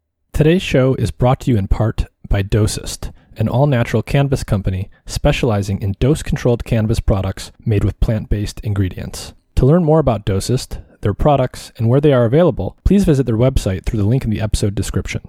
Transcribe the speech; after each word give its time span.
Today's 0.33 0.61
show 0.61 0.95
is 0.95 1.11
brought 1.11 1.41
to 1.41 1.51
you 1.51 1.57
in 1.57 1.67
part 1.67 2.05
by 2.27 2.41
Dosist, 2.41 3.11
an 3.35 3.49
all 3.49 3.67
natural 3.67 4.01
cannabis 4.01 4.43
company 4.43 4.89
specializing 5.05 5.81
in 5.81 5.93
dose 5.99 6.23
controlled 6.23 6.63
cannabis 6.63 6.99
products 7.01 7.51
made 7.65 7.83
with 7.83 7.99
plant 7.99 8.29
based 8.29 8.59
ingredients. 8.61 9.33
To 9.55 9.65
learn 9.65 9.83
more 9.83 9.99
about 9.99 10.25
Dosist, 10.25 10.81
their 11.01 11.13
products, 11.13 11.71
and 11.77 11.89
where 11.89 12.01
they 12.01 12.13
are 12.13 12.25
available, 12.25 12.77
please 12.85 13.03
visit 13.03 13.25
their 13.25 13.37
website 13.37 13.85
through 13.85 13.99
the 13.99 14.07
link 14.07 14.23
in 14.23 14.29
the 14.29 14.41
episode 14.41 14.73
description. 14.73 15.21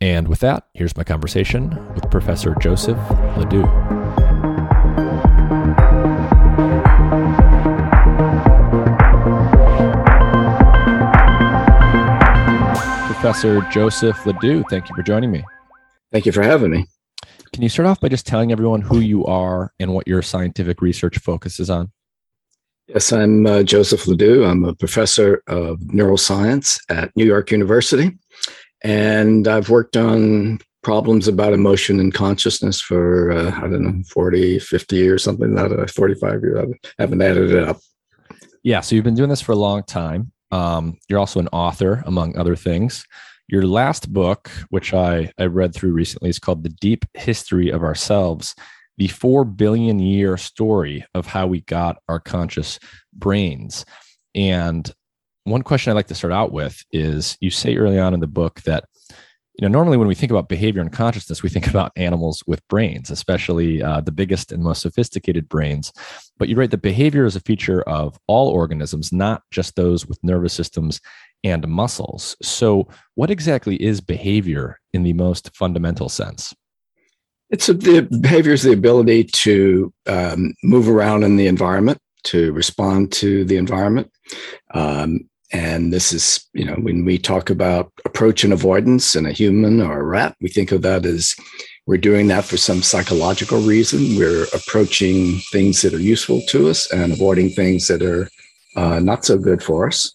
And 0.00 0.28
with 0.28 0.40
that, 0.40 0.66
here's 0.74 0.96
my 0.96 1.02
conversation 1.02 1.70
with 1.94 2.10
Professor 2.10 2.54
Joseph 2.60 2.98
LeDoux. 3.38 4.25
Professor 13.26 13.60
Joseph 13.72 14.24
LeDoux. 14.24 14.62
Thank 14.70 14.88
you 14.88 14.94
for 14.94 15.02
joining 15.02 15.32
me. 15.32 15.42
Thank 16.12 16.26
you 16.26 16.30
for 16.30 16.44
having 16.44 16.70
me. 16.70 16.86
Can 17.52 17.64
you 17.64 17.68
start 17.68 17.88
off 17.88 17.98
by 17.98 18.08
just 18.08 18.24
telling 18.24 18.52
everyone 18.52 18.82
who 18.82 19.00
you 19.00 19.26
are 19.26 19.72
and 19.80 19.92
what 19.92 20.06
your 20.06 20.22
scientific 20.22 20.80
research 20.80 21.18
focuses 21.18 21.68
on? 21.68 21.90
Yes, 22.86 23.12
I'm 23.12 23.44
uh, 23.44 23.64
Joseph 23.64 24.06
LeDoux. 24.06 24.48
I'm 24.48 24.64
a 24.64 24.76
professor 24.76 25.42
of 25.48 25.80
neuroscience 25.80 26.78
at 26.88 27.10
New 27.16 27.24
York 27.24 27.50
University. 27.50 28.16
And 28.84 29.48
I've 29.48 29.70
worked 29.70 29.96
on 29.96 30.60
problems 30.84 31.26
about 31.26 31.52
emotion 31.52 31.98
and 31.98 32.14
consciousness 32.14 32.80
for, 32.80 33.32
uh, 33.32 33.50
I 33.56 33.62
don't 33.62 33.82
know, 33.82 34.02
40, 34.08 34.60
50 34.60 34.94
years, 34.94 35.24
something 35.24 35.52
like 35.52 35.70
that, 35.70 35.90
45 35.90 36.42
years. 36.42 36.74
I 36.84 37.02
haven't 37.02 37.22
added 37.22 37.50
it 37.50 37.68
up. 37.68 37.78
Yeah, 38.62 38.82
so 38.82 38.94
you've 38.94 39.04
been 39.04 39.16
doing 39.16 39.30
this 39.30 39.42
for 39.42 39.50
a 39.50 39.56
long 39.56 39.82
time. 39.82 40.30
Um, 40.50 40.98
you're 41.08 41.18
also 41.18 41.40
an 41.40 41.48
author, 41.48 42.02
among 42.06 42.36
other 42.36 42.56
things. 42.56 43.04
Your 43.48 43.66
last 43.66 44.12
book, 44.12 44.50
which 44.70 44.92
I, 44.92 45.32
I 45.38 45.46
read 45.46 45.74
through 45.74 45.92
recently, 45.92 46.30
is 46.30 46.38
called 46.38 46.62
The 46.62 46.68
Deep 46.68 47.04
History 47.14 47.70
of 47.70 47.82
Ourselves 47.82 48.54
The 48.98 49.08
Four 49.08 49.44
Billion 49.44 49.98
Year 49.98 50.36
Story 50.36 51.04
of 51.14 51.26
How 51.26 51.46
We 51.46 51.60
Got 51.62 51.98
Our 52.08 52.18
Conscious 52.18 52.78
Brains. 53.12 53.84
And 54.34 54.92
one 55.46 55.62
question 55.62 55.90
I'd 55.90 55.96
like 55.96 56.08
to 56.08 56.14
start 56.14 56.32
out 56.32 56.52
with 56.52 56.84
is 56.90 57.38
you 57.40 57.50
say 57.50 57.76
early 57.76 57.98
on 57.98 58.14
in 58.14 58.20
the 58.20 58.26
book 58.26 58.62
that 58.62 58.84
you 59.08 59.62
know 59.62 59.68
normally 59.68 59.96
when 59.96 60.08
we 60.08 60.14
think 60.14 60.32
about 60.32 60.48
behavior 60.48 60.82
and 60.82 60.92
consciousness 60.92 61.42
we 61.42 61.48
think 61.48 61.68
about 61.68 61.92
animals 61.96 62.42
with 62.46 62.66
brains 62.68 63.10
especially 63.10 63.80
uh, 63.80 64.00
the 64.00 64.12
biggest 64.12 64.50
and 64.50 64.62
most 64.62 64.82
sophisticated 64.82 65.48
brains 65.48 65.92
but 66.38 66.48
you 66.48 66.56
write 66.56 66.70
that 66.70 66.82
behavior 66.82 67.24
is 67.24 67.36
a 67.36 67.40
feature 67.40 67.82
of 67.82 68.18
all 68.26 68.48
organisms 68.48 69.12
not 69.12 69.42
just 69.50 69.76
those 69.76 70.06
with 70.06 70.22
nervous 70.22 70.52
systems 70.52 71.00
and 71.44 71.66
muscles. 71.68 72.36
So 72.42 72.88
what 73.14 73.30
exactly 73.30 73.76
is 73.82 74.00
behavior 74.00 74.80
in 74.92 75.02
the 75.02 75.12
most 75.12 75.54
fundamental 75.54 76.08
sense? 76.08 76.54
It's 77.50 77.68
a, 77.68 77.74
the 77.74 78.02
behavior 78.20 78.52
is 78.52 78.64
the 78.64 78.72
ability 78.72 79.24
to 79.24 79.92
um, 80.06 80.54
move 80.64 80.88
around 80.88 81.22
in 81.22 81.36
the 81.36 81.46
environment 81.46 81.98
to 82.24 82.52
respond 82.52 83.12
to 83.12 83.44
the 83.44 83.56
environment. 83.56 84.10
Um, 84.74 85.28
and 85.52 85.92
this 85.92 86.12
is, 86.12 86.44
you 86.54 86.64
know, 86.64 86.74
when 86.74 87.04
we 87.04 87.18
talk 87.18 87.50
about 87.50 87.92
approach 88.04 88.42
and 88.42 88.52
avoidance 88.52 89.14
in 89.14 89.26
a 89.26 89.32
human 89.32 89.80
or 89.80 90.00
a 90.00 90.02
rat, 90.02 90.36
we 90.40 90.48
think 90.48 90.72
of 90.72 90.82
that 90.82 91.06
as 91.06 91.36
we're 91.86 91.98
doing 91.98 92.26
that 92.26 92.44
for 92.44 92.56
some 92.56 92.82
psychological 92.82 93.60
reason. 93.60 94.16
We're 94.16 94.44
approaching 94.52 95.38
things 95.52 95.82
that 95.82 95.94
are 95.94 96.00
useful 96.00 96.42
to 96.48 96.68
us 96.68 96.90
and 96.92 97.12
avoiding 97.12 97.50
things 97.50 97.86
that 97.86 98.02
are 98.02 98.28
uh, 98.74 98.98
not 98.98 99.24
so 99.24 99.38
good 99.38 99.62
for 99.62 99.86
us. 99.86 100.12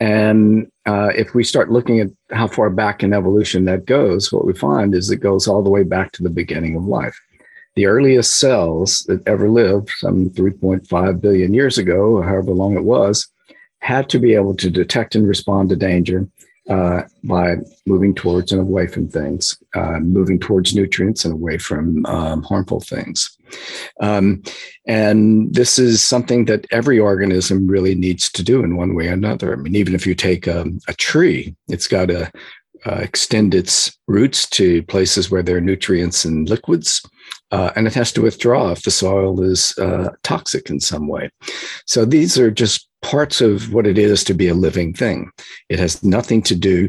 And 0.00 0.70
uh, 0.84 1.10
if 1.16 1.32
we 1.32 1.44
start 1.44 1.70
looking 1.70 2.00
at 2.00 2.08
how 2.32 2.48
far 2.48 2.70
back 2.70 3.02
in 3.02 3.14
evolution 3.14 3.64
that 3.66 3.86
goes, 3.86 4.32
what 4.32 4.44
we 4.44 4.52
find 4.52 4.94
is 4.94 5.10
it 5.10 5.18
goes 5.18 5.46
all 5.46 5.62
the 5.62 5.70
way 5.70 5.84
back 5.84 6.12
to 6.12 6.22
the 6.22 6.28
beginning 6.30 6.76
of 6.76 6.84
life. 6.84 7.18
The 7.76 7.86
earliest 7.86 8.38
cells 8.38 9.04
that 9.06 9.26
ever 9.28 9.48
lived, 9.48 9.90
some 9.98 10.30
3.5 10.30 11.20
billion 11.20 11.54
years 11.54 11.78
ago, 11.78 12.16
or 12.16 12.24
however 12.24 12.50
long 12.50 12.76
it 12.76 12.84
was, 12.84 13.28
had 13.78 14.08
to 14.10 14.18
be 14.18 14.34
able 14.34 14.56
to 14.56 14.70
detect 14.70 15.14
and 15.14 15.28
respond 15.28 15.68
to 15.68 15.76
danger 15.76 16.26
uh, 16.68 17.02
by 17.24 17.56
moving 17.86 18.14
towards 18.14 18.52
and 18.52 18.60
away 18.60 18.86
from 18.86 19.08
things, 19.08 19.56
uh, 19.74 19.98
moving 20.00 20.38
towards 20.38 20.74
nutrients 20.74 21.24
and 21.24 21.34
away 21.34 21.58
from 21.58 22.04
um, 22.06 22.42
harmful 22.42 22.80
things. 22.80 23.36
Um, 24.00 24.42
and 24.86 25.54
this 25.54 25.78
is 25.78 26.02
something 26.02 26.46
that 26.46 26.66
every 26.72 26.98
organism 26.98 27.66
really 27.66 27.94
needs 27.94 28.30
to 28.32 28.42
do 28.42 28.64
in 28.64 28.76
one 28.76 28.94
way 28.94 29.08
or 29.08 29.12
another. 29.12 29.52
I 29.52 29.56
mean, 29.56 29.76
even 29.76 29.94
if 29.94 30.06
you 30.06 30.14
take 30.14 30.46
a, 30.46 30.66
a 30.88 30.94
tree, 30.94 31.54
it's 31.68 31.86
got 31.86 32.08
to 32.08 32.30
uh, 32.84 33.00
extend 33.00 33.54
its 33.54 33.96
roots 34.06 34.48
to 34.50 34.82
places 34.84 35.30
where 35.30 35.42
there 35.42 35.56
are 35.56 35.60
nutrients 35.60 36.24
and 36.24 36.48
liquids. 36.48 37.02
Uh, 37.52 37.70
and 37.76 37.86
it 37.86 37.94
has 37.94 38.12
to 38.12 38.22
withdraw 38.22 38.72
if 38.72 38.82
the 38.82 38.90
soil 38.90 39.40
is 39.42 39.76
uh, 39.78 40.10
toxic 40.24 40.68
in 40.68 40.80
some 40.80 41.06
way. 41.06 41.30
So 41.86 42.04
these 42.04 42.38
are 42.38 42.50
just 42.50 42.88
parts 43.06 43.40
of 43.40 43.72
what 43.72 43.86
it 43.86 43.98
is 43.98 44.24
to 44.24 44.34
be 44.34 44.48
a 44.48 44.54
living 44.54 44.92
thing. 44.92 45.30
It 45.68 45.78
has 45.78 46.02
nothing 46.02 46.42
to 46.42 46.56
do. 46.56 46.88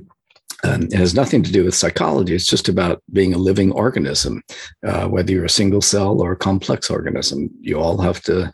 Um, 0.63 0.83
it 0.83 0.93
has 0.93 1.13
nothing 1.13 1.43
to 1.43 1.51
do 1.51 1.63
with 1.63 1.75
psychology. 1.75 2.33
It's 2.33 2.47
just 2.47 2.67
about 2.67 3.03
being 3.13 3.35
a 3.35 3.37
living 3.37 3.71
organism, 3.71 4.41
uh, 4.85 5.07
whether 5.07 5.31
you're 5.31 5.45
a 5.45 5.49
single 5.49 5.81
cell 5.81 6.19
or 6.19 6.31
a 6.31 6.37
complex 6.37 6.89
organism. 6.89 7.51
You 7.61 7.79
all 7.79 7.99
have 7.99 8.21
to, 8.23 8.51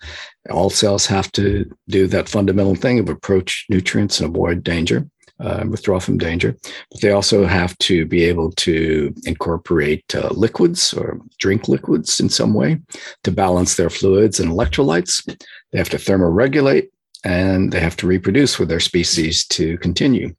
all 0.49 0.69
cells 0.69 1.05
have 1.05 1.31
to 1.33 1.73
do 1.87 2.05
that 2.07 2.27
fundamental 2.27 2.75
thing 2.75 2.99
of 2.99 3.07
approach 3.07 3.65
nutrients 3.69 4.19
and 4.19 4.29
avoid 4.29 4.61
danger 4.61 5.07
uh, 5.39 5.63
withdraw 5.69 5.99
from 5.99 6.17
danger. 6.17 6.55
But 6.91 7.01
they 7.01 7.11
also 7.11 7.45
have 7.45 7.77
to 7.79 8.05
be 8.05 8.23
able 8.23 8.51
to 8.51 9.13
incorporate 9.25 10.03
uh, 10.13 10.29
liquids 10.31 10.93
or 10.93 11.19
drink 11.39 11.67
liquids 11.67 12.19
in 12.19 12.29
some 12.29 12.53
way 12.53 12.81
to 13.23 13.31
balance 13.31 13.75
their 13.75 13.89
fluids 13.89 14.39
and 14.39 14.51
electrolytes. 14.51 15.25
They 15.71 15.77
have 15.77 15.89
to 15.89 15.97
thermoregulate 15.97 16.89
and 17.23 17.71
they 17.71 17.79
have 17.79 17.95
to 17.97 18.07
reproduce 18.07 18.59
with 18.59 18.69
their 18.69 18.79
species 18.79 19.45
to 19.47 19.77
continue. 19.77 20.35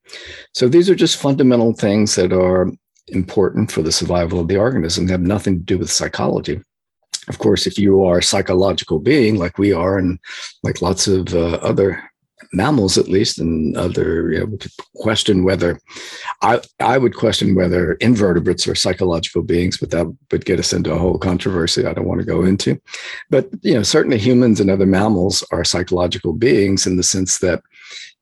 So 0.53 0.69
these 0.69 0.91
are 0.91 0.95
just 0.95 1.21
fundamental 1.21 1.73
things 1.73 2.15
that 2.17 2.33
are 2.33 2.71
important 3.09 3.71
for 3.71 3.83
the 3.83 3.93
survival 3.93 4.41
of 4.41 4.49
the 4.49 4.57
organism. 4.57 5.07
They 5.07 5.13
have 5.13 5.21
nothing 5.21 5.59
to 5.59 5.65
do 5.65 5.79
with 5.79 5.91
psychology. 5.91 6.61
Of 7.29 7.39
course, 7.39 7.67
if 7.67 7.79
you 7.79 8.05
are 8.05 8.19
a 8.19 8.23
psychological 8.23 8.99
being 8.99 9.39
like 9.39 9.57
we 9.57 9.73
are, 9.73 9.99
and 9.99 10.19
like 10.63 10.83
lots 10.83 11.07
of 11.07 11.35
uh, 11.35 11.59
other 11.63 12.03
mammals 12.53 12.99
at 12.99 13.09
least 13.09 13.39
and 13.39 13.77
other 13.77 14.31
you 14.33 14.39
know 14.41 14.47
we 14.47 14.59
could 14.59 14.73
question 14.97 15.45
whether 15.45 15.79
i 16.43 16.61
i 16.81 16.99
would 16.99 17.15
question 17.15 17.55
whether 17.55 17.95
invertebrates 17.95 18.67
are 18.67 18.75
psychological 18.75 19.43
beings 19.43 19.79
but 19.79 19.91
that 19.91 20.07
would 20.31 20.45
get 20.45 20.59
us 20.59 20.73
into 20.73 20.93
a 20.93 20.99
whole 20.99 21.19
controversy 21.19 21.87
i 21.87 21.93
don't 21.93 22.07
want 22.07 22.21
to 22.21 22.27
go 22.27 22.45
into. 22.45 22.81
But 23.31 23.49
you 23.63 23.75
know 23.75 23.83
certainly 23.83 24.19
humans 24.19 24.61
and 24.61 24.71
other 24.71 24.87
mammals 24.87 25.45
are 25.51 25.65
psychological 25.65 26.33
beings 26.33 26.87
in 26.87 26.97
the 26.97 27.03
sense 27.03 27.39
that 27.39 27.63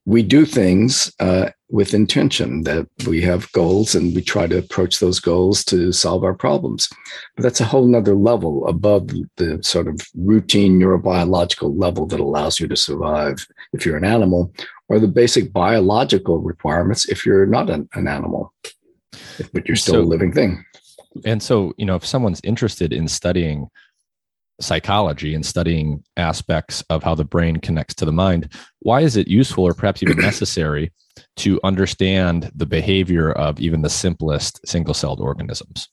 we 0.05 0.23
do 0.23 0.45
things 0.45 1.13
uh, 1.21 1.51
with 1.73 1.95
intention 1.95 2.65
that 2.65 2.87
we 3.07 3.23
have 3.23 3.51
goals 3.53 3.95
and 3.95 4.15
we 4.15 4.21
try 4.21 4.47
to 4.47 4.59
approach 4.59 5.01
those 5.01 5.19
goals 5.19 5.65
to 5.65 5.91
solve 5.91 6.23
our 6.23 6.35
problems. 6.35 6.91
But 7.35 7.45
that's 7.45 7.63
a 7.63 7.65
whole 7.65 7.87
nother 7.87 8.15
level 8.15 8.69
above 8.69 9.09
the 9.39 9.59
sort 9.63 9.89
of 9.89 9.99
routine 10.15 10.79
neurobiological 10.79 11.73
level 11.81 12.05
that 12.07 12.21
allows 12.21 12.61
you 12.61 12.69
to 12.69 12.77
survive 12.77 13.47
if 13.73 13.87
you're 13.87 13.97
an 13.97 14.05
animal 14.05 14.53
or 14.91 15.01
the 15.01 15.09
basic 15.09 15.51
biological 15.51 16.39
requirements 16.39 17.09
if 17.09 17.25
you're 17.25 17.47
not 17.47 17.71
an, 17.71 17.89
an 17.95 18.07
animal 18.07 18.53
but 19.55 19.67
you're 19.67 19.75
still 19.75 19.95
so, 19.95 20.01
a 20.03 20.03
living 20.03 20.31
thing. 20.31 20.63
And 21.25 21.43
so 21.43 21.73
you 21.79 21.87
know 21.87 21.97
if 21.97 22.05
someone's 22.05 22.41
interested 22.45 22.93
in 22.93 23.09
studying 23.09 23.69
psychology 24.61 25.35
and 25.35 25.45
studying 25.45 26.05
aspects 26.19 26.85
of 26.91 27.03
how 27.03 27.15
the 27.15 27.25
brain 27.25 27.57
connects 27.57 27.95
to 27.95 28.05
the 28.05 28.13
mind, 28.13 28.53
why 28.81 29.01
is 29.01 29.17
it 29.17 29.27
useful 29.27 29.65
or 29.65 29.73
perhaps 29.73 30.03
even 30.03 30.17
necessary 30.21 30.93
to 31.37 31.61
understand 31.65 32.51
the 32.55 32.67
behavior 32.67 33.33
of 33.33 33.61
even 33.61 33.83
the 33.83 33.91
simplest 33.91 34.67
single 34.67 34.95
celled 34.95 35.21
organisms? 35.21 35.89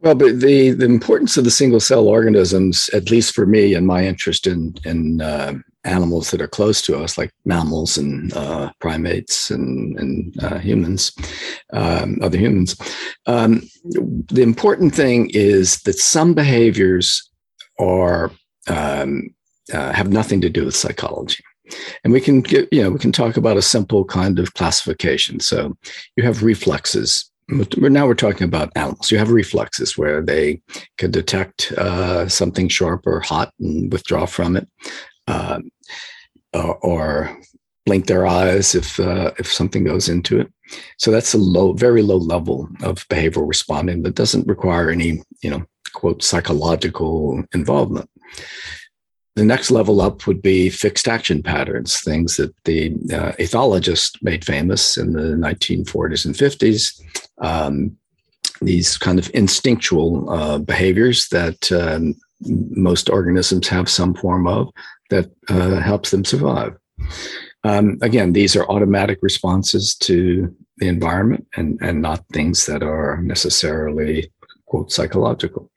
Well, 0.00 0.14
but 0.14 0.40
the, 0.40 0.70
the 0.70 0.84
importance 0.84 1.36
of 1.36 1.44
the 1.44 1.50
single 1.50 1.80
cell 1.80 2.06
organisms, 2.06 2.88
at 2.92 3.10
least 3.10 3.34
for 3.34 3.46
me 3.46 3.74
and 3.74 3.86
my 3.86 4.06
interest 4.06 4.46
in, 4.46 4.76
in 4.84 5.20
uh, 5.20 5.54
animals 5.82 6.30
that 6.30 6.40
are 6.40 6.46
close 6.46 6.80
to 6.82 6.96
us, 6.98 7.18
like 7.18 7.32
mammals 7.44 7.98
and 7.98 8.32
uh, 8.34 8.70
primates 8.78 9.50
and, 9.50 9.98
and 9.98 10.44
uh, 10.44 10.58
humans, 10.58 11.12
um, 11.72 12.18
other 12.22 12.38
humans, 12.38 12.76
um, 13.26 13.68
the 13.84 14.42
important 14.42 14.94
thing 14.94 15.30
is 15.30 15.80
that 15.82 15.98
some 15.98 16.32
behaviors 16.32 17.28
are 17.80 18.30
um, 18.68 19.34
uh, 19.72 19.92
have 19.92 20.10
nothing 20.10 20.40
to 20.40 20.48
do 20.48 20.64
with 20.64 20.76
psychology. 20.76 21.42
And 22.04 22.12
we 22.12 22.20
can 22.20 22.40
get, 22.40 22.68
you 22.72 22.82
know, 22.82 22.90
we 22.90 22.98
can 22.98 23.12
talk 23.12 23.36
about 23.36 23.56
a 23.56 23.62
simple 23.62 24.04
kind 24.04 24.38
of 24.38 24.54
classification. 24.54 25.40
So 25.40 25.76
you 26.16 26.24
have 26.24 26.42
reflexes. 26.42 27.30
Now 27.48 28.06
we're 28.06 28.14
talking 28.14 28.44
about 28.44 28.72
animals. 28.76 29.10
You 29.10 29.18
have 29.18 29.30
reflexes 29.30 29.96
where 29.96 30.22
they 30.22 30.60
can 30.98 31.10
detect 31.10 31.72
uh, 31.72 32.28
something 32.28 32.68
sharp 32.68 33.06
or 33.06 33.20
hot 33.20 33.52
and 33.58 33.90
withdraw 33.92 34.26
from 34.26 34.56
it, 34.56 34.68
uh, 35.26 35.60
or, 36.52 37.36
blink 37.86 38.06
their 38.06 38.26
eyes 38.26 38.74
if 38.74 39.00
uh, 39.00 39.32
if 39.38 39.50
something 39.50 39.82
goes 39.82 40.10
into 40.10 40.38
it. 40.38 40.52
So 40.98 41.10
that's 41.10 41.32
a 41.32 41.38
low, 41.38 41.72
very 41.72 42.02
low 42.02 42.18
level 42.18 42.68
of 42.82 43.08
behavioral 43.08 43.48
responding 43.48 44.02
that 44.02 44.14
doesn't 44.14 44.46
require 44.46 44.90
any, 44.90 45.22
you 45.42 45.48
know, 45.48 45.64
quote 45.94 46.22
psychological 46.22 47.42
involvement. 47.54 48.10
The 49.38 49.44
next 49.44 49.70
level 49.70 50.00
up 50.00 50.26
would 50.26 50.42
be 50.42 50.68
fixed 50.68 51.06
action 51.06 51.44
patterns, 51.44 52.00
things 52.00 52.38
that 52.38 52.52
the 52.64 52.88
uh, 53.12 53.30
ethologists 53.38 54.20
made 54.20 54.44
famous 54.44 54.96
in 54.96 55.12
the 55.12 55.36
1940s 55.36 56.24
and 56.24 56.34
50s. 56.34 57.00
Um, 57.38 57.96
these 58.60 58.98
kind 58.98 59.16
of 59.16 59.30
instinctual 59.34 60.28
uh, 60.28 60.58
behaviors 60.58 61.28
that 61.28 61.70
um, 61.70 62.16
most 62.40 63.08
organisms 63.08 63.68
have 63.68 63.88
some 63.88 64.12
form 64.12 64.48
of 64.48 64.70
that 65.10 65.30
uh, 65.48 65.78
helps 65.82 66.10
them 66.10 66.24
survive. 66.24 66.76
Um, 67.62 67.96
again, 68.02 68.32
these 68.32 68.56
are 68.56 68.68
automatic 68.68 69.20
responses 69.22 69.94
to 69.98 70.52
the 70.78 70.88
environment 70.88 71.46
and, 71.56 71.78
and 71.80 72.02
not 72.02 72.26
things 72.32 72.66
that 72.66 72.82
are 72.82 73.22
necessarily, 73.22 74.32
quote, 74.66 74.90
psychological. 74.90 75.70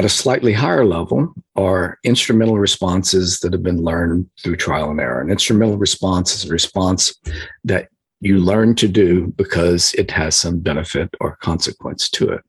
At 0.00 0.06
a 0.06 0.08
slightly 0.08 0.54
higher 0.54 0.86
level 0.86 1.34
are 1.56 1.98
instrumental 2.04 2.58
responses 2.58 3.38
that 3.40 3.52
have 3.52 3.62
been 3.62 3.82
learned 3.82 4.30
through 4.42 4.56
trial 4.56 4.90
and 4.90 4.98
error. 4.98 5.20
An 5.20 5.28
instrumental 5.28 5.76
response 5.76 6.34
is 6.34 6.48
a 6.48 6.52
response 6.54 7.14
that 7.64 7.88
you 8.18 8.38
learn 8.38 8.74
to 8.76 8.88
do 8.88 9.26
because 9.36 9.92
it 9.98 10.10
has 10.10 10.34
some 10.36 10.58
benefit 10.60 11.10
or 11.20 11.36
consequence 11.42 12.08
to 12.12 12.30
it. 12.30 12.40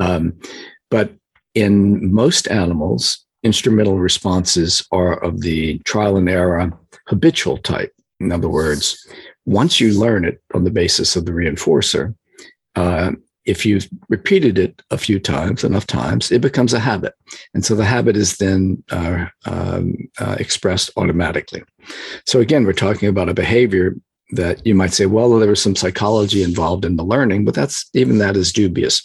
Um, 0.00 0.40
but 0.90 1.12
in 1.54 2.10
most 2.10 2.48
animals, 2.48 3.22
instrumental 3.42 3.98
responses 3.98 4.82
are 4.92 5.22
of 5.22 5.42
the 5.42 5.78
trial 5.80 6.16
and 6.16 6.26
error 6.26 6.72
habitual 7.06 7.58
type. 7.58 7.92
In 8.18 8.32
other 8.32 8.48
words, 8.48 9.06
once 9.44 9.78
you 9.78 9.92
learn 9.92 10.24
it 10.24 10.40
on 10.54 10.64
the 10.64 10.70
basis 10.70 11.16
of 11.16 11.26
the 11.26 11.32
reinforcer, 11.32 12.14
uh, 12.76 13.12
if 13.44 13.66
you've 13.66 13.88
repeated 14.08 14.58
it 14.58 14.82
a 14.90 14.98
few 14.98 15.18
times, 15.18 15.64
enough 15.64 15.86
times, 15.86 16.30
it 16.30 16.40
becomes 16.40 16.72
a 16.72 16.78
habit. 16.78 17.14
And 17.54 17.64
so 17.64 17.74
the 17.74 17.84
habit 17.84 18.16
is 18.16 18.36
then 18.36 18.82
uh, 18.90 19.26
um, 19.46 19.94
uh, 20.18 20.36
expressed 20.38 20.90
automatically. 20.96 21.62
So 22.26 22.40
again, 22.40 22.64
we're 22.64 22.72
talking 22.72 23.08
about 23.08 23.28
a 23.28 23.34
behavior 23.34 23.96
that 24.32 24.64
you 24.66 24.74
might 24.74 24.92
say, 24.92 25.06
well, 25.06 25.38
there 25.38 25.48
was 25.48 25.62
some 25.62 25.76
psychology 25.76 26.42
involved 26.42 26.84
in 26.84 26.96
the 26.96 27.04
learning, 27.04 27.44
but 27.44 27.54
that's 27.54 27.88
even 27.94 28.18
that 28.18 28.36
is 28.36 28.52
dubious 28.52 29.02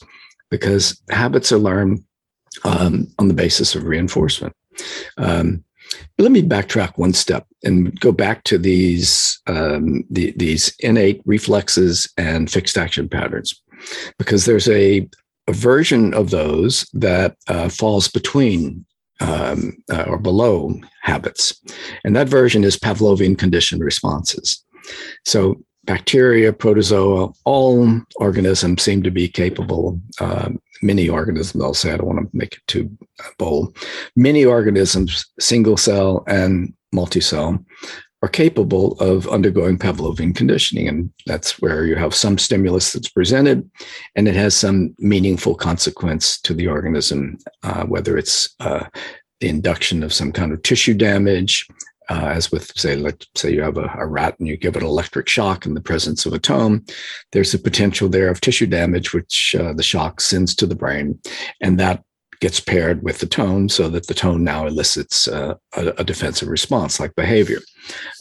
because 0.50 1.02
habits 1.10 1.52
are 1.52 1.58
learned 1.58 2.04
um, 2.64 3.08
on 3.20 3.28
the 3.28 3.34
basis 3.34 3.76
of 3.76 3.84
reinforcement. 3.84 4.54
Um, 5.18 5.64
let 6.18 6.32
me 6.32 6.42
backtrack 6.42 6.98
one 6.98 7.14
step 7.14 7.46
and 7.64 7.98
go 8.00 8.12
back 8.12 8.44
to 8.46 8.58
these 8.58 9.40
um, 9.48 10.04
the, 10.10 10.34
these 10.36 10.76
innate 10.80 11.22
reflexes 11.26 12.12
and 12.18 12.52
fixed 12.52 12.78
action 12.78 13.08
patterns, 13.08 13.62
because 14.18 14.46
there's 14.46 14.70
a, 14.70 15.08
a 15.48 15.54
version 15.54 16.14
of 16.14 16.30
those 16.30 16.86
that 16.94 17.36
uh, 17.48 17.70
falls 17.70 18.08
between 18.08 18.86
um, 19.20 19.78
uh, 19.92 20.04
or 20.08 20.18
below 20.20 20.74
habits, 21.02 21.60
and 22.04 22.16
that 22.16 22.30
version 22.30 22.64
is 22.64 22.78
Pavlovian 22.78 23.38
conditioned 23.38 23.84
responses. 23.84 24.64
So 25.26 25.56
bacteria, 25.86 26.54
protozoa, 26.54 27.32
all 27.46 28.02
organisms 28.18 28.84
seem 28.84 29.02
to 29.04 29.12
be 29.12 29.28
capable. 29.28 30.00
Uh, 30.20 30.50
many 30.84 31.10
organisms, 31.10 31.64
I'll 31.64 31.74
say, 31.74 31.94
I 31.94 31.98
don't 31.98 32.06
want 32.06 32.20
to 32.20 32.38
make 32.38 32.54
it 32.54 32.62
too 32.68 32.96
bold. 33.40 33.76
Many 34.16 34.46
organisms, 34.46 35.26
single 35.40 35.78
cell 35.78 36.24
and 36.28 36.74
multi-cell, 36.92 37.66
are 38.24 38.30
capable 38.30 38.94
of 39.00 39.28
undergoing 39.28 39.78
Pavlovian 39.78 40.36
conditioning. 40.36 40.88
And 40.88 41.12
that's 41.26 41.62
where 41.62 41.86
you 41.86 41.96
have 41.96 42.16
some 42.16 42.38
stimulus 42.38 42.94
that's 42.94 43.10
presented 43.10 43.70
and 44.16 44.28
it 44.28 44.36
has 44.36 44.56
some 44.56 44.96
meaningful 44.98 45.56
consequence 45.56 46.40
to 46.42 46.54
the 46.54 46.68
organism, 46.68 47.38
uh, 47.64 47.86
whether 47.86 48.18
it's 48.18 48.56
uh, 48.60 48.86
the 49.40 49.50
induction 49.50 50.02
of 50.02 50.14
some 50.14 50.32
kind 50.32 50.52
of 50.52 50.64
tissue 50.64 50.96
damage, 50.96 51.68
uh, 52.10 52.32
as 52.34 52.52
with 52.52 52.72
say 52.78 52.96
let's 52.96 53.28
say 53.36 53.52
you 53.52 53.62
have 53.62 53.78
a, 53.78 53.94
a, 53.98 54.06
rat 54.06 54.36
and 54.40 54.48
you 54.48 54.56
give 54.58 54.76
it 54.76 54.82
an 54.82 54.88
electric 54.88 55.28
shock 55.28 55.66
in 55.66 55.74
the 55.74 55.82
presence 55.82 56.26
of 56.26 56.34
a 56.34 56.40
tone 56.40 56.84
there's 57.34 57.54
a 57.54 57.60
potential 57.60 58.08
there 58.08 58.30
of 58.30 58.40
tissue 58.40 58.66
damage 58.66 59.14
which 59.14 59.56
uh, 59.60 59.74
the 59.74 59.84
shock 59.84 60.22
sends 60.22 60.56
to 60.56 60.66
the 60.66 60.76
brain 60.76 61.20
and 61.62 61.80
that 61.80 62.04
gets 62.40 62.60
paired 62.60 63.04
with 63.04 63.20
the 63.20 63.26
tone 63.26 63.70
so 63.70 63.90
that 63.90 64.08
the 64.08 64.14
tone 64.14 64.44
now 64.44 64.68
elicits 64.68 65.28
uh, 65.28 65.56
a, 65.76 65.88
a, 65.98 66.04
defensive 66.04 66.48
response 66.48 67.00
like 67.00 67.16
behavior 67.16 67.60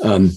um, 0.02 0.30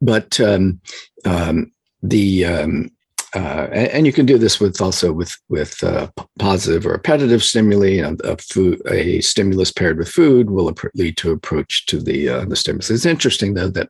but 0.00 0.40
um, 0.40 0.80
um, 1.24 1.72
the 2.02 2.44
um, 2.44 2.90
uh, 3.34 3.68
and, 3.72 4.06
you 4.06 4.12
can 4.12 4.26
do 4.26 4.36
this 4.36 4.60
with 4.60 4.78
also 4.80 5.10
with 5.10 5.34
with 5.48 5.82
uh, 5.82 6.06
positive 6.38 6.86
or 6.86 6.94
appetitive 6.94 7.42
stimuli. 7.42 8.02
Know, 8.02 8.14
a 8.24 8.36
food, 8.36 8.82
a 8.90 9.22
stimulus 9.22 9.72
paired 9.72 9.96
with 9.96 10.08
food 10.08 10.50
will 10.50 10.70
lead 10.94 11.16
to 11.16 11.30
approach 11.30 11.86
to 11.86 11.98
the 11.98 12.28
uh, 12.28 12.44
the 12.44 12.56
stimulus. 12.56 12.90
It's 12.90 13.06
interesting 13.06 13.54
though 13.54 13.70
that 13.70 13.88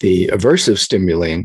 the 0.00 0.26
aversive 0.28 0.78
stimuli 0.78 1.42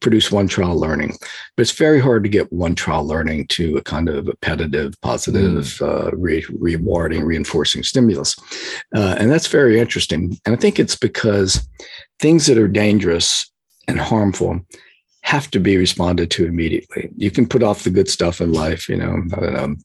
produce 0.00 0.30
one 0.30 0.48
trial 0.48 0.78
learning, 0.78 1.16
but 1.56 1.62
it's 1.62 1.72
very 1.72 2.00
hard 2.00 2.22
to 2.22 2.28
get 2.28 2.52
one 2.52 2.74
trial 2.74 3.06
learning 3.06 3.46
to 3.48 3.76
a 3.76 3.82
kind 3.82 4.08
of 4.08 4.28
appetitive, 4.28 4.94
positive, 5.02 5.64
mm. 5.64 6.12
re- 6.16 6.46
rewarding, 6.58 7.24
reinforcing 7.24 7.82
stimulus, 7.82 8.36
uh, 8.94 9.16
and 9.18 9.30
that's 9.30 9.48
very 9.48 9.78
interesting. 9.78 10.38
And 10.44 10.54
I 10.54 10.58
think 10.58 10.78
it's 10.78 10.96
because 10.96 11.66
things 12.20 12.46
that 12.46 12.58
are 12.58 12.68
dangerous 12.68 13.50
and 13.86 13.98
harmful 13.98 14.60
have 15.22 15.50
to 15.50 15.60
be 15.60 15.76
responded 15.76 16.30
to 16.30 16.46
immediately. 16.46 17.10
You 17.16 17.30
can 17.30 17.46
put 17.46 17.62
off 17.62 17.82
the 17.82 17.90
good 17.90 18.08
stuff 18.08 18.40
in 18.40 18.52
life, 18.52 18.88
you 18.88 18.96
know, 18.96 19.22
um, 19.42 19.78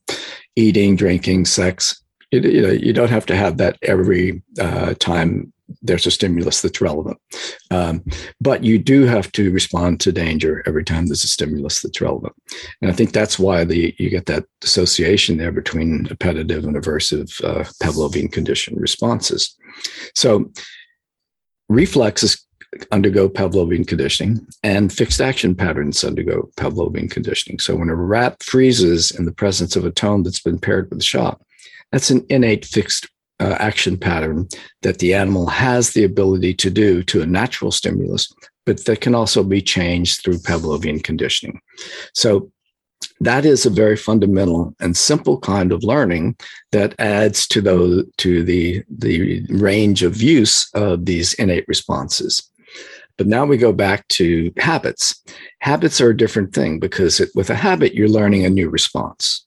eating, 0.56 0.96
drinking, 0.96 1.46
sex. 1.46 2.03
You, 2.34 2.42
you, 2.42 2.62
know, 2.62 2.72
you 2.72 2.94
don't 2.94 3.12
have 3.12 3.28
to 3.28 3.36
have 3.36 3.58
that 3.58 3.78
every 3.84 4.42
uh, 4.60 4.96
time 4.96 5.54
there's 5.84 6.08
a 6.08 6.12
stimulus 6.12 6.62
that's 6.62 6.82
relevant. 6.82 7.18
Um, 7.70 8.04
but 8.42 8.64
you 8.64 8.80
do 8.80 9.04
have 9.04 9.32
to 9.34 9.52
respond 9.52 10.00
to 10.02 10.12
danger 10.12 10.64
every 10.66 10.84
time 10.84 11.06
there's 11.06 11.24
a 11.24 11.28
stimulus 11.28 11.82
that's 11.82 12.02
relevant. 12.02 12.34
And 12.82 12.90
I 12.90 12.94
think 12.94 13.12
that's 13.12 13.38
why 13.38 13.64
the 13.64 13.96
you 14.00 14.10
get 14.10 14.26
that 14.26 14.46
association 14.64 15.38
there 15.38 15.52
between 15.52 16.08
appetitive 16.10 16.66
and 16.66 16.76
aversive 16.76 17.44
uh, 17.44 17.66
Pavlovian 17.84 18.32
conditioned 18.32 18.82
responses. 18.82 19.56
So 20.16 20.52
reflexes 21.70 22.46
undergo 22.92 23.30
Pavlovian 23.30 23.88
conditioning 23.88 24.48
and 24.64 24.92
fixed 24.92 25.22
action 25.22 25.54
patterns 25.54 26.04
undergo 26.04 26.50
Pavlovian 26.58 27.12
conditioning. 27.12 27.60
So 27.60 27.76
when 27.76 27.90
a 27.90 27.96
rat 27.96 28.42
freezes 28.42 29.12
in 29.12 29.26
the 29.26 29.32
presence 29.32 29.76
of 29.76 29.86
a 29.86 29.92
tone 29.92 30.24
that's 30.24 30.42
been 30.42 30.60
paired 30.60 30.90
with 30.90 31.00
a 31.00 31.04
shock, 31.04 31.40
that's 31.94 32.10
an 32.10 32.26
innate 32.30 32.66
fixed 32.66 33.08
uh, 33.40 33.56
action 33.60 33.98
pattern 33.98 34.48
that 34.82 34.98
the 34.98 35.14
animal 35.14 35.46
has 35.46 35.92
the 35.92 36.04
ability 36.04 36.54
to 36.56 36.72
do 36.72 37.04
to 37.04 37.22
a 37.22 37.28
natural 37.28 37.72
stimulus, 37.72 38.34
but 38.66 38.84
that 38.86 39.02
can 39.02 39.14
also 39.14 39.44
be 39.44 39.62
changed 39.62 40.22
through 40.22 40.40
Pavlovian 40.40 41.04
conditioning. 41.04 41.62
So 42.16 42.52
that 43.20 43.46
is 43.46 43.66
a 43.66 43.70
very 43.70 43.96
fundamental 43.96 44.74
and 44.80 44.98
simple 44.98 45.40
kind 45.40 45.72
of 45.72 45.84
learning 45.84 46.36
that 46.72 46.96
adds 47.00 47.46
to 47.48 47.62
the 47.62 48.10
to 48.18 48.44
the 48.44 48.84
the 48.90 49.46
range 49.50 50.02
of 50.02 50.22
use 50.22 50.70
of 50.74 51.06
these 51.06 51.34
innate 51.36 51.66
responses. 51.68 52.42
But 53.18 53.28
now 53.28 53.46
we 53.46 53.58
go 53.58 53.72
back 53.72 54.08
to 54.10 54.52
habits. 54.58 55.22
Habits 55.60 56.02
are 56.02 56.10
a 56.10 56.18
different 56.18 56.56
thing 56.56 56.80
because 56.80 57.20
it, 57.20 57.30
with 57.36 57.52
a 57.52 57.56
habit, 57.56 57.94
you're 57.94 58.08
learning 58.08 58.46
a 58.46 58.50
new 58.50 58.70
response. 58.70 59.46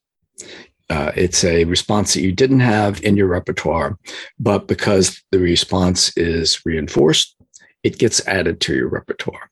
Uh, 0.89 1.11
it's 1.17 1.43
a 1.45 1.65
response 1.65 2.15
that 2.15 2.23
you 2.23 2.33
didn't 2.33 2.61
have 2.61 3.03
in 3.03 3.17
your 3.17 3.27
repertoire, 3.27 3.99
but 4.39 4.69
because 4.69 5.23
the 5.33 5.39
response 5.39 6.17
is 6.17 6.65
reinforced, 6.65 7.35
it 7.83 7.99
gets 7.99 8.27
added 8.27 8.61
to 8.61 8.75
your 8.75 8.89
repertoire. 8.89 9.51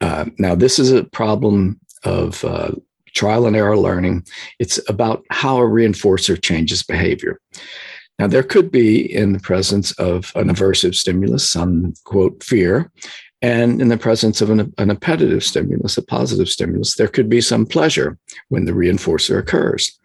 Uh, 0.00 0.26
now, 0.38 0.54
this 0.54 0.78
is 0.78 0.90
a 0.90 1.04
problem 1.04 1.78
of 2.04 2.44
uh, 2.44 2.72
trial 3.14 3.46
and 3.46 3.54
error 3.54 3.76
learning. 3.76 4.26
It's 4.58 4.80
about 4.88 5.24
how 5.30 5.58
a 5.58 5.68
reinforcer 5.68 6.40
changes 6.40 6.82
behavior. 6.82 7.38
Now, 8.18 8.26
there 8.26 8.42
could 8.42 8.70
be 8.70 9.12
in 9.12 9.32
the 9.32 9.40
presence 9.40 9.92
of 9.92 10.32
an 10.34 10.48
aversive 10.48 10.94
stimulus, 10.94 11.48
some 11.48 11.94
quote 12.04 12.42
fear, 12.42 12.90
and 13.42 13.82
in 13.82 13.88
the 13.88 13.98
presence 13.98 14.40
of 14.40 14.50
an, 14.50 14.72
an 14.78 14.90
appetitive 14.90 15.42
stimulus, 15.42 15.98
a 15.98 16.02
positive 16.02 16.48
stimulus, 16.48 16.94
there 16.94 17.08
could 17.08 17.28
be 17.28 17.40
some 17.40 17.66
pleasure 17.66 18.16
when 18.48 18.64
the 18.64 18.72
reinforcer 18.72 19.38
occurs. 19.38 19.98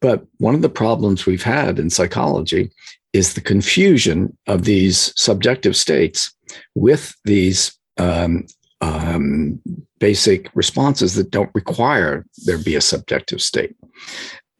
But 0.00 0.24
one 0.38 0.54
of 0.54 0.62
the 0.62 0.68
problems 0.68 1.26
we've 1.26 1.42
had 1.42 1.80
in 1.80 1.90
psychology 1.90 2.70
is 3.12 3.34
the 3.34 3.40
confusion 3.40 4.36
of 4.46 4.64
these 4.64 5.12
subjective 5.16 5.76
states 5.76 6.32
with 6.74 7.14
these 7.24 7.76
um, 7.98 8.46
um, 8.80 9.60
basic 9.98 10.50
responses 10.54 11.14
that 11.14 11.30
don't 11.30 11.50
require 11.54 12.24
there 12.44 12.58
be 12.58 12.76
a 12.76 12.80
subjective 12.80 13.42
state. 13.42 13.74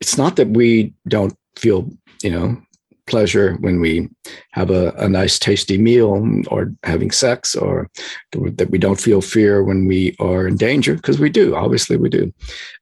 It's 0.00 0.18
not 0.18 0.36
that 0.36 0.48
we 0.48 0.94
don't 1.06 1.34
feel, 1.54 1.90
you 2.22 2.30
know, 2.30 2.60
pleasure 3.06 3.54
when 3.60 3.80
we 3.80 4.08
have 4.52 4.70
a, 4.70 4.90
a 4.92 5.08
nice 5.08 5.38
tasty 5.38 5.78
meal 5.78 6.42
or 6.48 6.72
having 6.82 7.10
sex 7.10 7.54
or 7.54 7.88
that 8.32 8.70
we 8.70 8.78
don't 8.78 9.00
feel 9.00 9.20
fear 9.20 9.62
when 9.62 9.86
we 9.86 10.16
are 10.18 10.46
in 10.46 10.56
danger 10.56 10.94
because 10.94 11.18
we 11.18 11.30
do 11.30 11.54
obviously 11.54 11.96
we 11.96 12.08
do. 12.08 12.32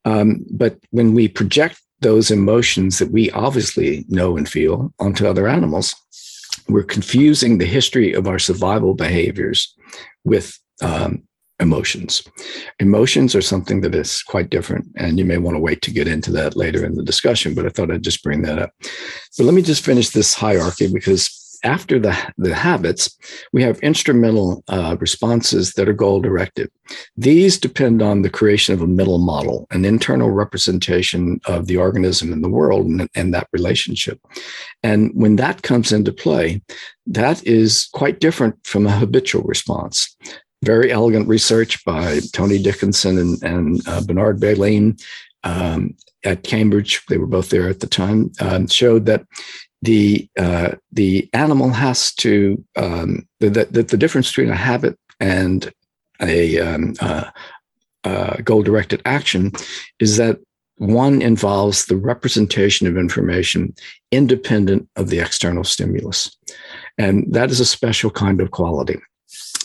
Um, 0.05 0.45
but 0.51 0.79
when 0.91 1.15
we 1.15 1.29
project 1.29 1.81
those 2.01 2.31
emotions 2.31 2.99
that 2.99 3.11
we 3.11 3.31
obviously 3.31 4.05
know 4.09 4.37
and 4.37 4.49
feel 4.49 4.93
onto 4.99 5.27
other 5.27 5.49
animals 5.49 5.95
we're 6.69 6.83
confusing 6.83 7.59
the 7.59 7.67
history 7.67 8.13
of 8.13 8.27
our 8.27 8.39
survival 8.39 8.95
behaviors 8.95 9.75
with 10.25 10.59
um, 10.83 11.23
emotions. 11.65 12.23
Emotions 12.79 13.35
are 13.35 13.43
something 13.43 13.81
that 13.81 13.95
is 13.95 14.23
quite 14.23 14.51
different, 14.51 14.87
and 14.95 15.19
you 15.19 15.25
may 15.25 15.39
want 15.39 15.57
to 15.57 15.61
wait 15.61 15.83
to 15.83 15.91
get 15.91 16.07
into 16.07 16.31
that 16.31 16.55
later 16.55 16.85
in 16.85 16.95
the 16.95 17.03
discussion, 17.03 17.55
but 17.55 17.67
I 17.67 17.71
thought 17.71 17.91
I'd 17.91 18.05
just 18.05 18.23
bring 18.23 18.43
that 18.43 18.61
up. 18.61 18.71
But 19.37 19.47
let 19.47 19.55
me 19.55 19.63
just 19.63 19.85
finish 19.85 20.11
this 20.11 20.35
hierarchy 20.35 20.87
because 20.93 21.41
after 21.65 21.99
the, 21.99 22.15
the 22.37 22.55
habits, 22.55 23.19
we 23.53 23.63
have 23.63 23.79
instrumental 23.81 24.63
uh, 24.69 24.97
responses 25.01 25.73
that 25.73 25.89
are 25.89 25.95
goal 25.95 26.21
directed. 26.21 26.71
These 27.17 27.59
depend 27.59 28.03
on 28.03 28.21
the 28.21 28.31
creation 28.31 28.75
of 28.75 28.83
a 28.83 28.87
middle 28.87 29.19
model, 29.19 29.67
an 29.71 29.87
internal 29.87 30.31
representation 30.31 31.41
of 31.47 31.67
the 31.67 31.79
organism 31.79 32.33
in 32.33 32.43
the 32.43 32.51
world 32.51 32.87
and, 32.87 33.09
and 33.15 33.33
that 33.33 33.49
relationship. 33.53 34.21
And 34.83 35.11
when 35.15 35.37
that 35.37 35.63
comes 35.63 35.91
into 35.91 36.13
play, 36.13 36.61
that 37.07 37.45
is 37.47 37.89
quite 37.95 38.21
different 38.21 38.67
from 38.67 38.87
a 38.87 38.93
habitual 38.93 39.43
response 39.43 40.15
very 40.65 40.93
elegant 40.93 41.29
research 41.29 41.85
by 41.85 42.21
Tony 42.33 42.63
Dickinson 42.63 43.19
and, 43.19 43.43
and 43.43 43.89
uh, 43.89 44.03
Bernard 44.03 44.41
Balleine 44.41 45.01
um, 45.45 45.95
at 46.25 46.43
Cambridge. 46.43 47.05
They 47.07 47.19
were 47.19 47.27
both 47.27 47.51
there 47.51 47.69
at 47.69 47.81
the 47.81 47.87
time. 47.87 48.33
Um, 48.41 48.67
showed 48.69 49.07
that 49.07 49.27
the 49.83 50.29
uh, 50.39 50.73
the 50.93 51.29
animal 51.33 51.71
has 51.71 52.15
to 52.15 52.65
um, 52.77 53.29
the, 53.41 53.51
the, 53.51 53.83
the 53.83 53.97
difference 53.97 54.29
between 54.31 54.51
a 54.51 54.57
habit 54.57 54.99
and 55.21 55.73
a 56.21 56.59
um, 56.59 56.95
uh, 57.01 57.31
uh, 58.05 58.37
goal 58.45 58.63
directed 58.63 59.03
action 59.05 59.53
is 59.99 60.17
that 60.17 60.39
one 60.79 61.23
involves 61.23 61.87
the 61.87 61.97
representation 61.97 62.87
of 62.87 62.97
information 62.97 63.75
independent 64.11 64.89
of 64.97 65.09
the 65.09 65.21
external 65.21 65.65
stimulus. 65.65 66.37
And 66.99 67.33
that 67.33 67.51
is 67.51 67.61
a 67.61 67.67
special 67.67 68.11
kind 68.11 68.41
of 68.41 68.51
quality. 68.51 69.01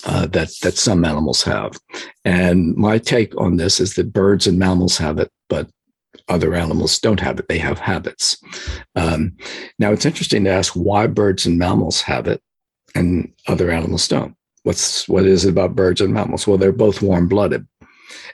Uh, 0.05 0.25
that 0.27 0.49
that 0.61 0.77
some 0.77 1.03
animals 1.03 1.43
have, 1.43 1.77
and 2.23 2.73
my 2.77 2.97
take 2.97 3.35
on 3.37 3.57
this 3.57 3.81
is 3.81 3.95
that 3.95 4.13
birds 4.13 4.47
and 4.47 4.57
mammals 4.57 4.97
have 4.97 5.19
it, 5.19 5.29
but 5.49 5.69
other 6.29 6.55
animals 6.55 6.99
don't 6.99 7.19
have 7.19 7.37
it. 7.39 7.47
They 7.49 7.57
have 7.57 7.79
habits. 7.79 8.37
Um, 8.95 9.35
now 9.77 9.91
it's 9.91 10.05
interesting 10.05 10.45
to 10.45 10.51
ask 10.51 10.73
why 10.73 11.07
birds 11.07 11.45
and 11.45 11.57
mammals 11.57 12.01
have 12.01 12.27
it, 12.27 12.41
and 12.95 13.33
other 13.47 13.71
animals 13.71 14.07
don't. 14.07 14.35
What's 14.63 15.07
what 15.07 15.25
is 15.25 15.45
it 15.45 15.49
about 15.49 15.75
birds 15.75 16.01
and 16.01 16.13
mammals? 16.13 16.47
Well, 16.47 16.57
they're 16.57 16.71
both 16.71 17.01
warm 17.01 17.27
blooded. 17.27 17.67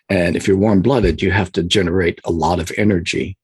And 0.10 0.36
if 0.36 0.48
you're 0.48 0.58
warm 0.58 0.82
blooded, 0.82 1.22
you 1.22 1.32
have 1.32 1.52
to 1.54 1.64
generate 1.64 2.20
a 2.26 2.32
lot 2.32 2.60
of 2.60 2.72
energy 2.78 3.38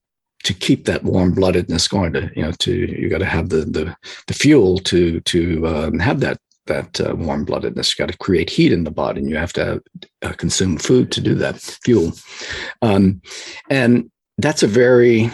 to 0.44 0.54
keep 0.54 0.84
that 0.84 1.04
warm 1.04 1.34
bloodedness 1.34 1.88
going. 1.88 2.12
To 2.14 2.30
you 2.34 2.42
know, 2.42 2.52
to 2.52 2.72
you 2.72 3.08
got 3.08 3.18
to 3.18 3.24
have 3.24 3.48
the 3.48 3.64
the 3.64 3.96
the 4.26 4.34
fuel 4.34 4.78
to 4.78 5.20
to 5.20 5.66
um, 5.66 5.98
have 5.98 6.20
that 6.20 6.38
that 6.72 7.00
uh, 7.00 7.14
warm 7.14 7.44
bloodedness. 7.44 7.92
You 7.92 8.02
got 8.02 8.12
to 8.12 8.18
create 8.18 8.50
heat 8.50 8.72
in 8.72 8.84
the 8.84 8.90
body, 8.90 9.20
and 9.20 9.30
you 9.30 9.36
have 9.36 9.52
to 9.54 9.82
uh, 10.22 10.32
consume 10.32 10.78
food 10.78 11.12
to 11.12 11.20
do 11.20 11.34
that 11.36 11.60
fuel. 11.84 12.12
Um, 12.80 13.20
and 13.70 14.10
that's 14.38 14.62
a 14.62 14.66
very 14.66 15.30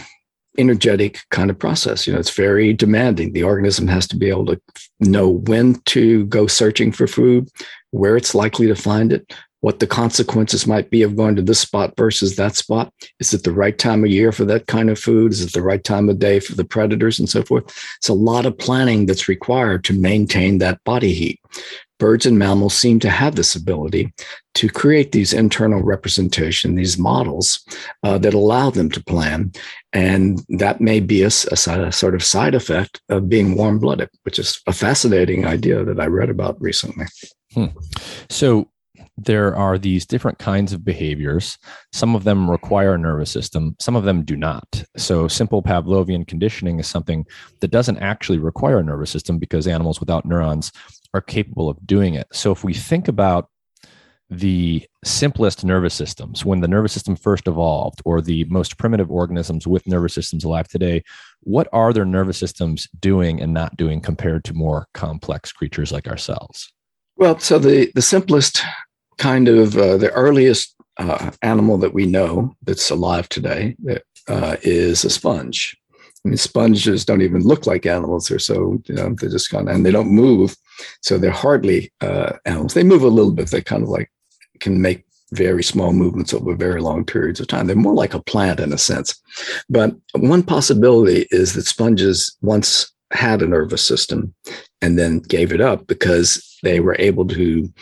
energetic 0.59 1.21
kind 1.31 1.51
of 1.51 1.59
process. 1.59 2.07
You 2.07 2.13
know, 2.13 2.19
it's 2.19 2.37
very 2.37 2.73
demanding. 2.73 3.33
The 3.33 3.45
organism 3.45 3.87
has 3.89 4.07
to 4.09 4.17
be 4.17 4.29
able 4.29 4.47
to 4.47 4.61
know 5.01 5.29
when 5.29 5.81
to 5.87 6.27
go 6.27 6.47
searching 6.47 6.93
for 6.93 7.07
food, 7.07 7.49
where 7.91 8.17
it's 8.17 8.35
likely 8.35 8.67
to 8.67 8.75
find 8.75 9.13
it, 9.13 9.33
what 9.61 9.81
the 9.81 9.87
consequences 9.87 10.67
might 10.67 10.89
be 10.91 11.03
of 11.03 11.17
going 11.17 11.35
to 11.37 11.43
this 11.43 11.61
spot 11.61 11.95
versus 11.97 12.37
that 12.37 12.55
spot. 12.55 12.93
Is 13.19 13.35
it 13.35 13.43
the 13.43 13.53
right 13.53 13.77
time 13.77 14.05
of 14.05 14.11
year 14.11 14.31
for 14.31 14.45
that 14.45 14.67
kind 14.67 14.89
of 14.89 14.99
food? 14.99 15.33
Is 15.33 15.43
it 15.43 15.53
the 15.53 15.63
right 15.63 15.83
time 15.83 16.09
of 16.09 16.19
day 16.19 16.39
for 16.39 16.55
the 16.55 16.65
predators 16.65 17.19
and 17.19 17.29
so 17.29 17.43
forth? 17.43 17.65
It's 17.97 18.09
a 18.09 18.15
lot 18.15 18.47
of 18.47 18.57
planning 18.57 19.07
that's 19.07 19.29
required 19.29 19.85
to 19.85 19.93
maintain 19.93 20.59
that 20.59 20.83
body 20.85 21.13
heat. 21.13 21.41
Birds 21.99 22.27
and 22.27 22.39
mammals 22.39 22.75
seem 22.75 23.01
to 23.01 23.11
have 23.11 23.35
this 23.35 23.57
ability 23.57 24.13
to 24.55 24.69
create 24.69 25.11
these 25.11 25.33
internal 25.33 25.83
representation, 25.83 26.77
these 26.77 26.97
models 26.97 27.65
uh, 28.05 28.19
that 28.19 28.35
allow 28.35 28.71
them 28.71 28.89
to 28.91 29.03
plan. 29.03 29.51
And 29.93 30.41
that 30.51 30.81
may 30.81 31.01
be 31.01 31.23
a, 31.23 31.31
a, 31.51 31.87
a 31.87 31.93
sort 31.93 32.15
of 32.15 32.23
side 32.23 32.55
effect 32.55 33.01
of 33.09 33.29
being 33.29 33.57
warm 33.57 33.81
blooded, 33.81 34.11
which 34.23 34.39
is 34.39 34.61
a 34.69 34.73
fascinating 34.73 35.45
idea 35.45 35.85
that 35.85 35.99
I 35.99 36.07
read 36.07 36.31
about 36.31 36.61
recently. 36.61 37.07
Hmm. 37.53 37.67
So, 38.31 38.71
there 39.19 39.55
are 39.57 39.77
these 39.79 40.07
different 40.07 40.39
kinds 40.39 40.73
of 40.73 40.85
behaviors. 40.85 41.59
Some 41.93 42.15
of 42.15 42.23
them 42.23 42.49
require 42.49 42.95
a 42.95 42.99
nervous 42.99 43.31
system, 43.31 43.75
some 43.81 43.97
of 43.97 44.05
them 44.05 44.25
do 44.25 44.37
not. 44.37 44.85
So, 44.97 45.27
simple 45.27 45.63
Pavlovian 45.63 46.27
conditioning 46.27 46.79
is 46.79 46.87
something 46.87 47.27
that 47.61 47.73
doesn't 47.73 47.99
actually 47.99 48.39
require 48.39 48.79
a 48.79 48.85
nervous 48.85 49.11
system 49.11 49.39
because 49.39 49.67
animals 49.67 49.99
without 49.99 50.25
neurons 50.25 50.71
are 51.13 51.21
capable 51.21 51.69
of 51.69 51.85
doing 51.85 52.15
it. 52.15 52.29
So, 52.33 52.53
if 52.53 52.63
we 52.63 52.73
think 52.73 53.09
about 53.09 53.51
the 54.31 54.87
simplest 55.05 55.65
nervous 55.65 55.95
systems, 55.95 56.45
when 56.45 56.61
the 56.61 56.69
nervous 56.69 56.93
system 56.93 57.17
first 57.17 57.49
evolved, 57.49 58.01
or 58.05 58.21
the 58.21 58.45
most 58.45 58.79
primitive 58.79 59.11
organisms 59.11 59.67
with 59.67 59.87
nervous 59.87 60.15
systems 60.15 60.45
alive 60.45 60.69
today, 60.69 61.03
what 61.41 61.67
are 61.73 61.93
their 61.93 62.05
nervous 62.05 62.39
systems 62.39 62.89
doing 63.01 63.41
and 63.41 63.53
not 63.53 63.77
doing 63.77 64.01
compared 64.01 64.45
to 64.45 64.55
more 64.55 64.87
complex 64.95 65.51
creatures 65.51 65.91
like 65.91 66.07
ourselves? 66.07 66.73
Well, 67.17 67.39
so 67.41 67.59
the, 67.59 67.91
the 67.95 68.03
simplest 68.03 68.63
kind 69.19 69.49
of 69.49 69.77
uh, 69.77 69.97
the 69.97 70.11
earliest 70.13 70.75
uh, 70.97 71.31
animal 71.43 71.79
that 71.79 71.95
we 71.95 72.07
know 72.07 72.55
that's 72.63 72.91
alive 72.91 73.29
today 73.29 73.77
uh, 74.29 74.57
is 74.63 75.05
a 75.05 75.11
sponge. 75.11 75.77
I 76.25 76.31
mean, 76.31 76.37
sponges 76.37 77.05
don't 77.05 77.23
even 77.23 77.43
look 77.43 77.67
like 77.67 77.87
animals. 77.87 78.27
They're 78.27 78.39
so, 78.39 78.81
you 78.87 78.95
know, 78.95 79.15
they're 79.19 79.31
just 79.31 79.51
kind 79.51 79.69
of, 79.69 79.75
and 79.75 79.87
they 79.87 79.93
don't 79.93 80.11
move. 80.11 80.57
So 81.03 81.17
they're 81.19 81.31
hardly 81.31 81.93
uh, 82.01 82.33
animals. 82.45 82.75
They 82.75 82.83
move 82.83 83.03
a 83.03 83.09
little 83.09 83.33
bit. 83.33 83.51
They 83.51 83.63
kind 83.63 83.83
of 83.83 83.89
like 83.89 84.11
can 84.61 84.83
make 84.83 85.05
very 85.33 85.63
small 85.63 85.93
movements 85.93 86.33
over 86.33 86.57
very 86.57 86.81
long 86.81 87.05
periods 87.05 87.39
of 87.39 87.47
time. 87.47 87.67
They're 87.67 87.77
more 87.77 87.95
like 87.95 88.15
a 88.15 88.23
plant 88.23 88.61
in 88.61 88.73
a 88.73 88.79
sense. 88.79 89.15
But 89.69 89.95
one 90.15 90.43
possibility 90.43 91.27
is 91.31 91.53
that 91.55 91.67
sponges 91.67 92.37
once 92.41 92.91
had 93.13 93.43
a 93.43 93.47
nervous 93.47 93.85
system 93.85 94.35
and 94.83 94.99
then 94.99 95.21
gave 95.21 95.53
it 95.53 95.61
up 95.61 95.87
because 95.87 96.59
they 96.63 96.81
were 96.81 96.97
able 96.99 97.27
to 97.29 97.73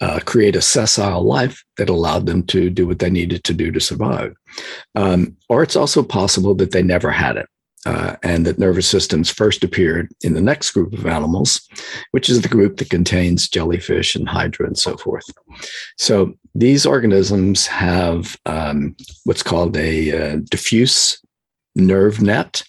uh, 0.00 0.20
create 0.24 0.56
a 0.56 0.62
sessile 0.62 1.22
life 1.22 1.62
that 1.76 1.90
allowed 1.90 2.26
them 2.26 2.42
to 2.44 2.70
do 2.70 2.86
what 2.86 2.98
they 2.98 3.10
needed 3.10 3.44
to 3.44 3.54
do 3.54 3.70
to 3.70 3.80
survive. 3.80 4.34
Um, 4.94 5.36
or 5.48 5.62
it's 5.62 5.76
also 5.76 6.02
possible 6.02 6.54
that 6.56 6.72
they 6.72 6.82
never 6.82 7.10
had 7.10 7.36
it. 7.36 7.46
Uh, 7.86 8.14
and 8.22 8.44
that 8.44 8.58
nervous 8.58 8.86
systems 8.86 9.30
first 9.30 9.64
appeared 9.64 10.12
in 10.20 10.34
the 10.34 10.40
next 10.40 10.72
group 10.72 10.92
of 10.92 11.06
animals, 11.06 11.66
which 12.10 12.28
is 12.28 12.42
the 12.42 12.48
group 12.48 12.76
that 12.76 12.90
contains 12.90 13.48
jellyfish 13.48 14.14
and 14.14 14.28
hydra 14.28 14.66
and 14.66 14.76
so 14.76 14.98
forth. 14.98 15.24
So 15.96 16.34
these 16.54 16.84
organisms 16.84 17.66
have 17.66 18.36
um, 18.44 18.94
what's 19.24 19.42
called 19.42 19.78
a 19.78 20.34
uh, 20.34 20.40
diffuse 20.50 21.22
nerve 21.74 22.20
net. 22.20 22.62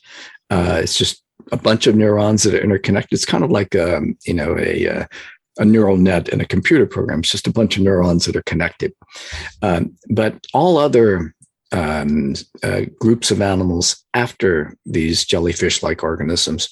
Uh, 0.49 0.79
it's 0.81 0.97
just 0.97 1.21
a 1.51 1.57
bunch 1.57 1.87
of 1.87 1.95
neurons 1.95 2.43
that 2.43 2.53
are 2.53 2.63
interconnected. 2.63 3.13
It's 3.13 3.25
kind 3.25 3.43
of 3.43 3.51
like 3.51 3.75
um, 3.75 4.17
you 4.25 4.33
know 4.33 4.57
a, 4.57 4.87
uh, 4.87 5.05
a 5.57 5.65
neural 5.65 5.97
net 5.97 6.29
in 6.29 6.41
a 6.41 6.45
computer 6.45 6.85
program. 6.85 7.19
It's 7.19 7.29
just 7.29 7.47
a 7.47 7.53
bunch 7.53 7.77
of 7.77 7.83
neurons 7.83 8.25
that 8.25 8.35
are 8.35 8.43
connected. 8.43 8.93
Um, 9.61 9.95
but 10.09 10.45
all 10.53 10.77
other 10.77 11.33
um, 11.71 12.35
uh, 12.63 12.81
groups 12.99 13.31
of 13.31 13.41
animals 13.41 14.03
after 14.13 14.75
these 14.85 15.25
jellyfish 15.25 15.83
like 15.83 16.03
organisms, 16.03 16.69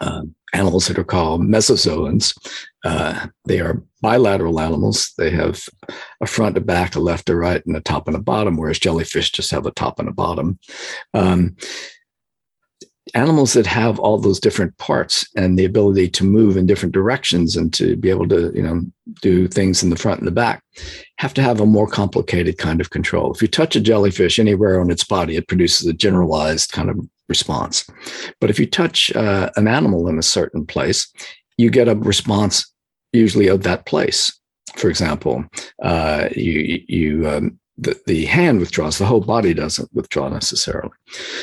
uh, 0.00 0.22
animals 0.52 0.86
that 0.86 0.98
are 0.98 1.04
called 1.04 1.42
mesozoans, 1.42 2.34
uh, 2.84 3.26
they 3.44 3.60
are 3.60 3.82
bilateral 4.00 4.60
animals. 4.60 5.12
They 5.18 5.30
have 5.30 5.62
a 6.20 6.26
front, 6.26 6.56
a 6.56 6.60
back, 6.60 6.94
a 6.94 7.00
left, 7.00 7.28
a 7.28 7.36
right, 7.36 7.64
and 7.66 7.76
a 7.76 7.80
top 7.80 8.06
and 8.06 8.16
a 8.16 8.20
bottom, 8.20 8.56
whereas 8.56 8.78
jellyfish 8.78 9.30
just 9.32 9.50
have 9.50 9.66
a 9.66 9.72
top 9.72 9.98
and 9.98 10.08
a 10.08 10.12
bottom. 10.12 10.58
Um, 11.12 11.56
animals 13.14 13.52
that 13.52 13.66
have 13.66 13.98
all 13.98 14.18
those 14.18 14.40
different 14.40 14.76
parts 14.78 15.26
and 15.36 15.58
the 15.58 15.64
ability 15.64 16.08
to 16.08 16.24
move 16.24 16.56
in 16.56 16.66
different 16.66 16.94
directions 16.94 17.56
and 17.56 17.72
to 17.74 17.96
be 17.96 18.10
able 18.10 18.28
to 18.28 18.52
you 18.54 18.62
know 18.62 18.82
do 19.22 19.46
things 19.46 19.82
in 19.82 19.90
the 19.90 19.96
front 19.96 20.18
and 20.18 20.26
the 20.26 20.32
back 20.32 20.62
have 21.18 21.34
to 21.34 21.42
have 21.42 21.60
a 21.60 21.66
more 21.66 21.86
complicated 21.86 22.58
kind 22.58 22.80
of 22.80 22.90
control. 22.90 23.32
If 23.32 23.42
you 23.42 23.48
touch 23.48 23.76
a 23.76 23.80
jellyfish 23.80 24.38
anywhere 24.38 24.80
on 24.80 24.90
its 24.90 25.04
body 25.04 25.36
it 25.36 25.48
produces 25.48 25.86
a 25.86 25.92
generalized 25.92 26.72
kind 26.72 26.90
of 26.90 26.98
response. 27.28 27.88
But 28.40 28.50
if 28.50 28.58
you 28.58 28.66
touch 28.66 29.12
uh, 29.14 29.50
an 29.56 29.68
animal 29.68 30.08
in 30.08 30.18
a 30.18 30.22
certain 30.22 30.66
place 30.66 31.12
you 31.56 31.70
get 31.70 31.88
a 31.88 31.94
response 31.94 32.72
usually 33.12 33.48
of 33.48 33.62
that 33.62 33.86
place. 33.86 34.36
For 34.76 34.88
example 34.88 35.44
uh, 35.82 36.28
you 36.34 36.82
you 36.88 37.28
um, 37.28 37.59
the, 37.80 38.00
the 38.06 38.26
hand 38.26 38.60
withdraws, 38.60 38.98
the 38.98 39.06
whole 39.06 39.20
body 39.20 39.54
doesn't 39.54 39.92
withdraw 39.94 40.28
necessarily. 40.28 40.92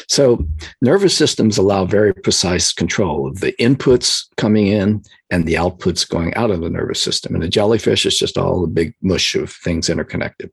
So, 0.08 0.48
nervous 0.82 1.18
systems 1.18 1.58
allow 1.58 1.86
very 1.86 2.14
precise 2.14 2.72
control 2.72 3.28
of 3.28 3.40
the 3.40 3.54
inputs 3.54 4.28
coming 4.38 4.68
in 4.68 5.04
and 5.30 5.46
the 5.46 5.56
outputs 5.56 6.08
going 6.08 6.34
out 6.36 6.52
of 6.52 6.62
the 6.62 6.70
nervous 6.70 7.02
system. 7.02 7.34
And 7.34 7.44
the 7.44 7.50
jellyfish 7.50 8.06
is 8.06 8.18
just 8.18 8.38
all 8.38 8.64
a 8.64 8.68
big 8.68 8.94
mush 9.02 9.36
of 9.36 9.52
things 9.52 9.90
interconnected. 9.90 10.52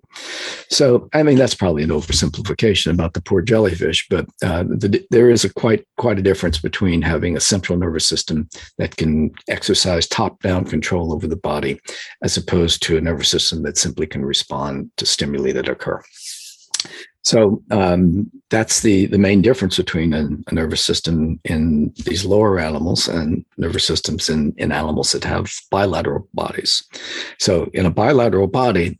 So, 0.68 1.08
I 1.12 1.22
mean, 1.22 1.36
that's 1.36 1.54
probably 1.54 1.84
an 1.84 1.90
oversimplification 1.90 2.92
about 2.92 3.14
the 3.14 3.22
poor 3.22 3.40
jellyfish, 3.40 4.06
but 4.08 4.26
uh, 4.42 4.64
the, 4.64 5.04
there 5.10 5.30
is 5.30 5.44
a 5.44 5.52
quite 5.52 5.86
quite 5.96 6.18
a 6.18 6.22
difference 6.22 6.58
between 6.58 7.02
having 7.02 7.36
a 7.36 7.40
central 7.40 7.78
nervous 7.78 8.06
system 8.06 8.48
that 8.78 8.96
can 8.96 9.32
exercise 9.48 10.06
top-down 10.06 10.64
control 10.64 11.12
over 11.12 11.26
the 11.26 11.36
body, 11.36 11.80
as 12.22 12.36
opposed 12.36 12.82
to 12.82 12.96
a 12.96 13.00
nervous 13.00 13.28
system 13.28 13.62
that 13.62 13.78
simply 13.78 14.06
can 14.06 14.24
respond 14.24 14.90
to 14.96 15.06
stimuli 15.06 15.52
that 15.52 15.68
occur. 15.68 16.02
So 17.24 17.62
um, 17.70 18.30
that's 18.50 18.80
the 18.80 19.06
the 19.06 19.18
main 19.18 19.40
difference 19.40 19.76
between 19.78 20.12
a, 20.12 20.28
a, 20.46 20.54
nervous 20.54 20.84
system 20.84 21.40
in 21.44 21.92
these 22.04 22.24
lower 22.24 22.60
animals 22.60 23.08
and 23.08 23.44
nervous 23.56 23.86
systems 23.86 24.28
in 24.28 24.54
in 24.58 24.72
animals 24.72 25.12
that 25.12 25.24
have 25.24 25.50
bilateral 25.70 26.28
bodies. 26.34 26.84
So 27.38 27.70
in 27.72 27.86
a 27.86 27.90
bilateral 27.90 28.46
body, 28.46 28.98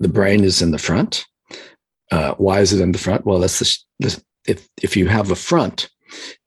the 0.00 0.08
brain 0.08 0.42
is 0.42 0.60
in 0.60 0.72
the 0.72 0.78
front. 0.78 1.26
Uh, 2.10 2.34
why 2.34 2.60
is 2.60 2.72
it 2.72 2.80
in 2.80 2.90
the 2.90 2.98
front? 2.98 3.24
Well, 3.24 3.38
that's 3.38 3.60
the, 3.60 3.78
the 4.00 4.22
if 4.46 4.68
if 4.82 4.96
you 4.96 5.06
have 5.06 5.30
a 5.30 5.36
front, 5.36 5.88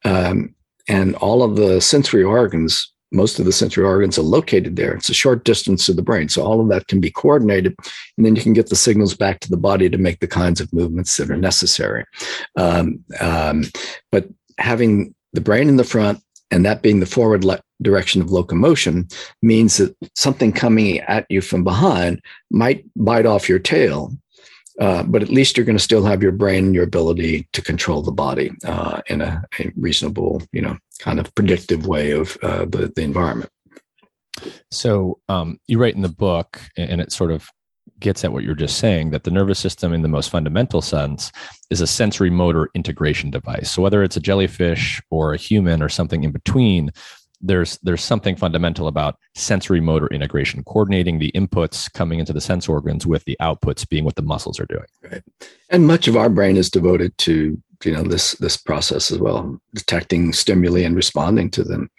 um, 0.04 0.54
and 0.90 1.16
all 1.16 1.42
of 1.42 1.56
the 1.56 1.80
sensory 1.80 2.24
organs 2.24 2.93
most 3.14 3.40
of 3.40 3.46
the 3.46 3.52
sensory 3.52 3.86
organs 3.86 4.18
are 4.18 4.24
located 4.24 4.76
there. 4.76 4.94
It's 4.94 5.10
a 5.10 5.14
short 5.14 5.46
distance 5.46 5.86
to 5.86 5.94
the 5.94 6.02
brain. 6.02 6.30
So 6.30 6.44
all 6.44 6.60
of 6.60 6.70
that 6.70 6.88
can 6.88 7.00
be 7.00 7.12
coordinated, 7.12 7.76
and 8.18 8.26
then 8.26 8.36
you 8.36 8.42
can 8.42 8.54
get 8.54 8.70
the 8.70 8.76
signals 8.76 9.16
back 9.16 9.40
to 9.42 9.50
the 9.50 9.58
body 9.58 9.90
to 9.90 9.98
make 9.98 10.20
the 10.20 10.28
kinds 10.28 10.60
of 10.60 10.74
movements 10.74 11.16
that 11.18 11.30
are 11.30 11.38
necessary. 11.38 12.06
Um, 12.58 13.04
um, 13.22 13.66
but 14.12 14.28
having 14.58 15.14
the 15.34 15.42
brain 15.42 15.70
in 15.70 15.78
the 15.78 15.84
front 15.84 16.20
and 16.52 16.66
that 16.66 16.84
being 16.84 17.00
the 17.00 17.06
forward 17.08 17.44
le- 17.44 17.62
direction 17.82 18.22
of 18.22 18.32
locomotion 18.32 19.08
means 19.42 19.78
that 19.78 19.96
something 20.16 20.52
coming 20.52 21.00
at 21.02 21.26
you 21.30 21.42
from 21.42 21.64
behind 21.64 22.22
might 22.52 22.86
bite 22.96 23.26
off 23.26 23.50
your 23.50 23.60
tail 23.60 24.12
Uh, 24.80 25.04
but 25.04 25.22
at 25.22 25.30
least 25.30 25.56
you're 25.56 25.66
going 25.66 25.78
to 25.78 25.84
still 25.84 26.04
have 26.04 26.24
your 26.24 26.32
brain 26.32 26.66
and 26.66 26.76
your 26.76 26.84
ability 26.84 27.48
to 27.54 27.62
control 27.62 28.02
the 28.02 28.12
body 28.12 28.52
uh, 28.66 29.02
in 29.06 29.22
a, 29.22 29.44
a, 29.60 29.72
reasonable, 29.76 30.42
you 30.52 30.62
know, 30.62 30.76
kind 31.04 31.20
of 31.20 31.36
predictive 31.36 31.86
way 31.86 32.12
of 32.12 32.38
uh, 32.42 32.66
the, 32.66 32.92
the 32.96 33.02
environment. 33.02 33.50
So 34.72 35.20
um, 35.28 35.60
you 35.68 35.78
write 35.78 35.96
in 35.96 36.02
the 36.02 36.10
book, 36.10 36.62
and 36.78 37.02
it 37.02 37.12
sort 37.12 37.32
of 37.32 37.50
gets 38.00 38.24
at 38.24 38.32
what 38.32 38.44
you're 38.44 38.56
just 38.56 38.78
saying 38.78 39.12
that 39.12 39.26
the 39.26 39.32
nervous 39.32 39.60
system, 39.60 39.94
in 39.94 40.02
the 40.02 40.08
most 40.08 40.30
fundamental 40.30 40.82
sense, 40.82 41.32
is 41.70 41.82
a 41.82 41.88
sensory 41.88 42.30
motor 42.30 42.70
integration 42.74 43.30
device. 43.32 43.70
So 43.70 43.82
whether 43.82 44.02
it's 44.02 44.16
a 44.16 44.22
jellyfish 44.22 45.02
or 45.12 45.34
a 45.34 45.38
human 45.38 45.82
or 45.82 45.90
something 45.90 46.24
in 46.24 46.32
between, 46.32 46.92
there's 47.42 47.78
there's 47.84 48.02
something 48.02 48.38
fundamental 48.38 48.88
about 48.88 49.18
sensory 49.36 49.82
motor 49.82 50.08
integration, 50.08 50.64
coordinating 50.64 51.20
the 51.20 51.34
inputs 51.34 51.92
coming 51.92 52.20
into 52.20 52.32
the 52.32 52.40
sense 52.40 52.70
organs 52.70 53.06
with 53.06 53.26
the 53.26 53.36
outputs 53.42 53.88
being 53.88 54.06
what 54.06 54.16
the 54.16 54.22
muscles 54.22 54.58
are 54.58 54.66
doing. 54.66 54.86
Right, 55.04 55.24
and 55.70 55.86
much 55.86 56.08
of 56.08 56.16
our 56.16 56.30
brain 56.30 56.56
is 56.56 56.70
devoted 56.70 57.18
to 57.20 57.62
you 57.86 57.92
know 57.92 58.04
this 58.04 58.34
this 58.34 58.58
process 58.58 59.12
as 59.12 59.20
well, 59.20 59.60
detecting 59.74 60.34
stimuli 60.34 60.82
and 60.82 60.96
responding 60.96 61.50
to 61.52 61.64
them. 61.64 61.90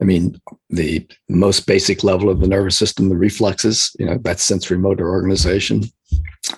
I 0.00 0.04
mean, 0.04 0.40
the 0.70 1.06
most 1.28 1.66
basic 1.66 2.04
level 2.04 2.30
of 2.30 2.40
the 2.40 2.48
nervous 2.48 2.76
system, 2.76 3.08
the 3.08 3.16
reflexes, 3.16 3.94
you 3.98 4.06
know, 4.06 4.18
that's 4.22 4.44
sensory 4.44 4.78
motor 4.78 5.08
organization. 5.08 5.84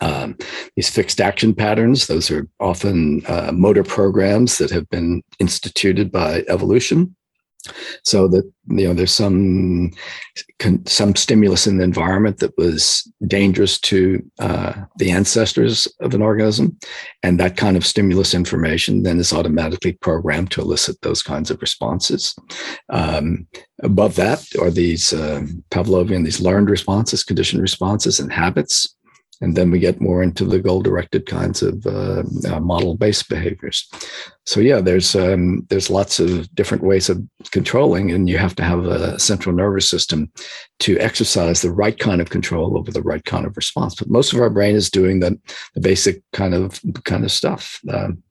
Um, 0.00 0.36
these 0.76 0.90
fixed 0.90 1.20
action 1.20 1.54
patterns, 1.54 2.06
those 2.06 2.30
are 2.30 2.46
often 2.60 3.24
uh, 3.26 3.50
motor 3.52 3.82
programs 3.82 4.58
that 4.58 4.70
have 4.70 4.88
been 4.90 5.22
instituted 5.38 6.12
by 6.12 6.44
evolution 6.48 7.16
so 8.04 8.28
that 8.28 8.44
you 8.68 8.86
know 8.86 8.94
there's 8.94 9.12
some 9.14 9.92
some 10.86 11.14
stimulus 11.14 11.66
in 11.66 11.78
the 11.78 11.84
environment 11.84 12.38
that 12.38 12.56
was 12.58 13.10
dangerous 13.26 13.78
to 13.78 14.22
uh, 14.40 14.72
the 14.96 15.10
ancestors 15.10 15.86
of 16.00 16.14
an 16.14 16.22
organism. 16.22 16.76
And 17.22 17.38
that 17.38 17.56
kind 17.56 17.76
of 17.76 17.86
stimulus 17.86 18.34
information 18.34 19.02
then 19.02 19.18
is 19.18 19.32
automatically 19.32 19.92
programmed 19.92 20.50
to 20.52 20.60
elicit 20.60 21.00
those 21.02 21.22
kinds 21.22 21.50
of 21.50 21.60
responses. 21.60 22.34
Um, 22.90 23.46
above 23.82 24.16
that 24.16 24.44
are 24.60 24.70
these 24.70 25.12
uh, 25.12 25.46
pavlovian 25.70 26.24
these 26.24 26.40
learned 26.40 26.68
responses 26.68 27.22
conditioned 27.22 27.62
responses 27.62 28.18
and 28.18 28.32
habits 28.32 28.96
and 29.40 29.56
then 29.56 29.70
we 29.70 29.78
get 29.78 30.00
more 30.00 30.22
into 30.22 30.44
the 30.44 30.58
goal 30.58 30.82
directed 30.82 31.26
kinds 31.26 31.62
of 31.62 31.86
uh, 31.86 32.22
uh, 32.48 32.60
model 32.60 32.96
based 32.96 33.28
behaviors. 33.28 33.88
So 34.46 34.60
yeah 34.60 34.80
there's 34.80 35.14
um, 35.14 35.66
there's 35.68 35.90
lots 35.90 36.20
of 36.20 36.52
different 36.54 36.82
ways 36.82 37.08
of 37.08 37.22
controlling 37.50 38.10
and 38.10 38.28
you 38.28 38.38
have 38.38 38.56
to 38.56 38.62
have 38.62 38.86
a 38.86 39.18
central 39.18 39.54
nervous 39.54 39.88
system 39.88 40.32
to 40.80 40.98
exercise 40.98 41.62
the 41.62 41.72
right 41.72 41.98
kind 41.98 42.20
of 42.20 42.30
control 42.30 42.78
over 42.78 42.90
the 42.90 43.02
right 43.02 43.24
kind 43.24 43.46
of 43.46 43.56
response. 43.56 43.94
But 43.94 44.10
most 44.10 44.32
of 44.32 44.40
our 44.40 44.50
brain 44.50 44.74
is 44.74 44.90
doing 44.90 45.20
the, 45.20 45.38
the 45.74 45.80
basic 45.80 46.22
kind 46.32 46.54
of 46.54 46.80
kind 47.04 47.24
of 47.24 47.32
stuff. 47.32 47.80
Um, 47.92 48.22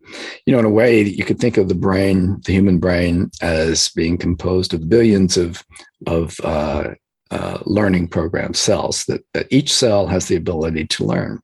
you 0.45 0.53
know 0.53 0.59
in 0.59 0.65
a 0.65 0.69
way 0.69 1.01
you 1.01 1.25
could 1.25 1.39
think 1.39 1.57
of 1.57 1.67
the 1.67 1.75
brain 1.75 2.39
the 2.45 2.53
human 2.53 2.79
brain 2.79 3.29
as 3.41 3.89
being 3.89 4.17
composed 4.17 4.73
of 4.73 4.87
billions 4.87 5.37
of 5.37 5.63
of 6.05 6.39
uh, 6.43 6.91
uh, 7.31 7.59
learning 7.65 8.07
program 8.07 8.53
cells 8.53 9.05
that, 9.05 9.23
that 9.33 9.47
each 9.49 9.73
cell 9.73 10.07
has 10.07 10.27
the 10.27 10.35
ability 10.35 10.85
to 10.87 11.05
learn. 11.05 11.39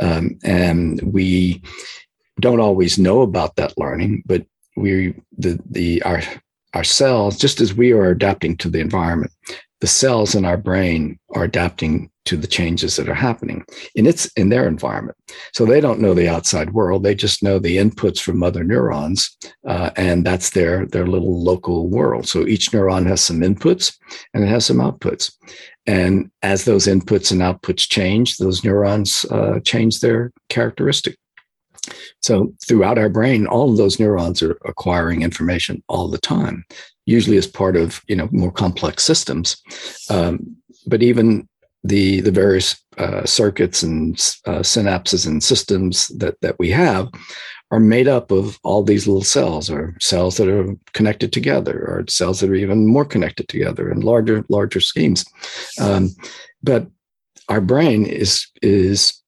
Um, 0.00 0.38
and 0.42 1.00
we 1.02 1.62
don't 2.40 2.60
always 2.60 2.98
know 2.98 3.22
about 3.22 3.56
that 3.56 3.78
learning, 3.78 4.22
but 4.26 4.44
we 4.76 5.14
the 5.38 5.60
the 5.70 6.02
our 6.02 6.20
our 6.74 6.84
cells, 6.84 7.38
just 7.38 7.60
as 7.60 7.72
we 7.72 7.92
are 7.92 8.10
adapting 8.10 8.56
to 8.56 8.68
the 8.68 8.80
environment, 8.80 9.32
the 9.80 9.86
cells 9.86 10.34
in 10.34 10.44
our 10.44 10.56
brain 10.56 11.18
are 11.34 11.44
adapting 11.44 12.10
to 12.24 12.36
the 12.36 12.46
changes 12.46 12.96
that 12.96 13.08
are 13.08 13.14
happening 13.14 13.64
in 13.94 14.06
its 14.06 14.30
in 14.36 14.48
their 14.48 14.66
environment. 14.66 15.16
So 15.52 15.64
they 15.64 15.80
don't 15.80 16.00
know 16.00 16.14
the 16.14 16.28
outside 16.28 16.72
world; 16.72 17.02
they 17.02 17.14
just 17.14 17.42
know 17.42 17.58
the 17.58 17.76
inputs 17.76 18.20
from 18.20 18.42
other 18.42 18.64
neurons, 18.64 19.36
uh, 19.66 19.90
and 19.96 20.24
that's 20.24 20.50
their 20.50 20.86
their 20.86 21.06
little 21.06 21.42
local 21.42 21.88
world. 21.88 22.26
So 22.26 22.46
each 22.46 22.70
neuron 22.70 23.06
has 23.06 23.20
some 23.20 23.40
inputs 23.40 23.96
and 24.32 24.44
it 24.44 24.48
has 24.48 24.66
some 24.66 24.78
outputs, 24.78 25.32
and 25.86 26.30
as 26.42 26.64
those 26.64 26.86
inputs 26.86 27.30
and 27.30 27.40
outputs 27.40 27.88
change, 27.88 28.36
those 28.36 28.64
neurons 28.64 29.24
uh, 29.30 29.60
change 29.60 30.00
their 30.00 30.32
characteristic. 30.48 31.16
So 32.22 32.54
throughout 32.66 32.98
our 32.98 33.10
brain, 33.10 33.46
all 33.46 33.70
of 33.70 33.76
those 33.76 34.00
neurons 34.00 34.42
are 34.42 34.58
acquiring 34.64 35.22
information 35.22 35.82
all 35.88 36.08
the 36.08 36.18
time, 36.18 36.64
usually 37.04 37.36
as 37.36 37.46
part 37.46 37.76
of 37.76 38.00
you 38.08 38.16
know 38.16 38.28
more 38.32 38.52
complex 38.52 39.02
systems. 39.02 39.56
Um, 40.08 40.56
but 40.86 41.02
even 41.02 41.48
the 41.84 42.20
the 42.20 42.32
various 42.32 42.82
uh, 42.98 43.24
circuits 43.24 43.82
and 43.82 44.16
uh, 44.46 44.60
synapses 44.60 45.26
and 45.26 45.42
systems 45.42 46.08
that 46.08 46.40
that 46.40 46.58
we 46.58 46.70
have 46.70 47.08
are 47.70 47.80
made 47.80 48.08
up 48.08 48.30
of 48.30 48.58
all 48.62 48.82
these 48.82 49.06
little 49.06 49.24
cells 49.24 49.70
or 49.70 49.96
cells 50.00 50.36
that 50.36 50.48
are 50.48 50.74
connected 50.92 51.32
together 51.32 51.84
or 51.86 52.04
cells 52.08 52.40
that 52.40 52.50
are 52.50 52.54
even 52.54 52.86
more 52.86 53.04
connected 53.04 53.48
together 53.48 53.90
in 53.90 54.00
larger 54.00 54.44
larger 54.48 54.80
schemes. 54.80 55.24
Um, 55.80 56.10
but 56.62 56.88
our 57.48 57.60
brain 57.60 58.06
is 58.06 58.46
is 58.62 59.22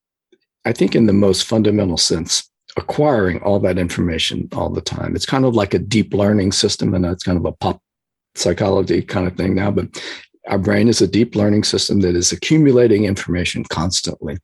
i 0.64 0.72
think 0.72 0.94
in 0.94 1.06
the 1.06 1.12
most 1.12 1.44
fundamental 1.44 1.98
sense 1.98 2.50
acquiring 2.76 3.40
all 3.42 3.58
that 3.58 3.78
information 3.78 4.48
all 4.52 4.68
the 4.68 4.82
time. 4.82 5.16
It's 5.16 5.24
kind 5.26 5.46
of 5.46 5.54
like 5.54 5.72
a 5.72 5.78
deep 5.78 6.12
learning 6.12 6.52
system 6.52 6.92
and 6.92 7.06
it's 7.06 7.24
kind 7.24 7.38
of 7.38 7.46
a 7.46 7.52
pop 7.52 7.80
psychology 8.34 9.00
kind 9.00 9.26
of 9.26 9.34
thing 9.34 9.54
now 9.54 9.70
but 9.70 9.88
our 10.48 10.58
brain 10.58 10.88
is 10.88 11.00
a 11.00 11.08
deep 11.08 11.34
learning 11.34 11.64
system 11.64 12.00
that 12.00 12.16
is 12.16 12.32
accumulating 12.32 13.04
information 13.04 13.64
constantly. 13.64 14.38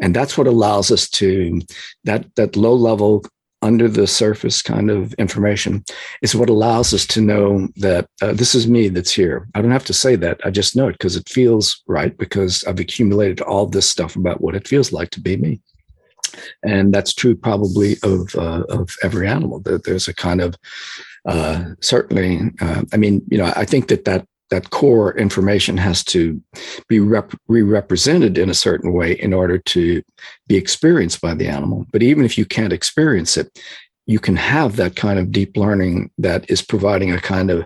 And 0.00 0.14
that's 0.14 0.38
what 0.38 0.46
allows 0.46 0.90
us 0.90 1.08
to, 1.10 1.60
that, 2.04 2.34
that 2.36 2.56
low 2.56 2.74
level, 2.74 3.24
under 3.62 3.88
the 3.88 4.06
surface 4.06 4.62
kind 4.62 4.90
of 4.90 5.12
information 5.14 5.84
is 6.22 6.34
what 6.34 6.48
allows 6.48 6.94
us 6.94 7.06
to 7.06 7.20
know 7.20 7.68
that 7.76 8.06
uh, 8.22 8.32
this 8.32 8.54
is 8.54 8.66
me 8.66 8.88
that's 8.88 9.12
here. 9.12 9.46
I 9.54 9.60
don't 9.60 9.70
have 9.70 9.84
to 9.84 9.92
say 9.92 10.16
that. 10.16 10.40
I 10.44 10.50
just 10.50 10.76
know 10.76 10.88
it 10.88 10.92
because 10.92 11.16
it 11.16 11.28
feels 11.28 11.82
right 11.86 12.16
because 12.16 12.64
I've 12.64 12.80
accumulated 12.80 13.42
all 13.42 13.66
this 13.66 13.88
stuff 13.88 14.16
about 14.16 14.40
what 14.40 14.54
it 14.54 14.66
feels 14.66 14.92
like 14.92 15.10
to 15.10 15.20
be 15.20 15.36
me. 15.36 15.60
And 16.64 16.94
that's 16.94 17.12
true 17.12 17.34
probably 17.34 17.96
of, 18.02 18.34
uh, 18.34 18.64
of 18.70 18.94
every 19.02 19.28
animal. 19.28 19.60
That 19.60 19.84
There's 19.84 20.08
a 20.08 20.14
kind 20.14 20.40
of, 20.40 20.56
uh, 21.26 21.64
certainly, 21.80 22.40
uh, 22.60 22.84
I 22.94 22.96
mean, 22.96 23.22
you 23.30 23.36
know, 23.36 23.52
I 23.56 23.66
think 23.66 23.88
that 23.88 24.06
that 24.06 24.26
that 24.50 24.70
core 24.70 25.16
information 25.16 25.76
has 25.76 26.02
to 26.04 26.40
be 26.88 27.00
rep- 27.00 27.34
re-represented 27.48 28.36
in 28.36 28.50
a 28.50 28.54
certain 28.54 28.92
way 28.92 29.12
in 29.12 29.32
order 29.32 29.58
to 29.58 30.02
be 30.48 30.56
experienced 30.56 31.20
by 31.20 31.34
the 31.34 31.46
animal. 31.46 31.86
But 31.92 32.02
even 32.02 32.24
if 32.24 32.36
you 32.36 32.44
can't 32.44 32.72
experience 32.72 33.36
it 33.36 33.58
you 34.10 34.18
can 34.18 34.34
have 34.34 34.74
that 34.74 34.96
kind 34.96 35.20
of 35.20 35.30
deep 35.30 35.56
learning 35.56 36.10
that 36.18 36.50
is 36.50 36.62
providing 36.62 37.12
a 37.12 37.20
kind 37.20 37.48
of 37.48 37.64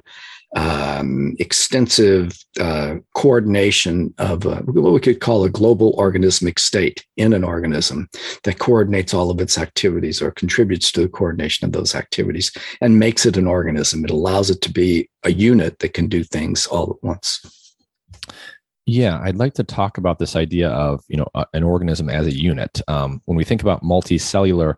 um, 0.55 1.35
extensive 1.39 2.39
uh, 2.61 2.97
coordination 3.15 4.15
of 4.19 4.47
a, 4.47 4.57
what 4.57 4.93
we 4.93 5.01
could 5.01 5.21
call 5.21 5.45
a 5.45 5.51
global 5.51 5.95
organismic 5.95 6.59
state 6.59 7.05
in 7.17 7.33
an 7.33 7.43
organism 7.43 8.09
that 8.45 8.59
coordinates 8.59 9.13
all 9.13 9.31
of 9.31 9.41
its 9.41 9.59
activities 9.59 10.23
or 10.23 10.31
contributes 10.31 10.93
to 10.93 11.03
the 11.03 11.09
coordination 11.09 11.65
of 11.65 11.73
those 11.73 11.95
activities 11.95 12.53
and 12.81 12.99
makes 12.99 13.27
it 13.27 13.37
an 13.37 13.47
organism. 13.47 14.05
It 14.05 14.11
allows 14.11 14.51
it 14.51 14.61
to 14.63 14.73
be 14.73 15.09
a 15.25 15.33
unit 15.33 15.81
that 15.81 15.95
can 15.95 16.07
do 16.07 16.23
things 16.23 16.67
all 16.67 16.91
at 16.91 17.03
once. 17.03 17.41
Yeah, 18.87 19.19
I'd 19.23 19.39
like 19.39 19.55
to 19.55 19.65
talk 19.65 19.97
about 19.97 20.19
this 20.19 20.37
idea 20.37 20.69
of 20.69 21.03
you 21.09 21.17
know 21.17 21.29
an 21.55 21.63
organism 21.63 22.11
as 22.11 22.27
a 22.27 22.35
unit. 22.35 22.83
Um, 22.87 23.23
when 23.25 23.37
we 23.37 23.45
think 23.45 23.63
about 23.63 23.83
multicellular 23.83 24.75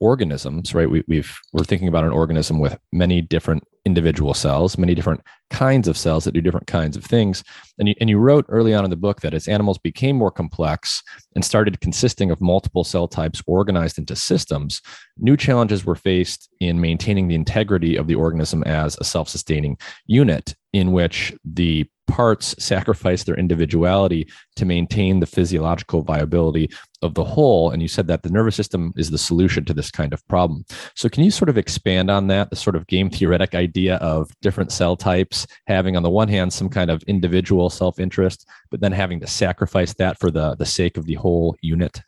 organisms, 0.00 0.74
right? 0.74 0.90
We, 0.90 1.02
we've 1.08 1.36
we're 1.52 1.64
thinking 1.64 1.88
about 1.88 2.04
an 2.04 2.10
organism 2.10 2.58
with 2.58 2.78
many 2.92 3.20
different 3.20 3.64
individual 3.84 4.34
cells, 4.34 4.76
many 4.76 4.94
different 4.94 5.22
kinds 5.50 5.88
of 5.88 5.96
cells 5.96 6.24
that 6.24 6.32
do 6.32 6.40
different 6.40 6.66
kinds 6.66 6.96
of 6.96 7.04
things. 7.04 7.42
And 7.78 7.88
you, 7.88 7.94
and 8.00 8.10
you 8.10 8.18
wrote 8.18 8.44
early 8.48 8.74
on 8.74 8.84
in 8.84 8.90
the 8.90 8.96
book 8.96 9.22
that 9.22 9.34
as 9.34 9.48
animals 9.48 9.78
became 9.78 10.16
more 10.16 10.30
complex 10.30 11.02
and 11.34 11.44
started 11.44 11.80
consisting 11.80 12.30
of 12.30 12.40
multiple 12.40 12.84
cell 12.84 13.08
types 13.08 13.42
organized 13.46 13.98
into 13.98 14.14
systems, 14.14 14.82
new 15.16 15.36
challenges 15.36 15.86
were 15.86 15.94
faced 15.94 16.48
in 16.60 16.80
maintaining 16.80 17.28
the 17.28 17.34
integrity 17.34 17.96
of 17.96 18.06
the 18.06 18.14
organism 18.14 18.62
as 18.64 18.96
a 19.00 19.04
self 19.04 19.28
sustaining 19.28 19.78
unit 20.06 20.54
in 20.72 20.92
which 20.92 21.34
the 21.44 21.88
parts 22.08 22.54
sacrifice 22.58 23.22
their 23.22 23.36
individuality 23.36 24.28
to 24.56 24.64
maintain 24.64 25.20
the 25.20 25.26
physiological 25.26 26.02
viability 26.02 26.68
of 27.02 27.14
the 27.14 27.24
whole. 27.24 27.70
And 27.70 27.80
you 27.80 27.86
said 27.86 28.08
that 28.08 28.22
the 28.22 28.30
nervous 28.30 28.56
system 28.56 28.92
is 28.96 29.10
the 29.10 29.18
solution 29.18 29.64
to 29.66 29.74
this 29.74 29.90
kind 29.90 30.12
of 30.12 30.26
problem. 30.26 30.64
So, 30.96 31.08
can 31.08 31.22
you 31.22 31.30
sort 31.30 31.48
of 31.48 31.56
expand 31.56 32.10
on 32.10 32.26
that, 32.28 32.50
the 32.50 32.56
sort 32.56 32.74
of 32.74 32.86
game 32.88 33.10
theoretic 33.10 33.54
idea 33.54 33.96
of 33.96 34.30
different 34.42 34.72
cell 34.72 34.96
types 34.96 35.46
having, 35.66 35.96
on 35.96 36.02
the 36.02 36.10
one 36.10 36.28
hand, 36.28 36.52
some 36.52 36.68
kind 36.68 36.90
of 36.90 37.02
individual 37.04 37.70
self 37.70 38.00
interest, 38.00 38.48
but 38.70 38.80
then 38.80 38.92
having 38.92 39.20
to 39.20 39.26
sacrifice 39.26 39.94
that 39.94 40.18
for 40.18 40.30
the, 40.30 40.56
the 40.56 40.66
sake 40.66 40.96
of 40.96 41.04
the 41.04 41.14
whole 41.14 41.54
unit? 41.62 42.00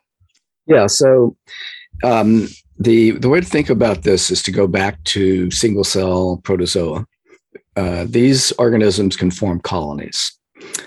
Yeah. 0.67 0.87
So, 0.87 1.37
um, 2.03 2.49
the, 2.79 3.13
the 3.13 3.29
way 3.29 3.41
to 3.41 3.47
think 3.47 3.69
about 3.69 4.03
this 4.03 4.31
is 4.31 4.43
to 4.45 4.51
go 4.51 4.67
back 4.67 5.03
to 5.05 5.51
single 5.51 5.85
cell 5.85 6.41
protozoa 6.43 7.07
uh, 7.77 8.07
these 8.09 8.53
organisms 8.53 9.17
can 9.17 9.31
form 9.31 9.61
colonies. 9.61 10.33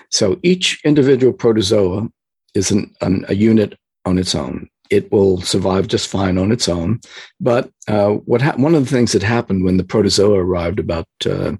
So 0.10 0.39
each 0.43 0.80
individual 0.86 1.34
protozoa 1.34 2.10
is 2.54 2.71
an, 2.71 2.93
an, 3.02 3.26
a 3.28 3.36
unit 3.36 3.78
on 4.06 4.17
its 4.17 4.36
own. 4.36 4.69
it 4.93 5.12
will 5.12 5.41
survive 5.41 5.88
just 5.88 6.08
fine 6.08 6.38
on 6.38 6.52
its 6.52 6.69
own. 6.69 6.99
But 7.39 7.69
uh, 7.88 8.12
what 8.30 8.41
ha- 8.41 8.56
one 8.58 8.76
of 8.76 8.84
the 8.86 8.91
things 8.91 9.12
that 9.13 9.23
happened 9.23 9.63
when 9.63 9.78
the 9.78 9.84
protozoa 9.84 10.38
arrived 10.39 10.80
about 10.80 11.08
uh, 11.26 11.54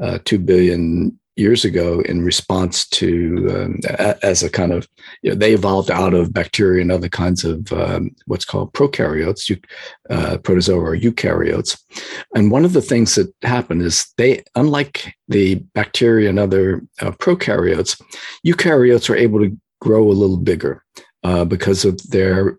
uh, 0.00 0.18
two 0.24 0.38
billion 0.38 1.18
years 1.36 1.64
ago 1.64 2.00
in 2.02 2.24
response 2.24 2.86
to 2.86 3.48
um, 3.50 3.80
as 4.22 4.42
a 4.42 4.50
kind 4.50 4.72
of 4.72 4.88
you 5.22 5.30
know, 5.30 5.36
they 5.36 5.52
evolved 5.52 5.90
out 5.90 6.14
of 6.14 6.32
bacteria 6.32 6.80
and 6.80 6.92
other 6.92 7.08
kinds 7.08 7.44
of 7.44 7.72
um, 7.72 8.14
what's 8.26 8.44
called 8.44 8.72
prokaryotes 8.72 9.60
uh, 10.10 10.38
protozoa 10.38 10.80
or 10.80 10.96
eukaryotes. 10.96 11.78
And 12.34 12.50
one 12.50 12.64
of 12.64 12.72
the 12.72 12.82
things 12.82 13.16
that 13.16 13.34
happened 13.42 13.82
is 13.82 14.12
they 14.16 14.44
unlike 14.54 15.14
the 15.28 15.56
bacteria 15.74 16.28
and 16.28 16.38
other 16.38 16.82
uh, 17.00 17.10
prokaryotes 17.12 18.00
eukaryotes 18.46 19.10
are 19.10 19.16
able 19.16 19.40
to 19.40 19.56
grow 19.80 20.10
a 20.10 20.12
little 20.12 20.36
bigger 20.36 20.84
uh, 21.24 21.44
because 21.44 21.84
of 21.84 22.00
their 22.10 22.58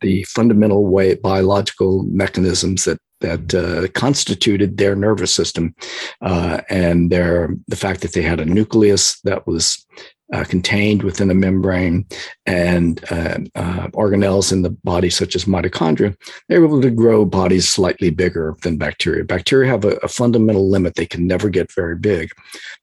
the 0.00 0.22
fundamental 0.24 0.86
way 0.86 1.14
biological 1.14 2.02
mechanisms 2.04 2.84
that 2.84 2.98
that 3.20 3.54
uh, 3.54 3.88
constituted 3.98 4.76
their 4.76 4.94
nervous 4.94 5.34
system, 5.34 5.74
uh, 6.22 6.60
and 6.68 7.10
their 7.10 7.54
the 7.66 7.76
fact 7.76 8.00
that 8.00 8.12
they 8.12 8.22
had 8.22 8.40
a 8.40 8.44
nucleus 8.44 9.20
that 9.22 9.46
was 9.46 9.84
uh, 10.32 10.44
contained 10.44 11.02
within 11.02 11.30
a 11.30 11.34
membrane 11.34 12.06
and 12.44 13.02
uh, 13.10 13.38
uh, 13.54 13.88
organelles 13.88 14.52
in 14.52 14.62
the 14.62 14.70
body, 14.70 15.08
such 15.08 15.34
as 15.34 15.46
mitochondria, 15.46 16.14
they 16.48 16.58
were 16.58 16.66
able 16.66 16.82
to 16.82 16.90
grow 16.90 17.24
bodies 17.24 17.66
slightly 17.66 18.10
bigger 18.10 18.54
than 18.62 18.76
bacteria. 18.76 19.24
Bacteria 19.24 19.70
have 19.70 19.84
a, 19.84 19.96
a 20.02 20.08
fundamental 20.08 20.68
limit; 20.68 20.96
they 20.96 21.06
can 21.06 21.26
never 21.26 21.48
get 21.48 21.72
very 21.72 21.96
big, 21.96 22.30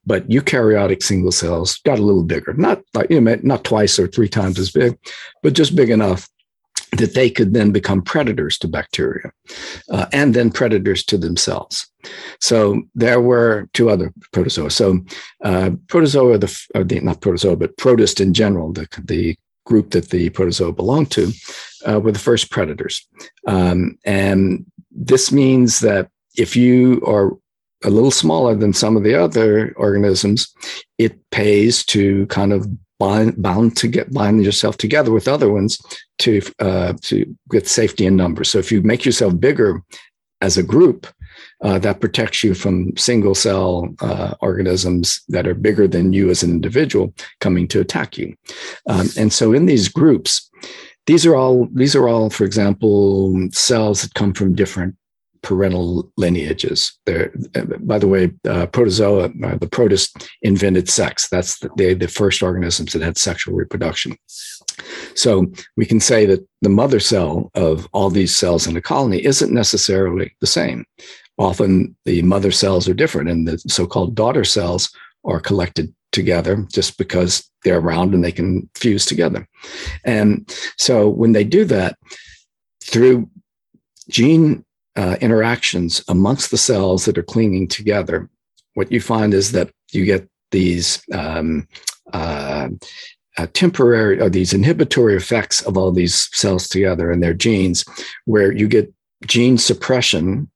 but 0.05 0.27
eukaryotic 0.27 1.03
single 1.03 1.31
cells 1.31 1.77
got 1.85 1.99
a 1.99 2.03
little 2.03 2.23
bigger, 2.23 2.53
not 2.53 2.81
you 3.09 3.21
know, 3.21 3.37
not 3.43 3.63
twice 3.63 3.99
or 3.99 4.07
three 4.07 4.29
times 4.29 4.57
as 4.57 4.71
big, 4.71 4.97
but 5.43 5.53
just 5.53 5.75
big 5.75 5.89
enough 5.89 6.27
that 6.97 7.13
they 7.13 7.29
could 7.29 7.53
then 7.53 7.71
become 7.71 8.01
predators 8.01 8.57
to 8.59 8.67
bacteria 8.67 9.31
uh, 9.89 10.05
and 10.11 10.33
then 10.33 10.51
predators 10.51 11.03
to 11.05 11.17
themselves. 11.17 11.87
So 12.39 12.83
there 12.93 13.21
were 13.21 13.69
two 13.73 13.89
other 13.89 14.13
protozoa. 14.31 14.69
So 14.71 14.99
uh, 15.43 15.71
protozoa, 15.87 16.37
the, 16.37 16.83
the, 16.83 16.99
not 17.01 17.21
protozoa, 17.21 17.55
but 17.55 17.77
protist 17.77 18.19
in 18.19 18.33
general, 18.33 18.71
the, 18.71 18.87
the 19.03 19.35
group 19.65 19.91
that 19.91 20.09
the 20.09 20.29
protozoa 20.29 20.71
belonged 20.71 21.11
to, 21.11 21.31
uh, 21.87 21.99
were 21.99 22.11
the 22.11 22.19
first 22.19 22.51
predators. 22.51 23.07
Um, 23.47 23.97
and 24.05 24.65
this 24.91 25.31
means 25.31 25.79
that 25.79 26.09
if 26.37 26.55
you 26.55 27.01
are 27.05 27.31
a 27.83 27.89
little 27.89 28.11
smaller 28.11 28.55
than 28.55 28.73
some 28.73 28.97
of 28.97 29.03
the 29.03 29.15
other 29.15 29.73
organisms, 29.77 30.53
it 30.97 31.17
pays 31.31 31.85
to 31.85 32.25
kind 32.27 32.53
of 32.53 32.67
bind, 32.99 33.41
bound 33.41 33.77
to 33.77 33.87
get 33.87 34.13
bind 34.13 34.43
yourself 34.43 34.77
together 34.77 35.11
with 35.11 35.27
other 35.27 35.51
ones 35.51 35.79
to 36.19 36.41
uh, 36.59 36.93
to 37.01 37.35
get 37.51 37.67
safety 37.67 38.05
in 38.05 38.15
numbers. 38.15 38.49
So 38.49 38.59
if 38.59 38.71
you 38.71 38.81
make 38.81 39.05
yourself 39.05 39.39
bigger 39.39 39.81
as 40.41 40.57
a 40.57 40.63
group, 40.63 41.07
uh, 41.61 41.79
that 41.79 41.99
protects 41.99 42.43
you 42.43 42.53
from 42.53 42.95
single 42.97 43.35
cell 43.35 43.93
uh, 44.01 44.35
organisms 44.41 45.21
that 45.29 45.47
are 45.47 45.53
bigger 45.53 45.87
than 45.87 46.13
you 46.13 46.29
as 46.29 46.43
an 46.43 46.51
individual 46.51 47.13
coming 47.39 47.67
to 47.69 47.79
attack 47.79 48.17
you. 48.17 48.35
Um, 48.89 49.07
and 49.17 49.31
so 49.31 49.53
in 49.53 49.65
these 49.65 49.87
groups, 49.87 50.49
these 51.07 51.25
are 51.25 51.35
all 51.35 51.67
these 51.73 51.95
are 51.95 52.07
all, 52.07 52.29
for 52.29 52.45
example, 52.45 53.49
cells 53.51 54.01
that 54.01 54.13
come 54.13 54.33
from 54.33 54.55
different 54.55 54.95
parental 55.45 56.11
lineages. 56.17 56.91
By 57.05 57.99
the 57.99 58.07
way, 58.07 58.31
uh, 58.49 58.65
protozoa, 58.65 59.25
uh, 59.43 59.57
the 59.57 59.69
protist 59.71 60.27
invented 60.41 60.89
sex. 60.89 61.29
That's 61.29 61.59
the, 61.59 61.69
they, 61.77 61.93
the 61.93 62.07
first 62.07 62.41
organisms 62.41 62.93
that 62.93 63.03
had 63.03 63.17
sexual 63.17 63.55
reproduction. 63.55 64.17
So 65.13 65.45
we 65.77 65.85
can 65.85 65.99
say 65.99 66.25
that 66.25 66.45
the 66.61 66.69
mother 66.69 66.99
cell 66.99 67.51
of 67.53 67.87
all 67.93 68.09
these 68.09 68.35
cells 68.35 68.65
in 68.65 68.75
a 68.75 68.81
colony 68.81 69.23
isn't 69.23 69.53
necessarily 69.53 70.35
the 70.41 70.47
same. 70.47 70.83
Often 71.37 71.95
the 72.05 72.23
mother 72.23 72.51
cells 72.51 72.89
are 72.89 72.95
different, 72.95 73.29
and 73.29 73.47
the 73.47 73.59
so-called 73.67 74.15
daughter 74.15 74.43
cells 74.43 74.89
are 75.25 75.39
collected 75.39 75.93
together 76.11 76.65
just 76.73 76.97
because 76.97 77.47
they're 77.63 77.79
around 77.79 78.15
and 78.15 78.23
they 78.23 78.31
can 78.31 78.67
fuse 78.73 79.05
together. 79.05 79.47
And 80.03 80.51
so 80.77 81.07
when 81.07 81.33
they 81.33 81.43
do 81.43 81.65
that 81.65 81.97
through 82.83 83.29
gene 84.09 84.64
uh, 84.95 85.17
interactions 85.21 86.03
amongst 86.07 86.51
the 86.51 86.57
cells 86.57 87.05
that 87.05 87.17
are 87.17 87.23
clinging 87.23 87.67
together, 87.67 88.29
what 88.75 88.91
you 88.91 89.01
find 89.01 89.33
is 89.33 89.51
that 89.51 89.69
you 89.91 90.05
get 90.05 90.27
these 90.51 91.01
um, 91.13 91.67
uh, 92.13 92.69
uh, 93.37 93.47
temporary 93.53 94.21
or 94.21 94.29
these 94.29 94.53
inhibitory 94.53 95.15
effects 95.15 95.61
of 95.61 95.77
all 95.77 95.91
these 95.91 96.29
cells 96.35 96.69
together 96.69 97.11
and 97.11 97.21
their 97.21 97.33
genes, 97.33 97.83
where 98.25 98.51
you 98.51 98.67
get 98.67 98.93
gene 99.25 99.57
suppression 99.57 100.49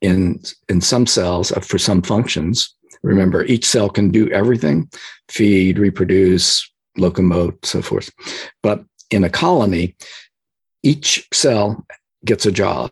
in 0.00 0.40
in 0.68 0.80
some 0.80 1.06
cells 1.06 1.50
for 1.62 1.78
some 1.78 2.02
functions. 2.02 2.74
Remember, 3.02 3.44
each 3.44 3.64
cell 3.64 3.88
can 3.88 4.10
do 4.10 4.30
everything: 4.30 4.88
feed, 5.28 5.78
reproduce, 5.78 6.68
locomote, 6.98 7.64
so 7.64 7.82
forth. 7.82 8.10
But 8.62 8.84
in 9.10 9.24
a 9.24 9.30
colony, 9.30 9.96
each 10.82 11.26
cell 11.32 11.84
gets 12.24 12.46
a 12.46 12.52
job 12.52 12.90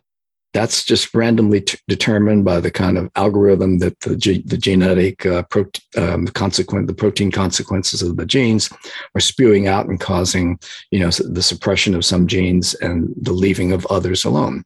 that's 0.53 0.83
just 0.83 1.13
randomly 1.13 1.61
t- 1.61 1.77
determined 1.87 2.45
by 2.45 2.59
the 2.59 2.71
kind 2.71 2.97
of 2.97 3.09
algorithm 3.15 3.79
that 3.79 3.99
the, 4.01 4.15
the 4.45 4.57
genetic 4.57 5.25
uh, 5.25 5.43
pro- 5.43 5.65
um, 5.97 6.27
consequent 6.27 6.87
the 6.87 6.93
protein 6.93 7.31
consequences 7.31 8.01
of 8.01 8.17
the 8.17 8.25
genes 8.25 8.69
are 9.15 9.21
spewing 9.21 9.67
out 9.67 9.87
and 9.87 9.99
causing 9.99 10.59
you 10.91 10.99
know 10.99 11.09
the 11.09 11.43
suppression 11.43 11.95
of 11.95 12.05
some 12.05 12.27
genes 12.27 12.73
and 12.75 13.13
the 13.17 13.33
leaving 13.33 13.71
of 13.71 13.85
others 13.87 14.25
alone. 14.25 14.63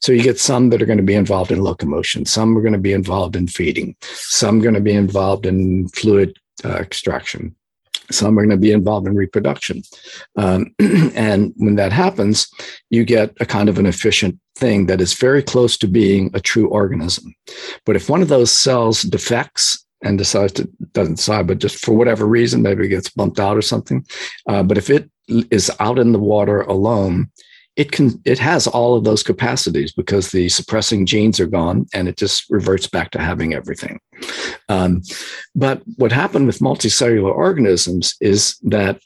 So 0.00 0.12
you 0.12 0.22
get 0.22 0.38
some 0.38 0.70
that 0.70 0.82
are 0.82 0.86
going 0.86 0.98
to 0.98 1.04
be 1.04 1.14
involved 1.14 1.50
in 1.50 1.62
locomotion 1.62 2.24
some 2.24 2.56
are 2.56 2.60
going 2.60 2.72
to 2.72 2.78
be 2.78 2.92
involved 2.92 3.36
in 3.36 3.46
feeding 3.46 3.96
some 4.00 4.60
are 4.60 4.62
going 4.62 4.74
to 4.74 4.80
be 4.80 4.94
involved 4.94 5.46
in 5.46 5.88
fluid 5.88 6.36
uh, 6.64 6.76
extraction 6.76 7.54
some 8.10 8.38
are 8.38 8.42
going 8.42 8.50
to 8.50 8.56
be 8.56 8.72
involved 8.72 9.06
in 9.06 9.14
reproduction. 9.14 9.82
Um, 10.36 10.74
and 11.14 11.52
when 11.56 11.76
that 11.76 11.92
happens, 11.92 12.48
you 12.90 13.04
get 13.04 13.36
a 13.40 13.46
kind 13.46 13.68
of 13.68 13.78
an 13.78 13.86
efficient 13.86 14.38
thing 14.56 14.86
that 14.86 15.00
is 15.00 15.14
very 15.14 15.42
close 15.42 15.76
to 15.78 15.86
being 15.86 16.30
a 16.34 16.40
true 16.40 16.68
organism. 16.68 17.34
But 17.86 17.96
if 17.96 18.08
one 18.08 18.22
of 18.22 18.28
those 18.28 18.50
cells 18.50 19.02
defects 19.02 19.84
and 20.02 20.18
decides 20.18 20.52
to, 20.54 20.68
doesn't 20.92 21.16
decide, 21.16 21.46
but 21.46 21.58
just 21.58 21.84
for 21.84 21.92
whatever 21.92 22.26
reason, 22.26 22.62
maybe 22.62 22.86
it 22.86 22.88
gets 22.88 23.10
bumped 23.10 23.40
out 23.40 23.56
or 23.56 23.62
something. 23.62 24.06
Uh, 24.48 24.62
but 24.62 24.78
if 24.78 24.90
it 24.90 25.10
is 25.50 25.70
out 25.80 25.98
in 25.98 26.12
the 26.12 26.18
water 26.18 26.62
alone, 26.62 27.30
it 27.78 27.92
can 27.92 28.20
it 28.24 28.38
has 28.40 28.66
all 28.66 28.96
of 28.96 29.04
those 29.04 29.22
capacities 29.22 29.92
because 29.92 30.32
the 30.32 30.48
suppressing 30.48 31.06
genes 31.06 31.38
are 31.38 31.46
gone 31.46 31.86
and 31.94 32.08
it 32.08 32.16
just 32.16 32.44
reverts 32.50 32.88
back 32.88 33.12
to 33.12 33.20
having 33.20 33.54
everything. 33.54 34.00
Um, 34.68 35.02
but 35.54 35.80
what 35.96 36.10
happened 36.10 36.48
with 36.48 36.58
multicellular 36.58 37.32
organisms 37.32 38.16
is 38.20 38.58
that 38.64 39.00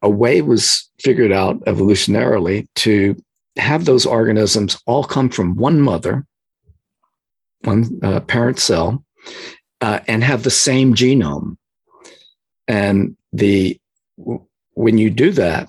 a 0.00 0.08
way 0.08 0.40
was 0.40 0.90
figured 0.98 1.30
out 1.30 1.60
evolutionarily 1.66 2.66
to 2.76 3.14
have 3.58 3.84
those 3.84 4.06
organisms 4.06 4.80
all 4.86 5.04
come 5.04 5.28
from 5.28 5.54
one 5.54 5.80
mother 5.80 6.24
one 7.64 8.00
uh, 8.02 8.20
parent 8.20 8.58
cell 8.58 9.04
uh, 9.80 10.00
and 10.06 10.24
have 10.24 10.42
the 10.42 10.50
same 10.50 10.94
genome. 10.94 11.56
And 12.66 13.16
the 13.32 13.78
when 14.74 14.96
you 14.96 15.10
do 15.10 15.32
that 15.32 15.68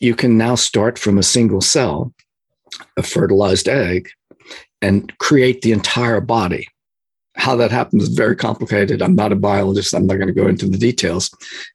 you 0.00 0.14
can 0.14 0.36
now 0.36 0.54
start 0.54 0.98
from 0.98 1.18
a 1.18 1.22
single 1.22 1.60
cell, 1.60 2.12
a 2.96 3.02
fertilized 3.02 3.68
egg, 3.68 4.08
and 4.82 5.16
create 5.18 5.62
the 5.62 5.72
entire 5.72 6.20
body. 6.20 6.66
How 7.36 7.54
that 7.56 7.70
happens 7.70 8.04
is 8.04 8.08
very 8.08 8.34
complicated. 8.34 9.02
I'm 9.02 9.14
not 9.14 9.32
a 9.32 9.36
biologist. 9.36 9.94
I'm 9.94 10.06
not 10.06 10.16
going 10.16 10.28
to 10.28 10.34
go 10.34 10.48
into 10.48 10.68
the 10.68 10.78
details, 10.78 11.30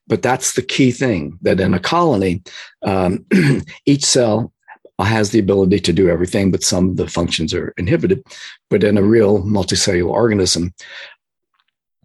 but 0.06 0.22
that's 0.22 0.54
the 0.54 0.62
key 0.62 0.90
thing 0.90 1.38
that 1.42 1.60
in 1.60 1.72
a 1.72 1.78
colony, 1.78 2.42
um, 2.82 3.24
each 3.86 4.04
cell 4.04 4.52
has 4.98 5.30
the 5.30 5.38
ability 5.38 5.78
to 5.80 5.92
do 5.92 6.08
everything, 6.08 6.50
but 6.50 6.62
some 6.62 6.90
of 6.90 6.96
the 6.96 7.08
functions 7.08 7.54
are 7.54 7.72
inhibited. 7.76 8.22
But 8.70 8.84
in 8.84 8.98
a 8.98 9.02
real 9.02 9.42
multicellular 9.42 10.08
organism, 10.08 10.74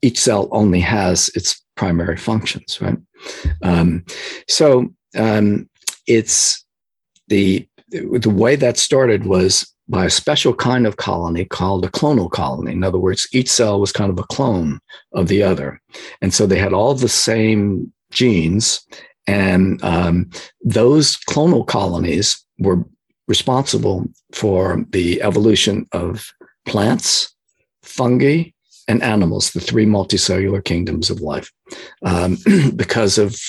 each 0.01 0.19
cell 0.19 0.49
only 0.51 0.79
has 0.81 1.29
its 1.35 1.63
primary 1.75 2.17
functions, 2.17 2.79
right? 2.81 2.97
Um, 3.63 4.05
so 4.47 4.93
um, 5.15 5.69
it's 6.07 6.65
the 7.27 7.67
the 7.89 8.29
way 8.29 8.55
that 8.55 8.77
started 8.77 9.25
was 9.25 9.67
by 9.89 10.05
a 10.05 10.09
special 10.09 10.53
kind 10.53 10.87
of 10.87 10.95
colony 10.95 11.43
called 11.43 11.83
a 11.83 11.89
clonal 11.89 12.31
colony. 12.31 12.71
In 12.71 12.85
other 12.85 12.97
words, 12.97 13.27
each 13.33 13.49
cell 13.49 13.81
was 13.81 13.91
kind 13.91 14.09
of 14.09 14.17
a 14.17 14.23
clone 14.23 14.79
of 15.11 15.27
the 15.27 15.43
other, 15.43 15.81
and 16.21 16.33
so 16.33 16.45
they 16.45 16.57
had 16.57 16.73
all 16.73 16.93
the 16.93 17.09
same 17.09 17.91
genes, 18.11 18.85
and 19.27 19.83
um, 19.83 20.29
those 20.63 21.17
clonal 21.29 21.65
colonies 21.67 22.43
were 22.59 22.85
responsible 23.27 24.05
for 24.33 24.85
the 24.89 25.21
evolution 25.21 25.87
of 25.91 26.31
plants, 26.65 27.33
fungi, 27.83 28.51
and 28.87 29.01
animals, 29.03 29.51
the 29.51 29.59
three 29.59 29.85
multicellular 29.85 30.63
kingdoms 30.63 31.09
of 31.09 31.21
life, 31.21 31.51
um, 32.03 32.37
because 32.75 33.17
of 33.17 33.39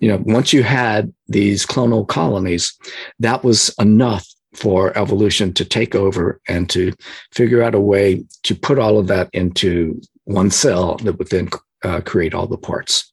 you 0.00 0.08
know, 0.08 0.22
once 0.26 0.52
you 0.52 0.62
had 0.62 1.12
these 1.28 1.64
clonal 1.64 2.06
colonies, 2.06 2.76
that 3.20 3.44
was 3.44 3.74
enough 3.78 4.26
for 4.54 4.96
evolution 4.96 5.52
to 5.52 5.64
take 5.64 5.94
over 5.94 6.40
and 6.48 6.70
to 6.70 6.92
figure 7.32 7.62
out 7.62 7.74
a 7.74 7.80
way 7.80 8.24
to 8.44 8.54
put 8.54 8.78
all 8.78 8.98
of 8.98 9.08
that 9.08 9.28
into 9.32 10.00
one 10.24 10.50
cell 10.50 10.96
that 10.98 11.18
would 11.18 11.28
then 11.28 11.48
uh, 11.82 12.00
create 12.00 12.34
all 12.34 12.46
the 12.46 12.58
parts 12.58 13.12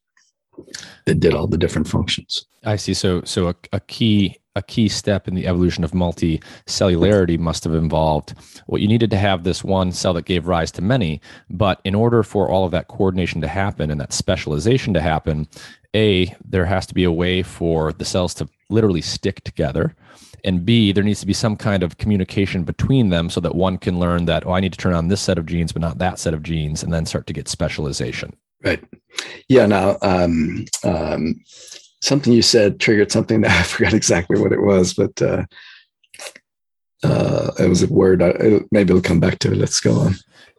that 1.05 1.19
did 1.19 1.33
all 1.33 1.47
the 1.47 1.57
different 1.57 1.87
functions. 1.87 2.45
I 2.63 2.75
see. 2.75 2.93
So, 2.93 3.21
so 3.23 3.49
a, 3.49 3.55
a 3.73 3.79
key 3.79 4.37
a 4.55 4.61
key 4.61 4.89
step 4.89 5.27
in 5.27 5.35
the 5.35 5.47
evolution 5.47 5.83
of 5.83 5.91
multicellularity 5.91 7.39
must 7.39 7.63
have 7.63 7.73
involved 7.73 8.33
what 8.65 8.81
you 8.81 8.87
needed 8.87 9.09
to 9.09 9.17
have 9.17 9.43
this 9.43 9.63
one 9.63 9.91
cell 9.91 10.13
that 10.13 10.25
gave 10.25 10.47
rise 10.47 10.71
to 10.71 10.81
many. 10.81 11.21
But 11.49 11.79
in 11.83 11.95
order 11.95 12.23
for 12.23 12.49
all 12.49 12.65
of 12.65 12.71
that 12.71 12.87
coordination 12.87 13.41
to 13.41 13.47
happen 13.47 13.89
and 13.89 13.99
that 14.01 14.13
specialization 14.13 14.93
to 14.93 15.01
happen, 15.01 15.47
a 15.95 16.35
there 16.45 16.65
has 16.65 16.85
to 16.87 16.93
be 16.93 17.03
a 17.03 17.11
way 17.11 17.43
for 17.43 17.93
the 17.93 18.05
cells 18.05 18.33
to 18.35 18.49
literally 18.69 19.01
stick 19.01 19.43
together. 19.43 19.95
And 20.43 20.65
b 20.65 20.91
there 20.91 21.03
needs 21.03 21.19
to 21.19 21.27
be 21.27 21.33
some 21.33 21.55
kind 21.55 21.83
of 21.83 21.97
communication 21.97 22.63
between 22.63 23.09
them 23.09 23.29
so 23.29 23.39
that 23.41 23.55
one 23.55 23.77
can 23.77 23.99
learn 23.99 24.25
that 24.25 24.45
oh 24.47 24.53
i 24.53 24.59
need 24.59 24.73
to 24.73 24.79
turn 24.79 24.93
on 24.93 25.07
this 25.07 25.21
set 25.21 25.37
of 25.37 25.45
genes 25.45 25.71
but 25.71 25.83
not 25.83 25.99
that 25.99 26.17
set 26.17 26.33
of 26.33 26.41
genes 26.41 26.81
and 26.81 26.91
then 26.91 27.05
start 27.05 27.27
to 27.27 27.33
get 27.33 27.47
specialization. 27.47 28.35
Right. 28.63 28.83
Yeah 29.47 29.65
now 29.67 29.97
um, 30.01 30.65
um, 30.83 31.41
something 32.01 32.33
you 32.33 32.41
said 32.41 32.79
triggered 32.79 33.11
something 33.11 33.41
that 33.41 33.51
i 33.59 33.63
forgot 33.63 33.93
exactly 33.93 34.39
what 34.39 34.51
it 34.51 34.61
was 34.61 34.93
but 34.93 35.21
uh, 35.21 35.43
uh, 37.03 37.51
it 37.59 37.67
was 37.67 37.83
a 37.83 37.87
word. 37.87 38.21
I, 38.21 38.61
maybe 38.71 38.91
it'll 38.91 39.01
come 39.01 39.19
back 39.19 39.39
to 39.39 39.51
it. 39.51 39.57
Let's 39.57 39.79
go 39.79 39.93
on. 39.99 40.15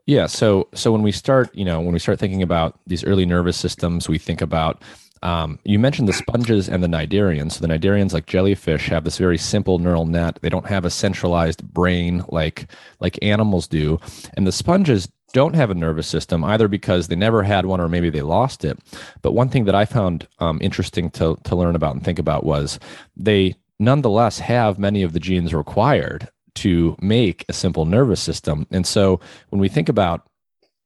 Yeah. 0.07 0.27
So 0.27 0.69
so 0.75 0.91
when 0.91 1.03
we 1.03 1.13
start 1.13 1.55
you 1.55 1.65
know 1.65 1.81
when 1.81 1.93
we 1.93 1.99
start 1.99 2.19
thinking 2.19 2.43
about 2.43 2.81
these 2.87 3.05
early 3.05 3.25
nervous 3.25 3.57
systems 3.57 4.09
we 4.09 4.19
think 4.19 4.41
about 4.41 4.83
um, 5.23 5.61
you 5.63 5.79
mentioned 5.79 6.09
the 6.09 6.13
sponges 6.13 6.69
and 6.69 6.83
the 6.83 6.89
cnidarians. 6.89 7.53
So 7.53 7.65
the 7.65 7.73
cnidarians, 7.73 8.13
like 8.13 8.27
jellyfish, 8.27 8.89
have 8.89 9.05
this 9.05 9.19
very 9.19 9.39
simple 9.39 9.79
neural 9.79 10.05
net. 10.05 10.41
They 10.43 10.49
don't 10.49 10.67
have 10.67 10.85
a 10.85 10.91
centralized 10.91 11.63
brain 11.63 12.25
like 12.29 12.69
like 12.99 13.19
animals 13.23 13.69
do, 13.69 14.01
and 14.37 14.45
the 14.45 14.53
sponges 14.53 15.09
don't 15.33 15.55
have 15.55 15.71
a 15.71 15.75
nervous 15.75 16.07
system 16.07 16.45
either 16.45 16.69
because 16.69 17.09
they 17.09 17.17
never 17.17 17.43
had 17.43 17.67
one 17.67 17.81
or 17.81 17.89
maybe 17.89 18.11
they 18.11 18.23
lost 18.23 18.65
it. 18.65 18.79
But 19.23 19.33
one 19.33 19.49
thing 19.49 19.65
that 19.65 19.75
I 19.75 19.85
found 19.85 20.29
um, 20.39 20.59
interesting 20.61 21.11
to 21.13 21.37
to 21.45 21.57
learn 21.57 21.77
about 21.77 21.95
and 21.95 22.05
think 22.05 22.19
about 22.19 22.45
was 22.45 22.79
they 23.17 23.57
nonetheless 23.79 24.39
have 24.39 24.79
many 24.79 25.03
of 25.03 25.13
the 25.13 25.21
genes 25.21 25.55
required 25.55 26.29
to 26.55 26.97
make 27.01 27.45
a 27.49 27.53
simple 27.53 27.87
nervous 27.87 28.21
system. 28.21 28.67
And 28.71 28.87
so 28.87 29.21
when 29.49 29.61
we 29.61 29.69
think 29.69 29.89
about 29.89 30.27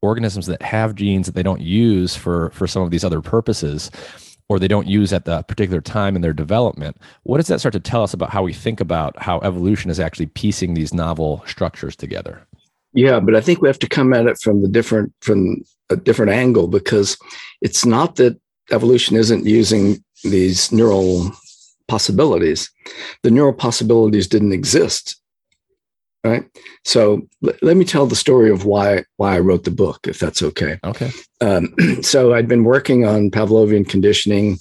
organisms 0.03 0.47
that 0.47 0.63
have 0.63 0.95
genes 0.95 1.27
that 1.27 1.35
they 1.35 1.43
don't 1.43 1.61
use 1.61 2.15
for 2.15 2.51
for 2.51 2.67
some 2.67 2.83
of 2.83 2.91
these 2.91 3.05
other 3.05 3.21
purposes 3.21 3.91
or 4.49 4.59
they 4.59 4.69
don't 4.69 4.87
use 4.87 5.13
at 5.13 5.25
the 5.25 5.43
particular 5.43 5.81
time 5.81 6.15
in 6.15 6.23
their 6.23 6.33
development. 6.33 6.97
What 7.25 7.39
does 7.39 7.49
that 7.49 7.59
start 7.59 7.73
to 7.73 7.81
tell 7.81 8.03
us 8.03 8.15
about 8.15 8.31
how 8.31 8.45
we 8.45 8.53
think 8.53 8.81
about 8.81 9.21
how 9.21 9.41
evolution 9.41 9.91
is 9.91 9.99
actually 9.99 10.27
piecing 10.27 10.75
these 10.75 10.95
novel 10.95 11.43
structures 11.47 11.97
together? 11.97 12.47
Yeah, 12.97 13.21
but 13.21 13.37
I 13.37 13.41
think 13.41 13.61
we 13.61 13.69
have 13.69 13.79
to 13.81 13.89
come 13.89 14.13
at 14.13 14.27
it 14.27 14.39
from 14.39 14.63
the 14.63 14.69
different 14.69 15.13
from 15.21 15.63
a 15.91 15.97
different 15.97 16.33
angle 16.33 16.67
because 16.67 17.17
it's 17.61 17.87
not 17.87 18.17
that 18.17 18.41
evolution 18.73 19.17
isn't 19.17 19.47
using 19.47 20.03
these 20.25 20.73
neural 20.73 21.31
possibilities. 21.87 22.71
The 23.23 23.31
neural 23.31 23.53
possibilities 23.53 24.27
didn't 24.27 24.53
exist 24.53 25.21
right? 26.27 26.45
So 26.85 27.23
l- 27.47 27.53
let 27.63 27.77
me 27.77 27.85
tell 27.85 28.07
the 28.07 28.17
story 28.17 28.51
of 28.51 28.65
why 28.65 29.05
why 29.17 29.37
i 29.37 29.39
wrote 29.39 29.65
the 29.65 29.71
book 29.71 30.07
if 30.07 30.19
that's 30.19 30.43
okay. 30.43 30.79
Okay. 30.85 31.11
Um, 31.41 31.75
so 32.03 32.35
i'd 32.35 32.49
been 32.49 32.65
working 32.65 33.07
on 33.07 33.31
pavlovian 33.31 33.89
conditioning 33.89 34.59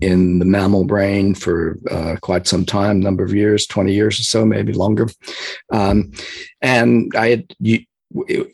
in 0.00 0.38
the 0.38 0.44
mammal 0.44 0.84
brain 0.84 1.34
for 1.34 1.78
uh, 1.90 2.16
quite 2.20 2.46
some 2.46 2.64
time 2.64 3.00
number 3.00 3.24
of 3.24 3.34
years 3.34 3.66
20 3.66 3.92
years 3.92 4.18
or 4.18 4.22
so 4.22 4.44
maybe 4.44 4.72
longer 4.72 5.08
um, 5.72 6.10
and 6.62 7.12
i 7.16 7.28
had 7.28 7.54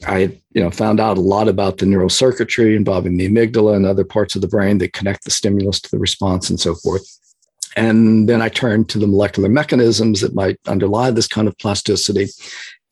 I 0.07 0.21
had, 0.21 0.39
you 0.53 0.63
know, 0.63 0.71
found 0.71 1.01
out 1.01 1.17
a 1.17 1.23
lot 1.23 1.49
about 1.49 1.79
the 1.79 1.87
neural 1.87 2.11
circuitry 2.11 2.77
involving 2.77 3.17
the 3.17 3.29
amygdala 3.29 3.75
and 3.75 3.87
other 3.87 4.05
parts 4.05 4.35
of 4.35 4.43
the 4.43 4.49
brain 4.49 4.79
that 4.79 4.93
connect 4.93 5.25
the 5.25 5.31
stimulus 5.31 5.81
to 5.81 5.91
the 5.91 5.99
response 5.99 6.51
and 6.51 6.61
so 6.61 6.75
forth. 6.75 7.09
And 7.75 8.29
then 8.29 8.43
I 8.43 8.51
turned 8.51 8.89
to 8.91 8.99
the 8.99 9.07
molecular 9.07 9.49
mechanisms 9.49 10.21
that 10.21 10.35
might 10.35 10.59
underlie 10.67 11.11
this 11.11 11.27
kind 11.27 11.49
of 11.49 11.57
plasticity. 11.59 12.27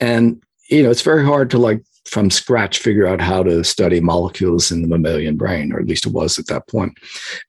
And, 0.00 0.42
you 0.70 0.82
know, 0.82 0.90
it's 0.90 1.02
very 1.02 1.24
hard 1.24 1.50
to 1.50 1.58
like 1.58 1.82
from 2.06 2.30
scratch 2.30 2.78
figure 2.78 3.06
out 3.06 3.20
how 3.20 3.42
to 3.42 3.64
study 3.64 4.00
molecules 4.00 4.70
in 4.70 4.82
the 4.82 4.88
mammalian 4.88 5.36
brain, 5.36 5.72
or 5.72 5.80
at 5.80 5.86
least 5.86 6.06
it 6.06 6.12
was 6.12 6.38
at 6.38 6.46
that 6.46 6.68
point. 6.68 6.96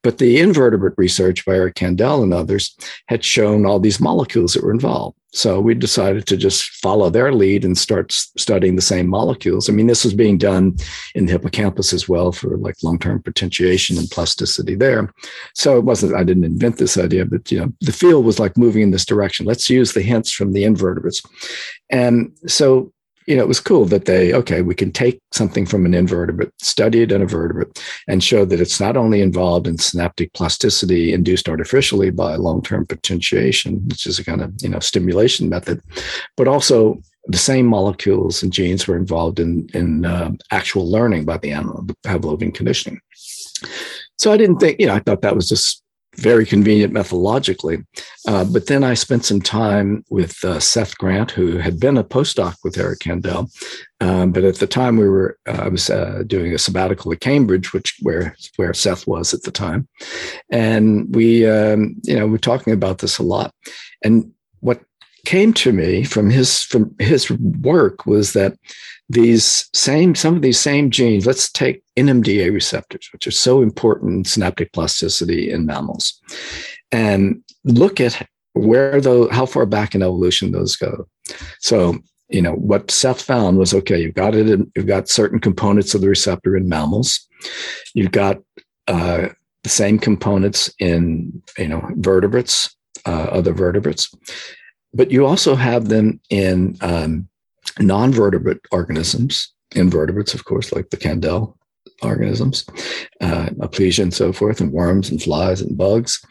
But 0.04 0.18
the 0.18 0.40
invertebrate 0.40 0.94
research 0.98 1.46
by 1.46 1.56
Eric 1.56 1.76
Kandel 1.76 2.24
and 2.24 2.34
others 2.34 2.76
had 3.08 3.24
shown 3.24 3.66
all 3.66 3.80
these 3.80 4.00
molecules 4.00 4.54
that 4.54 4.64
were 4.64 4.72
involved. 4.72 5.18
So 5.34 5.60
we 5.60 5.74
decided 5.74 6.28
to 6.28 6.38
just 6.38 6.64
follow 6.78 7.10
their 7.10 7.34
lead 7.34 7.66
and 7.66 7.78
start 7.78 8.14
studying 8.14 8.78
the 8.78 8.82
same 8.82 9.10
molecules. 9.10 9.70
I 9.70 9.74
mean, 9.74 9.88
this 9.88 10.06
was 10.06 10.14
being 10.14 10.38
done 10.38 10.78
in 11.14 11.26
the 11.26 11.34
hippocampus 11.34 11.92
as 11.92 12.08
well 12.08 12.32
for 12.32 12.56
like 12.56 12.76
long-term 12.82 13.22
potentiation 13.22 13.98
and 13.98 14.10
plasticity 14.10 14.76
there. 14.76 15.14
So 15.54 15.78
it 15.78 15.84
wasn't, 15.84 16.16
I 16.16 16.24
didn't 16.24 16.46
invent 16.46 16.78
this 16.78 16.98
idea, 16.98 17.26
but 17.26 17.52
you 17.52 17.60
know, 17.60 17.74
the 17.82 17.92
field 17.92 18.24
was 18.24 18.40
like 18.40 18.58
moving 18.58 18.82
in 18.82 18.92
this 18.92 19.06
direction. 19.06 19.46
Let's 19.46 19.70
use 19.70 19.92
the 19.92 20.02
hints 20.02 20.32
from 20.32 20.54
the 20.54 20.64
invertebrates. 20.64 21.22
And 21.90 22.32
so 22.48 22.94
you 23.28 23.36
know, 23.36 23.44
it 23.44 23.48
was 23.48 23.60
cool 23.60 23.86
that 23.86 24.06
they, 24.06 24.34
okay, 24.34 24.62
we 24.62 24.76
can 24.76 24.92
take 24.92 25.20
something 25.32 25.66
from 25.66 25.86
an 25.86 25.94
invertebrate, 25.94 26.52
study 26.62 27.02
it 27.02 27.12
in 27.12 27.22
a 27.22 27.26
vertebrate, 27.26 27.82
and 28.08 28.24
show 28.24 28.46
that 28.46 28.60
it's 28.60 28.80
not 28.80 28.98
only 28.98 29.22
involved 29.22 29.68
in 29.68 29.78
synaptic 29.78 30.34
plasticity 30.34 31.14
induced 31.14 31.50
artificially 31.50 32.12
by 32.12 32.36
long 32.36 32.62
term 32.62 32.86
potentiation, 32.86 33.82
which 33.88 34.06
is 34.06 34.20
a 34.20 34.26
kind 34.26 34.42
of, 34.42 34.54
you 34.62 34.70
know, 34.70 34.80
stimulation 34.80 35.50
method, 35.50 35.82
but 36.38 36.48
also 36.48 37.00
the 37.28 37.38
same 37.38 37.66
molecules 37.66 38.44
and 38.44 38.54
genes 38.54 38.88
were 38.88 38.98
involved 38.98 39.40
in, 39.40 39.68
in 39.74 40.06
uh, 40.06 40.32
actual 40.52 40.90
learning 40.90 41.26
by 41.26 41.38
the 41.38 41.52
animal, 41.52 41.82
the 41.84 41.96
Pavlovian 42.06 42.54
conditioning. 42.54 43.00
So 44.18 44.32
I 44.32 44.38
didn't 44.38 44.58
think, 44.58 44.80
you 44.80 44.86
know, 44.86 44.94
I 44.94 45.00
thought 45.00 45.22
that 45.22 45.36
was 45.36 45.50
just 45.50 45.84
very 46.18 46.46
convenient 46.46 46.94
methodologically. 46.94 47.86
Uh, 48.28 48.44
but 48.46 48.68
then 48.68 48.84
I 48.84 48.94
spent 48.94 49.26
some 49.26 49.42
time 49.42 50.04
with 50.10 50.44
uh, 50.44 50.60
Seth 50.60 50.98
Grant, 50.98 51.32
who 51.32 51.58
had 51.58 51.80
been 51.80 51.98
a 51.98 52.04
postdoc 52.04 52.56
with 52.64 52.78
Eric 52.78 53.00
Kandel. 53.00 53.50
Um, 54.02 54.32
but 54.32 54.44
at 54.44 54.56
the 54.56 54.68
time, 54.68 54.98
we 54.98 55.08
were 55.08 55.38
uh, 55.48 55.64
I 55.64 55.68
was 55.70 55.90
uh, 55.90 56.24
doing 56.28 56.54
a 56.54 56.58
sabbatical 56.58 57.12
at 57.14 57.22
Cambridge, 57.22 57.74
which 57.74 57.96
where 58.02 58.36
where 58.58 58.74
Seth 58.74 59.08
was 59.08 59.34
at 59.34 59.44
the 59.44 59.52
time, 59.52 59.88
and 60.50 61.14
we 61.16 61.48
um, 61.48 61.96
you 62.04 62.18
know 62.18 62.28
we're 62.28 62.38
talking 62.38 62.74
about 62.74 63.00
this 63.00 63.18
a 63.18 63.24
lot. 63.24 63.54
And 64.04 64.32
what 64.60 64.82
came 65.26 65.54
to 65.54 65.72
me 65.72 66.04
from 66.04 66.30
his 66.30 66.62
from 66.64 66.96
his 67.00 67.30
work 67.32 68.06
was 68.06 68.34
that 68.34 68.58
these 69.10 69.70
same 69.74 70.16
some 70.16 70.36
of 70.36 70.42
these 70.42 70.60
same 70.60 70.90
genes 70.90 71.28
let's 71.28 71.52
take 71.52 71.84
nmda 71.96 72.52
receptors 72.52 73.08
which 73.14 73.28
are 73.28 73.32
so 73.32 73.62
important 73.62 74.14
in 74.14 74.26
synaptic 74.26 74.74
plasticity 74.74 75.52
in 75.52 75.66
mammals 75.66 76.20
and 76.92 77.44
look 77.66 78.00
at 78.00 78.28
where 78.56 79.02
those 79.02 79.30
how 79.32 79.46
far 79.46 79.66
back 79.66 79.94
in 79.94 80.02
evolution 80.02 80.52
those 80.52 80.76
go. 80.76 81.08
So 81.60 81.98
you 82.30 82.42
know 82.42 82.54
what 82.54 82.90
seth 82.90 83.22
found 83.22 83.58
was 83.58 83.74
okay 83.74 84.02
you've 84.02 84.16
got 84.16 84.34
it 84.34 84.50
in, 84.50 84.72
you've 84.76 84.88
got 84.88 85.10
certain 85.10 85.40
components 85.40 85.94
of 85.94 86.02
the 86.02 86.10
receptor 86.10 86.56
in 86.56 86.68
mammals. 86.68 87.28
You've 87.94 88.12
got 88.12 88.38
uh, 88.88 89.30
the 89.64 89.70
same 89.70 90.00
components 90.00 90.74
in 90.80 91.44
you 91.58 91.68
know 91.68 91.88
vertebrates 91.98 92.74
uh, 93.06 93.28
other 93.30 93.54
vertebrates. 93.54 94.10
But 94.94 95.12
you 95.12 95.26
also 95.26 95.56
have 95.56 95.90
them 95.90 96.22
in 96.30 96.78
um, 96.80 97.28
non-vertebrate 97.80 98.60
organisms, 98.72 99.54
invertebrates, 99.76 100.34
of 100.34 100.46
course, 100.46 100.72
like 100.72 100.90
the 100.90 100.98
Kandel 100.98 101.56
organisms, 102.02 102.66
uh, 103.22 103.48
Aplysia 103.60 104.04
and 104.04 104.14
so 104.14 104.32
forth, 104.32 104.62
and 104.62 104.72
worms 104.72 105.10
and 105.10 105.22
flies 105.22 105.62
and 105.62 105.78
bugs, 105.78 106.24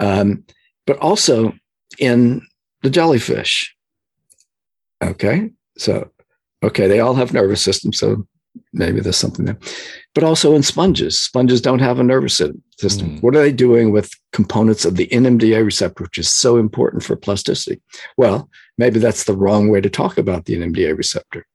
um, 0.00 0.44
but 0.86 0.98
also 0.98 1.52
in 1.98 2.42
the 2.82 2.90
jellyfish. 2.90 3.74
Okay, 5.02 5.50
so 5.78 6.10
okay, 6.62 6.86
they 6.86 7.00
all 7.00 7.14
have 7.14 7.32
nervous 7.32 7.62
systems, 7.62 7.98
so 7.98 8.26
maybe 8.72 9.00
there's 9.00 9.16
something 9.16 9.44
there. 9.44 9.58
But 10.14 10.24
also 10.24 10.54
in 10.54 10.62
sponges, 10.62 11.18
sponges 11.18 11.60
don't 11.60 11.80
have 11.80 11.98
a 11.98 12.04
nervous 12.04 12.40
system. 12.78 13.16
Mm. 13.16 13.22
What 13.22 13.34
are 13.36 13.40
they 13.40 13.52
doing 13.52 13.92
with 13.92 14.10
components 14.32 14.84
of 14.84 14.96
the 14.96 15.08
NMDA 15.08 15.64
receptor, 15.64 16.04
which 16.04 16.18
is 16.18 16.30
so 16.30 16.56
important 16.56 17.02
for 17.02 17.16
plasticity? 17.16 17.80
Well, 18.16 18.48
maybe 18.78 18.98
that's 18.98 19.24
the 19.24 19.36
wrong 19.36 19.68
way 19.68 19.80
to 19.80 19.90
talk 19.90 20.18
about 20.18 20.44
the 20.44 20.56
NMDA 20.56 20.96
receptor 20.96 21.46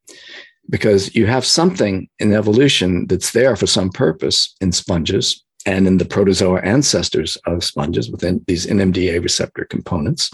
because 0.69 1.13
you 1.15 1.27
have 1.27 1.45
something 1.45 2.07
in 2.19 2.33
evolution 2.33 3.07
that's 3.07 3.31
there 3.31 3.55
for 3.55 3.67
some 3.67 3.89
purpose 3.89 4.55
in 4.61 4.71
sponges 4.71 5.43
and 5.65 5.87
in 5.87 5.97
the 5.97 6.05
protozoa 6.05 6.61
ancestors 6.61 7.37
of 7.45 7.63
sponges 7.63 8.11
within 8.11 8.43
these 8.47 8.65
NMDA 8.65 9.21
receptor 9.21 9.65
components 9.65 10.31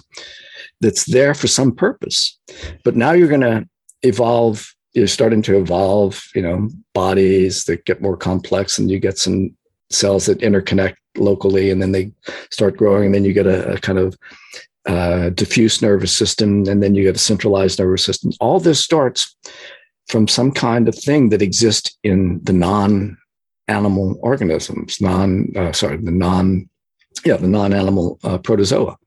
that's 0.81 1.05
there 1.05 1.33
for 1.33 1.47
some 1.47 1.73
purpose. 1.73 2.37
But 2.83 2.95
now 2.95 3.11
you're 3.11 3.27
going 3.27 3.41
to 3.41 3.67
evolve 4.03 4.73
you're 4.93 5.07
starting 5.07 5.41
to 5.43 5.57
evolve, 5.57 6.23
you 6.35 6.41
know, 6.41 6.69
bodies 6.93 7.65
that 7.65 7.85
get 7.85 8.01
more 8.01 8.17
complex 8.17 8.77
and 8.77 8.91
you 8.91 8.99
get 8.99 9.17
some 9.17 9.55
cells 9.89 10.25
that 10.25 10.39
interconnect 10.39 10.95
locally, 11.17 11.69
and 11.69 11.81
then 11.81 11.91
they 11.91 12.11
start 12.51 12.77
growing, 12.77 13.07
and 13.07 13.15
then 13.15 13.25
you 13.25 13.33
get 13.33 13.47
a, 13.47 13.73
a 13.73 13.77
kind 13.79 13.99
of 13.99 14.17
uh, 14.85 15.29
diffuse 15.31 15.81
nervous 15.81 16.15
system, 16.15 16.67
and 16.67 16.81
then 16.81 16.95
you 16.95 17.03
get 17.03 17.15
a 17.15 17.19
centralized 17.19 17.79
nervous 17.79 18.03
system. 18.03 18.31
All 18.39 18.59
this 18.59 18.79
starts 18.79 19.35
from 20.07 20.27
some 20.27 20.51
kind 20.51 20.87
of 20.87 20.95
thing 20.95 21.29
that 21.29 21.41
exists 21.41 21.97
in 22.03 22.41
the 22.43 22.53
non 22.53 23.17
animal 23.67 24.19
organisms, 24.21 24.99
non 25.01 25.47
uh, 25.55 25.71
sorry, 25.71 25.97
the 25.97 26.11
non 26.11 26.69
yeah 27.25 27.37
the 27.37 27.47
non 27.47 27.73
animal 27.73 28.19
uh, 28.23 28.37
protozoa. 28.37 28.97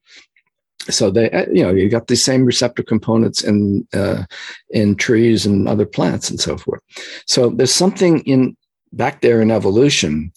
So 0.90 1.10
they 1.10 1.30
uh, 1.30 1.46
you 1.52 1.62
know 1.62 1.70
you 1.70 1.88
got 1.88 2.08
these 2.08 2.22
same 2.22 2.44
receptor 2.44 2.82
components 2.82 3.42
in 3.42 3.86
uh, 3.94 4.24
in 4.70 4.96
trees 4.96 5.46
and 5.46 5.68
other 5.68 5.86
plants 5.86 6.30
and 6.30 6.40
so 6.40 6.58
forth. 6.58 6.80
So 7.26 7.50
there's 7.50 7.74
something 7.74 8.20
in 8.20 8.56
back 8.92 9.20
there 9.20 9.40
in 9.40 9.50
evolution 9.50 10.32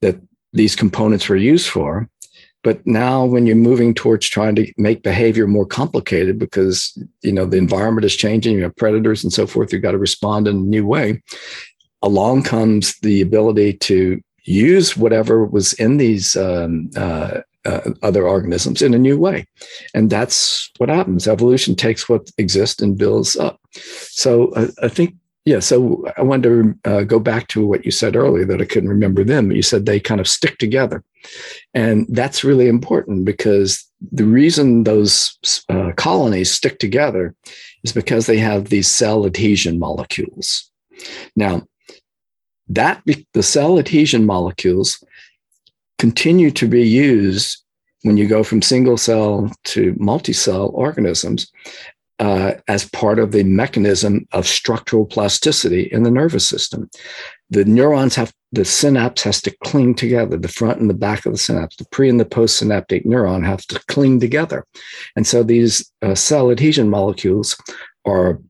that 0.00 0.16
these 0.52 0.74
components 0.74 1.28
were 1.28 1.36
used 1.36 1.68
for 1.68 2.08
but 2.62 2.86
now 2.86 3.24
when 3.24 3.46
you're 3.46 3.56
moving 3.56 3.94
towards 3.94 4.28
trying 4.28 4.54
to 4.54 4.70
make 4.76 5.02
behavior 5.02 5.46
more 5.46 5.66
complicated 5.66 6.38
because 6.38 6.96
you 7.22 7.32
know 7.32 7.46
the 7.46 7.56
environment 7.56 8.04
is 8.04 8.16
changing 8.16 8.56
you 8.56 8.62
have 8.62 8.76
predators 8.76 9.22
and 9.22 9.32
so 9.32 9.46
forth 9.46 9.72
you've 9.72 9.82
got 9.82 9.92
to 9.92 9.98
respond 9.98 10.48
in 10.48 10.56
a 10.56 10.60
new 10.60 10.86
way 10.86 11.22
along 12.02 12.42
comes 12.42 12.98
the 13.00 13.20
ability 13.20 13.72
to 13.74 14.20
use 14.44 14.96
whatever 14.96 15.44
was 15.44 15.72
in 15.74 15.96
these 15.96 16.36
um, 16.36 16.90
uh, 16.96 17.40
uh, 17.64 17.90
other 18.02 18.26
organisms 18.26 18.82
in 18.82 18.94
a 18.94 18.98
new 18.98 19.18
way. 19.18 19.46
And 19.94 20.10
that's 20.10 20.70
what 20.78 20.88
happens. 20.88 21.28
Evolution 21.28 21.74
takes 21.74 22.08
what 22.08 22.30
exists 22.38 22.80
and 22.80 22.98
builds 22.98 23.36
up. 23.36 23.60
So 23.72 24.52
I, 24.82 24.88
think 24.88 25.14
yeah, 25.44 25.60
so 25.60 26.04
I 26.16 26.22
wanted 26.22 26.78
to 26.84 26.90
uh, 26.90 27.02
go 27.02 27.18
back 27.18 27.48
to 27.48 27.66
what 27.66 27.84
you 27.84 27.90
said 27.90 28.16
earlier 28.16 28.44
that 28.46 28.60
I 28.60 28.66
couldn't 28.66 28.88
remember 28.88 29.24
them. 29.24 29.52
You 29.52 29.62
said 29.62 29.86
they 29.86 30.00
kind 30.00 30.20
of 30.20 30.28
stick 30.28 30.58
together. 30.58 31.02
And 31.74 32.06
that's 32.08 32.44
really 32.44 32.68
important 32.68 33.24
because 33.24 33.84
the 34.12 34.24
reason 34.24 34.84
those 34.84 35.38
uh, 35.68 35.92
colonies 35.96 36.50
stick 36.50 36.78
together 36.78 37.34
is 37.84 37.92
because 37.92 38.26
they 38.26 38.38
have 38.38 38.68
these 38.68 38.88
cell 38.88 39.26
adhesion 39.26 39.78
molecules. 39.78 40.70
Now, 41.36 41.62
that 42.68 43.02
the 43.34 43.42
cell 43.42 43.78
adhesion 43.78 44.26
molecules 44.26 45.02
continue 46.00 46.50
to 46.50 46.66
be 46.66 46.82
used 46.82 47.62
when 48.04 48.16
you 48.16 48.26
go 48.26 48.42
from 48.42 48.62
single 48.62 48.96
cell 48.96 49.52
to 49.64 49.94
multi-cell 49.98 50.70
organisms 50.72 51.52
uh, 52.18 52.52
as 52.68 52.88
part 52.88 53.18
of 53.18 53.32
the 53.32 53.42
mechanism 53.42 54.26
of 54.32 54.46
structural 54.46 55.04
plasticity 55.04 55.82
in 55.92 56.02
the 56.02 56.10
nervous 56.10 56.48
system. 56.48 56.88
The 57.50 57.66
neurons 57.66 58.14
have, 58.14 58.32
the 58.50 58.64
synapse 58.64 59.22
has 59.24 59.42
to 59.42 59.54
cling 59.62 59.94
together. 59.94 60.38
The 60.38 60.48
front 60.48 60.80
and 60.80 60.88
the 60.88 60.94
back 60.94 61.26
of 61.26 61.32
the 61.32 61.38
synapse, 61.38 61.76
the 61.76 61.84
pre 61.92 62.08
and 62.08 62.18
the 62.18 62.24
postsynaptic 62.24 63.04
neuron 63.04 63.44
have 63.44 63.66
to 63.66 63.78
cling 63.88 64.20
together. 64.20 64.64
And 65.16 65.26
so 65.26 65.42
these 65.42 65.92
uh, 66.00 66.14
cell 66.14 66.50
adhesion 66.50 66.88
molecules 66.88 67.60
are 68.06 68.40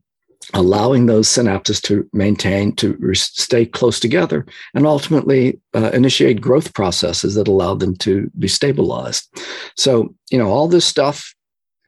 allowing 0.53 1.05
those 1.05 1.27
synapses 1.27 1.81
to 1.83 2.07
maintain, 2.13 2.75
to 2.75 2.95
re- 2.99 3.15
stay 3.15 3.65
close 3.65 3.99
together, 3.99 4.45
and 4.73 4.85
ultimately 4.85 5.59
uh, 5.73 5.91
initiate 5.93 6.41
growth 6.41 6.73
processes 6.73 7.35
that 7.35 7.47
allow 7.47 7.75
them 7.75 7.95
to 7.97 8.29
be 8.37 8.47
stabilized. 8.47 9.29
So, 9.77 10.13
you 10.29 10.37
know, 10.37 10.49
all 10.49 10.67
this 10.67 10.85
stuff 10.85 11.33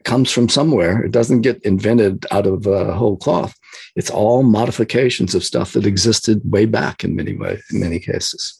comes 0.03 0.31
from 0.31 0.49
somewhere. 0.49 1.03
It 1.03 1.11
doesn't 1.11 1.41
get 1.41 1.61
invented 1.63 2.25
out 2.31 2.45
of 2.45 2.67
uh, 2.67 2.93
whole 2.93 3.17
cloth. 3.17 3.55
It's 3.95 4.09
all 4.09 4.43
modifications 4.43 5.33
of 5.35 5.43
stuff 5.43 5.73
that 5.73 5.85
existed 5.85 6.41
way 6.43 6.65
back 6.65 7.03
in 7.03 7.15
many 7.15 7.35
ways, 7.35 7.63
in 7.71 7.79
many 7.79 7.99
cases. 7.99 8.59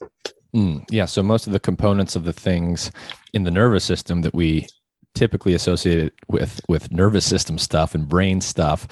Mm, 0.54 0.84
yeah. 0.90 1.04
So 1.04 1.22
most 1.22 1.46
of 1.46 1.52
the 1.52 1.60
components 1.60 2.16
of 2.16 2.24
the 2.24 2.32
things 2.32 2.90
in 3.32 3.44
the 3.44 3.50
nervous 3.50 3.84
system 3.84 4.22
that 4.22 4.34
we 4.34 4.66
typically 5.14 5.54
associate 5.54 6.12
with 6.28 6.60
with 6.68 6.90
nervous 6.90 7.24
system 7.24 7.56
stuff 7.56 7.94
and 7.94 8.08
brain 8.08 8.40
stuff 8.40 8.88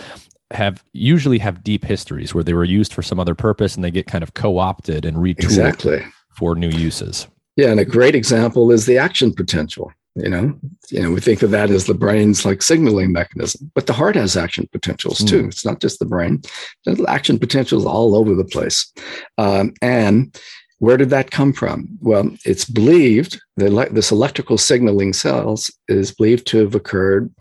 have 0.55 0.85
usually 0.93 1.39
have 1.39 1.63
deep 1.65 1.85
histories 1.85 2.35
where 2.35 2.45
they 2.45 2.55
were 2.55 2.65
used 2.65 2.93
for 2.93 3.03
some 3.03 3.21
other 3.21 3.35
purpose 3.35 3.75
and 3.75 3.85
they 3.85 3.91
get 3.91 4.07
kind 4.07 4.23
of 4.23 4.35
co-opted 4.35 5.05
and 5.05 5.17
retooled 5.17 5.45
exactly. 5.45 6.05
for 6.37 6.55
new 6.55 6.71
uses. 6.71 7.27
Yeah, 7.57 7.71
and 7.71 7.81
a 7.81 7.85
great 7.85 8.15
example 8.15 8.71
is 8.71 8.87
the 8.87 8.99
action 8.99 9.33
potential. 9.33 9.93
You 10.15 10.29
know, 10.29 10.59
you 10.91 11.03
know, 11.03 11.11
we 11.11 11.21
think 11.21 11.43
of 11.43 11.51
that 11.53 11.71
as 11.71 11.87
the 11.87 11.95
brain's 11.95 12.45
like 12.45 12.61
signaling 12.61 13.13
mechanism, 13.13 13.71
but 13.75 13.87
the 13.87 13.95
heart 13.95 14.15
has 14.15 14.37
action 14.37 14.69
potentials 14.71 15.25
too. 15.25 15.45
Mm. 15.45 15.49
It's 15.49 15.65
not 15.65 15.81
just 15.81 15.99
the 16.01 16.05
brain; 16.05 16.43
the 16.85 17.03
action 17.09 17.39
potentials 17.39 17.87
all 17.87 18.15
over 18.15 18.35
the 18.35 18.45
place. 18.45 18.93
Um, 19.39 19.73
and 19.81 20.39
where 20.81 20.99
did 20.99 21.11
that 21.11 21.31
come 21.31 21.55
from? 21.55 21.89
Well, 22.01 22.29
it's 22.45 22.67
believed 22.67 23.41
that 23.57 23.95
this 23.95 24.11
electrical 24.11 24.59
signaling 24.59 25.15
cells 25.15 25.71
is 25.89 26.13
believed 26.13 26.47
to 26.49 26.59
have 26.59 26.75
occurred 26.75 27.33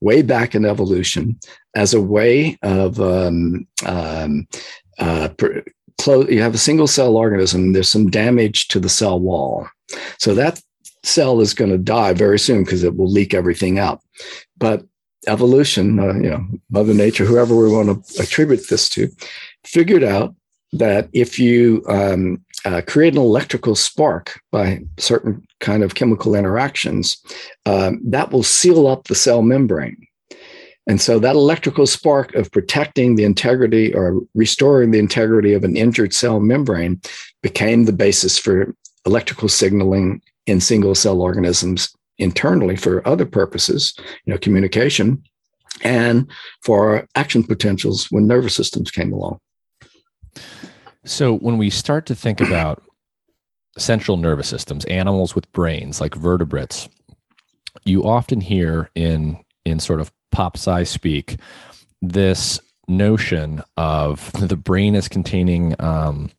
way 0.00 0.20
back 0.22 0.54
in 0.54 0.64
evolution 0.64 1.40
as 1.74 1.94
a 1.94 2.00
way 2.00 2.58
of 2.62 3.00
um, 3.00 3.66
um, 3.86 4.46
uh, 4.98 5.28
close. 5.98 6.28
You 6.28 6.42
have 6.42 6.54
a 6.54 6.58
single 6.58 6.86
cell 6.86 7.16
organism. 7.16 7.72
There's 7.72 7.90
some 7.90 8.10
damage 8.10 8.68
to 8.68 8.80
the 8.80 8.88
cell 8.88 9.20
wall, 9.20 9.68
so 10.18 10.34
that 10.34 10.60
cell 11.02 11.40
is 11.40 11.54
going 11.54 11.70
to 11.70 11.78
die 11.78 12.12
very 12.12 12.38
soon 12.38 12.64
because 12.64 12.84
it 12.84 12.96
will 12.96 13.10
leak 13.10 13.34
everything 13.34 13.78
out. 13.78 14.00
But 14.58 14.84
evolution, 15.26 15.98
uh, 15.98 16.14
you 16.14 16.30
know, 16.30 16.46
Mother 16.70 16.94
Nature, 16.94 17.24
whoever 17.24 17.56
we 17.56 17.72
want 17.72 17.88
to 17.88 18.22
attribute 18.22 18.68
this 18.68 18.88
to, 18.90 19.08
figured 19.64 20.04
out 20.04 20.34
that 20.72 21.08
if 21.12 21.38
you 21.38 21.84
um, 21.88 22.42
uh, 22.64 22.80
create 22.86 23.14
an 23.14 23.20
electrical 23.20 23.74
spark 23.74 24.40
by 24.50 24.82
certain 24.98 25.46
kind 25.60 25.82
of 25.82 25.94
chemical 25.94 26.34
interactions, 26.34 27.18
um, 27.66 28.00
that 28.04 28.30
will 28.30 28.42
seal 28.42 28.86
up 28.86 29.04
the 29.04 29.14
cell 29.14 29.42
membrane. 29.42 30.06
And 30.86 31.00
so 31.00 31.18
that 31.20 31.36
electrical 31.36 31.86
spark 31.86 32.34
of 32.34 32.50
protecting 32.50 33.14
the 33.14 33.24
integrity 33.24 33.94
or 33.94 34.20
restoring 34.34 34.90
the 34.90 34.98
integrity 34.98 35.52
of 35.52 35.62
an 35.64 35.76
injured 35.76 36.12
cell 36.12 36.40
membrane 36.40 37.00
became 37.42 37.84
the 37.84 37.92
basis 37.92 38.38
for 38.38 38.74
electrical 39.06 39.48
signaling 39.48 40.20
in 40.46 40.60
single 40.60 40.94
cell 40.94 41.20
organisms 41.20 41.94
internally 42.18 42.76
for 42.76 43.06
other 43.06 43.26
purposes, 43.26 43.94
you 44.24 44.32
know, 44.32 44.38
communication, 44.38 45.22
and 45.82 46.30
for 46.62 47.06
action 47.14 47.42
potentials 47.44 48.10
when 48.10 48.26
nervous 48.26 48.54
systems 48.54 48.90
came 48.90 49.12
along. 49.12 49.38
So 51.04 51.36
when 51.38 51.58
we 51.58 51.70
start 51.70 52.06
to 52.06 52.14
think 52.14 52.40
about 52.40 52.82
central 53.78 54.16
nervous 54.16 54.48
systems, 54.48 54.84
animals 54.86 55.34
with 55.34 55.50
brains 55.52 56.00
like 56.00 56.14
vertebrates, 56.14 56.88
you 57.84 58.04
often 58.04 58.40
hear 58.40 58.90
in 58.94 59.38
in 59.64 59.80
sort 59.80 60.00
of 60.00 60.12
pop 60.32 60.56
sci 60.56 60.82
speak 60.84 61.36
this 62.02 62.60
notion 62.88 63.62
of 63.76 64.32
the 64.32 64.56
brain 64.56 64.94
is 64.94 65.08
containing 65.08 65.74
um, 65.80 66.30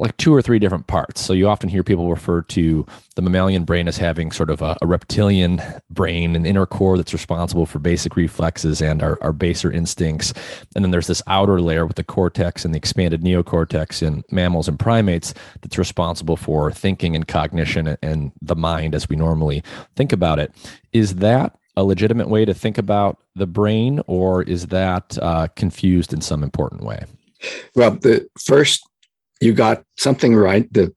like 0.00 0.16
two 0.16 0.34
or 0.34 0.42
three 0.42 0.58
different 0.58 0.86
parts. 0.86 1.20
So 1.20 1.32
you 1.32 1.48
often 1.48 1.68
hear 1.68 1.82
people 1.82 2.10
refer 2.10 2.42
to 2.42 2.86
the 3.16 3.22
mammalian 3.22 3.64
brain 3.64 3.88
as 3.88 3.96
having 3.96 4.30
sort 4.32 4.50
of 4.50 4.62
a, 4.62 4.76
a 4.82 4.86
reptilian 4.86 5.60
brain, 5.90 6.36
an 6.36 6.46
inner 6.46 6.66
core 6.66 6.96
that's 6.96 7.12
responsible 7.12 7.66
for 7.66 7.78
basic 7.78 8.16
reflexes 8.16 8.80
and 8.80 9.02
our, 9.02 9.18
our 9.22 9.32
baser 9.32 9.70
instincts. 9.70 10.32
And 10.74 10.84
then 10.84 10.90
there's 10.90 11.06
this 11.06 11.22
outer 11.26 11.60
layer 11.60 11.86
with 11.86 11.96
the 11.96 12.04
cortex 12.04 12.64
and 12.64 12.74
the 12.74 12.78
expanded 12.78 13.22
neocortex 13.22 14.02
in 14.02 14.24
mammals 14.30 14.68
and 14.68 14.78
primates 14.78 15.34
that's 15.62 15.78
responsible 15.78 16.36
for 16.36 16.70
thinking 16.70 17.16
and 17.16 17.26
cognition 17.26 17.96
and 18.02 18.32
the 18.40 18.56
mind 18.56 18.94
as 18.94 19.08
we 19.08 19.16
normally 19.16 19.62
think 19.96 20.12
about 20.12 20.38
it. 20.38 20.52
Is 20.92 21.16
that 21.16 21.56
a 21.78 21.84
legitimate 21.84 22.28
way 22.28 22.44
to 22.44 22.52
think 22.52 22.76
about 22.76 23.18
the 23.36 23.46
brain, 23.46 24.00
or 24.08 24.42
is 24.42 24.66
that 24.66 25.16
uh, 25.22 25.46
confused 25.54 26.12
in 26.12 26.20
some 26.20 26.42
important 26.42 26.82
way? 26.82 27.04
Well, 27.76 27.92
the 27.92 28.28
first 28.36 28.84
you 29.40 29.52
got 29.52 29.84
something 29.96 30.34
right 30.34 30.70
that 30.72 30.92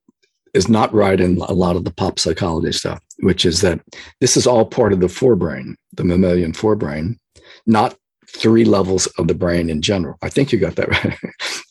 is 0.55 0.67
not 0.67 0.91
right 0.91 1.21
in 1.21 1.37
a 1.37 1.53
lot 1.53 1.75
of 1.75 1.85
the 1.85 1.93
pop 1.93 2.17
psychology 2.17 2.71
stuff, 2.71 2.99
which 3.19 3.45
is 3.45 3.61
that 3.61 3.79
this 4.21 4.35
is 4.35 4.47
all 4.47 4.65
part 4.65 4.91
of 4.91 4.99
the 4.99 5.07
forebrain, 5.07 5.75
the 5.93 6.03
mammalian 6.03 6.51
forebrain, 6.51 7.15
not 7.67 7.95
three 8.27 8.65
levels 8.65 9.05
of 9.19 9.27
the 9.27 9.35
brain 9.35 9.69
in 9.69 9.83
general. 9.83 10.17
I 10.23 10.29
think 10.29 10.51
you 10.51 10.57
got 10.57 10.77
that 10.77 10.89
right. 11.05 11.19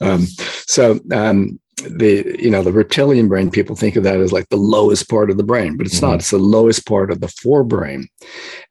um, 0.00 0.24
so 0.66 1.00
um, 1.11 1.58
the 1.83 2.37
you 2.39 2.51
know 2.51 2.62
the 2.62 2.72
reptilian 2.72 3.28
brain, 3.28 3.51
people 3.51 3.76
think 3.76 3.97
of 3.97 4.05
that 4.05 4.20
as 4.20 4.33
like 4.33 4.49
the 4.49 4.57
lowest 4.57 5.09
part 5.09 5.31
of 5.31 5.37
the 5.37 5.43
brain, 5.43 5.76
but 5.76 5.87
it's 5.87 5.97
mm-hmm. 5.97 6.07
not. 6.07 6.14
It's 6.20 6.31
the 6.31 6.39
lowest 6.39 6.87
part 6.87 7.11
of 7.11 7.20
the 7.20 7.26
forebrain, 7.26 8.05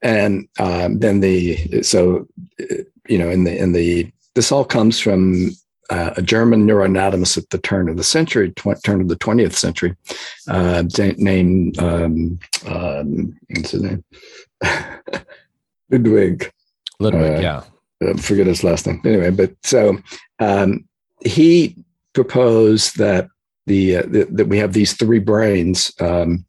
and 0.01 0.47
um, 0.59 0.99
then 0.99 1.19
the 1.19 1.83
so 1.83 2.27
you 3.07 3.17
know 3.17 3.29
in 3.29 3.43
the 3.43 3.57
in 3.57 3.71
the 3.71 4.11
this 4.35 4.51
all 4.51 4.65
comes 4.65 4.99
from 4.99 5.51
uh, 5.89 6.11
a 6.17 6.21
German 6.21 6.67
neuroanatomist 6.67 7.37
at 7.37 7.49
the 7.49 7.57
turn 7.57 7.89
of 7.89 7.97
the 7.97 8.03
century, 8.03 8.51
tw- 8.51 8.81
turn 8.83 9.01
of 9.01 9.07
the 9.07 9.15
20th 9.15 9.53
century, 9.53 9.95
uh, 10.47 10.83
named, 11.17 11.79
um, 11.79 12.39
um, 12.67 13.37
what's 13.49 13.71
his 13.71 13.81
name? 13.81 14.03
Ludwig. 15.89 16.51
Ludwig, 16.99 17.37
uh, 17.37 17.39
yeah. 17.39 17.63
I 18.07 18.13
forget 18.13 18.47
his 18.47 18.63
last 18.63 18.85
name. 18.85 19.01
Anyway, 19.03 19.31
but 19.31 19.51
so 19.63 19.97
um, 20.39 20.87
he 21.25 21.75
proposed 22.23 22.97
that 22.97 23.27
the, 23.65 23.97
uh, 23.97 24.03
the, 24.13 24.27
that 24.37 24.47
we 24.47 24.57
have 24.57 24.73
these 24.73 24.93
three 24.93 25.19
brains 25.19 25.91
um, 25.99 26.45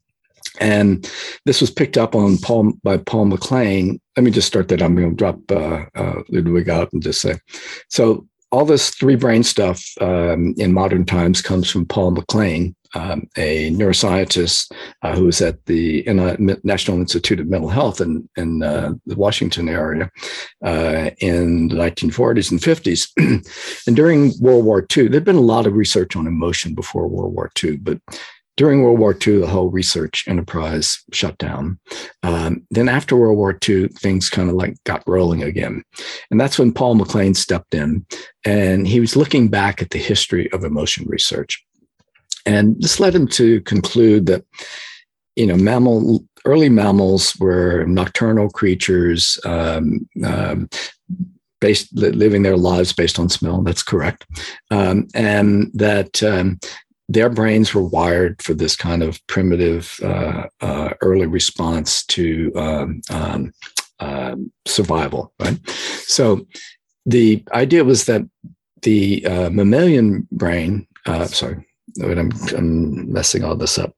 And 0.59 1.09
this 1.45 1.61
was 1.61 1.71
picked 1.71 1.97
up 1.97 2.15
on 2.15 2.37
Paul 2.37 2.73
by 2.83 2.97
Paul 2.97 3.25
MacLean. 3.25 3.99
Let 4.15 4.23
me 4.23 4.31
just 4.31 4.47
start 4.47 4.67
that. 4.67 4.81
I'm 4.81 4.95
going 4.95 5.11
to 5.11 5.15
drop 5.15 5.39
uh, 5.49 5.85
uh, 5.95 6.21
Ludwig 6.29 6.69
out 6.69 6.91
and 6.93 7.01
just 7.01 7.21
say, 7.21 7.39
so 7.89 8.27
all 8.51 8.65
this 8.65 8.89
three 8.89 9.15
brain 9.15 9.43
stuff 9.43 9.81
um, 10.01 10.53
in 10.57 10.73
modern 10.73 11.05
times 11.05 11.41
comes 11.41 11.69
from 11.69 11.85
Paul 11.85 12.11
MacLean, 12.11 12.75
um, 12.93 13.27
a 13.37 13.71
neuroscientist 13.71 14.71
uh, 15.01 15.15
who 15.15 15.25
was 15.25 15.41
at 15.41 15.65
the 15.65 16.03
National 16.63 16.97
Institute 16.97 17.39
of 17.39 17.47
Mental 17.47 17.69
Health 17.69 18.01
in, 18.01 18.27
in 18.35 18.63
uh, 18.63 18.93
the 19.05 19.15
Washington 19.15 19.69
area 19.69 20.09
uh, 20.65 21.11
in 21.19 21.69
the 21.69 21.75
1940s 21.75 22.51
and 22.51 22.59
50s. 22.59 23.09
and 23.87 23.95
during 23.95 24.33
World 24.39 24.65
War 24.65 24.85
II, 24.95 25.07
there'd 25.07 25.23
been 25.23 25.35
a 25.35 25.41
lot 25.41 25.67
of 25.67 25.73
research 25.73 26.15
on 26.15 26.27
emotion 26.27 26.75
before 26.75 27.07
World 27.07 27.33
War 27.33 27.51
II, 27.63 27.77
but 27.77 27.99
during 28.57 28.83
World 28.83 28.99
War 28.99 29.13
II, 29.13 29.39
the 29.39 29.47
whole 29.47 29.69
research 29.69 30.25
enterprise 30.27 31.01
shut 31.13 31.37
down. 31.37 31.79
Um, 32.21 32.67
then 32.69 32.89
after 32.89 33.15
World 33.15 33.37
War 33.37 33.57
II, 33.67 33.87
things 33.87 34.29
kind 34.29 34.49
of 34.49 34.55
like 34.55 34.75
got 34.83 35.03
rolling 35.07 35.41
again. 35.41 35.83
And 36.29 36.39
that's 36.39 36.59
when 36.59 36.73
Paul 36.73 36.95
MacLean 36.95 37.33
stepped 37.33 37.73
in 37.73 38.05
and 38.45 38.87
he 38.87 38.99
was 38.99 39.15
looking 39.15 39.47
back 39.47 39.81
at 39.81 39.91
the 39.91 39.97
history 39.97 40.51
of 40.51 40.63
emotion 40.63 41.05
research. 41.07 41.63
And 42.45 42.75
this 42.81 42.99
led 42.99 43.15
him 43.15 43.27
to 43.29 43.61
conclude 43.61 44.25
that, 44.27 44.43
you 45.35 45.45
know, 45.47 45.55
mammal, 45.55 46.25
early 46.45 46.69
mammals 46.69 47.35
were 47.37 47.85
nocturnal 47.85 48.49
creatures, 48.49 49.39
um, 49.45 50.07
um, 50.25 50.69
based 51.59 51.95
living 51.95 52.41
their 52.41 52.57
lives 52.57 52.91
based 52.91 53.19
on 53.19 53.29
smell. 53.29 53.61
That's 53.61 53.83
correct, 53.83 54.25
um, 54.71 55.07
and 55.13 55.69
that 55.75 56.23
um, 56.23 56.59
their 57.07 57.29
brains 57.29 57.73
were 57.73 57.83
wired 57.83 58.41
for 58.41 58.53
this 58.53 58.75
kind 58.75 59.03
of 59.03 59.19
primitive 59.27 59.99
uh, 60.01 60.47
uh, 60.61 60.93
early 61.01 61.27
response 61.27 62.03
to 62.07 62.51
uh, 62.55 62.87
survival, 64.65 65.33
right? 65.39 65.59
So 66.07 66.47
the 67.05 67.43
idea 67.53 67.83
was 67.83 68.05
that 68.05 68.23
the 68.81 69.25
uh, 69.25 69.49
mammalian 69.49 70.27
brain, 70.31 70.87
uh, 71.99 72.01
sorry, 72.01 72.19
I'm, 72.19 72.31
I'm, 72.55 73.11
messing 73.11 73.43
all 73.43 73.55
this 73.55 73.77
up. 73.77 73.93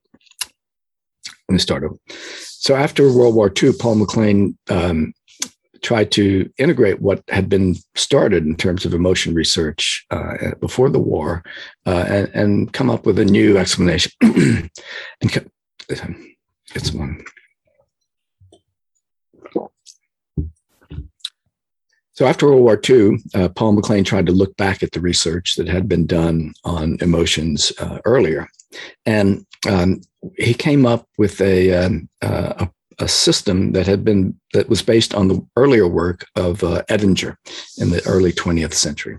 Let 1.48 1.52
me 1.52 1.58
start 1.58 1.84
over. 1.84 1.96
So 2.08 2.74
after 2.74 3.12
World 3.12 3.34
War 3.34 3.52
II, 3.62 3.72
Paul 3.78 3.96
MacLean 3.96 4.56
um, 4.70 5.12
tried 5.82 6.10
to 6.12 6.50
integrate 6.56 7.00
what 7.02 7.22
had 7.28 7.48
been 7.48 7.76
started 7.94 8.46
in 8.46 8.56
terms 8.56 8.84
of 8.84 8.94
emotion 8.94 9.34
research 9.34 10.06
uh, 10.10 10.54
before 10.60 10.88
the 10.88 10.98
war 10.98 11.44
uh, 11.86 12.04
and, 12.08 12.28
and, 12.34 12.72
come 12.72 12.88
up 12.88 13.04
with 13.04 13.18
a 13.18 13.24
new 13.24 13.58
explanation. 13.58 14.10
and 14.22 14.70
it's 16.74 16.92
one. 16.92 17.22
So 22.14 22.26
after 22.26 22.46
World 22.46 22.62
War 22.62 22.80
II, 22.88 23.18
uh, 23.34 23.48
Paul 23.48 23.72
MacLean 23.72 24.04
tried 24.04 24.26
to 24.26 24.32
look 24.32 24.56
back 24.56 24.82
at 24.82 24.92
the 24.92 25.00
research 25.00 25.56
that 25.56 25.68
had 25.68 25.88
been 25.88 26.06
done 26.06 26.54
on 26.64 26.96
emotions 27.00 27.72
uh, 27.80 27.98
earlier, 28.04 28.48
and 29.04 29.44
um, 29.68 30.00
he 30.36 30.54
came 30.54 30.86
up 30.86 31.08
with 31.18 31.40
a, 31.40 31.72
um, 31.72 32.08
uh, 32.22 32.66
a, 32.98 33.04
a 33.04 33.08
system 33.08 33.72
that 33.72 33.86
had 33.86 34.04
been 34.04 34.38
that 34.52 34.68
was 34.68 34.82
based 34.82 35.14
on 35.14 35.28
the 35.28 35.44
earlier 35.56 35.88
work 35.88 36.26
of 36.36 36.62
uh, 36.62 36.82
Edinger 36.88 37.36
in 37.78 37.90
the 37.90 38.04
early 38.06 38.32
20th 38.32 38.74
century. 38.74 39.18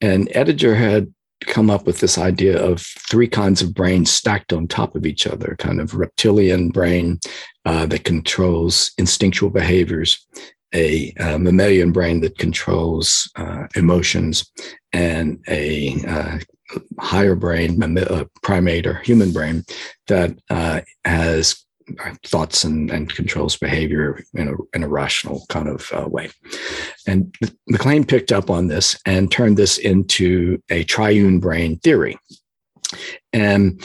And 0.00 0.28
Edinger 0.28 0.76
had 0.76 1.12
come 1.40 1.70
up 1.70 1.86
with 1.86 2.00
this 2.00 2.18
idea 2.18 2.62
of 2.62 2.80
three 3.10 3.28
kinds 3.28 3.62
of 3.62 3.74
brains 3.74 4.10
stacked 4.10 4.52
on 4.52 4.66
top 4.66 4.94
of 4.94 5.06
each 5.06 5.26
other 5.26 5.54
kind 5.58 5.80
of 5.80 5.94
reptilian 5.94 6.70
brain 6.70 7.20
uh, 7.64 7.86
that 7.86 8.04
controls 8.04 8.92
instinctual 8.98 9.50
behaviors 9.50 10.26
a, 10.76 11.12
a 11.18 11.38
mammalian 11.38 11.90
brain 11.90 12.20
that 12.20 12.38
controls 12.38 13.30
uh, 13.36 13.66
emotions 13.74 14.50
and 14.92 15.42
a 15.48 15.96
uh, 16.06 16.38
higher 16.98 17.34
brain 17.34 17.82
a 17.82 18.26
primate 18.42 18.86
or 18.86 18.94
human 19.00 19.32
brain 19.32 19.64
that 20.06 20.38
uh, 20.50 20.80
has 21.04 21.64
thoughts 22.24 22.64
and, 22.64 22.90
and 22.90 23.14
controls 23.14 23.56
behavior 23.56 24.20
in 24.34 24.48
a, 24.48 24.54
in 24.74 24.82
a 24.82 24.88
rational 24.88 25.44
kind 25.48 25.68
of 25.68 25.90
uh, 25.92 26.06
way. 26.08 26.28
And 27.06 27.34
MacLean 27.68 28.04
picked 28.04 28.32
up 28.32 28.50
on 28.50 28.66
this 28.66 28.98
and 29.06 29.30
turned 29.30 29.56
this 29.56 29.78
into 29.78 30.60
a 30.68 30.82
triune 30.84 31.38
brain 31.38 31.78
theory. 31.78 32.18
And 33.32 33.80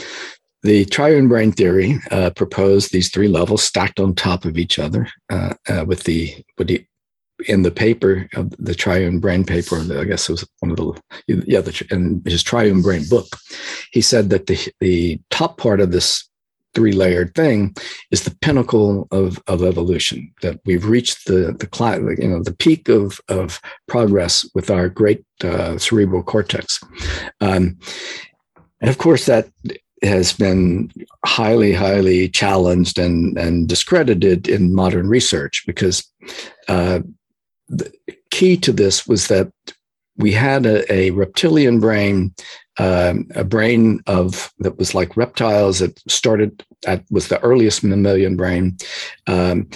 the 0.62 0.84
triune 0.86 1.28
brain 1.28 1.52
theory 1.52 1.98
uh, 2.10 2.30
proposed 2.30 2.92
these 2.92 3.10
three 3.10 3.28
levels 3.28 3.62
stacked 3.62 3.98
on 3.98 4.14
top 4.14 4.44
of 4.44 4.56
each 4.56 4.78
other 4.78 5.08
uh, 5.30 5.54
uh 5.68 5.84
with 5.86 6.04
the, 6.04 6.44
in 7.48 7.62
the 7.62 7.70
paper 7.70 8.28
of 8.34 8.50
the 8.58 8.74
triune 8.74 9.18
brain 9.18 9.44
paper, 9.44 9.76
I 9.98 10.04
guess 10.04 10.28
it 10.28 10.32
was 10.32 10.48
one 10.60 10.70
of 10.70 10.76
the 10.76 11.00
yeah, 11.26 11.60
the, 11.60 11.86
in 11.90 12.22
his 12.24 12.42
triune 12.42 12.82
brain 12.82 13.04
book, 13.08 13.26
he 13.90 14.00
said 14.00 14.30
that 14.30 14.46
the 14.46 14.72
the 14.80 15.20
top 15.30 15.58
part 15.58 15.80
of 15.80 15.92
this 15.92 16.28
three 16.74 16.92
layered 16.92 17.34
thing 17.34 17.74
is 18.10 18.22
the 18.22 18.36
pinnacle 18.40 19.06
of, 19.10 19.42
of 19.46 19.62
evolution 19.62 20.32
that 20.40 20.58
we've 20.64 20.86
reached 20.86 21.26
the 21.26 21.54
the 21.58 22.16
you 22.18 22.28
know 22.28 22.42
the 22.42 22.54
peak 22.54 22.88
of 22.88 23.20
of 23.28 23.60
progress 23.88 24.48
with 24.54 24.70
our 24.70 24.88
great 24.88 25.24
uh, 25.44 25.76
cerebral 25.78 26.22
cortex. 26.22 26.80
Um, 27.40 27.78
and 28.80 28.90
of 28.90 28.98
course 28.98 29.26
that 29.26 29.48
has 30.02 30.32
been 30.32 30.90
highly 31.24 31.72
highly 31.72 32.28
challenged 32.28 32.98
and 32.98 33.38
and 33.38 33.68
discredited 33.68 34.48
in 34.48 34.74
modern 34.74 35.08
research 35.08 35.64
because 35.66 36.04
uh, 36.68 37.00
the 37.68 37.92
key 38.30 38.56
to 38.56 38.72
this 38.72 39.06
was 39.06 39.28
that 39.28 39.50
we 40.16 40.32
had 40.32 40.66
a, 40.66 40.92
a 40.92 41.10
reptilian 41.10 41.80
brain 41.80 42.34
um, 42.78 43.28
a 43.34 43.44
brain 43.44 44.00
of 44.06 44.52
that 44.60 44.78
was 44.78 44.94
like 44.94 45.16
reptiles 45.16 45.78
that 45.80 45.98
started 46.10 46.64
at 46.86 47.04
was 47.10 47.28
the 47.28 47.40
earliest 47.40 47.84
mammalian 47.84 48.36
brain 48.36 48.76
um, 49.26 49.68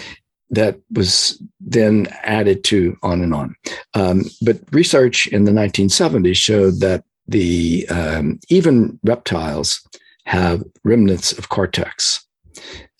that 0.51 0.79
was 0.93 1.43
then 1.61 2.07
added 2.23 2.65
to 2.65 2.97
on 3.03 3.21
and 3.21 3.35
on. 3.35 3.55
Um, 3.95 4.25
but 4.43 4.61
research 4.71 5.27
in 5.27 5.45
the 5.45 5.53
1970s 5.53 6.37
showed 6.37 6.81
that 6.81 7.05
the 7.29 7.87
um, 7.89 8.39
even 8.49 8.99
reptiles 9.03 9.87
have 10.27 10.63
remnants 10.85 11.33
of 11.33 11.49
cortex, 11.49 12.25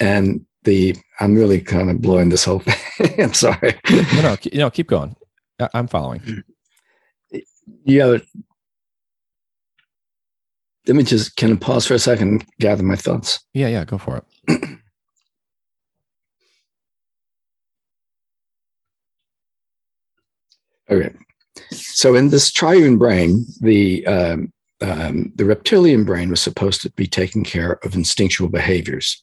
and 0.01 0.45
the 0.65 0.97
I'm 1.21 1.35
really 1.35 1.61
kind 1.61 1.91
of 1.91 2.01
blowing 2.01 2.29
this 2.29 2.45
whole 2.45 2.59
thing. 2.99 3.21
I'm 3.21 3.35
sorry. 3.35 3.79
No, 3.91 4.23
no, 4.23 4.37
you 4.43 4.59
know, 4.59 4.71
keep 4.71 4.89
going. 4.89 5.17
I'm 5.75 5.87
following. 5.89 6.43
Yeah, 7.85 8.19
let 10.87 10.97
me 10.97 11.03
just 11.03 11.37
can 11.37 11.53
I 11.53 11.57
pause 11.57 11.87
for 11.87 11.95
a 11.95 11.99
second 11.99 12.29
and 12.29 12.45
gather 12.61 12.83
my 12.83 12.97
thoughts? 12.97 13.41
Yeah, 13.55 13.69
yeah, 13.69 13.85
go 13.85 13.99
for 13.99 14.23
it. 14.49 14.63
okay. 20.91 21.15
So 21.71 22.15
in 22.15 22.29
this 22.29 22.53
triune 22.53 22.99
brain, 22.99 23.47
the 23.61 24.07
um, 24.07 24.53
um, 24.81 25.33
the 25.35 25.45
reptilian 25.45 26.05
brain 26.05 26.31
was 26.31 26.41
supposed 26.41 26.83
to 26.83 26.91
be 26.93 27.07
taking 27.07 27.45
care 27.45 27.79
of 27.85 27.95
instinctual 27.95 28.49
behaviors, 28.49 29.23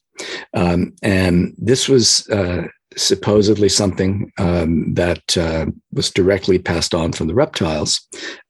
um, 0.54 0.94
and 1.02 1.54
this 1.58 1.88
was 1.88 2.28
uh, 2.30 2.66
supposedly 2.96 3.68
something 3.68 4.32
um, 4.38 4.94
that 4.94 5.36
uh, 5.36 5.66
was 5.92 6.10
directly 6.10 6.58
passed 6.58 6.94
on 6.94 7.12
from 7.12 7.26
the 7.26 7.34
reptiles. 7.34 8.00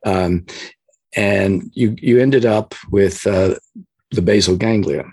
Um, 0.04 0.46
and 1.16 1.70
you 1.74 1.94
you 1.98 2.20
ended 2.20 2.44
up 2.44 2.74
with 2.90 3.26
uh, 3.26 3.54
the 4.10 4.22
basal 4.22 4.56
ganglia 4.56 5.04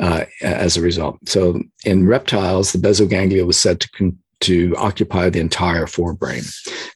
uh, 0.00 0.24
as 0.42 0.76
a 0.76 0.82
result. 0.82 1.18
So 1.26 1.62
in 1.84 2.06
reptiles, 2.06 2.72
the 2.72 2.78
basal 2.78 3.06
ganglia 3.06 3.44
was 3.44 3.58
said 3.58 3.80
to 3.80 3.90
con- 3.90 4.18
to 4.40 4.74
occupy 4.76 5.30
the 5.30 5.40
entire 5.40 5.86
forebrain, 5.86 6.46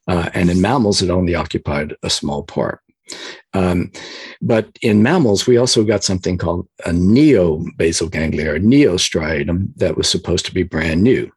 uh, 0.09 0.29
and 0.35 0.51
in 0.51 0.61
mammals, 0.61 1.03
it 1.03 1.11
only 1.11 1.35
occupied 1.35 1.95
a 2.03 2.11
small 2.11 2.43
part. 2.43 2.81
Um, 3.53 3.91
but 4.41 4.69
in 4.83 5.03
mammals, 5.03 5.47
we 5.47 5.57
also 5.57 5.85
got 5.85 6.05
something 6.05 6.39
called 6.39 6.69
a 6.87 6.93
neo 6.93 7.65
basal 7.77 8.09
ganglia 8.09 8.55
or 8.55 8.59
neostriatum 8.59 9.69
that 9.77 9.97
was 9.97 10.09
supposed 10.09 10.47
to 10.47 10.55
be 10.55 10.63
brand 10.63 11.03
new. 11.03 11.31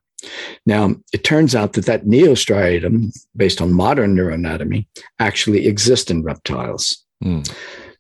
Now, 0.65 0.95
it 1.11 1.24
turns 1.24 1.53
out 1.55 1.74
that 1.74 1.86
that 1.86 2.05
neostriatum, 2.05 3.11
based 3.36 3.61
on 3.61 3.74
modern 3.74 4.15
neuroanatomy, 4.15 4.88
actually 5.19 5.67
exists 5.67 6.09
in 6.09 6.24
reptiles. 6.24 7.03
Mm. 7.24 7.51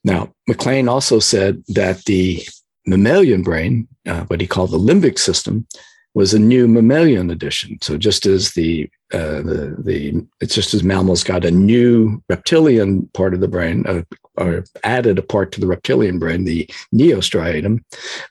Now, 0.03 0.33
MacLean 0.47 0.87
also 0.87 1.19
said 1.19 1.63
that 1.69 2.05
the 2.05 2.43
mammalian 2.85 3.43
brain, 3.43 3.87
uh, 4.07 4.21
what 4.25 4.41
he 4.41 4.47
called 4.47 4.71
the 4.71 4.79
limbic 4.79 5.17
system, 5.17 5.67
was 6.13 6.33
a 6.33 6.39
new 6.39 6.67
mammalian 6.67 7.29
addition. 7.31 7.77
So 7.81 7.97
just 7.97 8.25
as 8.25 8.51
the 8.51 8.89
uh, 9.13 9.41
the 9.41 9.75
the 9.79 10.25
it's 10.41 10.55
just 10.55 10.73
as 10.73 10.83
mammals 10.83 11.23
got 11.23 11.45
a 11.45 11.51
new 11.51 12.21
reptilian 12.29 13.07
part 13.13 13.33
of 13.33 13.39
the 13.39 13.47
brain, 13.47 13.83
a 13.87 14.05
or 14.37 14.63
added 14.83 15.19
a 15.19 15.21
part 15.21 15.51
to 15.51 15.61
the 15.61 15.67
reptilian 15.67 16.17
brain, 16.17 16.43
the 16.43 16.67
neostriatum. 16.93 17.83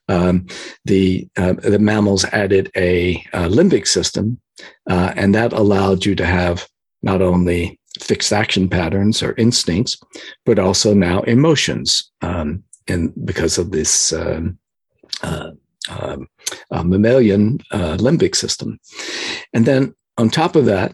Um, 0.09 0.47
the 0.85 1.29
uh, 1.37 1.55
the 1.55 1.79
mammals 1.79 2.25
added 2.27 2.71
a, 2.77 3.25
limbic 3.33 3.87
system, 3.87 4.41
uh, 4.91 5.13
and 5.17 5.35
that 5.35 5.53
allowed 5.53 6.05
you 6.05 6.15
to 6.17 6.27
have 6.27 6.67
not 7.03 7.23
only 7.23 7.79
fixed 8.01 8.33
action 8.33 8.69
patterns 8.69 9.23
or 9.23 9.35
instincts, 9.37 9.97
but 10.45 10.59
also 10.59 10.95
now 10.95 11.23
emotions. 11.23 12.11
Um, 12.23 12.65
and 12.89 13.13
because 13.25 13.59
of 13.59 13.71
this 13.71 14.13
um, 14.13 14.59
uh, 15.23 15.53
um, 15.89 16.29
uh, 16.71 16.83
mammalian 16.83 17.59
uh, 17.71 17.97
limbic 17.99 18.35
system, 18.35 18.79
and 19.53 19.65
then 19.67 19.95
on 20.19 20.31
top 20.31 20.57
of 20.57 20.67
that, 20.67 20.93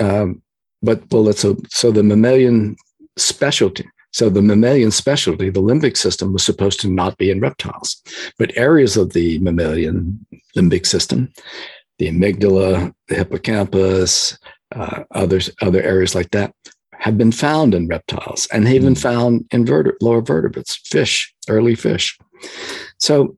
um, 0.00 0.42
but 0.82 1.02
well, 1.10 1.32
so 1.32 1.56
so 1.68 1.90
the 1.90 2.02
mammalian 2.02 2.76
specialty. 3.16 3.88
So 4.12 4.28
the 4.28 4.42
mammalian 4.42 4.92
specialty, 4.92 5.50
the 5.50 5.60
limbic 5.60 5.96
system, 5.96 6.32
was 6.32 6.44
supposed 6.44 6.78
to 6.80 6.88
not 6.88 7.18
be 7.18 7.32
in 7.32 7.40
reptiles, 7.40 8.00
but 8.38 8.56
areas 8.56 8.96
of 8.96 9.12
the 9.12 9.40
mammalian 9.40 10.24
limbic 10.56 10.86
system, 10.86 11.32
the 11.98 12.06
amygdala, 12.06 12.94
the 13.08 13.16
hippocampus, 13.16 14.38
uh, 14.76 15.02
others, 15.10 15.50
other 15.62 15.82
areas 15.82 16.14
like 16.14 16.30
that, 16.30 16.54
have 16.92 17.18
been 17.18 17.32
found 17.32 17.74
in 17.74 17.88
reptiles 17.88 18.46
and 18.52 18.66
they've 18.66 18.82
been 18.82 18.94
hmm. 18.94 19.00
found 19.00 19.46
in 19.50 19.66
verte- 19.66 19.96
lower 20.00 20.22
vertebrates, 20.22 20.76
fish, 20.76 21.34
early 21.48 21.74
fish. 21.74 22.16
So 22.98 23.36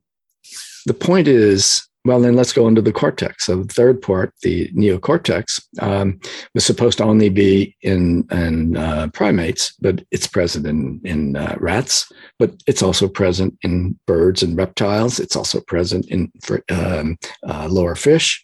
the 0.85 0.93
point 0.93 1.27
is 1.27 1.87
well, 2.07 2.21
then 2.21 2.35
let's 2.35 2.53
go 2.53 2.67
into 2.67 2.81
the 2.81 2.93
cortex. 2.93 3.45
So 3.45 3.63
the 3.63 3.73
third 3.73 4.01
part, 4.01 4.33
the 4.41 4.69
neocortex, 4.69 5.61
um, 5.81 6.19
was 6.53 6.65
supposed 6.65 6.97
to 6.99 7.03
only 7.03 7.29
be 7.29 7.75
in, 7.81 8.25
in 8.31 8.77
uh, 8.77 9.09
primates, 9.13 9.73
but 9.81 10.03
it's 10.11 10.27
present 10.27 10.65
in, 10.65 11.01
in 11.03 11.35
uh, 11.35 11.57
rats, 11.59 12.09
but 12.39 12.53
it's 12.65 12.81
also 12.81 13.07
present 13.07 13.57
in 13.61 13.99
birds 14.07 14.41
and 14.41 14.57
reptiles. 14.57 15.19
It's 15.19 15.35
also 15.35 15.59
present 15.61 16.05
in 16.07 16.31
um, 16.71 17.17
uh, 17.45 17.67
lower 17.69 17.95
fish. 17.95 18.43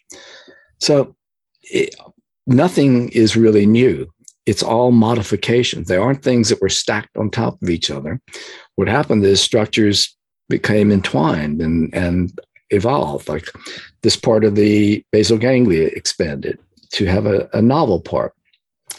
So 0.80 1.16
it, 1.62 1.94
nothing 2.46 3.08
is 3.10 3.36
really 3.36 3.64
new. 3.64 4.06
It's 4.44 4.62
all 4.62 4.92
modifications. 4.92 5.88
They 5.88 5.96
aren't 5.96 6.22
things 6.22 6.50
that 6.50 6.60
were 6.60 6.68
stacked 6.68 7.16
on 7.16 7.30
top 7.30 7.60
of 7.62 7.70
each 7.70 7.90
other. 7.90 8.20
What 8.76 8.88
happened 8.88 9.24
is 9.24 9.40
structures 9.40 10.14
became 10.50 10.92
entwined 10.92 11.62
and, 11.62 11.94
and 11.94 12.38
evolved. 12.70 13.28
Like 13.28 13.48
this 14.02 14.16
part 14.16 14.44
of 14.44 14.54
the 14.54 15.04
basal 15.12 15.38
ganglia 15.38 15.88
expanded 15.88 16.58
to 16.92 17.06
have 17.06 17.26
a, 17.26 17.48
a 17.52 17.62
novel 17.62 18.00
part. 18.00 18.34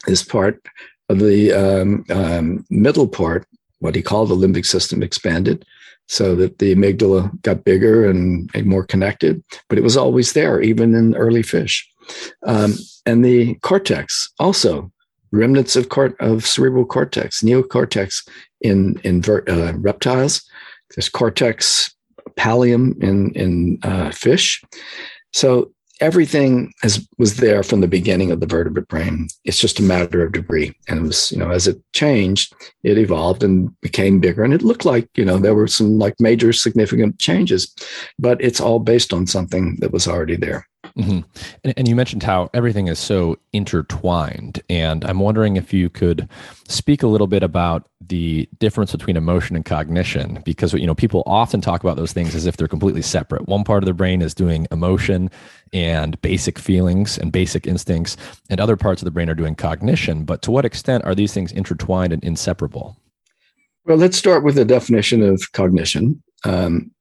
This 0.05 0.24
part 0.24 0.61
of 1.09 1.20
the 1.20 1.51
um, 1.53 2.05
um, 2.09 2.66
middle 2.70 3.07
part, 3.07 3.47
what 3.80 3.95
he 3.95 4.01
called 4.01 4.30
the 4.30 4.36
limbic 4.36 4.66
system, 4.66 5.03
expanded 5.03 5.66
so 6.07 6.36
that 6.36 6.59
the 6.59 6.76
amygdala 6.76 7.41
got 7.41 7.63
bigger 7.63 8.07
and, 8.07 8.49
more 8.66 8.86
connected, 8.86 9.43
but 9.70 9.78
it 9.78 9.84
was 9.84 9.97
always 9.97 10.34
there, 10.34 10.61
even 10.61 10.93
in 10.93 11.16
early 11.16 11.41
fish. 11.41 11.88
Um, 12.45 12.76
and 13.05 13.26
the 13.26 13.55
cortex 13.55 14.32
also 14.39 14.91
remnants 15.32 15.76
of, 15.76 15.89
cort- 15.89 16.20
of 16.20 16.45
cerebral 16.45 16.86
cortex, 16.86 17.41
neocortex 17.41 18.28
in, 18.61 18.99
in 19.03 19.22
ver- 19.22 19.43
uh, 19.47 19.74
reptiles. 19.78 20.43
There's 20.95 21.09
cortex 21.09 21.95
pallium 22.38 23.02
in 23.04 23.32
in 23.32 23.80
uh, 23.84 24.12
fish. 24.12 24.64
So 25.34 25.72
everything 26.02 26.74
as 26.84 27.08
was 27.18 27.38
there 27.38 27.64
from 27.64 27.82
the 27.82 27.88
beginning 27.88 28.32
of 28.32 28.40
the 28.40 28.46
vertebrate 28.46 28.88
brain. 28.88 29.28
It's 29.46 29.60
just 29.60 29.80
a 29.80 29.84
matter 29.84 30.26
of 30.26 30.34
degree. 30.34 30.74
And 30.88 31.00
it 31.00 31.04
was, 31.04 31.32
you 31.32 31.38
know, 31.38 31.52
as 31.52 31.68
it 31.68 31.82
changed, 31.94 32.54
it 32.84 32.98
evolved 32.98 33.44
and 33.44 33.70
became 33.82 34.20
bigger. 34.20 34.44
And 34.44 34.54
it 34.54 34.62
looked 34.62 34.86
like, 34.86 35.08
you 35.16 35.24
know, 35.24 35.38
there 35.38 35.56
were 35.56 35.68
some 35.68 35.98
like 35.98 36.16
major 36.20 36.52
significant 36.52 37.20
changes, 37.20 37.74
but 38.20 38.42
it's 38.42 38.60
all 38.60 38.80
based 38.80 39.14
on 39.14 39.28
something 39.28 39.78
that 39.80 39.94
was 39.94 40.08
already 40.08 40.36
there. 40.36 40.68
Mm-hmm. 40.98 41.20
And, 41.64 41.74
and, 41.78 41.88
you 41.88 41.96
mentioned 41.96 42.24
how 42.24 42.50
everything 42.54 42.88
is 42.88 43.00
so 43.00 43.38
intertwined. 43.54 44.62
And 44.70 45.04
I'm 45.06 45.20
wondering 45.20 45.58
if 45.58 45.74
you 45.74 45.90
could 45.90 46.30
speak 46.68 47.04
a 47.04 47.08
little 47.08 47.28
bit 47.28 47.44
about 47.44 47.90
the 48.00 48.48
difference 48.60 48.92
between 48.92 49.18
emotion 49.18 49.56
and 49.56 49.66
cognition, 49.66 50.42
because 50.46 50.74
you 50.74 50.86
know 50.86 50.96
people 50.96 51.24
often 51.26 51.62
talk 51.62 51.84
about 51.84 51.98
those 51.98 52.14
things 52.14 52.36
as 52.36 52.46
if 52.46 52.58
they're 52.58 52.68
completely 52.68 53.02
separate. 53.02 53.48
One 53.48 53.64
part 53.64 53.84
of 53.84 53.88
the 53.88 53.94
brain 53.94 54.22
is 54.22 54.34
doing 54.34 54.68
emotion 54.72 55.30
and 55.74 56.20
basic 56.22 56.60
feelings 56.60 57.18
and 57.18 57.32
basic 57.32 57.68
instincts, 57.68 58.18
and 58.50 58.60
other 58.60 58.78
parts 58.78 59.02
of 59.02 59.06
the 59.06 59.12
brain 59.12 59.30
are 59.30 59.36
doing 59.36 59.56
cognition. 59.56 60.24
But 60.24 60.42
to 60.44 60.52
what 60.52 60.66
extent 60.66 61.04
are 61.06 61.16
these 61.16 61.34
things 61.34 61.52
intertwined 61.52 62.14
and 62.14 62.24
inseparable? 62.24 62.98
Well, 63.86 63.98
let's 63.98 64.18
start 64.18 64.44
with 64.44 64.56
the 64.56 64.66
definition 64.66 65.22
of 65.22 65.52
cognition. 65.52 66.22
Um, 66.44 66.92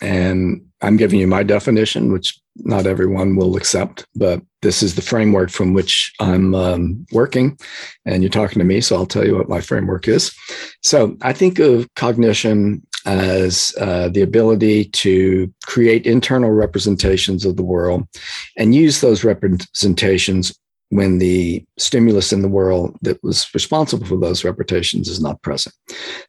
and 0.00 0.66
I'm 0.80 0.96
giving 0.96 1.20
you 1.20 1.28
my 1.28 1.44
definition, 1.44 2.12
which 2.12 2.41
not 2.56 2.86
everyone 2.86 3.36
will 3.36 3.56
accept, 3.56 4.06
but 4.14 4.42
this 4.60 4.82
is 4.82 4.94
the 4.94 5.02
framework 5.02 5.50
from 5.50 5.72
which 5.72 6.12
I'm 6.20 6.54
um, 6.54 7.06
working. 7.12 7.58
And 8.04 8.22
you're 8.22 8.30
talking 8.30 8.58
to 8.58 8.64
me, 8.64 8.80
so 8.80 8.96
I'll 8.96 9.06
tell 9.06 9.26
you 9.26 9.36
what 9.36 9.48
my 9.48 9.60
framework 9.60 10.08
is. 10.08 10.34
So 10.82 11.16
I 11.22 11.32
think 11.32 11.58
of 11.58 11.88
cognition 11.94 12.86
as 13.04 13.74
uh, 13.80 14.08
the 14.08 14.22
ability 14.22 14.84
to 14.86 15.52
create 15.66 16.06
internal 16.06 16.50
representations 16.50 17.44
of 17.44 17.56
the 17.56 17.64
world 17.64 18.06
and 18.56 18.74
use 18.74 19.00
those 19.00 19.24
representations 19.24 20.56
when 20.90 21.18
the 21.18 21.64
stimulus 21.78 22.34
in 22.34 22.42
the 22.42 22.48
world 22.48 22.96
that 23.00 23.18
was 23.22 23.48
responsible 23.54 24.06
for 24.06 24.18
those 24.18 24.44
representations 24.44 25.08
is 25.08 25.22
not 25.22 25.40
present. 25.40 25.74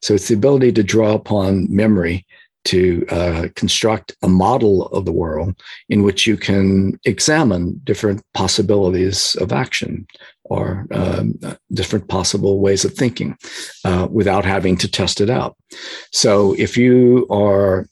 So 0.01 0.13
it's 0.13 0.29
the 0.29 0.35
ability 0.35 0.71
to 0.73 0.83
draw 0.83 1.13
upon 1.13 1.67
memory 1.69 2.25
to 2.65 3.05
uh, 3.09 3.47
construct 3.55 4.15
a 4.21 4.27
model 4.27 4.87
of 4.87 5.05
the 5.05 5.11
world 5.11 5.55
in 5.89 6.03
which 6.03 6.25
you 6.25 6.37
can 6.37 6.99
examine 7.05 7.79
different 7.83 8.23
possibilities 8.33 9.35
of 9.35 9.51
action 9.51 10.07
or 10.45 10.87
um, 10.91 11.33
different 11.71 12.07
possible 12.07 12.59
ways 12.59 12.85
of 12.85 12.93
thinking 12.93 13.37
uh, 13.85 14.07
without 14.11 14.45
having 14.45 14.77
to 14.77 14.89
test 14.89 15.21
it 15.21 15.29
out. 15.29 15.55
So 16.11 16.53
if 16.57 16.77
you 16.77 17.27
are 17.29 17.87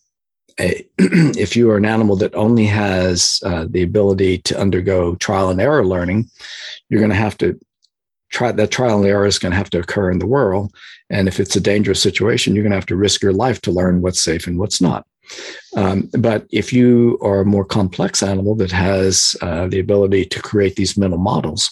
a, 0.60 0.86
if 0.98 1.56
you 1.56 1.70
are 1.72 1.78
an 1.78 1.86
animal 1.86 2.16
that 2.18 2.36
only 2.36 2.66
has 2.66 3.40
uh, 3.46 3.66
the 3.70 3.84
ability 3.84 4.40
to 4.40 4.60
undergo 4.60 5.16
trial 5.16 5.50
and 5.50 5.62
error 5.62 5.86
learning, 5.86 6.30
you're 6.90 7.00
going 7.00 7.12
to 7.12 7.16
have 7.16 7.38
to 7.40 7.60
try 8.32 8.52
that 8.52 8.72
trial 8.72 9.00
and 9.00 9.08
error 9.08 9.26
is 9.26 9.40
going 9.40 9.52
to 9.52 9.58
have 9.58 9.70
to 9.72 9.80
occur 9.80 10.10
in 10.10 10.20
the 10.20 10.28
world. 10.28 10.74
And 11.10 11.28
if 11.28 11.40
it's 11.40 11.56
a 11.56 11.62
dangerous 11.62 12.02
situation, 12.02 12.56
you're 12.56 12.64
going 12.64 12.72
to 12.72 12.78
have 12.78 12.86
to 12.88 12.96
risk 12.96 13.22
your 13.22 13.34
life 13.34 13.62
to 13.62 13.72
learn 13.72 14.02
what's 14.02 14.22
safe 14.22 14.48
and 14.48 14.58
what's 14.58 14.82
not. 14.82 15.06
Um, 15.76 16.10
but 16.18 16.46
if 16.52 16.74
you 16.74 17.18
are 17.22 17.42
a 17.42 17.46
more 17.46 17.66
complex 17.66 18.24
animal 18.24 18.56
that 18.56 18.72
has 18.72 19.36
uh, 19.42 19.68
the 19.68 19.80
ability 19.80 20.26
to 20.26 20.42
create 20.42 20.76
these 20.76 20.98
mental 20.98 21.20
models, 21.20 21.70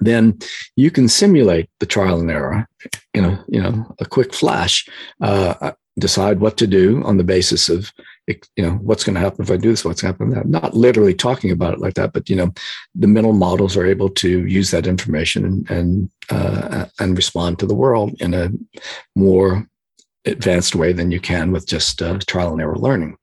then 0.00 0.38
you 0.76 0.90
can 0.90 1.08
simulate 1.08 1.68
the 1.78 1.86
trial 1.86 2.20
and 2.20 2.30
error 2.30 2.66
in 3.14 3.24
a 3.24 3.44
you 3.46 3.62
know 3.62 3.94
a 4.00 4.04
quick 4.04 4.34
flash, 4.34 4.88
uh, 5.20 5.72
decide 5.98 6.40
what 6.40 6.56
to 6.56 6.66
do 6.66 7.02
on 7.04 7.18
the 7.18 7.24
basis 7.24 7.68
of 7.68 7.92
you 8.28 8.38
know 8.58 8.72
what's 8.74 9.04
going 9.04 9.14
to 9.14 9.20
happen 9.20 9.42
if 9.42 9.50
i 9.50 9.56
do 9.56 9.70
this? 9.70 9.84
What's 9.84 10.02
going 10.02 10.14
to 10.14 10.24
happen 10.24 10.30
that? 10.36 10.48
Not 10.48 10.74
literally 10.74 11.14
talking 11.14 11.50
about 11.50 11.74
it 11.74 11.80
like 11.80 11.94
that 11.94 12.12
but 12.12 12.28
you 12.28 12.36
know 12.36 12.52
the 12.94 13.08
mental 13.08 13.32
models 13.32 13.76
are 13.76 13.86
able 13.86 14.08
to 14.10 14.46
use 14.46 14.70
that 14.70 14.86
information 14.86 15.44
and 15.44 15.70
and 15.70 16.10
uh, 16.30 16.86
and 17.00 17.16
respond 17.16 17.58
to 17.58 17.66
the 17.66 17.74
world 17.74 18.14
in 18.20 18.34
a 18.34 18.50
more 19.16 19.66
advanced 20.24 20.76
way 20.76 20.92
than 20.92 21.10
you 21.10 21.18
can 21.18 21.50
with 21.50 21.66
just 21.66 22.00
uh, 22.00 22.18
trial 22.26 22.52
and 22.52 22.60
error 22.60 22.76
learning. 22.76 23.16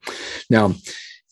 Now 0.49 0.73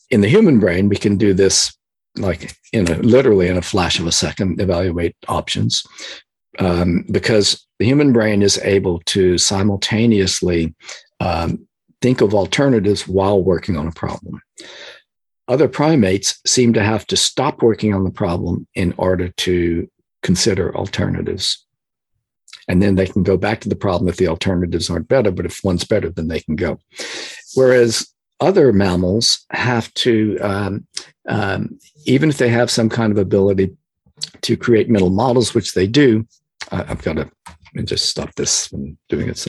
in 0.09 0.22
the 0.22 0.30
human 0.30 0.59
brain 0.59 0.88
we 0.88 0.95
can 0.95 1.18
do 1.18 1.34
this 1.34 1.76
like 2.18 2.55
in 2.74 2.89
a 2.91 2.95
literally 2.97 3.47
in 3.47 3.57
a 3.57 3.61
flash 3.61 3.99
of 3.99 4.07
a 4.07 4.11
second 4.11 4.59
evaluate 4.59 5.15
options 5.28 5.84
um, 6.59 7.05
because 7.11 7.65
the 7.80 7.86
human 7.86 8.13
brain 8.13 8.41
is 8.41 8.57
able 8.59 8.99
to 9.05 9.38
simultaneously 9.38 10.74
um, 11.20 11.66
think 12.01 12.21
of 12.21 12.33
alternatives 12.33 13.07
while 13.07 13.41
working 13.41 13.77
on 13.77 13.87
a 13.87 13.91
problem. 13.91 14.41
Other 15.47 15.67
primates 15.67 16.39
seem 16.45 16.73
to 16.73 16.83
have 16.83 17.07
to 17.07 17.17
stop 17.17 17.61
working 17.61 17.93
on 17.93 18.03
the 18.03 18.11
problem 18.11 18.67
in 18.75 18.93
order 18.97 19.29
to 19.29 19.89
consider 20.21 20.75
alternatives. 20.75 21.65
And 22.67 22.81
then 22.81 22.95
they 22.95 23.07
can 23.07 23.23
go 23.23 23.37
back 23.37 23.61
to 23.61 23.69
the 23.69 23.75
problem 23.75 24.09
if 24.09 24.17
the 24.17 24.27
alternatives 24.27 24.89
aren't 24.89 25.07
better, 25.07 25.31
but 25.31 25.45
if 25.45 25.61
one's 25.63 25.85
better, 25.85 26.09
then 26.09 26.27
they 26.27 26.41
can 26.41 26.57
go. 26.57 26.79
Whereas 27.55 28.13
other 28.41 28.73
mammals 28.73 29.45
have 29.51 29.93
to, 29.95 30.37
um, 30.39 30.87
um, 31.29 31.79
even 32.05 32.29
if 32.29 32.37
they 32.37 32.49
have 32.49 32.69
some 32.69 32.89
kind 32.89 33.11
of 33.11 33.17
ability 33.17 33.75
to 34.41 34.57
create 34.57 34.89
mental 34.89 35.09
models, 35.09 35.53
which 35.53 35.73
they 35.73 35.87
do, 35.87 36.27
uh, 36.71 36.83
I've 36.87 37.01
got 37.03 37.13
to 37.13 37.29
just 37.85 38.09
stop 38.09 38.35
this 38.35 38.67
from 38.67 38.97
doing 39.07 39.29
it. 39.29 39.47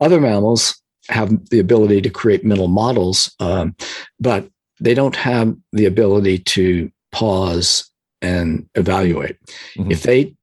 Other 0.00 0.20
mammals 0.20 0.80
have 1.08 1.48
the 1.50 1.58
ability 1.58 2.00
to 2.02 2.10
create 2.10 2.44
mental 2.44 2.68
models, 2.68 3.34
um, 3.40 3.76
but 4.18 4.48
they 4.80 4.94
don't 4.94 5.16
have 5.16 5.54
the 5.72 5.86
ability 5.86 6.38
to 6.38 6.90
pause 7.12 7.90
and 8.22 8.68
evaluate. 8.74 9.36
Mm-hmm. 9.76 9.90
If 9.90 10.02
they 10.02 10.34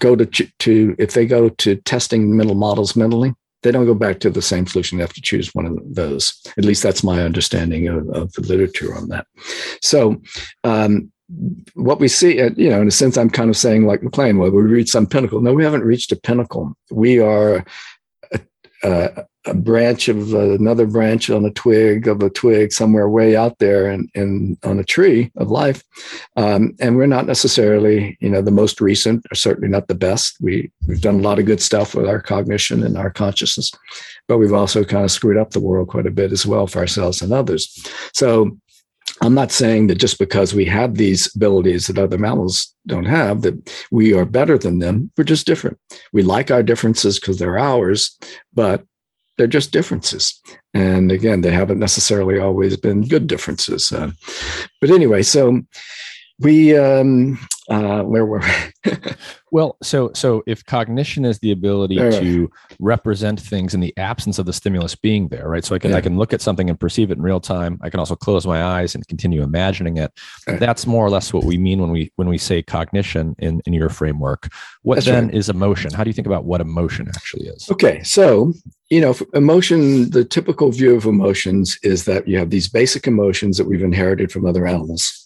go 0.00 0.16
to 0.16 0.26
to 0.26 0.96
if 0.98 1.14
they 1.14 1.26
go 1.26 1.48
to 1.48 1.76
testing 1.76 2.36
mental 2.36 2.56
models 2.56 2.96
mentally, 2.96 3.34
they 3.62 3.70
don't 3.70 3.86
go 3.86 3.94
back 3.94 4.20
to 4.20 4.30
the 4.30 4.42
same 4.42 4.66
solution. 4.66 4.98
They 4.98 5.04
have 5.04 5.12
to 5.14 5.22
choose 5.22 5.54
one 5.54 5.66
of 5.66 5.78
those. 5.94 6.40
At 6.58 6.64
least 6.64 6.82
that's 6.82 7.04
my 7.04 7.22
understanding 7.22 7.88
of, 7.88 8.08
of 8.10 8.32
the 8.32 8.42
literature 8.42 8.94
on 8.94 9.08
that. 9.08 9.26
So, 9.80 10.20
um, 10.64 11.10
what 11.74 12.00
we 12.00 12.08
see, 12.08 12.40
uh, 12.42 12.50
you 12.56 12.68
know, 12.68 12.82
in 12.82 12.88
a 12.88 12.92
sense, 12.92 13.16
I'm 13.16 13.30
kind 13.30 13.48
of 13.48 13.56
saying 13.56 13.86
like 13.86 14.02
MacLean, 14.02 14.38
well, 14.38 14.50
we 14.50 14.62
reached 14.62 14.90
some 14.90 15.06
pinnacle. 15.06 15.40
No, 15.40 15.54
we 15.54 15.64
haven't 15.64 15.84
reached 15.84 16.12
a 16.12 16.16
pinnacle. 16.16 16.76
We 16.90 17.18
are 17.18 17.64
a, 18.82 19.24
a, 19.46 19.54
branch 19.54 20.08
of 20.08 20.34
uh, 20.34 20.50
another 20.50 20.86
branch 20.86 21.30
on 21.30 21.44
a 21.44 21.50
twig 21.50 22.08
of 22.08 22.22
a 22.22 22.30
twig 22.30 22.72
somewhere 22.72 23.08
way 23.08 23.36
out 23.36 23.58
there 23.58 23.86
and, 23.86 24.10
and 24.14 24.58
on 24.64 24.78
a 24.78 24.84
tree 24.84 25.30
of 25.36 25.50
life. 25.50 25.82
Um, 26.36 26.74
and 26.80 26.96
we're 26.96 27.06
not 27.06 27.26
necessarily, 27.26 28.16
you 28.20 28.28
know, 28.30 28.42
the 28.42 28.50
most 28.50 28.80
recent 28.80 29.24
or 29.30 29.34
certainly 29.34 29.68
not 29.68 29.88
the 29.88 29.94
best. 29.94 30.36
We, 30.40 30.70
we've 30.86 31.00
done 31.00 31.16
a 31.16 31.22
lot 31.22 31.38
of 31.38 31.46
good 31.46 31.62
stuff 31.62 31.94
with 31.94 32.06
our 32.06 32.20
cognition 32.20 32.82
and 32.82 32.96
our 32.96 33.10
consciousness, 33.10 33.72
but 34.28 34.38
we've 34.38 34.52
also 34.52 34.84
kind 34.84 35.04
of 35.04 35.10
screwed 35.10 35.38
up 35.38 35.50
the 35.50 35.60
world 35.60 35.88
quite 35.88 36.06
a 36.06 36.10
bit 36.10 36.32
as 36.32 36.46
well 36.46 36.66
for 36.66 36.80
ourselves 36.80 37.22
and 37.22 37.32
others. 37.32 37.86
So 38.12 38.58
I'm 39.22 39.34
not 39.34 39.52
saying 39.52 39.86
that 39.86 39.96
just 39.96 40.18
because 40.18 40.54
we 40.54 40.64
have 40.66 40.96
these 40.96 41.34
abilities 41.34 41.86
that 41.86 41.98
other 41.98 42.18
mammals 42.18 42.74
don't 42.86 43.04
have, 43.04 43.42
that 43.42 43.70
we 43.90 44.12
are 44.12 44.24
better 44.24 44.58
than 44.58 44.80
them. 44.80 45.10
We're 45.16 45.24
just 45.24 45.46
different. 45.46 45.78
We 46.12 46.22
like 46.22 46.50
our 46.50 46.62
differences 46.62 47.20
because 47.20 47.38
they're 47.38 47.58
ours, 47.58 48.18
but 48.52 48.84
they're 49.36 49.46
just 49.46 49.72
differences. 49.72 50.40
And 50.74 51.10
again, 51.10 51.40
they 51.40 51.50
haven't 51.50 51.78
necessarily 51.78 52.38
always 52.38 52.76
been 52.76 53.02
good 53.06 53.26
differences. 53.26 53.92
Uh, 53.92 54.12
but 54.80 54.90
anyway, 54.90 55.22
so 55.22 55.62
we 56.40 56.76
um 56.76 57.38
uh 57.70 58.02
where 58.02 58.26
were 58.26 58.40
we? 58.84 58.92
Well 59.50 59.76
so 59.84 60.10
so 60.14 60.42
if 60.48 60.64
cognition 60.64 61.24
is 61.24 61.38
the 61.38 61.52
ability 61.52 62.00
uh, 62.00 62.10
to 62.18 62.50
represent 62.80 63.40
things 63.40 63.72
in 63.72 63.78
the 63.78 63.96
absence 63.96 64.40
of 64.40 64.46
the 64.46 64.52
stimulus 64.52 64.96
being 64.96 65.28
there 65.28 65.48
right? 65.48 65.64
So 65.64 65.76
i 65.76 65.78
can 65.78 65.92
yeah. 65.92 65.98
i 65.98 66.00
can 66.00 66.18
look 66.18 66.32
at 66.32 66.40
something 66.40 66.68
and 66.68 66.78
perceive 66.78 67.12
it 67.12 67.18
in 67.18 67.22
real 67.22 67.40
time. 67.40 67.78
I 67.80 67.88
can 67.88 68.00
also 68.00 68.16
close 68.16 68.46
my 68.46 68.64
eyes 68.64 68.96
and 68.96 69.06
continue 69.06 69.42
imagining 69.42 69.96
it. 69.96 70.12
Right. 70.48 70.58
that's 70.58 70.88
more 70.88 71.06
or 71.06 71.10
less 71.10 71.32
what 71.32 71.44
we 71.44 71.56
mean 71.56 71.80
when 71.80 71.90
we 71.90 72.10
when 72.16 72.28
we 72.28 72.36
say 72.36 72.62
cognition 72.62 73.36
in 73.38 73.62
in 73.64 73.72
your 73.72 73.90
framework. 73.90 74.48
What 74.82 74.96
that's 74.96 75.06
then 75.06 75.26
right. 75.26 75.34
is 75.34 75.48
emotion? 75.48 75.92
How 75.92 76.02
do 76.02 76.10
you 76.10 76.14
think 76.14 76.26
about 76.26 76.44
what 76.44 76.60
emotion 76.60 77.06
actually 77.08 77.46
is? 77.46 77.70
Okay 77.70 78.02
so 78.02 78.52
you 78.90 79.00
know 79.00 79.14
emotion 79.34 80.10
the 80.10 80.24
typical 80.24 80.70
view 80.70 80.96
of 80.96 81.06
emotions 81.06 81.78
is 81.84 82.04
that 82.06 82.26
you 82.26 82.38
have 82.38 82.50
these 82.50 82.68
basic 82.68 83.06
emotions 83.06 83.56
that 83.56 83.66
we've 83.66 83.82
inherited 83.82 84.32
from 84.32 84.44
other 84.44 84.66
animals 84.66 85.23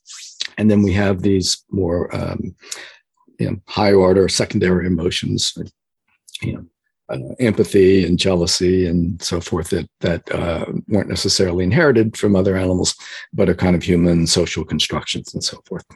and 0.59 0.71
then 0.71 0.83
we 0.83 0.93
have 0.93 1.23
these 1.23 1.65
more 1.71 2.15
um, 2.15 2.55
you 3.39 3.51
know, 3.51 3.57
high 3.67 3.93
order 3.93 4.29
secondary 4.29 4.87
emotions, 4.87 5.57
you 6.43 6.53
know, 6.53 6.65
uh, 7.11 7.35
empathy 7.41 8.05
and 8.05 8.19
jealousy 8.19 8.87
and 8.87 9.23
so 9.23 9.41
forth 9.41 9.71
that 9.71 9.89
that 10.01 10.31
uh, 10.31 10.67
weren't 10.89 11.09
necessarily 11.09 11.65
inherited 11.65 12.17
from 12.17 12.37
other 12.37 12.57
animals, 12.57 12.95
but 13.33 13.49
are 13.49 13.55
kind 13.55 13.75
of 13.75 13.83
human 13.83 14.27
social 14.27 14.65
constructions 14.65 15.33
and 15.33 15.43
so 15.43 15.59
forth. 15.65 15.87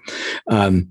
Um, 0.49 0.91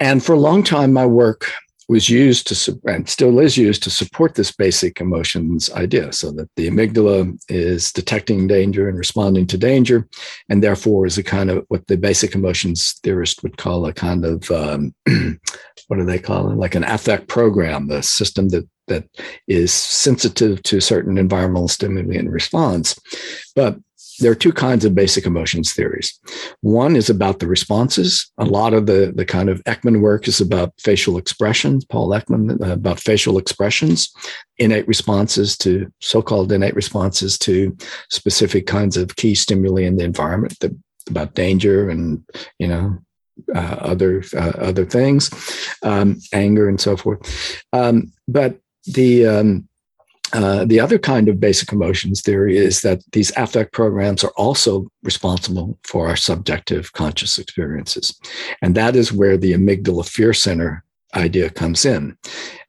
and 0.00 0.24
for 0.24 0.32
a 0.32 0.40
long 0.40 0.64
time, 0.64 0.92
my 0.92 1.06
work 1.06 1.52
was 1.88 2.10
used 2.10 2.46
to 2.48 2.80
and 2.86 3.08
still 3.08 3.38
is 3.38 3.56
used 3.56 3.82
to 3.82 3.90
support 3.90 4.34
this 4.34 4.50
basic 4.50 5.00
emotions 5.00 5.70
idea 5.72 6.12
so 6.12 6.32
that 6.32 6.48
the 6.56 6.68
amygdala 6.68 7.32
is 7.48 7.92
detecting 7.92 8.46
danger 8.46 8.88
and 8.88 8.98
responding 8.98 9.46
to 9.46 9.56
danger 9.56 10.08
and 10.48 10.62
therefore 10.62 11.06
is 11.06 11.18
a 11.18 11.22
kind 11.22 11.50
of 11.50 11.64
what 11.68 11.86
the 11.86 11.96
basic 11.96 12.34
emotions 12.34 12.98
theorist 13.02 13.42
would 13.42 13.56
call 13.56 13.86
a 13.86 13.92
kind 13.92 14.24
of 14.24 14.50
um, 14.50 14.94
what 15.86 15.96
do 15.96 16.04
they 16.04 16.18
call 16.18 16.50
it? 16.50 16.56
Like 16.56 16.74
an 16.74 16.84
affect 16.84 17.28
program 17.28 17.86
the 17.88 18.02
system 18.02 18.48
that 18.48 18.68
that 18.88 19.04
is 19.48 19.72
sensitive 19.72 20.62
to 20.62 20.80
certain 20.80 21.18
environmental 21.18 21.68
stimuli 21.68 22.16
and 22.16 22.32
responds 22.32 23.00
but 23.54 23.76
there 24.18 24.30
are 24.30 24.36
two 24.36 24.52
kinds 24.52 24.84
of 24.84 24.94
basic 24.94 25.26
emotions 25.26 25.72
theories. 25.72 26.18
One 26.60 26.96
is 26.96 27.10
about 27.10 27.38
the 27.38 27.46
responses. 27.46 28.30
A 28.38 28.44
lot 28.44 28.74
of 28.74 28.86
the, 28.86 29.12
the 29.14 29.24
kind 29.24 29.48
of 29.48 29.62
Ekman 29.64 30.00
work 30.00 30.28
is 30.28 30.40
about 30.40 30.72
facial 30.80 31.18
expressions, 31.18 31.84
Paul 31.84 32.10
Ekman, 32.10 32.60
uh, 32.60 32.72
about 32.72 33.00
facial 33.00 33.38
expressions, 33.38 34.10
innate 34.58 34.88
responses 34.88 35.56
to 35.58 35.92
so 36.00 36.22
called 36.22 36.52
innate 36.52 36.74
responses 36.74 37.38
to 37.40 37.76
specific 38.10 38.66
kinds 38.66 38.96
of 38.96 39.16
key 39.16 39.34
stimuli 39.34 39.82
in 39.82 39.96
the 39.96 40.04
environment, 40.04 40.58
the, 40.60 40.76
about 41.08 41.34
danger 41.34 41.88
and, 41.90 42.24
you 42.58 42.68
know, 42.68 42.98
uh, 43.54 43.76
other 43.80 44.24
uh, 44.34 44.52
other 44.58 44.86
things, 44.86 45.30
um, 45.82 46.18
anger 46.32 46.68
and 46.68 46.80
so 46.80 46.96
forth. 46.96 47.62
Um, 47.72 48.12
but 48.26 48.58
the 48.86 49.26
um, 49.26 49.68
uh, 50.32 50.64
the 50.64 50.80
other 50.80 50.98
kind 50.98 51.28
of 51.28 51.40
basic 51.40 51.72
emotions 51.72 52.20
theory 52.20 52.56
is 52.56 52.80
that 52.82 53.00
these 53.12 53.32
affect 53.36 53.72
programs 53.72 54.24
are 54.24 54.32
also 54.36 54.90
responsible 55.02 55.78
for 55.84 56.08
our 56.08 56.16
subjective 56.16 56.92
conscious 56.92 57.38
experiences. 57.38 58.18
And 58.60 58.74
that 58.74 58.96
is 58.96 59.12
where 59.12 59.36
the 59.36 59.52
amygdala 59.52 60.08
fear 60.08 60.32
center 60.32 60.84
idea 61.14 61.50
comes 61.50 61.84
in. 61.84 62.16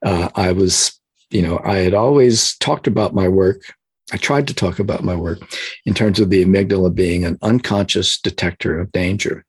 Uh, 0.05 0.29
I 0.35 0.51
was, 0.51 0.99
you 1.31 1.41
know, 1.41 1.59
I 1.63 1.77
had 1.77 1.93
always 1.93 2.55
talked 2.57 2.87
about 2.87 3.15
my 3.15 3.27
work. 3.27 3.61
I 4.13 4.17
tried 4.17 4.47
to 4.47 4.53
talk 4.53 4.79
about 4.79 5.03
my 5.03 5.15
work 5.15 5.39
in 5.85 5.93
terms 5.93 6.19
of 6.19 6.29
the 6.29 6.45
amygdala 6.45 6.93
being 6.93 7.25
an 7.25 7.37
unconscious 7.41 8.19
detector 8.21 8.79
of 8.79 8.91
danger. 8.91 9.43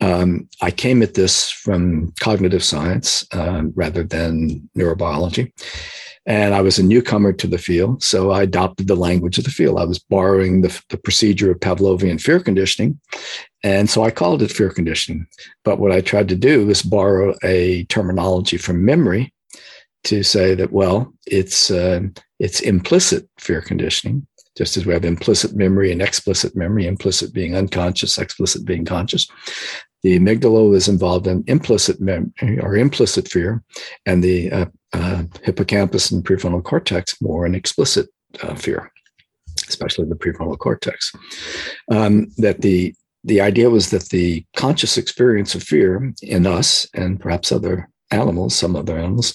Um, 0.00 0.48
I 0.62 0.70
came 0.70 1.02
at 1.02 1.14
this 1.14 1.50
from 1.50 2.14
cognitive 2.20 2.64
science 2.64 3.26
uh, 3.32 3.64
rather 3.74 4.02
than 4.02 4.70
neurobiology. 4.76 5.52
And 6.24 6.54
I 6.54 6.60
was 6.60 6.78
a 6.78 6.84
newcomer 6.84 7.32
to 7.32 7.48
the 7.48 7.58
field, 7.58 8.02
so 8.02 8.30
I 8.30 8.42
adopted 8.42 8.86
the 8.86 8.94
language 8.94 9.38
of 9.38 9.44
the 9.44 9.50
field. 9.50 9.78
I 9.78 9.84
was 9.84 9.98
borrowing 9.98 10.60
the, 10.60 10.82
the 10.88 10.96
procedure 10.96 11.50
of 11.50 11.58
Pavlovian 11.58 12.20
fear 12.20 12.38
conditioning. 12.38 13.00
And 13.64 13.90
so 13.90 14.04
I 14.04 14.12
called 14.12 14.42
it 14.42 14.52
fear 14.52 14.70
conditioning. 14.70 15.26
But 15.64 15.80
what 15.80 15.90
I 15.90 16.00
tried 16.00 16.28
to 16.28 16.36
do 16.36 16.66
was 16.66 16.82
borrow 16.82 17.34
a 17.42 17.84
terminology 17.84 18.56
from 18.56 18.84
memory 18.84 19.34
to 20.04 20.22
say 20.22 20.54
that, 20.54 20.72
well, 20.72 21.12
it's, 21.26 21.70
uh, 21.70 22.02
it's 22.38 22.60
implicit 22.60 23.28
fear 23.38 23.60
conditioning, 23.60 24.26
just 24.56 24.76
as 24.76 24.86
we 24.86 24.92
have 24.92 25.04
implicit 25.04 25.56
memory 25.56 25.90
and 25.90 26.02
explicit 26.02 26.54
memory, 26.54 26.86
implicit 26.86 27.32
being 27.32 27.56
unconscious, 27.56 28.18
explicit 28.18 28.64
being 28.64 28.84
conscious. 28.84 29.26
The 30.02 30.18
amygdala 30.18 30.74
is 30.74 30.88
involved 30.88 31.26
in 31.26 31.44
implicit 31.46 32.00
memory 32.00 32.58
or 32.60 32.76
implicit 32.76 33.28
fear, 33.28 33.62
and 34.06 34.22
the 34.22 34.50
uh, 34.50 34.66
uh, 34.92 35.24
hippocampus 35.42 36.10
and 36.10 36.24
prefrontal 36.24 36.62
cortex 36.62 37.20
more 37.20 37.46
an 37.46 37.54
explicit 37.54 38.08
uh, 38.42 38.54
fear, 38.54 38.90
especially 39.68 40.08
the 40.08 40.14
prefrontal 40.14 40.58
cortex. 40.58 41.12
Um, 41.90 42.28
that 42.38 42.60
the 42.62 42.94
the 43.24 43.40
idea 43.40 43.70
was 43.70 43.90
that 43.90 44.08
the 44.08 44.44
conscious 44.56 44.98
experience 44.98 45.54
of 45.54 45.62
fear 45.62 46.12
in 46.22 46.44
us 46.44 46.88
and 46.92 47.20
perhaps 47.20 47.52
other 47.52 47.88
animals, 48.12 48.54
some 48.54 48.76
other 48.76 48.98
animals, 48.98 49.34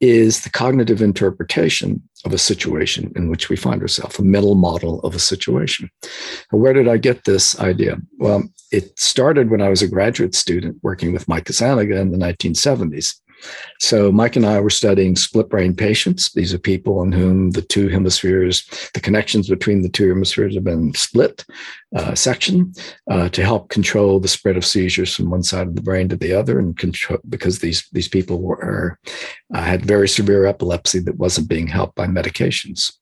is 0.00 0.40
the 0.40 0.50
cognitive 0.50 1.02
interpretation 1.02 2.02
of 2.24 2.32
a 2.32 2.38
situation 2.38 3.12
in 3.16 3.28
which 3.28 3.48
we 3.48 3.56
find 3.56 3.82
ourselves, 3.82 4.18
a 4.18 4.22
mental 4.22 4.54
model 4.54 5.00
of 5.00 5.14
a 5.14 5.18
situation. 5.18 5.90
where 6.50 6.72
did 6.72 6.88
I 6.88 6.96
get 6.96 7.24
this 7.24 7.58
idea? 7.60 7.98
Well, 8.18 8.44
it 8.72 8.98
started 8.98 9.50
when 9.50 9.60
I 9.60 9.68
was 9.68 9.82
a 9.82 9.88
graduate 9.88 10.34
student 10.34 10.78
working 10.82 11.12
with 11.12 11.28
Mike 11.28 11.44
Gazzaniga 11.44 12.00
in 12.00 12.12
the 12.12 12.18
1970s. 12.18 13.14
So 13.80 14.10
Mike 14.12 14.36
and 14.36 14.46
I 14.46 14.60
were 14.60 14.70
studying 14.70 15.16
split 15.16 15.48
brain 15.48 15.74
patients. 15.74 16.32
These 16.32 16.54
are 16.54 16.58
people 16.58 17.02
in 17.02 17.12
whom 17.12 17.50
the 17.50 17.62
two 17.62 17.88
hemispheres, 17.88 18.66
the 18.94 19.00
connections 19.00 19.48
between 19.48 19.82
the 19.82 19.88
two 19.88 20.08
hemispheres 20.08 20.54
have 20.54 20.64
been 20.64 20.94
split 20.94 21.44
uh, 21.96 22.14
section 22.14 22.72
uh, 23.10 23.28
to 23.30 23.44
help 23.44 23.68
control 23.68 24.20
the 24.20 24.28
spread 24.28 24.56
of 24.56 24.64
seizures 24.64 25.14
from 25.14 25.30
one 25.30 25.42
side 25.42 25.66
of 25.66 25.74
the 25.74 25.82
brain 25.82 26.08
to 26.08 26.16
the 26.16 26.32
other, 26.32 26.58
and 26.58 26.78
control 26.78 27.18
because 27.28 27.58
these 27.58 27.88
these 27.92 28.08
people 28.08 28.40
were 28.40 28.98
uh, 29.54 29.62
had 29.62 29.84
very 29.84 30.08
severe 30.08 30.46
epilepsy 30.46 30.98
that 31.00 31.18
wasn't 31.18 31.48
being 31.48 31.66
helped 31.66 31.94
by 31.94 32.06
medications. 32.06 32.92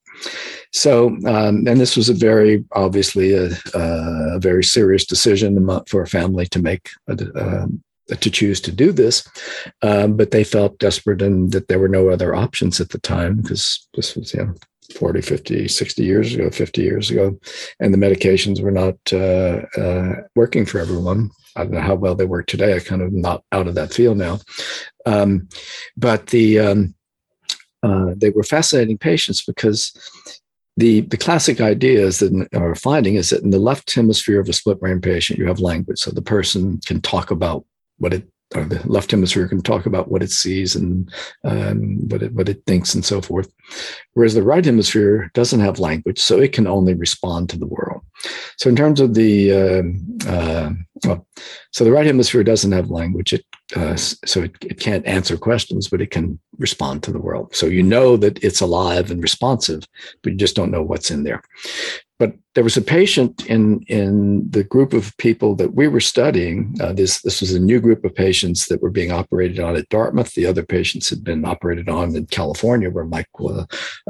So, 0.73 1.09
um, 1.27 1.67
and 1.67 1.81
this 1.81 1.97
was 1.97 2.09
a 2.09 2.15
very 2.15 2.65
obviously 2.73 3.35
a, 3.35 3.51
a, 3.75 4.39
very 4.41 4.65
serious 4.65 5.07
decision 5.07 5.69
for 5.89 6.03
a 6.03 6.07
family 6.07 6.47
to 6.47 6.61
make. 6.61 6.91
A, 7.09 7.13
um, 7.35 7.83
to 8.09 8.31
choose 8.31 8.61
to 8.61 8.73
do 8.73 8.93
this, 8.93 9.29
um, 9.83 10.17
but 10.17 10.31
they 10.31 10.45
felt 10.45 10.79
desperate 10.79 11.23
and 11.23 11.53
that 11.53 11.69
there 11.69 11.79
were 11.79 11.89
no 11.89 12.09
other 12.09 12.35
options 12.35 12.81
at 12.81 12.91
the 12.91 12.99
time 12.99 13.37
because 13.37 13.87
this 13.95 14.17
was, 14.17 14.35
you 14.35 14.45
know, 14.45 14.55
40, 14.97 15.23
50, 15.23 15.69
60 15.69 16.05
years 16.05 16.35
ago, 16.35 16.51
50 16.51 16.83
years 16.83 17.11
ago, 17.11 17.39
and 17.81 17.95
the 17.95 17.99
medications 17.99 18.61
were 18.61 18.71
not 18.71 18.97
uh, 19.13 19.81
uh, 19.81 20.23
working 20.35 20.67
for 20.67 20.79
everyone. 20.79 21.31
I 21.57 21.63
don't 21.63 21.73
know 21.73 21.81
how 21.81 21.95
well 21.95 22.15
they 22.15 22.25
work 22.25 22.47
today. 22.47 22.75
I 22.75 22.81
kind 22.81 23.03
of 23.03 23.13
not 23.13 23.45
out 23.53 23.69
of 23.69 23.75
that 23.75 23.93
field 23.93 24.17
now. 24.17 24.41
Um, 25.07 25.49
but 25.97 26.29
the 26.29 26.59
um, 26.59 26.95
uh, 27.83 28.15
they 28.17 28.31
were 28.31 28.43
fascinating 28.43 28.99
patients 28.99 29.45
because 29.45 29.93
the 30.77 31.03
the 31.03 31.17
classic 31.17 31.61
idea 31.61 32.01
is 32.01 32.21
that 32.21 32.49
or 32.55 32.75
finding 32.75 33.17
is 33.17 33.31
that 33.31 33.43
in 33.43 33.51
the 33.51 33.59
left 33.59 33.95
hemisphere 33.95 34.41
of 34.41 34.49
a 34.49 34.53
split 34.53 34.81
brain 34.81 35.01
patient 35.01 35.39
you 35.39 35.47
have 35.47 35.61
language 35.61 35.99
so 35.99 36.11
the 36.11 36.23
person 36.23 36.81
can 36.87 37.01
talk 37.01 37.31
about 37.31 37.65
what 38.03 38.13
it 38.13 38.29
or 38.55 38.65
the 38.65 38.87
left 38.87 39.11
hemisphere 39.11 39.49
can 39.49 39.63
talk 39.63 39.87
about 39.87 40.11
what 40.11 40.23
it 40.23 40.31
sees 40.31 40.77
and 40.77 41.11
um, 41.45 42.09
what 42.09 42.23
it 42.23 42.33
what 42.35 42.49
it 42.49 42.63
thinks 42.67 42.95
and 42.95 43.05
so 43.05 43.21
forth, 43.21 43.51
whereas 44.15 44.35
the 44.35 44.43
right 44.43 44.65
hemisphere 44.65 45.31
doesn't 45.35 45.61
have 45.61 45.79
language, 45.79 46.19
so 46.19 46.39
it 46.39 46.53
can 46.53 46.67
only 46.67 46.95
respond 46.95 47.49
to 47.51 47.59
the 47.59 47.67
world. 47.67 48.03
So 48.57 48.69
in 48.69 48.77
terms 48.77 49.01
of 49.01 49.15
the 49.15 49.53
uh, 49.53 50.31
uh, 50.31 50.71
well, 51.05 51.27
so 51.73 51.85
the 51.85 51.93
right 51.93 52.07
hemisphere 52.07 52.45
doesn't 52.45 52.73
have 52.73 52.91
language, 52.91 53.33
it 53.33 53.45
uh, 53.75 53.97
so 53.97 54.43
it, 54.43 54.53
it 54.63 54.79
can't 54.79 55.07
answer 55.07 55.37
questions, 55.37 55.89
but 55.89 56.01
it 56.01 56.11
can 56.11 56.39
respond 56.59 57.03
to 57.03 57.13
the 57.13 57.21
world. 57.21 57.55
So 57.55 57.67
you 57.67 57.83
know 57.83 58.17
that 58.19 58.43
it's 58.45 58.61
alive 58.61 59.11
and 59.11 59.23
responsive, 59.23 59.87
but 60.23 60.33
you 60.33 60.39
just 60.39 60.57
don't 60.57 60.71
know 60.71 60.83
what's 60.83 61.11
in 61.11 61.25
there. 61.25 61.43
But 62.19 62.35
there 62.55 62.63
was 62.63 62.77
a 62.77 62.83
patient 62.83 63.45
in 63.47 63.81
in 63.89 64.49
the 64.49 64.63
group 64.63 64.93
of 64.93 65.17
people 65.17 65.57
that 65.57 65.75
we 65.75 65.89
were 65.89 66.01
studying. 66.01 66.73
Uh, 66.81 66.93
this 66.93 67.21
this 67.23 67.41
was 67.41 67.53
a 67.53 67.59
new 67.59 67.81
group 67.81 68.05
of 68.05 68.15
patients 68.15 68.67
that 68.67 68.81
were 68.81 68.91
being 68.91 69.11
operated 69.11 69.59
on 69.59 69.75
at 69.75 69.89
Dartmouth. 69.89 70.33
The 70.35 70.47
other 70.47 70.63
patients 70.63 71.11
had 71.11 71.25
been 71.25 71.45
operated 71.45 71.89
on 71.89 72.15
in 72.15 72.27
California, 72.27 72.91
where 72.91 73.05
Mike 73.05 73.33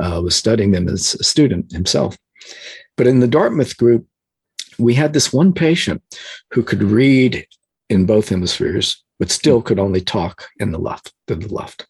uh, 0.00 0.20
was 0.22 0.36
studying 0.36 0.70
them 0.72 0.88
as 0.88 1.14
a 1.14 1.24
student 1.24 1.72
himself. 1.72 2.16
But 2.96 3.06
in 3.06 3.20
the 3.20 3.28
Dartmouth 3.28 3.76
group, 3.76 4.06
we 4.78 4.94
had 4.94 5.12
this 5.12 5.32
one 5.32 5.52
patient 5.52 6.02
who 6.52 6.62
could 6.62 6.82
read 6.82 7.46
in 7.88 8.06
both 8.06 8.28
hemispheres, 8.28 9.02
but 9.18 9.30
still 9.30 9.62
could 9.62 9.78
only 9.78 10.00
talk 10.00 10.48
in 10.58 10.72
the 10.72 10.78
left, 10.78 11.12
to 11.26 11.34
the 11.34 11.52
left. 11.52 11.86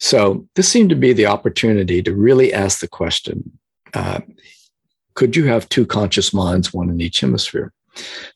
So 0.00 0.46
this 0.54 0.68
seemed 0.68 0.90
to 0.90 0.96
be 0.96 1.12
the 1.12 1.26
opportunity 1.26 2.02
to 2.02 2.14
really 2.14 2.52
ask 2.52 2.80
the 2.80 2.88
question: 2.88 3.58
uh, 3.94 4.20
could 5.14 5.36
you 5.36 5.46
have 5.46 5.68
two 5.68 5.86
conscious 5.86 6.32
minds, 6.32 6.72
one 6.72 6.90
in 6.90 7.00
each 7.00 7.20
hemisphere? 7.20 7.72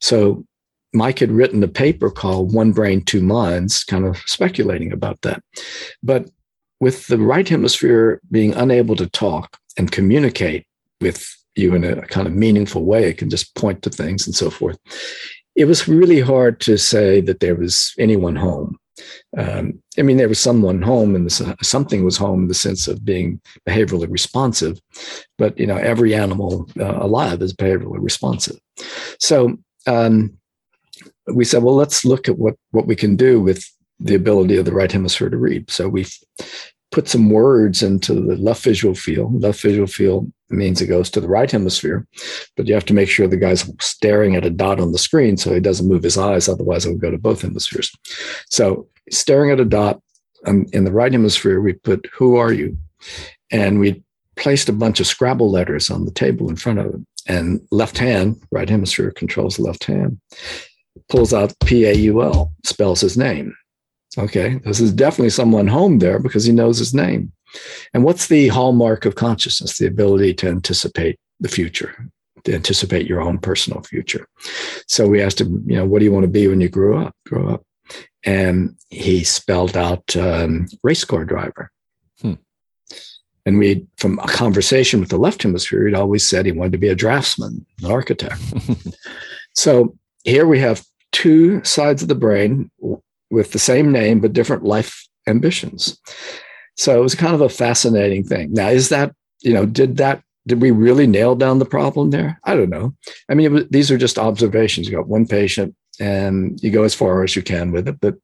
So 0.01 0.45
Mike 0.93 1.19
had 1.19 1.33
written 1.33 1.63
a 1.63 1.69
paper 1.69 2.11
called 2.11 2.55
One 2.55 2.73
Brain, 2.73 3.03
Two 3.05 3.23
Minds, 3.23 3.85
kind 3.85 4.05
of 4.05 4.17
speculating 4.27 4.93
about 4.93 5.21
that. 5.23 5.43
But 6.03 6.31
with 6.81 7.07
the 7.09 7.19
right 7.19 7.49
hemisphere 7.49 8.21
being 8.31 8.55
unable 8.55 8.97
to 8.97 9.09
talk 9.09 9.59
and 9.77 9.91
communicate 9.91 10.67
with 11.01 11.35
you 11.55 11.75
in 11.75 11.85
a 11.85 12.03
kind 12.07 12.27
of 12.27 12.35
meaningful 12.35 12.85
way, 12.85 13.09
it 13.09 13.19
can 13.19 13.31
just 13.31 13.55
point 13.55 13.83
to 13.83 13.91
things 13.91 14.27
and 14.27 14.35
so 14.35 14.51
forth. 14.51 14.79
It 15.57 15.65
was 15.65 15.89
really 15.89 16.21
hard 16.21 16.61
to 16.61 16.79
say 16.79 17.21
that 17.23 17.41
there 17.41 17.57
was 17.57 17.93
anyone 17.99 18.37
home 18.37 18.79
um, 19.37 19.83
I 19.99 20.03
mean, 20.03 20.17
there 20.17 20.29
was 20.29 20.39
someone 20.39 20.83
home, 20.83 21.15
and 21.15 21.31
something 21.63 22.05
was 22.05 22.17
home 22.17 22.43
in 22.43 22.49
the 22.49 22.55
sense 22.55 22.89
of 22.89 23.05
being 23.05 23.41
behaviorally 23.67 24.11
responsive. 24.11 24.81
But 25.37 25.59
you 25.59 25.67
know, 25.67 25.77
every 25.77 26.15
animal 26.15 26.69
uh, 26.79 26.99
alive 27.01 27.43
is 27.43 27.55
behaviorally 27.55 28.03
responsive. 28.03 28.59
So 29.21 29.57
um, 29.87 30.37
we 31.27 31.45
said, 31.45 31.63
well, 31.63 31.75
let's 31.75 32.05
look 32.05 32.29
at 32.29 32.39
what 32.39 32.57
what 32.71 32.87
we 32.87 32.97
can 32.97 33.17
do 33.17 33.41
with 33.41 33.65
the 34.01 34.15
ability 34.15 34.57
of 34.57 34.65
the 34.65 34.73
right 34.73 34.93
hemisphere 34.93 35.29
to 35.29 35.37
read. 35.37 35.71
So 35.71 35.89
we 35.89 36.07
put 36.91 37.09
some 37.09 37.31
words 37.31 37.83
into 37.83 38.15
the 38.15 38.37
left 38.37 38.63
visual 38.63 38.95
field. 38.95 39.43
Left 39.43 39.61
visual 39.61 39.87
field 39.87 40.33
means 40.51 40.81
it 40.81 40.87
goes 40.87 41.11
to 41.11 41.21
the 41.21 41.29
right 41.29 41.51
hemisphere, 41.51 42.07
but 42.57 42.67
you 42.67 42.75
have 42.75 42.87
to 42.87 42.95
make 42.95 43.09
sure 43.09 43.29
the 43.29 43.37
guy's 43.37 43.71
staring 43.81 44.37
at 44.37 44.47
a 44.47 44.51
dot 44.51 44.81
on 44.81 44.93
the 44.93 44.99
screen 44.99 45.37
so 45.37 45.53
he 45.53 45.61
doesn't 45.61 45.89
move 45.89 46.03
his 46.03 46.17
eyes. 46.17 46.49
Otherwise, 46.49 46.87
it 46.87 46.91
would 46.91 47.01
go 47.01 47.11
to 47.11 47.19
both 47.19 47.43
hemispheres. 47.43 47.91
So, 48.49 48.89
staring 49.11 49.51
at 49.51 49.61
a 49.61 49.65
dot 49.65 50.01
in 50.47 50.85
the 50.85 50.93
right 50.93 51.13
hemisphere, 51.13 51.61
we 51.61 51.75
put 51.75 52.09
"Who 52.15 52.37
are 52.37 52.53
you?" 52.53 52.79
and 53.51 53.81
we 53.81 54.03
placed 54.37 54.69
a 54.69 54.73
bunch 54.73 55.01
of 55.01 55.07
Scrabble 55.07 55.51
letters 55.51 55.91
on 55.91 56.05
the 56.05 56.13
table 56.13 56.49
in 56.49 56.57
front 56.57 56.79
of 56.79 56.87
him. 56.87 57.07
And 57.27 57.61
left 57.71 57.99
hand, 57.99 58.41
right 58.51 58.71
hemisphere 58.71 59.11
controls 59.11 59.57
the 59.57 59.63
left 59.63 59.85
hand, 59.85 60.19
pulls 61.11 61.35
out 61.35 61.53
P 61.65 61.85
A 61.85 61.93
U 61.93 62.23
L, 62.23 62.55
spells 62.65 63.03
his 63.03 63.19
name. 63.19 63.55
Okay, 64.17 64.55
this 64.65 64.81
is 64.81 64.93
definitely 64.93 65.31
someone 65.31 65.67
home 65.67 65.99
there 65.99 66.19
because 66.19 66.45
he 66.45 66.53
knows 66.53 66.79
his 66.79 66.95
name. 66.95 67.33
And 67.93 68.05
what's 68.05 68.27
the 68.27 68.49
hallmark 68.49 69.05
of 69.05 69.15
consciousness? 69.15 69.79
The 69.79 69.87
ability 69.87 70.35
to 70.35 70.49
anticipate 70.49 71.19
the 71.41 71.49
future, 71.49 72.11
to 72.45 72.55
anticipate 72.55 73.07
your 73.07 73.21
own 73.21 73.39
personal 73.39 73.83
future. 73.83 74.27
So 74.87 75.07
we 75.07 75.23
asked 75.23 75.41
him, 75.41 75.65
you 75.67 75.77
know, 75.77 75.87
what 75.87 75.99
do 75.99 76.05
you 76.05 76.13
want 76.13 76.25
to 76.25 76.31
be 76.31 76.49
when 76.49 76.61
you 76.61 76.69
grow 76.69 76.99
up? 76.99 77.15
Grow 77.27 77.49
up. 77.49 77.65
And 78.25 78.77
he 78.91 79.25
spelled 79.25 79.77
out 79.77 80.17
um, 80.17 80.67
race 80.83 81.05
car 81.05 81.25
driver. 81.25 81.71
Hmm. 82.21 82.35
And 83.47 83.59
we, 83.59 83.87
from 83.97 84.19
a 84.19 84.27
conversation 84.27 85.01
with 85.01 85.09
the 85.09 85.19
left 85.19 85.43
hemisphere, 85.43 85.87
he'd 85.87 85.95
always 85.95 86.27
said 86.27 86.45
he 86.45 86.53
wanted 86.53 86.73
to 86.73 86.79
be 86.79 86.89
a 86.89 86.95
draftsman, 86.95 87.65
an 87.83 87.91
architect. 87.91 88.43
so 89.55 89.97
here 90.25 90.47
we 90.47 90.59
have 90.59 90.85
two 91.13 91.63
sides 91.65 92.03
of 92.03 92.09
the 92.09 92.15
brain 92.15 92.71
with 93.31 93.53
the 93.53 93.59
same 93.59 93.93
name 93.93 94.21
but 94.21 94.33
different 94.33 94.65
life 94.65 95.07
ambitions. 95.27 95.99
So 96.77 96.99
it 96.99 97.03
was 97.03 97.15
kind 97.15 97.35
of 97.35 97.41
a 97.41 97.49
fascinating 97.49 98.25
thing. 98.25 98.53
Now, 98.53 98.69
is 98.69 98.89
that, 98.89 99.13
you 99.43 99.53
know, 99.53 99.67
did 99.67 99.97
that, 99.97 100.23
did 100.47 100.63
we 100.63 100.71
really 100.71 101.07
nail 101.07 101.35
down 101.35 101.59
the 101.59 101.65
problem 101.65 102.11
there? 102.11 102.41
I 102.45 102.55
don't 102.55 102.71
know. 102.71 102.95
I 103.29 103.35
mean, 103.35 103.53
was, 103.53 103.65
these 103.69 103.91
are 103.91 103.99
just 103.99 104.19
observations. 104.19 104.89
You 104.89 104.97
got 104.97 105.09
one 105.09 105.27
patient 105.27 105.75
and 106.01 106.59
you 106.63 106.71
go 106.71 106.85
as 106.85 106.95
far 106.95 107.25
as 107.25 107.37
you 107.37 107.43
can 107.43 107.73
with 107.73 107.89
it, 107.89 108.01
but 108.01 108.15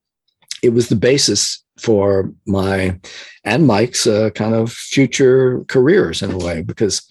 it 0.63 0.73
was 0.73 0.89
the 0.89 0.97
basis 0.97 1.63
for 1.79 2.33
my 2.47 2.99
and 3.43 3.67
Mike's 3.67 4.07
uh, 4.07 4.31
kind 4.31 4.55
of 4.55 4.73
future 4.73 5.65
careers 5.65 6.23
in 6.23 6.31
a 6.31 6.39
way, 6.39 6.63
because 6.63 7.03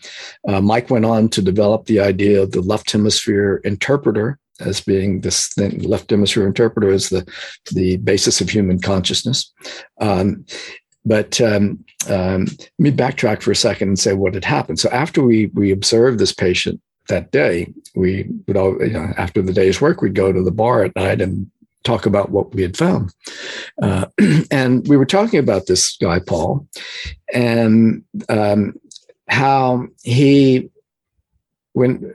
uh, 0.48 0.62
Mike 0.62 0.90
went 0.90 1.06
on 1.06 1.30
to 1.30 1.42
develop 1.42 1.86
the 1.86 2.00
idea 2.00 2.42
of 2.42 2.52
the 2.52 2.62
left 2.62 2.90
hemisphere 2.90 3.62
interpreter 3.66 4.40
as 4.60 4.82
being 4.82 5.22
this 5.22 5.48
thing, 5.48 5.82
left 5.84 6.10
hemisphere 6.10 6.48
interpreter 6.48 6.90
is 6.90 7.10
the, 7.10 7.28
the 7.72 7.98
basis 7.98 8.42
of 8.42 8.50
human 8.50 8.80
consciousness. 8.80 9.52
Um, 10.00 10.46
but 11.06 11.42
um, 11.42 11.84
um, 12.10 12.46
let 12.46 12.80
me 12.80 12.92
backtrack 12.92 13.42
for 13.42 13.52
a 13.52 13.56
second 13.56 13.90
and 13.90 14.00
say 14.00 14.14
what 14.14 14.34
had 14.34 14.46
happened. 14.46 14.80
So 14.80 14.90
after 14.90 15.22
we 15.22 15.48
we 15.48 15.72
observed 15.72 16.20
this 16.20 16.34
patient 16.34 16.82
that 17.10 17.32
day, 17.32 17.74
we 17.96 18.30
would 18.48 18.56
all, 18.56 18.82
you 18.82 18.94
know, 18.94 19.14
after 19.18 19.42
the 19.42 19.54
day's 19.54 19.82
work, 19.82 20.02
we'd 20.02 20.16
go 20.16 20.32
to 20.32 20.42
the 20.42 20.52
bar 20.52 20.86
at 20.86 20.96
night 20.96 21.20
and 21.20 21.50
talk 21.84 22.06
about 22.06 22.30
what 22.30 22.54
we 22.54 22.62
had 22.62 22.78
found. 22.78 23.14
Uh, 23.82 24.06
and 24.52 24.88
we 24.88 24.98
were 24.98 25.06
talking 25.06 25.40
about 25.40 25.68
this 25.68 25.98
guy, 25.98 26.20
Paul, 26.20 26.68
and 27.34 28.04
um, 28.30 28.80
how 29.28 29.88
he, 30.04 30.70
when 31.74 32.14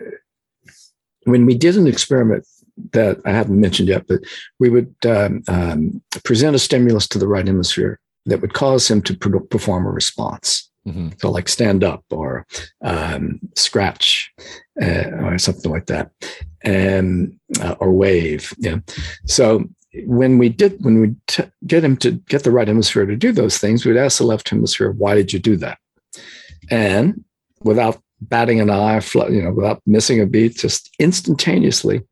when 1.31 1.47
we 1.47 1.55
did 1.55 1.77
an 1.77 1.87
experiment 1.87 2.47
that 2.93 3.19
I 3.25 3.33
haven't 3.33 3.61
mentioned 3.61 3.89
yet, 3.89 4.07
but 4.07 4.21
we 4.59 4.69
would 4.69 4.95
um, 5.07 5.43
um, 5.49 6.03
present 6.25 6.57
a 6.57 6.59
stimulus 6.59 7.09
to 7.09 7.19
the 7.19 7.29
right 7.29 7.47
hemisphere 7.47 7.99
that 8.27 8.41
would 8.41 8.55
cause 8.55 8.89
him 8.91 9.03
to 9.03 9.17
perform 9.17 9.87
a 9.87 9.91
response. 9.91 10.71
Mm-hmm. 10.87 11.09
So, 11.19 11.31
like 11.31 11.49
stand 11.49 11.85
up 11.85 12.05
or 12.11 12.47
um, 12.83 13.41
scratch 13.57 14.33
uh, 14.81 15.11
or 15.23 15.39
something 15.39 15.71
like 15.71 15.87
that, 15.87 16.11
and 16.63 17.39
uh, 17.61 17.75
or 17.81 17.93
wave. 17.93 18.55
Yeah. 18.59 18.79
So 19.27 19.65
when 20.07 20.39
we 20.39 20.49
did 20.49 20.83
when 20.85 21.01
we 21.01 21.15
t- 21.27 21.51
get 21.67 21.85
him 21.85 21.97
to 21.99 22.13
get 22.13 22.45
the 22.45 22.51
right 22.51 22.69
hemisphere 22.69 23.07
to 23.07 23.17
do 23.17 23.33
those 23.33 23.59
things, 23.59 23.85
we'd 23.85 23.97
ask 23.97 24.19
the 24.19 24.25
left 24.25 24.49
hemisphere, 24.49 24.93
"Why 24.93 25.15
did 25.15 25.33
you 25.33 25.39
do 25.39 25.57
that?" 25.57 25.79
And 26.71 27.25
without 27.63 28.01
batting 28.21 28.61
an 28.61 28.71
eye, 28.71 29.01
you 29.31 29.43
know, 29.43 29.53
without 29.53 29.83
missing 29.87 30.21
a 30.21 30.27
beat, 30.27 30.57
just 30.57 30.91
instantaneously, 30.99 32.03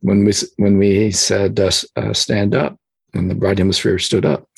when 0.00 0.24
we 0.24 0.32
when 0.56 0.78
we 0.78 1.10
said 1.10 1.58
uh, 1.58 1.70
uh, 1.96 2.12
stand 2.12 2.54
up, 2.54 2.76
and 3.14 3.30
the 3.30 3.34
right 3.34 3.58
hemisphere 3.58 3.98
stood 3.98 4.24
up, 4.24 4.48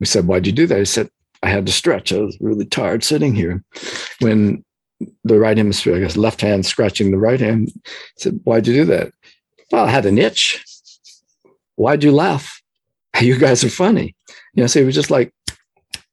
we 0.00 0.06
said, 0.06 0.26
"Why'd 0.26 0.46
you 0.46 0.52
do 0.52 0.66
that?" 0.66 0.78
He 0.78 0.84
said, 0.84 1.08
"I 1.42 1.48
had 1.48 1.66
to 1.66 1.72
stretch. 1.72 2.12
I 2.12 2.18
was 2.18 2.36
really 2.40 2.66
tired 2.66 3.04
sitting 3.04 3.34
here." 3.34 3.62
When 4.20 4.64
the 5.24 5.38
right 5.38 5.56
hemisphere, 5.56 5.96
I 5.96 6.00
guess, 6.00 6.16
left 6.16 6.40
hand 6.40 6.66
scratching 6.66 7.10
the 7.10 7.18
right 7.18 7.40
hand, 7.40 7.72
said, 8.18 8.40
"Why'd 8.44 8.66
you 8.66 8.74
do 8.74 8.84
that?" 8.86 9.12
Well, 9.70 9.86
I 9.86 9.90
had 9.90 10.06
an 10.06 10.18
itch. 10.18 10.62
Why'd 11.76 12.04
you 12.04 12.12
laugh? 12.12 12.60
You 13.20 13.38
guys 13.38 13.62
are 13.62 13.68
funny. 13.68 14.16
You 14.54 14.62
know, 14.62 14.66
so 14.66 14.80
he 14.80 14.86
was 14.86 14.94
just 14.94 15.10
like 15.10 15.34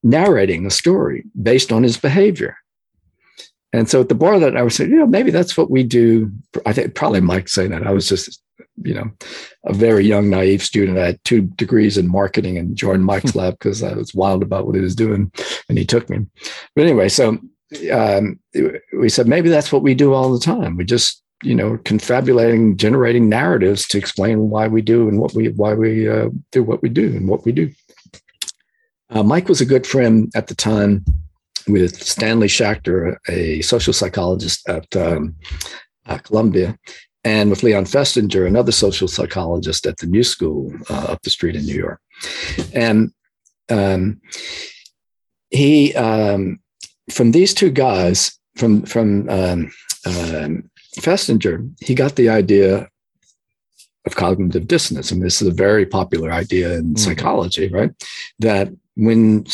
narrating 0.03 0.65
a 0.65 0.69
story 0.69 1.23
based 1.41 1.71
on 1.71 1.81
his 1.81 1.97
behavior. 1.97 2.57
And 3.71 3.89
so 3.89 4.01
at 4.01 4.09
the 4.09 4.15
bar 4.15 4.39
that 4.39 4.57
I 4.57 4.63
was 4.63 4.75
saying, 4.75 4.89
you 4.89 4.97
know, 4.97 5.07
maybe 5.07 5.31
that's 5.31 5.55
what 5.55 5.69
we 5.69 5.83
do. 5.83 6.31
I 6.65 6.73
think 6.73 6.95
probably 6.95 7.21
Mike 7.21 7.47
saying 7.47 7.69
that. 7.71 7.85
I 7.85 7.91
was 7.91 8.09
just, 8.09 8.41
you 8.83 8.93
know, 8.93 9.11
a 9.65 9.73
very 9.73 10.05
young, 10.05 10.29
naive 10.29 10.63
student. 10.63 10.97
I 10.97 11.07
had 11.07 11.23
two 11.23 11.41
degrees 11.41 11.97
in 11.97 12.07
marketing 12.07 12.57
and 12.57 12.75
joined 12.75 13.05
Mike's 13.05 13.35
lab 13.35 13.53
because 13.53 13.83
I 13.83 13.93
was 13.93 14.15
wild 14.15 14.41
about 14.41 14.65
what 14.65 14.75
he 14.75 14.81
was 14.81 14.95
doing 14.95 15.31
and 15.67 15.77
he 15.77 15.85
took 15.85 16.09
me. 16.09 16.25
But 16.75 16.85
anyway, 16.85 17.09
so 17.09 17.37
um, 17.91 18.39
we 18.97 19.09
said, 19.09 19.27
maybe 19.27 19.49
that's 19.49 19.71
what 19.71 19.83
we 19.83 19.93
do 19.93 20.13
all 20.13 20.33
the 20.33 20.43
time. 20.43 20.75
We 20.75 20.83
just, 20.83 21.21
you 21.43 21.53
know, 21.53 21.77
confabulating, 21.85 22.75
generating 22.75 23.29
narratives 23.29 23.87
to 23.89 23.99
explain 23.99 24.49
why 24.49 24.67
we 24.67 24.81
do 24.81 25.07
and 25.07 25.19
what 25.19 25.33
we, 25.35 25.49
why 25.49 25.75
we 25.75 26.09
uh, 26.09 26.29
do 26.51 26.63
what 26.63 26.81
we 26.81 26.89
do 26.89 27.07
and 27.15 27.27
what 27.27 27.45
we 27.45 27.51
do. 27.51 27.71
Uh, 29.11 29.23
Mike 29.23 29.47
was 29.47 29.61
a 29.61 29.65
good 29.65 29.85
friend 29.85 30.31
at 30.35 30.47
the 30.47 30.55
time 30.55 31.05
with 31.71 32.01
Stanley 32.01 32.47
Schachter, 32.47 33.17
a 33.27 33.61
social 33.61 33.93
psychologist 33.93 34.67
at 34.67 34.95
um, 34.95 35.35
Columbia. 36.23 36.77
and 37.23 37.49
with 37.49 37.63
Leon 37.63 37.85
Festinger, 37.85 38.47
another 38.47 38.71
social 38.71 39.07
psychologist 39.07 39.85
at 39.85 39.97
the 39.97 40.07
New 40.07 40.23
School 40.23 40.71
uh, 40.89 41.07
up 41.09 41.21
the 41.21 41.29
street 41.29 41.55
in 41.55 41.65
New 41.65 41.75
York. 41.75 42.01
And 42.73 43.11
um, 43.69 44.21
he, 45.49 45.93
um, 45.95 46.59
from 47.11 47.31
these 47.31 47.53
two 47.53 47.71
guys, 47.71 48.39
from 48.55 48.83
from 48.83 49.29
um, 49.29 49.71
um, 50.05 50.69
Festinger, 50.97 51.71
he 51.79 51.93
got 51.93 52.15
the 52.15 52.29
idea 52.29 52.87
of 54.05 54.15
cognitive 54.15 54.67
dissonance. 54.67 55.11
I 55.11 55.15
mean, 55.15 55.23
this 55.23 55.41
is 55.41 55.47
a 55.47 55.53
very 55.53 55.85
popular 55.85 56.31
idea 56.31 56.73
in 56.75 56.85
mm-hmm. 56.85 56.95
psychology, 56.97 57.67
right? 57.67 57.91
That 58.39 58.69
when 58.95 59.45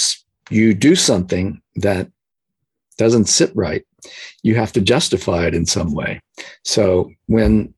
you 0.50 0.74
do 0.74 0.96
something 0.96 1.62
that 1.78 2.10
doesn't 2.98 3.26
sit 3.26 3.52
right, 3.56 3.86
you 4.44 4.56
have 4.56 4.72
to 4.74 4.82
justify 4.82 5.46
it 5.46 5.56
in 5.56 5.66
some 5.66 5.94
way. 5.94 6.22
So 6.64 7.12
when 7.28 7.74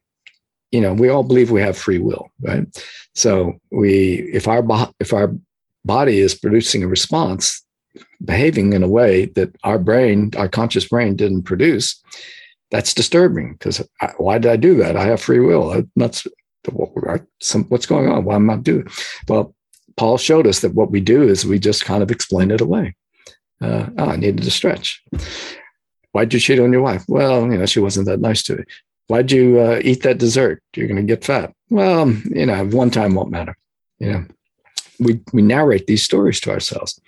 you 0.72 0.82
know, 0.82 0.94
we 0.94 1.10
all 1.10 1.24
believe 1.24 1.50
we 1.50 1.62
have 1.62 1.78
free 1.78 1.98
will, 1.98 2.30
right? 2.42 2.68
So 3.16 3.60
we, 3.72 4.30
if 4.34 4.48
our 4.48 4.64
if 5.00 5.14
our 5.14 5.34
body 5.86 6.20
is 6.20 6.36
producing 6.36 6.84
a 6.84 6.88
response, 6.88 7.64
behaving 8.24 8.74
in 8.74 8.84
a 8.84 8.88
way 8.88 9.28
that 9.28 9.56
our 9.64 9.80
brain, 9.80 10.32
our 10.38 10.50
conscious 10.50 10.88
brain, 10.88 11.16
didn't 11.16 11.44
produce, 11.44 12.02
that's 12.70 12.94
disturbing. 12.94 13.54
Because 13.54 13.88
why 14.18 14.38
did 14.38 14.52
I 14.52 14.58
do 14.58 14.76
that? 14.76 14.98
I 14.98 15.06
have 15.06 15.22
free 15.22 15.40
will. 15.40 15.84
Not 15.96 16.22
some, 17.42 17.64
what's 17.66 17.86
going 17.86 18.10
on? 18.10 18.26
Why 18.26 18.36
am 18.36 18.50
I 18.50 18.58
doing? 18.58 18.88
Well, 19.28 19.56
Paul 19.96 20.18
showed 20.18 20.46
us 20.46 20.60
that 20.60 20.76
what 20.76 20.92
we 20.92 21.00
do 21.00 21.24
is 21.24 21.46
we 21.46 21.60
just 21.60 21.86
kind 21.86 22.04
of 22.04 22.12
explain 22.12 22.52
it 22.52 22.62
away. 22.62 22.96
Uh, 23.62 23.88
oh, 23.98 24.10
I 24.10 24.16
needed 24.16 24.44
to 24.44 24.52
stretch. 24.52 25.04
Why'd 26.12 26.34
you 26.34 26.40
cheat 26.40 26.60
on 26.60 26.72
your 26.72 26.82
wife? 26.82 27.04
Well, 27.08 27.52
you 27.52 27.58
know, 27.58 27.66
she 27.66 27.80
wasn't 27.80 28.08
that 28.08 28.20
nice 28.20 28.44
to 28.44 28.58
me. 28.58 28.64
Why'd 29.08 29.32
you 29.32 29.60
uh, 29.60 29.80
eat 29.84 30.04
that 30.04 30.18
dessert? 30.18 30.62
You're 30.76 30.88
going 30.88 30.98
to 30.98 31.04
get 31.04 31.24
fat. 31.24 31.54
Well, 31.70 32.10
you 32.10 32.46
know, 32.46 32.66
one 32.68 32.92
time 32.92 33.16
won't 33.16 33.32
matter. 33.32 33.58
You 34.00 34.12
know, 34.12 34.26
we 35.00 35.20
we 35.34 35.42
narrate 35.42 35.88
these 35.88 36.04
stories 36.04 36.40
to 36.42 36.52
ourselves, 36.52 37.00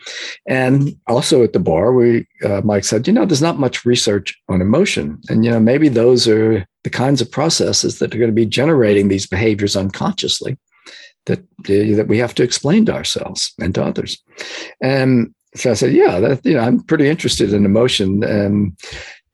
and 0.47 0.95
also 1.07 1.43
at 1.43 1.53
the 1.53 1.59
bar, 1.59 1.93
we 1.93 2.27
uh, 2.43 2.61
Mike 2.63 2.83
said, 2.83 3.07
you 3.07 3.13
know, 3.13 3.25
there's 3.25 3.41
not 3.41 3.59
much 3.59 3.85
research 3.85 4.35
on 4.47 4.61
emotion, 4.61 5.19
and 5.29 5.43
you 5.43 5.51
know, 5.51 5.59
maybe 5.59 5.89
those 5.89 6.27
are 6.27 6.65
the 6.83 6.89
kinds 6.89 7.21
of 7.21 7.31
processes 7.31 7.99
that 7.99 8.13
are 8.13 8.17
going 8.17 8.29
to 8.29 8.35
be 8.35 8.45
generating 8.45 9.07
these 9.07 9.27
behaviors 9.27 9.75
unconsciously 9.75 10.57
that 11.25 11.43
that 11.65 12.07
we 12.07 12.17
have 12.17 12.35
to 12.35 12.43
explain 12.43 12.85
to 12.85 12.93
ourselves 12.93 13.53
and 13.59 13.75
to 13.75 13.83
others. 13.83 14.21
And 14.81 15.33
so 15.59 15.71
I 15.71 15.73
said, 15.73 15.93
yeah, 15.93 16.19
that, 16.19 16.45
you 16.45 16.53
know, 16.53 16.61
I'm 16.61 16.81
pretty 16.81 17.07
interested 17.07 17.53
in 17.53 17.65
emotion. 17.65 18.23
And 18.23 18.77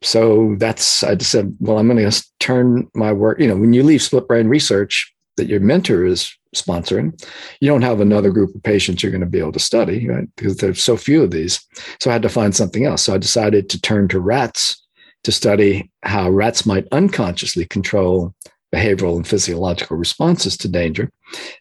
so 0.02 0.56
that's, 0.58 1.04
I 1.04 1.16
just 1.16 1.32
said, 1.32 1.56
well, 1.60 1.78
I'm 1.78 1.88
going 1.88 2.10
to 2.10 2.26
turn 2.40 2.90
my 2.94 3.12
work, 3.14 3.40
you 3.40 3.48
know, 3.48 3.56
when 3.56 3.74
you 3.74 3.84
leave 3.84 4.02
split 4.02 4.28
brain 4.28 4.48
research 4.48 5.14
that 5.38 5.48
your 5.48 5.60
mentor 5.60 6.06
is 6.06 6.36
sponsoring, 6.56 7.22
you 7.60 7.70
don't 7.70 7.82
have 7.82 8.00
another 8.00 8.32
group 8.32 8.56
of 8.56 8.64
patients 8.64 9.04
you're 9.04 9.12
going 9.12 9.22
to 9.22 9.28
be 9.28 9.40
able 9.40 9.52
to 9.52 9.60
study, 9.60 10.08
right? 10.08 10.28
Because 10.38 10.58
there's 10.58 10.82
so 10.82 10.96
few 10.98 11.24
of 11.24 11.32
these. 11.32 11.60
So 12.00 12.10
I 12.10 12.14
had 12.14 12.22
to 12.22 12.30
find 12.30 12.56
something 12.56 12.86
else. 12.86 13.04
So 13.04 13.14
I 13.14 13.18
decided 13.18 13.70
to 13.70 13.82
turn 13.82 14.08
to 14.10 14.20
rats 14.20 14.82
to 15.26 15.32
study 15.32 15.92
how 16.04 16.30
rats 16.30 16.66
might 16.66 16.88
unconsciously 16.92 17.66
control 17.66 18.34
behavioral 18.74 19.16
and 19.16 19.28
physiological 19.28 19.98
responses 19.98 20.58
to 20.58 20.68
danger. 20.68 21.12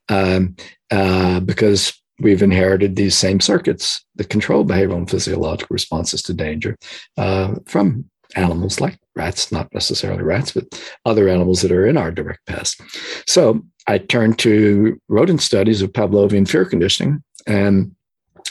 Um, 0.08 0.56
uh, 0.90 1.40
because 1.40 1.92
we've 2.20 2.42
inherited 2.42 2.96
these 2.96 3.16
same 3.16 3.40
circuits 3.40 4.04
that 4.16 4.28
control 4.28 4.64
behavioral 4.64 4.96
and 4.96 5.10
physiological 5.10 5.74
responses 5.74 6.22
to 6.22 6.34
danger 6.34 6.76
uh, 7.16 7.54
from 7.66 8.04
animals 8.36 8.80
like 8.80 8.98
rats, 9.16 9.52
not 9.52 9.72
necessarily 9.72 10.22
rats, 10.22 10.52
but 10.52 10.64
other 11.04 11.28
animals 11.28 11.62
that 11.62 11.72
are 11.72 11.86
in 11.86 11.96
our 11.96 12.10
direct 12.10 12.44
past. 12.46 12.80
So 13.26 13.64
I 13.86 13.98
turned 13.98 14.38
to 14.40 15.00
rodent 15.08 15.42
studies 15.42 15.82
of 15.82 15.92
Pavlovian 15.92 16.48
fear 16.48 16.64
conditioning. 16.64 17.22
And 17.46 17.94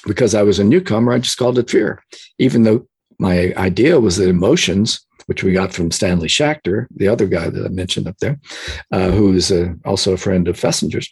because 0.05 0.35
I 0.35 0.43
was 0.43 0.59
a 0.59 0.63
newcomer, 0.63 1.13
I 1.13 1.19
just 1.19 1.37
called 1.37 1.57
it 1.57 1.69
fear, 1.69 2.03
even 2.37 2.63
though 2.63 2.87
my 3.19 3.53
idea 3.55 3.99
was 3.99 4.17
that 4.17 4.29
emotions, 4.29 5.05
which 5.25 5.43
we 5.43 5.53
got 5.53 5.73
from 5.73 5.91
Stanley 5.91 6.27
Schachter, 6.27 6.87
the 6.95 7.07
other 7.07 7.27
guy 7.27 7.49
that 7.49 7.65
I 7.65 7.69
mentioned 7.69 8.07
up 8.07 8.17
there, 8.19 8.39
uh, 8.91 9.11
who 9.11 9.33
is 9.33 9.51
a, 9.51 9.75
also 9.85 10.13
a 10.13 10.17
friend 10.17 10.47
of 10.47 10.57
Festinger's, 10.57 11.11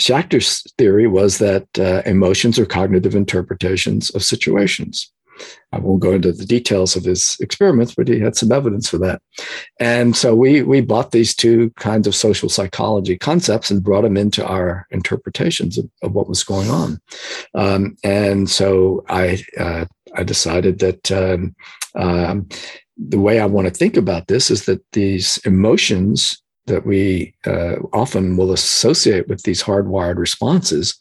Schachter's 0.00 0.62
theory 0.78 1.06
was 1.06 1.38
that 1.38 1.66
uh, 1.78 2.02
emotions 2.06 2.58
are 2.58 2.66
cognitive 2.66 3.14
interpretations 3.14 4.10
of 4.10 4.24
situations. 4.24 5.12
I 5.72 5.78
won't 5.78 6.00
go 6.00 6.12
into 6.12 6.32
the 6.32 6.46
details 6.46 6.96
of 6.96 7.04
his 7.04 7.36
experiments, 7.40 7.94
but 7.94 8.08
he 8.08 8.20
had 8.20 8.36
some 8.36 8.52
evidence 8.52 8.88
for 8.88 8.98
that. 8.98 9.20
And 9.78 10.16
so 10.16 10.34
we 10.34 10.62
we 10.62 10.80
bought 10.80 11.10
these 11.10 11.34
two 11.34 11.70
kinds 11.76 12.06
of 12.06 12.14
social 12.14 12.48
psychology 12.48 13.18
concepts 13.18 13.70
and 13.70 13.84
brought 13.84 14.02
them 14.02 14.16
into 14.16 14.46
our 14.46 14.86
interpretations 14.90 15.76
of, 15.76 15.90
of 16.02 16.12
what 16.12 16.28
was 16.28 16.44
going 16.44 16.70
on. 16.70 16.98
Um, 17.54 17.96
and 18.02 18.48
so 18.48 19.04
I 19.08 19.44
uh, 19.58 19.84
I 20.14 20.22
decided 20.22 20.78
that 20.78 21.12
um, 21.12 21.54
um, 21.94 22.48
the 22.96 23.18
way 23.18 23.40
I 23.40 23.46
want 23.46 23.68
to 23.68 23.74
think 23.74 23.96
about 23.96 24.26
this 24.26 24.50
is 24.50 24.64
that 24.66 24.82
these 24.92 25.38
emotions 25.38 26.40
that 26.66 26.84
we 26.84 27.32
uh, 27.46 27.76
often 27.92 28.36
will 28.36 28.52
associate 28.52 29.28
with 29.28 29.42
these 29.42 29.62
hardwired 29.62 30.16
responses 30.16 30.98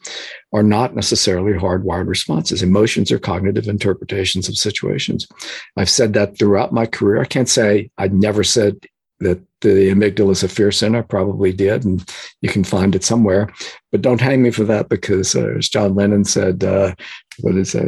are 0.54 0.64
not 0.64 0.96
necessarily 0.96 1.54
hardwired 1.54 2.08
responses. 2.08 2.62
Emotions 2.62 3.12
are 3.12 3.20
cognitive 3.20 3.68
interpretations 3.68 4.48
of 4.48 4.58
situations. 4.58 5.28
I've 5.76 5.90
said 5.90 6.14
that 6.14 6.38
throughout 6.38 6.72
my 6.72 6.86
career. 6.86 7.22
I 7.22 7.26
can't 7.26 7.50
say 7.50 7.90
I 7.98 8.10
never 8.10 8.44
said 8.44 8.78
that 9.22 9.42
the 9.62 9.90
amygdala 9.90 10.32
is 10.32 10.44
a 10.44 10.50
fear 10.50 10.72
center. 10.72 11.00
I 11.00 11.02
probably 11.02 11.52
did, 11.52 11.84
and 11.86 12.08
you 12.42 12.50
can 12.50 12.64
find 12.64 12.96
it 12.96 13.04
somewhere. 13.04 13.52
But 13.92 14.02
don't 14.02 14.22
hang 14.22 14.44
me 14.44 14.52
for 14.52 14.66
that 14.66 14.90
because, 14.90 15.36
uh, 15.36 15.56
as 15.58 15.70
John 15.70 15.96
Lennon 15.96 16.26
said, 16.26 16.64
uh, 16.64 16.94
what 17.40 17.56
is 17.56 17.74
it? 17.74 17.86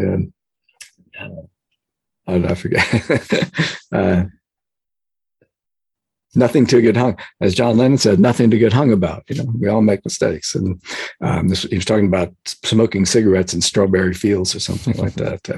Um, 1.19 1.47
uh, 2.27 2.41
I 2.47 2.55
forget. 2.55 2.85
uh, 3.91 4.25
nothing 6.35 6.65
to 6.67 6.81
get 6.81 6.95
hung, 6.95 7.17
as 7.41 7.55
John 7.55 7.77
Lennon 7.77 7.97
said, 7.97 8.19
nothing 8.19 8.49
to 8.51 8.57
get 8.57 8.71
hung 8.71 8.93
about. 8.93 9.23
You 9.27 9.43
know, 9.43 9.51
we 9.59 9.67
all 9.67 9.81
make 9.81 10.05
mistakes. 10.05 10.55
And 10.55 10.81
um, 11.21 11.49
this, 11.49 11.63
he 11.63 11.75
was 11.75 11.85
talking 11.85 12.07
about 12.07 12.33
smoking 12.45 13.05
cigarettes 13.05 13.53
in 13.53 13.61
strawberry 13.61 14.13
fields 14.13 14.55
or 14.55 14.59
something 14.59 14.95
like 14.97 15.15
that. 15.15 15.49
Uh, 15.49 15.57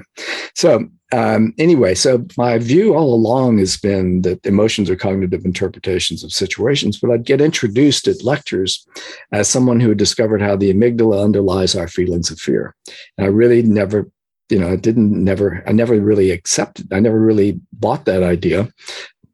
so 0.55 0.87
um, 1.11 1.53
anyway, 1.57 1.95
so 1.95 2.25
my 2.37 2.57
view 2.59 2.95
all 2.95 3.13
along 3.13 3.57
has 3.57 3.77
been 3.77 4.21
that 4.21 4.45
emotions 4.45 4.89
are 4.89 4.95
cognitive 4.95 5.43
interpretations 5.43 6.23
of 6.23 6.31
situations, 6.31 6.99
but 6.99 7.11
I'd 7.11 7.25
get 7.25 7.41
introduced 7.41 8.07
at 8.07 8.23
lectures 8.23 8.87
as 9.31 9.47
someone 9.47 9.79
who 9.79 9.89
had 9.89 9.97
discovered 9.97 10.41
how 10.41 10.55
the 10.55 10.71
amygdala 10.71 11.23
underlies 11.23 11.75
our 11.75 11.87
feelings 11.87 12.31
of 12.31 12.39
fear. 12.39 12.75
And 13.17 13.25
I 13.25 13.29
really 13.29 13.63
never 13.63 14.09
you 14.49 14.59
know, 14.59 14.71
I 14.71 14.75
didn't 14.75 15.11
never, 15.11 15.63
I 15.67 15.71
never 15.71 15.99
really 15.99 16.31
accepted, 16.31 16.91
I 16.93 16.99
never 16.99 17.19
really 17.19 17.59
bought 17.73 18.05
that 18.05 18.23
idea. 18.23 18.69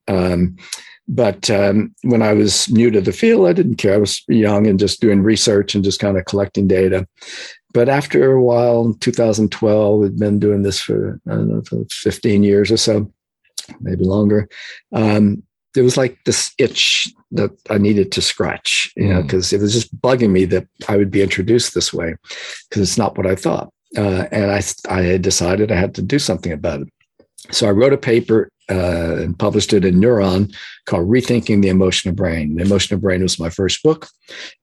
Um, 0.08 0.58
but 1.08 1.50
um, 1.50 1.94
when 2.02 2.22
I 2.22 2.34
was 2.34 2.70
new 2.70 2.90
to 2.92 3.02
the 3.02 3.14
field, 3.14 3.48
I 3.48 3.54
didn't 3.54 3.76
care. 3.76 3.94
I 3.94 3.98
was 3.98 4.24
young 4.28 4.66
and 4.66 4.80
just 4.80 5.02
doing 5.02 5.22
research 5.22 5.76
and 5.76 5.84
just 5.84 6.00
kind 6.00 6.18
of 6.18 6.26
collecting 6.26 6.68
data. 6.68 7.08
But 7.74 7.90
after 7.90 8.32
a 8.32 8.42
while, 8.42 8.94
2012, 9.02 10.00
we'd 10.00 10.18
been 10.18 10.40
doing 10.40 10.64
this 10.64 10.80
for, 10.80 11.20
I 11.28 11.32
don't 11.32 11.50
know, 11.50 11.62
for 11.62 11.86
15 11.92 12.42
years 12.42 12.72
or 12.72 12.78
so, 12.78 13.12
maybe 13.82 14.04
longer. 14.04 14.48
Um, 14.94 15.44
there 15.76 15.84
was 15.84 15.98
like 15.98 16.18
this 16.26 16.54
itch 16.58 17.14
that 17.32 17.52
I 17.70 17.78
needed 17.78 18.12
to 18.14 18.22
scratch, 18.22 18.92
you 18.96 19.10
know, 19.10 19.22
because 19.22 19.50
mm. 19.50 19.54
it 19.54 19.62
was 19.62 19.74
just 19.74 19.96
bugging 20.00 20.32
me 20.32 20.46
that 20.46 20.68
I 20.88 20.96
would 20.96 21.12
be 21.12 21.22
introduced 21.22 21.76
this 21.76 21.94
way 21.94 22.16
because 22.70 22.82
it's 22.82 22.98
not 22.98 23.18
what 23.18 23.28
I 23.28 23.36
thought. 23.36 23.72
Uh, 23.98 24.28
and 24.32 24.52
I, 24.52 24.62
I 24.90 25.02
had 25.02 25.22
decided 25.22 25.72
I 25.72 25.76
had 25.76 25.96
to 25.96 26.02
do 26.02 26.20
something 26.20 26.52
about 26.52 26.82
it. 26.82 26.90
So 27.52 27.68
I 27.68 27.72
wrote 27.72 27.94
a 27.94 27.98
paper 27.98 28.50
uh, 28.70 29.16
and 29.18 29.38
published 29.38 29.74
it 29.74 29.86
in 29.86 29.96
Neuron 29.96 30.54
called 30.86 31.08
Rethinking 31.08 31.62
the 31.62 31.70
Emotional 31.70 32.14
Brain. 32.14 32.56
The 32.56 32.64
Emotional 32.64 33.00
Brain 33.00 33.22
was 33.22 33.40
my 33.40 33.50
first 33.50 33.82
book. 33.84 34.08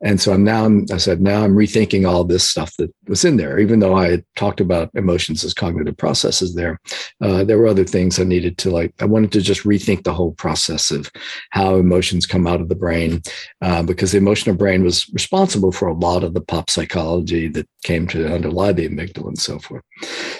And 0.01 0.21
so 0.21 0.33
I'm 0.33 0.45
now, 0.45 0.69
I 0.93 0.97
said, 0.97 1.21
now 1.21 1.45
I'm 1.45 1.55
rethinking 1.55 2.09
all 2.09 2.25
this 2.25 2.49
stuff 2.49 2.73
that 2.79 2.93
was 3.07 3.25
in 3.25 3.37
there. 3.37 3.59
Even 3.59 3.81
though 3.81 3.95
I 3.95 4.11
had 4.11 4.25
talked 4.37 4.61
about 4.61 4.91
emotions 4.95 5.45
as 5.45 5.55
cognitive 5.55 5.97
processes 5.97 6.55
there, 6.55 6.81
uh, 7.21 7.45
there 7.45 7.59
were 7.59 7.69
other 7.69 7.85
things 7.85 8.19
I 8.19 8.25
needed 8.25 8.59
to 8.59 8.71
like, 8.71 8.93
I 9.01 9.05
wanted 9.05 9.33
to 9.33 9.41
just 9.41 9.63
rethink 9.63 10.05
the 10.05 10.15
whole 10.15 10.33
process 10.33 10.91
of 10.91 11.11
how 11.51 11.77
emotions 11.77 12.27
come 12.27 12.47
out 12.47 12.61
of 12.61 12.69
the 12.69 12.75
brain, 12.75 13.23
uh, 13.61 13.83
because 13.83 14.13
the 14.13 14.19
emotional 14.19 14.57
brain 14.57 14.83
was 14.83 15.09
responsible 15.13 15.73
for 15.73 15.89
a 15.89 15.95
lot 15.95 16.25
of 16.25 16.35
the 16.35 16.41
pop 16.41 16.71
psychology 16.71 17.49
that 17.49 17.69
came 17.85 18.07
to 18.09 18.33
underlie 18.33 18.73
the 18.73 18.89
amygdala 18.89 19.29
and 19.29 19.39
so 19.39 19.59
forth. 19.59 19.83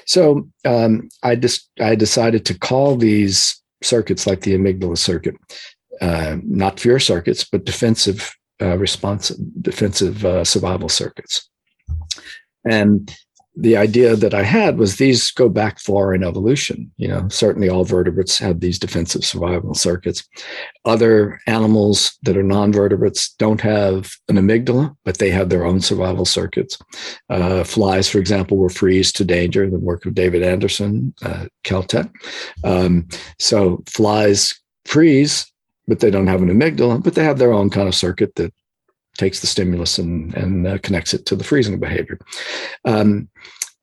So 0.07 0.49
um, 0.65 1.09
I 1.23 1.37
just, 1.37 1.71
I 1.81 1.95
decided 1.95 2.45
to 2.47 2.59
call 2.59 2.97
these 2.97 3.52
circuits 3.85 4.27
like 4.27 4.41
the 4.41 4.55
amygdala 4.55 4.99
circuit, 4.99 5.35
uh, 6.01 6.37
not 6.45 6.81
fear 6.81 6.99
circuits, 6.99 7.45
but 7.45 7.65
defensive 7.65 8.35
uh, 8.61 8.77
response, 8.79 9.29
defensive 9.61 10.25
uh, 10.25 10.45
survival 10.45 10.89
circuits. 10.89 11.49
And 12.65 13.15
the 13.55 13.77
idea 13.77 14.17
that 14.17 14.33
I 14.33 14.45
had 14.45 14.79
was 14.79 14.97
these 14.97 15.31
go 15.31 15.49
back 15.49 15.79
far 15.79 16.15
in 16.15 16.25
evolution. 16.25 16.91
You 16.97 17.09
know, 17.09 17.29
certainly 17.29 17.69
all 17.69 17.85
vertebrates 17.85 18.39
have 18.39 18.61
these 18.61 18.79
defensive 18.79 19.25
survival 19.25 19.75
circuits. 19.75 20.27
Other 20.85 21.39
animals 21.47 22.17
that 22.23 22.37
are 22.37 22.43
non-vertebrates 22.43 23.35
don't 23.35 23.61
have 23.61 24.13
an 24.29 24.37
amygdala, 24.37 24.97
but 25.05 25.19
they 25.19 25.31
have 25.31 25.51
their 25.51 25.67
own 25.67 25.81
survival 25.81 26.25
circuits. 26.25 26.79
Uh, 27.29 27.63
flies, 27.63 28.09
for 28.09 28.19
example, 28.19 28.57
were 28.57 28.71
freeze 28.71 29.13
to 29.13 29.25
danger. 29.25 29.69
The 29.69 29.79
work 29.79 30.07
of 30.07 30.15
David 30.15 30.43
Anderson, 30.43 31.15
uh, 31.23 31.47
Caltech. 31.65 32.11
Um, 32.65 33.07
so 33.39 33.83
flies 33.87 34.59
freeze, 34.87 35.47
but 35.87 36.01
they 36.01 36.11
don't 36.11 36.27
have 36.27 36.43
an 36.43 36.49
amygdala, 36.49 37.03
but 37.03 37.15
they 37.15 37.25
have 37.25 37.39
their 37.39 37.53
own 37.53 37.69
kind 37.69 37.89
of 37.89 37.95
circuit 37.95 38.35
that 38.37 38.53
takes 39.19 39.41
the 39.41 39.47
stimulus 39.47 39.99
and, 39.99 40.35
and 40.35 40.67
uh, 40.67 40.79
connects 40.79 41.15
it 41.15 41.27
to 41.27 41.37
the 41.37 41.45
freezing 41.45 41.79
behavior. 41.79 42.19
Um, 42.85 43.29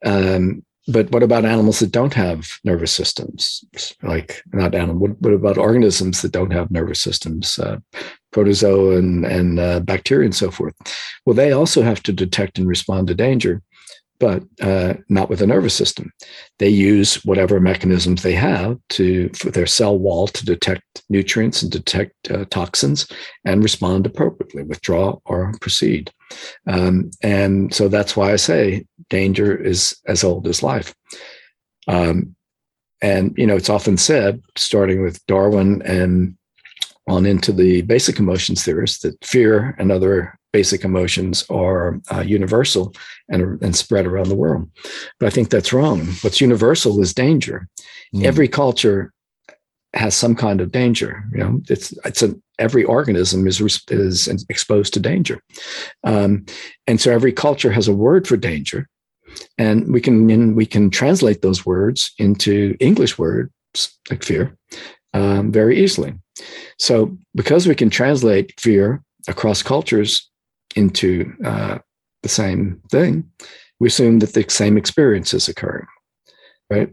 um, 0.06 0.64
but 0.88 1.12
what 1.12 1.22
about 1.22 1.46
animals 1.46 1.80
that 1.80 1.92
don't 1.92 2.16
have 2.16 2.48
nervous 2.64 2.92
systems? 2.92 3.64
Like 4.02 4.42
not 4.54 4.74
animal. 4.74 4.98
What, 4.98 5.22
what 5.22 5.34
about 5.34 5.58
organisms 5.58 6.22
that 6.22 6.32
don't 6.32 6.52
have 6.52 6.72
nervous 6.72 7.00
systems? 7.00 7.60
Uh, 7.60 7.78
protozoa 8.32 8.98
and, 8.98 9.26
and 9.26 9.60
uh, 9.60 9.80
bacteria 9.82 10.26
and 10.26 10.36
so 10.36 10.52
forth. 10.52 10.74
Well, 11.26 11.36
they 11.36 11.52
also 11.52 11.82
have 11.82 12.02
to 12.04 12.14
detect 12.14 12.58
and 12.58 12.68
respond 12.68 13.08
to 13.08 13.16
danger 13.16 13.62
but 14.20 14.44
uh, 14.62 14.96
not 15.08 15.30
with 15.30 15.42
a 15.42 15.48
nervous 15.48 15.74
system. 15.74 16.12
They 16.60 16.70
use 16.70 17.24
whatever 17.26 17.60
mechanisms 17.60 18.22
they 18.22 18.34
have 18.34 18.78
to 18.90 19.30
for 19.30 19.50
their 19.50 19.66
cell 19.66 19.98
wall 19.98 20.28
to 20.28 20.46
detect 20.46 21.04
nutrients 21.10 21.62
and 21.62 21.72
detect 21.72 22.14
uh, 22.30 22.46
toxins 22.50 23.08
and 23.46 23.64
respond 23.64 24.06
appropriately, 24.06 24.64
withdraw 24.64 25.20
or 25.26 25.54
proceed. 25.62 26.12
Um, 26.68 27.12
and 27.24 27.74
so 27.74 27.88
that's 27.88 28.16
why 28.16 28.34
I 28.34 28.36
say 28.36 28.86
danger 29.10 29.56
is 29.56 29.98
as 30.08 30.24
old 30.24 30.48
as 30.48 30.62
life. 30.62 30.94
Um, 31.88 32.36
and 33.02 33.34
you 33.38 33.48
know, 33.48 33.56
it's 33.56 33.70
often 33.70 33.98
said, 33.98 34.42
starting 34.58 35.02
with 35.02 35.26
Darwin 35.26 35.82
and 35.84 36.36
on 37.08 37.26
into 37.26 37.52
the 37.52 37.82
basic 37.84 38.20
emotions 38.20 38.64
theorists, 38.64 39.00
that 39.00 39.24
fear 39.24 39.76
and 39.80 39.92
other 39.92 40.39
basic 40.52 40.84
emotions 40.84 41.46
are 41.50 42.00
uh, 42.12 42.22
universal 42.22 42.94
and, 43.30 43.62
and 43.62 43.76
spread 43.76 44.06
around 44.06 44.30
the 44.30 44.36
world. 44.36 44.70
But 45.20 45.28
I 45.28 45.30
think 45.30 45.50
that's 45.50 45.74
wrong. 45.74 46.06
What's 46.22 46.42
universal 46.42 47.00
is 47.02 47.14
danger. 47.14 47.68
Mm. 48.14 48.24
Every 48.24 48.48
culture 48.48 49.14
has 49.94 50.16
some 50.16 50.36
kind 50.36 50.62
of 50.62 50.72
danger. 50.72 51.24
You 51.32 51.40
know, 51.40 51.62
it's 51.70 51.94
it's 52.06 52.22
a 52.22 52.36
every 52.58 52.84
organism 52.84 53.48
is 53.48 53.62
is 53.90 54.46
exposed 54.50 54.94
to 54.94 55.00
danger, 55.00 55.42
um, 56.04 56.46
and 56.88 57.00
so 57.02 57.12
every 57.12 57.34
culture 57.34 57.72
has 57.72 57.88
a 57.88 57.94
word 57.94 58.28
for 58.28 58.38
danger, 58.38 58.88
and 59.58 59.92
we 59.92 60.02
can 60.02 60.56
we 60.56 60.66
can 60.66 60.90
translate 60.90 61.42
those 61.42 61.66
words 61.66 62.12
into 62.18 62.76
English 62.80 63.18
words 63.18 63.52
like 64.10 64.24
fear 64.24 64.56
um, 65.14 65.52
very 65.52 65.80
easily. 65.80 66.14
So 66.78 67.18
because 67.36 67.68
we 67.68 67.76
can 67.76 67.90
translate 67.90 68.60
fear 68.60 69.04
across 69.28 69.62
cultures, 69.62 70.29
into 70.76 71.34
uh, 71.44 71.80
the 72.24 72.30
same 72.30 72.82
thing, 72.92 73.30
we 73.80 73.88
assume 73.88 74.20
that 74.20 74.34
the 74.34 74.46
same 74.50 74.78
experience 74.78 75.34
is 75.34 75.48
occurring, 75.48 75.88
right? 76.70 76.90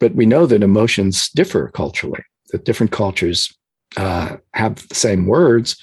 But 0.00 0.14
we 0.14 0.26
know 0.26 0.46
that 0.46 0.62
emotions 0.62 1.28
differ 1.30 1.70
culturally, 1.74 2.22
that 2.52 2.64
different 2.64 2.92
cultures 2.92 3.52
uh, 3.96 4.36
have 4.54 4.86
the 4.88 4.94
same 4.94 5.26
words, 5.26 5.76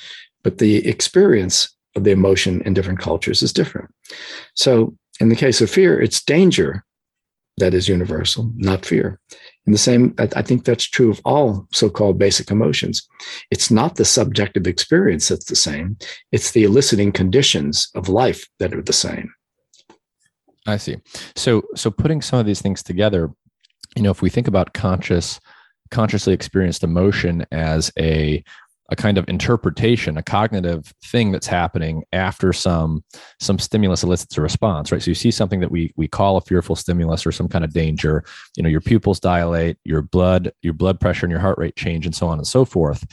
but 0.44 0.58
the 0.60 0.88
experience 0.88 1.76
of 1.96 2.04
the 2.04 2.12
emotion 2.12 2.62
in 2.62 2.74
different 2.74 3.00
cultures 3.00 3.42
is 3.42 3.54
different. 3.54 3.90
So 4.56 4.96
in 5.20 5.30
the 5.30 5.36
case 5.36 5.62
of 5.62 5.70
fear, 5.70 6.00
it's 6.00 6.24
danger 6.24 6.84
that 7.58 7.74
is 7.74 7.88
universal, 7.88 8.52
not 8.56 8.86
fear. 8.86 9.20
And 9.66 9.74
the 9.74 9.80
same, 9.80 10.14
I 10.20 10.44
think 10.44 10.64
that's 10.64 10.84
true 10.84 11.10
of 11.10 11.20
all 11.26 11.68
so 11.72 11.90
called 11.90 12.20
basic 12.20 12.52
emotions. 12.52 13.08
It's 13.50 13.72
not 13.72 13.96
the 13.96 14.06
subjective 14.06 14.68
experience 14.68 15.28
that's 15.28 15.46
the 15.46 15.56
same, 15.56 15.98
it's 16.32 16.52
the 16.52 16.64
eliciting 16.64 17.12
conditions 17.12 17.90
of 17.96 18.08
life 18.08 18.48
that 18.60 18.74
are 18.74 18.82
the 18.82 18.94
same. 18.94 19.34
I 20.68 20.78
see. 20.78 20.98
So, 21.36 21.64
so 21.76 21.90
putting 21.92 22.22
some 22.22 22.40
of 22.40 22.46
these 22.46 22.62
things 22.62 22.84
together, 22.84 23.32
you 23.96 24.04
know, 24.04 24.12
if 24.12 24.22
we 24.22 24.30
think 24.30 24.48
about 24.48 24.74
conscious, 24.74 25.40
consciously 25.92 26.34
experienced 26.34 26.84
emotion 26.84 27.46
as 27.52 27.92
a 27.98 28.44
a 28.90 28.96
kind 28.96 29.18
of 29.18 29.28
interpretation, 29.28 30.18
a 30.18 30.24
cognitive 30.24 30.94
thing 31.06 31.32
that's 31.32 31.48
happening 31.48 32.04
after 32.14 32.54
some 32.54 33.04
some 33.40 33.58
stimulus 33.58 34.04
elicits 34.04 34.38
a 34.38 34.42
response, 34.42 34.92
right? 34.92 35.02
So 35.02 35.12
you 35.12 35.16
see 35.16 35.32
something 35.32 35.60
that 35.60 35.72
we 35.72 35.92
we 35.96 36.08
call 36.08 36.38
a 36.38 36.42
fearful 36.42 36.76
stimulus 36.76 37.26
or 37.26 37.32
some 37.32 37.48
kind 37.48 37.66
of 37.66 37.74
danger. 37.74 38.24
You 38.56 38.64
know, 38.64 38.70
your 38.70 38.82
pupils 38.82 39.20
dilate, 39.20 39.78
your 39.84 40.02
blood 40.02 40.52
your 40.62 40.74
blood 40.74 41.00
pressure 41.00 41.26
and 41.26 41.32
your 41.32 41.42
heart 41.42 41.58
rate 41.58 41.76
change, 41.76 42.06
and 42.06 42.16
so 42.16 42.28
on 42.28 42.38
and 42.38 42.48
so 42.48 42.66
forth. 42.66 43.06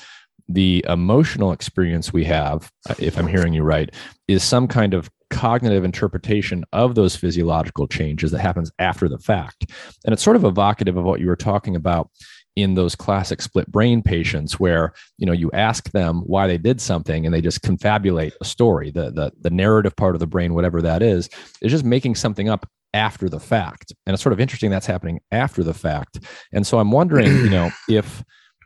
The 0.48 0.84
emotional 0.88 1.52
experience 1.52 2.12
we 2.12 2.24
have, 2.24 2.70
uh, 2.90 2.94
if 2.98 3.16
I'm 3.16 3.28
hearing 3.28 3.54
you 3.54 3.62
right, 3.62 3.94
is 4.28 4.42
some 4.42 4.68
kind 4.68 4.92
of 4.92 5.08
cognitive 5.30 5.82
interpretation 5.82 6.62
of 6.72 6.94
those 6.94 7.16
physiological 7.16 7.88
changes 7.88 8.30
that 8.30 8.40
happens 8.40 8.70
after 8.78 9.08
the 9.08 9.18
fact. 9.18 9.70
And 10.04 10.12
it's 10.12 10.22
sort 10.22 10.36
of 10.36 10.44
evocative 10.44 10.98
of 10.98 11.04
what 11.04 11.20
you 11.20 11.26
were 11.26 11.36
talking 11.36 11.74
about 11.74 12.10
in 12.56 12.74
those 12.74 12.94
classic 12.94 13.40
split 13.40 13.70
brain 13.70 14.02
patients 14.02 14.60
where 14.60 14.92
you 15.18 15.26
know 15.26 15.32
you 15.32 15.50
ask 15.52 15.90
them 15.92 16.22
why 16.26 16.46
they 16.46 16.58
did 16.58 16.80
something 16.80 17.24
and 17.24 17.34
they 17.34 17.40
just 17.40 17.62
confabulate 17.62 18.32
a 18.40 18.44
story 18.44 18.90
the 18.90 19.10
the, 19.10 19.32
the 19.40 19.50
narrative 19.50 19.96
part 19.96 20.14
of 20.14 20.20
the 20.20 20.26
brain 20.26 20.54
whatever 20.54 20.82
that 20.82 21.02
is 21.02 21.28
is 21.62 21.72
just 21.72 21.84
making 21.84 22.14
something 22.14 22.48
up 22.48 22.66
after 22.94 23.28
the 23.28 23.40
fact. 23.40 23.92
And 24.06 24.14
it's 24.14 24.22
sort 24.22 24.32
of 24.32 24.40
interesting 24.40 24.70
that's 24.70 24.86
happening 24.86 25.20
after 25.30 25.64
the 25.64 25.74
fact. 25.74 26.20
And 26.52 26.66
so 26.66 26.78
i'm 26.78 26.90
wondering 26.90 27.28
you 27.28 27.50
know 27.50 27.70
if 27.88 28.22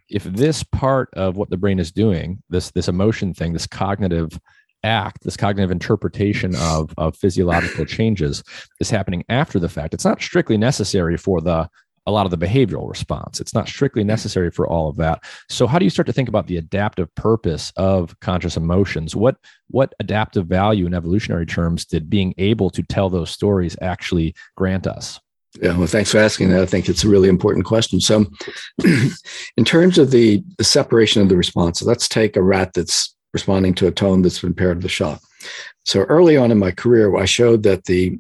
if 0.09 0.25
this 0.25 0.63
part 0.63 1.09
of 1.15 1.37
what 1.37 1.51
the 1.51 1.57
brain 1.57 1.79
is 1.79 1.91
doing 1.93 2.43
this 2.49 2.71
this 2.73 2.89
emotion 2.89 3.35
thing 3.35 3.53
this 3.53 3.67
cognitive 3.67 4.39
act 4.85 5.25
this 5.25 5.37
cognitive 5.37 5.71
interpretation 5.71 6.55
of 6.57 6.95
of 6.97 7.17
physiological 7.17 7.85
changes 7.85 8.45
is 8.79 8.91
happening 8.91 9.25
after 9.29 9.59
the 9.59 9.69
fact 9.69 9.95
it's 9.95 10.05
not 10.05 10.23
strictly 10.23 10.57
necessary 10.57 11.17
for 11.17 11.41
the 11.41 11.69
a 12.07 12.13
lot 12.13 12.27
of 12.27 12.31
the 12.31 12.39
behavioral 12.39 12.89
response. 12.89 13.41
It's 13.41 13.55
not 13.55 13.69
strictly 13.69 14.03
mm-hmm. 14.03 14.09
necessary 14.09 14.51
for 14.51 14.67
all 14.67 14.89
of 14.89 14.97
that. 14.97 15.25
So 15.49 15.67
how 15.67 15.79
do 15.79 15.85
you 15.85 15.91
start 15.91 16.07
to 16.07 16.13
think 16.13 16.29
about 16.29 16.47
the 16.47 16.57
adaptive 16.57 17.15
purpose 17.15 17.73
of 17.77 18.19
conscious 18.21 18.57
emotions? 18.57 19.17
What 19.17 19.37
what 19.69 19.95
adaptive 19.99 20.47
value 20.47 20.87
in 20.87 20.95
evolutionary 20.95 21.47
terms 21.47 21.85
did 21.85 22.09
being 22.09 22.35
able 22.39 22.71
to 22.71 22.83
tell 22.83 23.11
those 23.11 23.31
stories 23.31 23.77
actually 23.81 24.35
grant 24.57 24.87
us? 24.87 25.21
Yeah, 25.61 25.77
well, 25.77 25.87
thanks 25.87 26.11
for 26.13 26.19
asking 26.19 26.51
that. 26.51 26.63
I 26.63 26.67
think 26.67 26.89
it's 26.89 27.05
a 27.05 27.09
really 27.09 27.29
important 27.29 27.65
question. 27.65 28.01
So, 28.01 28.27
in 29.57 29.65
terms 29.65 29.97
of 29.99 30.11
the, 30.11 30.45
the 30.59 30.65
separation 30.65 31.23
of 31.23 31.29
the 31.29 31.37
response, 31.37 31.83
let's 31.83 32.09
take 32.09 32.37
a 32.37 32.43
rat 32.43 32.75
that's 32.75 33.15
responding 33.33 33.75
to 33.75 33.87
a 33.87 33.93
tone 33.93 34.23
that's 34.23 34.41
been 34.41 34.55
paired 34.55 34.79
with 34.79 34.87
a 34.87 34.91
shock. 34.91 35.21
So, 35.85 36.01
early 36.03 36.37
on 36.37 36.51
in 36.51 36.59
my 36.59 36.73
career, 36.73 37.17
I 37.17 37.25
showed 37.25 37.63
that 37.63 37.85
the 37.85 38.19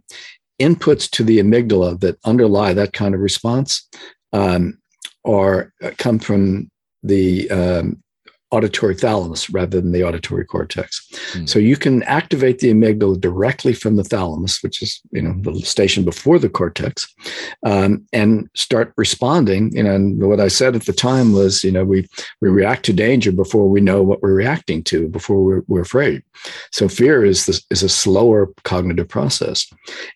inputs 0.61 1.11
to 1.11 1.23
the 1.23 1.39
amygdala 1.39 2.01
that 2.01 2.19
underlie 2.24 2.73
that 2.73 2.93
kind 2.93 3.15
of 3.15 3.20
response 3.20 3.89
um, 4.33 4.78
are 5.24 5.73
uh, 5.83 5.91
come 5.99 6.19
from 6.19 6.70
the 7.03 7.51
um, 7.51 8.03
auditory 8.52 8.94
thalamus 8.94 9.51
rather 9.51 9.81
than 9.81 9.93
the 9.93 10.05
auditory 10.05 10.44
cortex. 10.44 11.06
Mm. 11.32 11.48
So 11.48 11.59
you 11.59 11.77
can 11.77 12.02
activate 12.05 12.60
the 12.60 12.70
amygdala 12.70 13.20
directly 13.20 13.73
from 13.73 13.97
the 13.97 14.05
thalamus, 14.05 14.62
which 14.62 14.82
is 14.82 15.01
you 15.10 15.23
know 15.23 15.35
the 15.40 15.60
station 15.60 16.05
before 16.05 16.39
the 16.39 16.48
cortex, 16.48 17.12
um, 17.64 18.06
and 18.12 18.48
start 18.55 18.93
responding. 18.97 19.74
You 19.77 19.82
know, 19.82 19.94
and 19.94 20.23
what 20.23 20.40
I 20.40 20.48
said 20.48 20.77
at 20.77 20.86
the 20.86 20.93
time 20.93 21.32
was, 21.32 21.64
you 21.64 21.73
know, 21.73 21.85
we 21.85 22.06
we 22.40 22.48
react 22.48 22.85
to 22.86 22.93
danger 22.93 23.32
before 23.32 23.68
we 23.68 23.81
know 23.81 24.02
what 24.02 24.23
we're 24.23 24.35
reacting 24.35 24.85
to, 24.85 25.09
before 25.09 25.43
we're, 25.43 25.62
we're 25.66 25.81
afraid. 25.81 26.23
So 26.73 26.89
fear 26.89 27.24
is 27.24 27.47
this 27.47 27.64
is 27.70 27.82
a 27.82 27.89
slower 27.89 28.48
cognitive 28.62 29.09
process, 29.09 29.66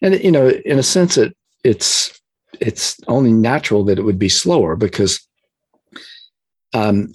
and 0.02 0.23
you 0.23 0.31
know, 0.31 0.48
in 0.48 0.78
a 0.78 0.85
sense, 0.85 1.16
it 1.16 1.36
it's 1.65 2.20
it's 2.61 2.97
only 3.09 3.32
natural 3.32 3.85
that 3.85 3.98
it 3.98 4.02
would 4.02 4.19
be 4.19 4.28
slower 4.28 4.77
because 4.77 5.27
um, 6.74 7.15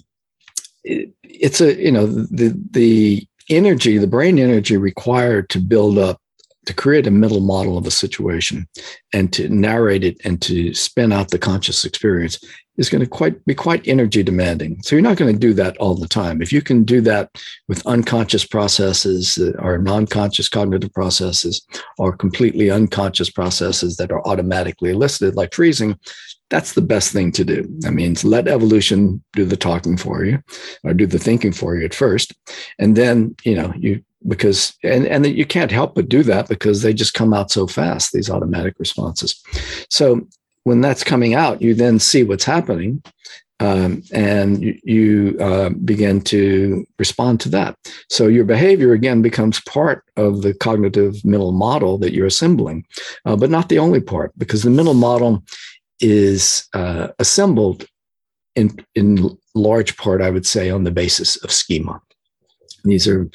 it's 0.86 1.60
a 1.60 1.74
you 1.82 1.92
know 1.92 2.06
the 2.06 2.56
the 2.70 3.26
energy 3.48 3.98
the 3.98 4.06
brain 4.06 4.38
energy 4.38 4.76
required 4.76 5.48
to 5.50 5.58
build 5.58 5.98
up 5.98 6.20
to 6.66 6.74
create 6.74 7.06
a 7.06 7.12
mental 7.12 7.40
model 7.40 7.78
of 7.78 7.86
a 7.86 7.90
situation 7.90 8.66
and 9.12 9.32
to 9.32 9.48
narrate 9.48 10.04
it 10.04 10.20
and 10.24 10.42
to 10.42 10.74
spin 10.74 11.12
out 11.12 11.30
the 11.30 11.38
conscious 11.38 11.84
experience 11.84 12.38
is 12.76 12.90
going 12.90 13.02
to 13.02 13.08
quite 13.08 13.42
be 13.46 13.54
quite 13.54 13.86
energy 13.86 14.22
demanding. 14.22 14.82
So 14.82 14.94
you're 14.94 15.02
not 15.02 15.16
going 15.16 15.32
to 15.32 15.38
do 15.38 15.54
that 15.54 15.76
all 15.78 15.94
the 15.94 16.08
time. 16.08 16.42
If 16.42 16.52
you 16.52 16.60
can 16.60 16.84
do 16.84 17.00
that 17.02 17.30
with 17.68 17.86
unconscious 17.86 18.44
processes 18.44 19.38
or 19.58 19.78
non-conscious 19.78 20.48
cognitive 20.48 20.92
processes 20.92 21.64
or 21.98 22.16
completely 22.16 22.70
unconscious 22.70 23.30
processes 23.30 23.96
that 23.96 24.12
are 24.12 24.26
automatically 24.26 24.90
elicited 24.90 25.36
like 25.36 25.54
freezing, 25.54 25.98
that's 26.48 26.74
the 26.74 26.82
best 26.82 27.12
thing 27.12 27.32
to 27.32 27.44
do. 27.44 27.66
That 27.80 27.92
means 27.92 28.24
let 28.24 28.48
evolution 28.48 29.22
do 29.32 29.44
the 29.44 29.56
talking 29.56 29.96
for 29.96 30.24
you 30.24 30.42
or 30.84 30.94
do 30.94 31.06
the 31.06 31.18
thinking 31.18 31.52
for 31.52 31.76
you 31.76 31.84
at 31.84 31.94
first. 31.94 32.34
And 32.78 32.96
then, 32.96 33.34
you 33.44 33.56
know, 33.56 33.72
you 33.76 34.02
because 34.26 34.74
and 34.82 35.06
and 35.06 35.26
you 35.26 35.46
can't 35.46 35.70
help 35.70 35.94
but 35.94 36.08
do 36.08 36.22
that 36.22 36.48
because 36.48 36.82
they 36.82 36.92
just 36.92 37.14
come 37.14 37.32
out 37.32 37.50
so 37.50 37.66
fast 37.66 38.12
these 38.12 38.30
automatic 38.30 38.74
responses 38.78 39.42
so 39.90 40.26
when 40.64 40.80
that's 40.80 41.04
coming 41.04 41.34
out 41.34 41.62
you 41.62 41.74
then 41.74 41.98
see 41.98 42.24
what's 42.24 42.44
happening 42.44 43.02
um, 43.58 44.02
and 44.12 44.62
you, 44.62 44.78
you 44.84 45.38
uh, 45.40 45.70
begin 45.70 46.20
to 46.20 46.86
respond 46.98 47.40
to 47.40 47.48
that 47.48 47.76
so 48.10 48.26
your 48.26 48.44
behavior 48.44 48.92
again 48.92 49.22
becomes 49.22 49.60
part 49.60 50.04
of 50.16 50.42
the 50.42 50.52
cognitive 50.54 51.24
mental 51.24 51.52
model 51.52 51.96
that 51.98 52.12
you're 52.12 52.26
assembling 52.26 52.84
uh, 53.26 53.36
but 53.36 53.50
not 53.50 53.68
the 53.68 53.78
only 53.78 54.00
part 54.00 54.32
because 54.38 54.62
the 54.62 54.70
mental 54.70 54.94
model 54.94 55.42
is 56.00 56.68
uh, 56.74 57.08
assembled 57.18 57.86
in 58.54 58.76
in 58.94 59.36
large 59.54 59.96
part 59.96 60.22
i 60.22 60.30
would 60.30 60.46
say 60.46 60.70
on 60.70 60.84
the 60.84 60.90
basis 60.90 61.42
of 61.42 61.52
schema 61.52 62.00
these 62.84 63.08
are 63.08 63.28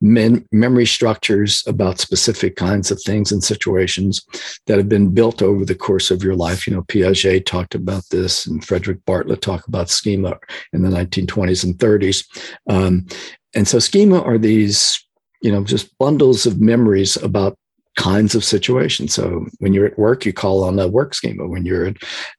men, 0.00 0.46
memory 0.52 0.86
structures 0.86 1.62
about 1.66 1.98
specific 1.98 2.56
kinds 2.56 2.90
of 2.90 3.02
things 3.02 3.32
and 3.32 3.42
situations 3.42 4.24
that 4.66 4.78
have 4.78 4.88
been 4.88 5.12
built 5.12 5.42
over 5.42 5.64
the 5.64 5.74
course 5.74 6.10
of 6.10 6.22
your 6.22 6.34
life. 6.34 6.66
You 6.66 6.74
know, 6.74 6.82
Piaget 6.82 7.46
talked 7.46 7.74
about 7.74 8.04
this, 8.10 8.46
and 8.46 8.64
Frederic 8.64 9.04
Bartlett 9.04 9.42
talked 9.42 9.68
about 9.68 9.90
schema 9.90 10.38
in 10.72 10.82
the 10.82 10.88
1920s 10.88 11.64
and 11.64 11.74
30s. 11.74 12.24
Um, 12.68 13.06
and 13.54 13.66
so, 13.66 13.78
schema 13.78 14.22
are 14.22 14.38
these, 14.38 15.02
you 15.42 15.50
know, 15.50 15.64
just 15.64 15.96
bundles 15.98 16.46
of 16.46 16.60
memories 16.60 17.16
about 17.16 17.58
kinds 17.98 18.36
of 18.36 18.44
situations. 18.44 19.12
So 19.12 19.44
when 19.58 19.74
you're 19.74 19.84
at 19.84 19.98
work, 19.98 20.24
you 20.24 20.32
call 20.32 20.62
on 20.62 20.78
a 20.78 20.86
work 20.86 21.14
schema. 21.14 21.46
When 21.48 21.66
you're 21.66 21.86
at, 21.86 21.96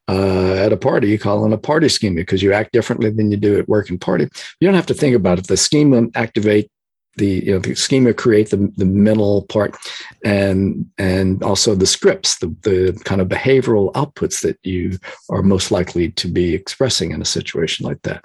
uh, 0.07 0.53
at 0.53 0.71
a 0.71 0.77
party, 0.77 1.09
you 1.09 1.19
call 1.19 1.43
on 1.43 1.51
a 1.51 1.57
party 1.57 1.89
schema 1.89 2.15
because 2.15 2.41
you 2.41 2.53
act 2.53 2.71
differently 2.71 3.11
than 3.11 3.29
you 3.29 3.37
do 3.37 3.59
at 3.59 3.67
work 3.67 3.89
and 3.89 3.99
party. 3.99 4.23
You 4.59 4.67
don't 4.67 4.75
have 4.75 4.85
to 4.87 4.93
think 4.93 5.15
about 5.15 5.37
it. 5.37 5.47
The 5.47 5.57
schema 5.57 6.07
activate 6.15 6.71
the 7.17 7.43
you 7.45 7.51
know 7.51 7.59
the 7.59 7.75
schema 7.75 8.13
create 8.13 8.49
the, 8.49 8.71
the 8.77 8.85
mental 8.85 9.41
part 9.47 9.75
and 10.23 10.85
and 10.97 11.43
also 11.43 11.75
the 11.75 11.85
scripts 11.85 12.37
the, 12.37 12.47
the 12.61 12.97
kind 13.03 13.19
of 13.19 13.27
behavioral 13.27 13.91
outputs 13.93 14.41
that 14.41 14.57
you 14.63 14.97
are 15.29 15.41
most 15.41 15.71
likely 15.71 16.11
to 16.11 16.27
be 16.27 16.53
expressing 16.53 17.11
in 17.11 17.21
a 17.21 17.25
situation 17.25 17.85
like 17.85 18.01
that 18.03 18.23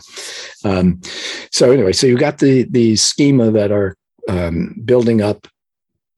um, 0.65 1.01
so 1.51 1.73
anyway 1.73 1.93
so 1.93 2.07
you've 2.07 2.21
got 2.21 2.39
the 2.39 2.65
the 2.65 2.95
schema 2.95 3.51
that 3.51 3.73
are 3.73 3.97
um, 4.29 4.77
building 4.85 5.23
up 5.23 5.49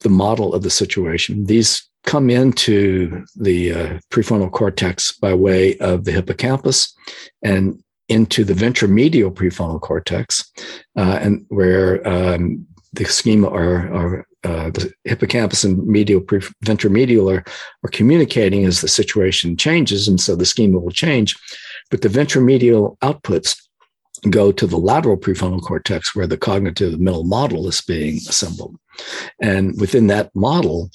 the 0.06 0.18
model 0.24 0.54
of 0.54 0.62
the 0.62 0.70
situation 0.82 1.46
these 1.46 1.70
come 2.04 2.30
into 2.30 3.24
the 3.34 3.72
uh, 3.72 3.98
prefrontal 4.12 4.50
cortex 4.60 5.12
by 5.18 5.34
way 5.34 5.76
of 5.78 6.04
the 6.04 6.12
hippocampus 6.12 6.94
and 7.42 7.82
into 8.08 8.44
the 8.44 8.54
ventromedial 8.54 9.34
prefrontal 9.34 9.80
cortex, 9.80 10.52
uh, 10.96 11.18
and 11.20 11.44
where 11.48 12.06
um, 12.06 12.64
the 12.92 13.04
schema 13.04 13.48
are, 13.48 13.92
are 13.92 14.26
uh, 14.44 14.70
the 14.70 14.92
hippocampus 15.04 15.64
and 15.64 15.84
medial 15.86 16.20
pre- 16.20 16.40
ventromedial 16.64 17.26
are, 17.32 17.44
are 17.84 17.90
communicating 17.90 18.64
as 18.64 18.80
the 18.80 18.88
situation 18.88 19.56
changes, 19.56 20.06
and 20.06 20.20
so 20.20 20.36
the 20.36 20.46
schema 20.46 20.78
will 20.78 20.92
change. 20.92 21.36
But 21.90 22.02
the 22.02 22.08
ventromedial 22.08 22.96
outputs 22.98 23.60
go 24.30 24.52
to 24.52 24.66
the 24.66 24.78
lateral 24.78 25.16
prefrontal 25.16 25.62
cortex, 25.62 26.14
where 26.14 26.28
the 26.28 26.38
cognitive 26.38 27.00
mental 27.00 27.24
model 27.24 27.66
is 27.66 27.80
being 27.80 28.16
assembled, 28.28 28.76
and 29.40 29.78
within 29.80 30.06
that 30.08 30.34
model, 30.34 30.90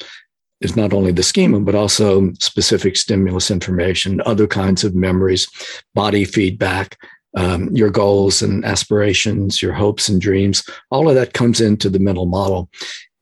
is 0.61 0.75
not 0.75 0.93
only 0.93 1.11
the 1.11 1.23
schema, 1.23 1.59
but 1.59 1.75
also 1.75 2.31
specific 2.33 2.95
stimulus 2.95 3.51
information, 3.51 4.21
other 4.25 4.47
kinds 4.47 4.83
of 4.83 4.95
memories, 4.95 5.47
body 5.95 6.23
feedback, 6.23 6.97
um, 7.35 7.75
your 7.75 7.89
goals 7.89 8.41
and 8.41 8.63
aspirations, 8.63 9.61
your 9.61 9.73
hopes 9.73 10.07
and 10.07 10.21
dreams. 10.21 10.63
All 10.91 11.09
of 11.09 11.15
that 11.15 11.33
comes 11.33 11.61
into 11.61 11.89
the 11.89 11.99
mental 11.99 12.25
model, 12.25 12.69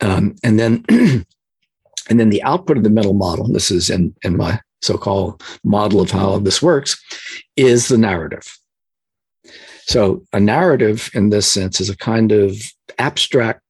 um, 0.01 0.35
and 0.43 0.59
then 0.59 0.85
and 2.09 2.19
then 2.19 2.29
the 2.29 2.43
output 2.43 2.77
of 2.77 2.83
the 2.83 2.89
mental 2.89 3.13
model. 3.13 3.47
This 3.47 3.71
is 3.71 3.89
in 3.89 4.15
in 4.23 4.35
my 4.35 4.59
so-called 4.81 5.43
model 5.63 6.01
of 6.01 6.11
how 6.11 6.39
this 6.39 6.61
works, 6.61 7.01
is 7.55 7.87
the 7.87 7.97
narrative. 7.97 8.57
So 9.81 10.23
a 10.31 10.39
narrative, 10.39 11.09
in 11.13 11.31
this 11.31 11.51
sense, 11.51 11.81
is 11.81 11.89
a 11.89 11.97
kind 11.97 12.31
of 12.31 12.55
abstract 12.97 13.61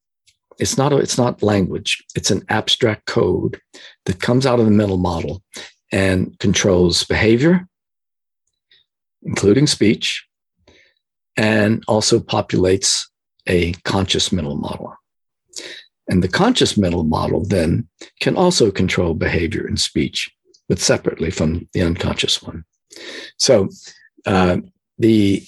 it's 0.60 0.76
not 0.76 0.92
a, 0.92 0.98
it's 0.98 1.16
not 1.16 1.42
language. 1.42 2.04
It's 2.14 2.30
an 2.30 2.44
abstract 2.48 3.06
code 3.06 3.60
that 4.04 4.20
comes 4.20 4.44
out 4.46 4.60
of 4.60 4.66
the 4.66 4.70
mental 4.70 4.98
model 4.98 5.42
and 5.90 6.38
controls 6.38 7.02
behavior, 7.04 7.66
including 9.22 9.66
speech, 9.66 10.26
and 11.36 11.82
also 11.88 12.20
populates 12.20 13.06
a 13.46 13.72
conscious 13.84 14.30
mental 14.30 14.56
model. 14.56 14.94
And 16.08 16.22
the 16.22 16.28
conscious 16.28 16.76
mental 16.76 17.04
model 17.04 17.44
then 17.44 17.88
can 18.20 18.36
also 18.36 18.70
control 18.70 19.14
behavior 19.14 19.66
and 19.66 19.80
speech, 19.80 20.30
but 20.68 20.78
separately 20.78 21.30
from 21.30 21.68
the 21.72 21.82
unconscious 21.82 22.42
one. 22.42 22.64
So 23.38 23.68
uh, 24.26 24.58
the 24.98 25.42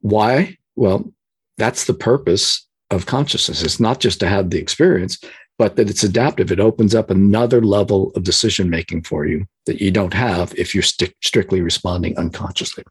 why? 0.00 0.56
Well, 0.76 1.12
that's 1.58 1.84
the 1.84 1.94
purpose 1.94 2.66
of 2.90 3.06
consciousness. 3.06 3.62
It's 3.62 3.80
not 3.80 4.00
just 4.00 4.20
to 4.20 4.28
have 4.28 4.50
the 4.50 4.58
experience, 4.58 5.18
but 5.60 5.76
that 5.76 5.90
it's 5.90 6.02
adaptive. 6.02 6.50
It 6.50 6.58
opens 6.58 6.94
up 6.94 7.10
another 7.10 7.60
level 7.60 8.12
of 8.16 8.24
decision 8.24 8.70
making 8.70 9.02
for 9.02 9.26
you 9.26 9.44
that 9.66 9.80
you 9.80 9.90
don't 9.90 10.14
have 10.14 10.54
if 10.56 10.74
you're 10.74 10.82
st- 10.82 11.14
strictly 11.22 11.60
responding 11.60 12.16
unconsciously. 12.16 12.82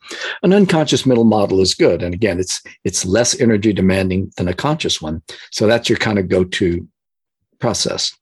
An 0.44 0.54
unconscious 0.54 1.04
mental 1.06 1.26
model 1.26 1.62
is 1.62 1.74
good, 1.74 2.04
and 2.04 2.14
again, 2.14 2.40
it's 2.40 2.62
it's 2.84 3.06
less 3.06 3.40
energy 3.42 3.74
demanding 3.74 4.32
than 4.38 4.48
a 4.48 4.54
conscious 4.54 5.02
one. 5.02 5.24
So 5.52 5.66
that's 5.66 5.90
your 5.90 5.98
kind 5.98 6.20
of 6.20 6.30
go 6.30 6.44
to 6.44 6.88
process. 7.60 8.16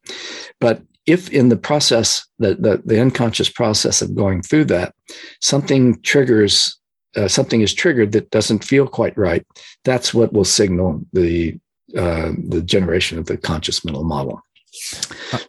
But 0.62 0.82
if 1.06 1.30
in 1.30 1.50
the 1.50 1.58
process, 1.58 2.26
the, 2.40 2.56
the, 2.56 2.82
the 2.86 3.02
unconscious 3.02 3.50
process 3.50 4.02
of 4.02 4.16
going 4.16 4.44
through 4.44 4.66
that, 4.66 4.94
something 5.42 6.02
triggers, 6.02 6.78
uh, 7.16 7.28
something 7.28 7.62
is 7.62 7.74
triggered 7.74 8.12
that 8.12 8.30
doesn't 8.30 8.64
feel 8.64 8.88
quite 8.88 9.18
right, 9.18 9.46
that's 9.84 10.14
what 10.14 10.34
will 10.34 10.46
signal 10.46 11.06
the 11.14 11.58
uh, 11.98 12.32
the 12.48 12.62
generation 12.62 13.18
of 13.18 13.26
the 13.26 13.38
conscious 13.38 13.84
mental 13.84 14.04
model. 14.04 14.42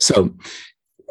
So 0.00 0.34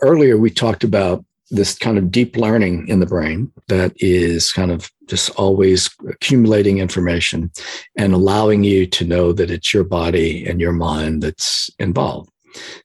earlier 0.02 0.38
we 0.38 0.50
talked 0.50 0.84
about 0.84 1.24
this 1.50 1.78
kind 1.78 1.98
of 1.98 2.12
deep 2.12 2.36
learning 2.36 2.88
in 2.88 3.00
the 3.00 3.06
brain 3.06 3.52
that 3.68 3.94
is 3.98 4.52
kind 4.52 4.72
of 4.72 4.92
just 5.08 5.30
always 5.32 5.90
accumulating 6.10 6.80
information 6.80 7.52
and 7.98 8.14
allowing 8.14 8.64
you 8.64 8.86
to 8.86 9.06
know 9.06 9.32
that 9.32 9.50
it's 9.50 9.74
your 9.74 9.86
body 9.86 10.46
and 10.46 10.60
your 10.60 10.74
mind 10.74 11.24
that's 11.24 11.70
involved. 11.80 12.30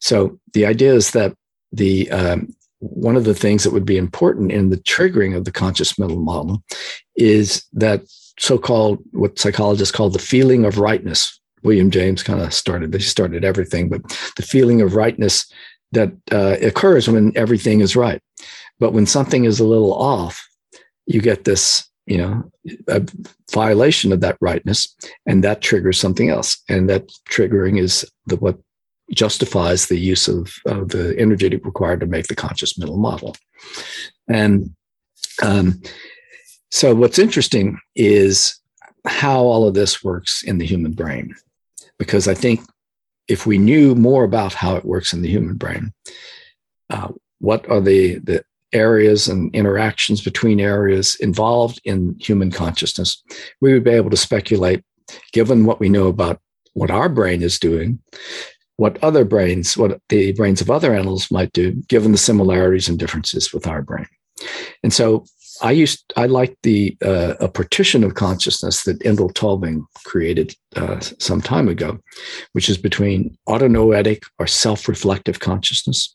So 0.01 0.39
the 0.53 0.67
idea 0.67 0.95
is 0.95 1.11
that 1.11 1.35
the 1.73 2.11
um, 2.11 2.55
one 2.79 3.17
of 3.17 3.25
the 3.25 3.35
things 3.35 3.65
that 3.65 3.73
would 3.73 3.87
be 3.87 3.97
important 3.97 4.53
in 4.53 4.71
the 4.71 4.77
triggering 4.77 5.37
of 5.37 5.45
the 5.45 5.53
conscious 5.53 5.99
mental 5.99 6.19
model 6.19 6.63
is 7.17 7.65
that 7.73 8.03
so-called 8.39 8.99
what 9.13 9.39
psychologists 9.39 9.95
call 9.95 10.11
the 10.11 10.19
feeling 10.19 10.65
of 10.65 10.79
rightness 10.79 11.41
William 11.63 11.91
James 11.91 12.23
kind 12.23 12.41
of 12.41 12.53
started. 12.53 12.93
They 12.93 12.99
started 12.99 13.45
everything, 13.45 13.89
but 13.89 14.03
the 14.37 14.43
feeling 14.43 14.81
of 14.81 14.95
rightness 14.95 15.51
that 15.93 16.13
uh, 16.31 16.57
occurs 16.63 17.09
when 17.09 17.37
everything 17.37 17.81
is 17.81 17.97
right. 17.97 18.21
But 18.79 18.93
when 18.93 19.07
something 19.07 19.45
is 19.45 19.61
a 19.61 19.67
little 19.67 19.95
off, 19.95 20.47
you 21.07 21.21
get 21.21 21.45
this, 21.45 21.89
you 22.07 22.19
know, 22.19 22.51
a 22.89 23.07
violation 23.53 24.13
of 24.13 24.21
that 24.21 24.39
rightness, 24.41 24.95
and 25.27 25.45
that 25.45 25.61
triggers 25.61 25.99
something 25.99 26.31
else. 26.31 26.59
And 26.69 26.89
that 26.89 27.11
triggering 27.31 27.79
is 27.79 28.11
the 28.27 28.37
what 28.37 28.59
justifies 29.13 29.87
the 29.87 29.99
use 29.99 30.27
of, 30.27 30.55
of 30.67 30.89
the 30.89 31.15
energy 31.19 31.49
required 31.49 32.01
to 32.01 32.07
make 32.07 32.29
the 32.29 32.35
conscious 32.35 32.79
mental 32.79 32.97
model. 32.97 33.37
And 34.29 34.75
um, 35.43 35.83
so, 36.71 36.95
what's 36.95 37.19
interesting 37.19 37.79
is 37.95 38.59
how 39.07 39.41
all 39.41 39.69
of 39.69 39.75
this 39.75 40.03
works 40.03 40.43
in 40.43 40.59
the 40.59 40.67
human 40.67 40.93
brain 40.93 41.35
because 42.03 42.27
I 42.27 42.35
think 42.35 42.59
if 43.29 43.47
we 43.47 43.59
knew 43.59 43.95
more 43.95 44.25
about 44.25 44.55
how 44.55 44.75
it 44.75 44.85
works 44.85 45.13
in 45.13 45.23
the 45.23 45.29
human 45.31 45.55
brain, 45.55 45.93
uh, 46.91 47.13
what 47.39 47.69
are 47.71 47.81
the, 47.81 48.19
the 48.19 48.45
areas 48.73 49.29
and 49.29 49.55
interactions 49.55 50.21
between 50.21 50.59
areas 50.59 51.15
involved 51.21 51.81
in 51.85 52.17
human 52.19 52.51
consciousness, 52.51 53.23
we 53.61 53.73
would 53.73 53.85
be 53.85 53.93
able 53.93 54.11
to 54.11 54.17
speculate, 54.17 54.83
given 55.33 55.65
what 55.65 55.79
we 55.79 55.89
know 55.89 56.09
about 56.09 56.41
what 56.73 56.91
our 56.91 57.09
brain 57.09 57.41
is 57.41 57.61
doing, 57.61 58.01
what 58.79 58.99
other 59.01 59.25
brains, 59.25 59.77
what 59.77 60.01
the 60.09 60.33
brains 60.33 60.61
of 60.61 60.73
other 60.73 60.93
animals 60.93 61.31
might 61.31 61.53
do, 61.53 61.71
given 61.87 62.11
the 62.11 62.19
similarities 62.19 62.89
and 62.89 62.99
differences 62.99 63.53
with 63.53 63.69
our 63.69 63.81
brain. 63.81 64.09
And 64.83 64.93
so 64.93 65.25
I 65.63 65.71
used 65.71 66.13
I 66.17 66.27
like 66.27 66.57
the 66.63 66.97
uh, 67.05 67.35
a 67.41 67.49
partition 67.49 68.05
of 68.05 68.15
consciousness 68.15 68.83
that 68.83 69.01
Endel 69.01 69.33
Tulving 69.33 69.87
created 70.05 70.55
uh, 70.77 71.01
some 71.01 71.41
time 71.41 71.69
ago, 71.69 71.99
which 72.53 72.69
is 72.69 72.77
between 72.77 73.37
autonoetic 73.49 74.23
or 74.39 74.47
self-reflective 74.47 75.39
consciousness. 75.39 76.15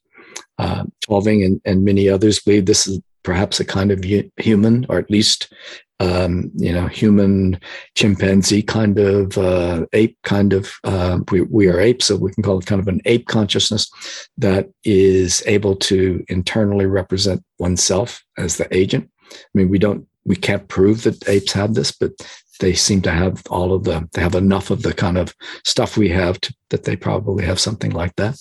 Uh, 0.59 0.83
and, 1.09 1.61
and 1.65 1.85
many 1.85 2.09
others 2.09 2.39
believe 2.39 2.65
this 2.65 2.87
is 2.87 2.99
perhaps 3.23 3.59
a 3.59 3.65
kind 3.65 3.91
of 3.91 4.03
human, 4.37 4.85
or 4.89 4.97
at 4.97 5.09
least 5.09 5.51
um, 5.99 6.51
you 6.55 6.71
know, 6.71 6.87
human 6.87 7.59
chimpanzee 7.95 8.61
kind 8.61 8.99
of 8.99 9.37
uh, 9.37 9.85
ape 9.93 10.17
kind 10.23 10.53
of. 10.53 10.71
Uh, 10.83 11.19
we, 11.31 11.41
we 11.41 11.67
are 11.67 11.79
apes, 11.79 12.05
so 12.05 12.15
we 12.15 12.31
can 12.33 12.43
call 12.43 12.59
it 12.59 12.65
kind 12.65 12.81
of 12.81 12.87
an 12.87 13.01
ape 13.05 13.27
consciousness 13.27 13.89
that 14.37 14.69
is 14.83 15.41
able 15.47 15.75
to 15.75 16.23
internally 16.27 16.85
represent 16.85 17.43
oneself 17.59 18.23
as 18.37 18.57
the 18.57 18.67
agent. 18.75 19.09
I 19.31 19.49
mean, 19.53 19.69
we 19.69 19.79
don't, 19.79 20.07
we 20.25 20.35
can't 20.35 20.67
prove 20.67 21.03
that 21.03 21.27
apes 21.29 21.53
have 21.53 21.73
this, 21.73 21.91
but 21.91 22.11
they 22.59 22.73
seem 22.73 23.01
to 23.03 23.11
have 23.11 23.43
all 23.49 23.73
of 23.73 23.83
the, 23.83 24.07
they 24.13 24.21
have 24.21 24.35
enough 24.35 24.71
of 24.71 24.81
the 24.81 24.93
kind 24.93 25.17
of 25.17 25.33
stuff 25.63 25.95
we 25.95 26.09
have 26.09 26.39
to, 26.41 26.55
that 26.69 26.83
they 26.83 26.95
probably 26.95 27.45
have 27.45 27.59
something 27.59 27.91
like 27.91 28.15
that. 28.15 28.37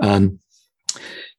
Um, 0.00 0.38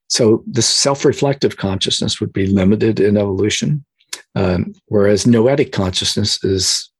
so 0.07 0.43
the 0.45 0.61
self-reflective 0.61 1.55
consciousness 1.55 2.19
would 2.19 2.33
be 2.33 2.47
limited 2.47 2.99
in 2.99 3.17
evolution, 3.17 3.85
um, 4.35 4.73
whereas 4.87 5.25
noetic 5.25 5.71
consciousness 5.71 6.43
is 6.43 6.91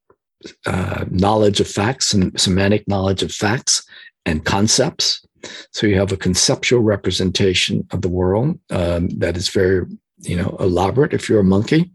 uh, 0.66 1.06
knowledge 1.10 1.60
of 1.60 1.68
facts 1.68 2.14
and 2.14 2.40
semantic 2.40 2.88
knowledge 2.88 3.22
of 3.22 3.32
facts 3.32 3.84
and 4.26 4.46
concepts. 4.46 5.26
So 5.72 5.88
you 5.88 5.98
have 6.00 6.12
a 6.12 6.18
conceptual 6.18 6.82
representation 6.82 7.88
of 7.92 8.02
the 8.02 8.10
world 8.10 8.60
um, 8.70 9.10
that 9.20 9.36
is 9.36 9.50
very, 9.50 9.86
you 10.22 10.36
know, 10.36 10.56
elaborate 10.60 11.14
if 11.14 11.28
you're 11.28 11.40
a 11.40 11.44
monkey, 11.44 11.92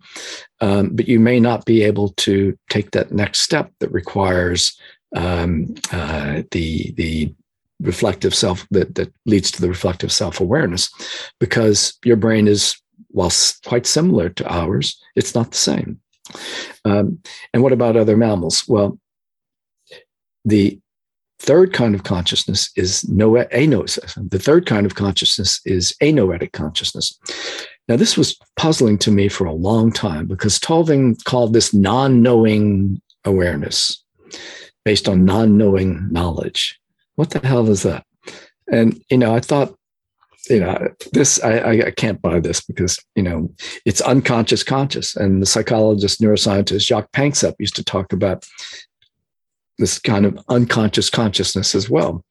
um, 0.61 0.91
but 0.95 1.09
you 1.09 1.21
may 1.21 1.41
not 1.41 1.65
be 1.65 1.83
able 1.83 2.11
to 2.11 2.57
take 2.71 2.91
that 2.93 3.13
next 3.13 3.41
step 3.41 3.71
that 3.81 3.93
requires 3.93 4.79
um, 5.15 5.75
uh, 5.93 6.43
the 6.51 6.93
the 6.97 7.33
reflective 7.81 8.35
self 8.35 8.67
that, 8.71 8.95
that 8.95 9.13
leads 9.27 9.51
to 9.51 9.61
the 9.61 9.69
reflective 9.69 10.11
self-awareness 10.11 10.91
because 11.39 11.99
your 12.05 12.17
brain 12.17 12.49
is 12.49 12.81
while 13.09 13.31
quite 13.67 13.87
similar 13.87 14.31
to 14.31 14.51
ours 14.51 14.99
it's 15.15 15.35
not 15.35 15.51
the 15.51 15.59
same 15.59 16.01
um, 16.87 17.19
and 17.53 17.63
what 17.63 17.73
about 17.73 17.95
other 17.95 18.17
mammals 18.17 18.65
well 18.67 18.99
the 20.47 20.81
third 21.39 21.73
kind 21.73 21.95
of 21.95 22.03
consciousness 22.03 22.71
is 22.77 23.09
no 23.09 23.33
anoetic. 23.33 24.31
The 24.31 24.39
third 24.39 24.67
kind 24.67 24.87
of 24.87 24.95
consciousness 24.95 25.61
is 25.65 25.95
anoetic 26.01 26.53
consciousness. 26.53 27.19
Now, 27.89 27.97
this 27.97 28.17
was 28.17 28.37
puzzling 28.57 28.99
to 28.99 29.11
me 29.11 29.29
for 29.29 29.45
a 29.45 29.53
long 29.53 29.93
time 29.93 30.27
because 30.27 30.59
Tulving 30.59 31.17
called 31.25 31.53
this 31.53 31.73
non-knowing 31.73 33.01
awareness 33.25 34.03
based 34.85 35.09
on 35.09 35.25
non-knowing 35.25 36.09
knowledge 36.11 36.81
what 37.17 37.31
the 37.31 37.47
hell 37.47 37.69
is 37.69 37.83
that? 37.83 38.07
And, 38.71 39.03
you 39.11 39.19
know, 39.19 39.35
I 39.35 39.41
thought, 39.41 39.75
you 40.49 40.61
know, 40.61 40.89
this, 41.13 41.43
I, 41.43 41.87
I 41.87 41.91
can't 41.91 42.23
buy 42.23 42.39
this 42.39 42.61
because, 42.61 42.99
you 43.17 43.23
know, 43.23 43.53
it's 43.85 44.01
unconscious 44.03 44.63
conscious. 44.63 45.17
And 45.17 45.43
the 45.43 45.47
psychologist, 45.47 46.21
neuroscientist 46.21 46.87
Jaak 46.87 47.11
Panksepp 47.13 47.55
used 47.59 47.77
to 47.77 47.85
talk 47.85 48.13
about 48.13 48.47
this 49.79 49.99
kind 49.99 50.25
of 50.25 50.39
unconscious 50.49 51.11
consciousness 51.11 51.75
as 51.75 51.91
well. 51.91 52.25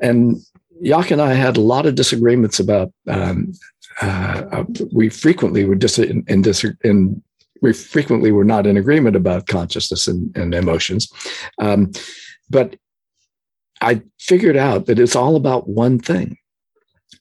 And 0.00 0.36
Jaak 0.82 1.10
and 1.10 1.20
I 1.20 1.34
had 1.34 1.56
a 1.56 1.62
lot 1.62 1.86
of 1.86 1.94
disagreements 1.94 2.58
about, 2.58 2.92
um, 3.06 3.52
uh, 4.00 4.42
uh 4.52 4.64
we 4.92 5.08
frequently 5.08 5.64
were 5.64 5.74
dis- 5.74 5.98
in, 5.98 6.42
dis- 6.42 6.64
in 6.82 7.22
we 7.62 7.72
frequently 7.72 8.32
were 8.32 8.44
not 8.44 8.66
in 8.66 8.76
agreement 8.76 9.16
about 9.16 9.46
consciousness 9.46 10.08
and, 10.08 10.34
and 10.36 10.54
emotions. 10.54 11.10
Um, 11.58 11.92
but 12.48 12.76
I 13.80 14.02
figured 14.18 14.56
out 14.56 14.86
that 14.86 14.98
it's 14.98 15.16
all 15.16 15.36
about 15.36 15.68
one 15.68 15.98
thing. 15.98 16.36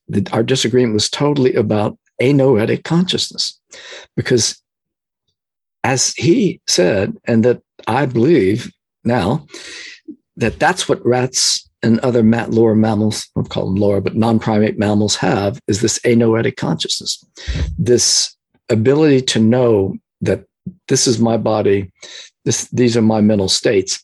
That 0.08 0.34
our 0.34 0.44
disagreement 0.44 0.94
was 0.94 1.10
totally 1.10 1.54
about 1.54 1.98
anoetic 2.22 2.84
consciousness. 2.84 3.60
Because 4.16 4.62
as 5.84 6.14
he 6.16 6.62
said, 6.68 7.18
and 7.26 7.46
that 7.46 7.62
I 7.88 8.06
believe 8.06 8.72
now, 9.04 9.46
that 10.36 10.60
that's 10.60 10.90
what 10.90 11.06
rats 11.06 11.69
and 11.82 12.00
other 12.00 12.24
lower 12.24 12.76
mammals, 12.76 13.28
I'll 13.36 13.44
call 13.44 13.66
them 13.66 13.76
lower, 13.76 14.02
but 14.02 14.16
non-primate 14.16 14.78
mammals 14.78 15.16
have 15.18 15.60
is 15.68 15.82
this 15.82 16.00
anoetic 16.00 16.58
consciousness, 16.58 17.24
this 17.78 18.36
ability 18.70 19.22
to 19.22 19.40
know 19.40 19.96
that 20.22 20.46
this 20.88 21.08
is 21.08 21.20
my 21.20 21.38
body, 21.38 21.92
this, 22.46 22.68
these 22.70 22.98
are 22.98 23.02
my 23.02 23.22
mental 23.22 23.50
states, 23.50 24.04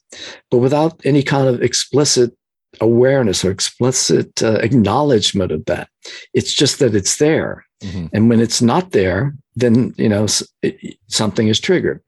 but 0.49 0.57
without 0.59 0.99
any 1.05 1.21
kind 1.21 1.47
of 1.47 1.61
explicit 1.61 2.33
awareness 2.81 3.43
or 3.43 3.51
explicit 3.51 4.43
uh, 4.43 4.55
acknowledgement 4.55 5.51
of 5.51 5.65
that. 5.65 5.89
It's 6.33 6.53
just 6.53 6.79
that 6.79 6.95
it's 6.95 7.17
there. 7.17 7.65
Mm-hmm. 7.81 8.07
And 8.13 8.29
when 8.29 8.39
it's 8.39 8.61
not 8.61 8.91
there, 8.91 9.35
then, 9.55 9.93
you 9.97 10.09
know, 10.09 10.27
it, 10.61 10.97
something 11.07 11.47
is 11.47 11.59
triggered. 11.59 12.01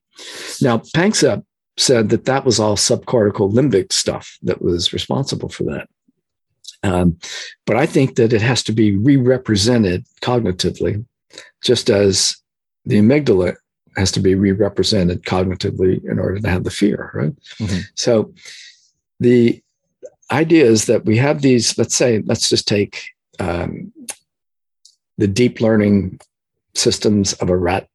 Now, 0.61 0.79
Panksepp 0.79 1.43
said 1.77 2.09
that 2.09 2.25
that 2.25 2.43
was 2.43 2.59
all 2.59 2.75
subcortical 2.75 3.51
limbic 3.51 3.93
stuff 3.93 4.37
that 4.41 4.61
was 4.61 4.93
responsible 4.93 5.49
for 5.49 5.63
that. 5.63 5.87
Um, 6.83 7.17
but 7.65 7.75
I 7.75 7.85
think 7.85 8.15
that 8.15 8.33
it 8.33 8.41
has 8.41 8.63
to 8.63 8.71
be 8.71 8.95
re-represented 8.95 10.05
cognitively, 10.21 11.05
just 11.63 11.89
as 11.89 12.37
the 12.85 12.97
amygdala 12.97 13.55
has 13.95 14.11
to 14.11 14.19
be 14.19 14.35
re-represented 14.35 15.23
cognitively 15.23 16.03
in 16.09 16.19
order 16.19 16.39
to 16.39 16.49
have 16.49 16.63
the 16.63 16.71
fear, 16.71 17.11
right? 17.13 17.35
Mm-hmm. 17.59 17.79
So 17.95 18.33
the 19.19 19.61
idea 20.31 20.65
is 20.65 20.85
that 20.85 21.05
we 21.05 21.17
have 21.17 21.41
these, 21.41 21.77
let's 21.77 21.95
say, 21.95 22.21
let's 22.25 22.49
just 22.49 22.67
take 22.67 23.01
um, 23.39 23.91
the 25.17 25.27
deep 25.27 25.61
learning 25.61 26.19
systems 26.75 27.33
of 27.33 27.49
a 27.49 27.57
rat 27.57 27.87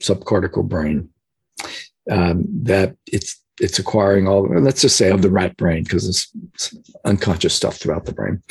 subcortical 0.00 0.66
brain 0.66 1.08
um, 2.10 2.44
that 2.62 2.96
it's 3.06 3.40
it's 3.60 3.78
acquiring 3.78 4.26
all 4.26 4.48
let's 4.60 4.80
just 4.80 4.96
say 4.96 5.10
of 5.10 5.22
the 5.22 5.30
rat 5.30 5.56
brain 5.56 5.84
because 5.84 6.08
it's, 6.08 6.76
unconscious 7.04 7.54
stuff 7.54 7.76
throughout 7.76 8.04
the 8.04 8.12
brain. 8.12 8.42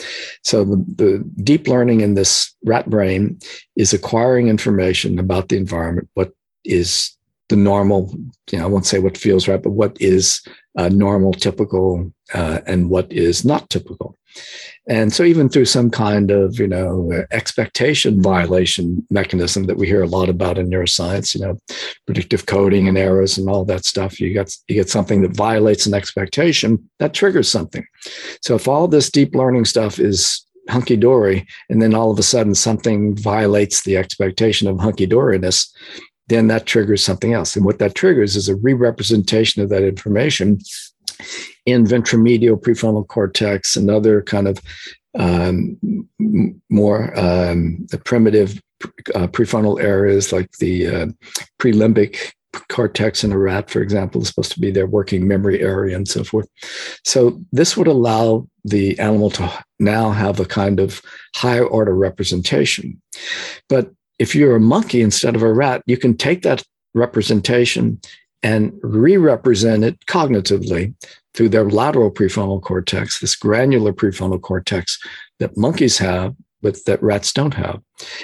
So 0.43 0.65
the, 0.65 0.77
the 0.95 1.31
deep 1.43 1.67
learning 1.67 2.01
in 2.01 2.15
this 2.15 2.55
rat 2.65 2.89
brain 2.89 3.37
is 3.75 3.93
acquiring 3.93 4.47
information 4.47 5.19
about 5.19 5.49
the 5.49 5.57
environment 5.57 6.09
what 6.15 6.31
is 6.65 7.15
the 7.49 7.55
normal 7.55 8.15
you 8.51 8.57
know 8.57 8.63
i 8.63 8.67
won't 8.67 8.85
say 8.85 8.99
what 8.99 9.17
feels 9.17 9.47
right 9.47 9.63
but 9.63 9.71
what 9.71 9.99
is 9.99 10.41
uh, 10.79 10.87
normal, 10.87 11.33
typical, 11.33 12.09
uh, 12.33 12.59
and 12.65 12.89
what 12.89 13.11
is 13.11 13.43
not 13.43 13.69
typical. 13.69 14.15
And 14.87 15.11
so, 15.11 15.23
even 15.23 15.49
through 15.49 15.65
some 15.65 15.89
kind 15.89 16.31
of, 16.31 16.57
you 16.57 16.67
know, 16.67 17.25
expectation 17.31 18.21
violation 18.21 19.05
mechanism 19.09 19.65
that 19.65 19.75
we 19.77 19.87
hear 19.87 20.03
a 20.03 20.07
lot 20.07 20.29
about 20.29 20.57
in 20.57 20.69
neuroscience, 20.69 21.35
you 21.35 21.41
know, 21.41 21.57
predictive 22.05 22.45
coding 22.45 22.87
and 22.87 22.97
errors 22.97 23.37
and 23.37 23.49
all 23.49 23.65
that 23.65 23.83
stuff, 23.83 24.21
you 24.21 24.31
get 24.31 24.55
you 24.69 24.75
get 24.75 24.89
something 24.89 25.21
that 25.21 25.35
violates 25.35 25.85
an 25.85 25.93
expectation 25.93 26.89
that 26.99 27.13
triggers 27.13 27.49
something. 27.49 27.85
So, 28.41 28.55
if 28.55 28.67
all 28.67 28.87
this 28.87 29.11
deep 29.11 29.35
learning 29.35 29.65
stuff 29.65 29.99
is 29.99 30.45
hunky 30.69 30.95
dory, 30.95 31.45
and 31.69 31.81
then 31.81 31.93
all 31.93 32.11
of 32.11 32.19
a 32.19 32.23
sudden 32.23 32.55
something 32.55 33.17
violates 33.17 33.83
the 33.83 33.97
expectation 33.97 34.67
of 34.67 34.79
hunky 34.79 35.07
doriness, 35.07 35.73
then 36.29 36.47
that 36.47 36.65
triggers 36.65 37.03
something 37.03 37.33
else. 37.33 37.55
And 37.55 37.65
what 37.65 37.79
that 37.79 37.95
triggers 37.95 38.35
is 38.35 38.47
a 38.47 38.55
re 38.55 38.73
representation 38.73 39.61
of 39.61 39.69
that 39.69 39.83
information 39.83 40.59
in 41.65 41.85
ventromedial 41.85 42.59
prefrontal 42.59 43.07
cortex 43.07 43.75
and 43.75 43.91
other 43.91 44.21
kind 44.21 44.47
of 44.47 44.61
um, 45.17 45.77
more 46.69 47.17
um, 47.19 47.85
primitive 48.05 48.61
uh, 49.15 49.27
prefrontal 49.27 49.81
areas 49.81 50.31
like 50.31 50.51
the 50.59 50.87
uh, 50.87 51.07
prelimbic 51.59 52.31
cortex 52.69 53.23
in 53.23 53.31
a 53.31 53.37
rat, 53.37 53.69
for 53.69 53.81
example, 53.81 54.21
is 54.21 54.27
supposed 54.29 54.51
to 54.51 54.59
be 54.59 54.71
their 54.71 54.87
working 54.87 55.27
memory 55.27 55.61
area 55.61 55.95
and 55.95 56.07
so 56.07 56.23
forth. 56.23 56.47
So 57.05 57.39
this 57.51 57.75
would 57.75 57.87
allow 57.87 58.47
the 58.63 58.97
animal 58.99 59.29
to 59.31 59.51
now 59.79 60.11
have 60.11 60.39
a 60.39 60.45
kind 60.45 60.79
of 60.79 61.01
higher 61.35 61.65
order 61.65 61.95
representation. 61.95 63.01
But 63.67 63.91
if 64.19 64.35
you're 64.35 64.57
a 64.57 64.59
monkey 64.61 65.01
instead 65.01 65.35
of 65.35 65.41
a 65.41 65.51
rat, 65.51 65.81
you 65.85 65.97
can 65.97 66.15
take 66.15 66.43
that 66.43 66.63
representation 66.93 67.99
and 68.43 68.73
re-represent 68.83 69.83
it 69.83 69.99
cognitively 70.05 70.93
through 71.33 71.49
their 71.49 71.69
lateral 71.69 72.11
prefrontal 72.11 72.61
cortex, 72.61 73.19
this 73.19 73.35
granular 73.35 73.93
prefrontal 73.93 74.41
cortex 74.41 74.99
that 75.39 75.57
monkeys 75.57 75.97
have, 75.97 76.35
but 76.61 76.77
that 76.85 77.01
rats 77.01 77.33
don't 77.33 77.53
have. 77.53 77.81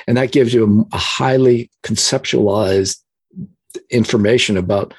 And 0.07 0.17
that 0.17 0.31
gives 0.31 0.53
you 0.53 0.87
a, 0.91 0.95
a 0.95 0.99
highly 0.99 1.69
conceptualized 1.83 2.97
information 3.89 4.57
about 4.57 4.93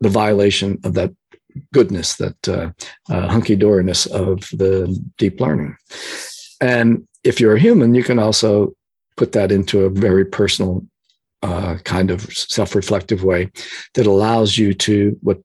the 0.00 0.08
violation 0.08 0.78
of 0.84 0.94
that 0.94 1.12
goodness, 1.72 2.16
that 2.16 2.48
uh, 2.48 2.70
uh, 3.10 3.28
hunky 3.28 3.56
doriness 3.56 4.06
of 4.06 4.40
the 4.52 4.98
deep 5.18 5.40
learning. 5.40 5.76
And 6.60 7.06
if 7.24 7.40
you're 7.40 7.56
a 7.56 7.60
human, 7.60 7.94
you 7.94 8.04
can 8.04 8.18
also 8.18 8.74
put 9.20 9.32
that 9.32 9.52
into 9.52 9.84
a 9.84 9.90
very 9.90 10.24
personal 10.24 10.84
uh, 11.42 11.76
kind 11.84 12.10
of 12.10 12.22
self-reflective 12.32 13.22
way 13.22 13.50
that 13.94 14.06
allows 14.06 14.58
you 14.58 14.74
to 14.74 15.16
what 15.22 15.38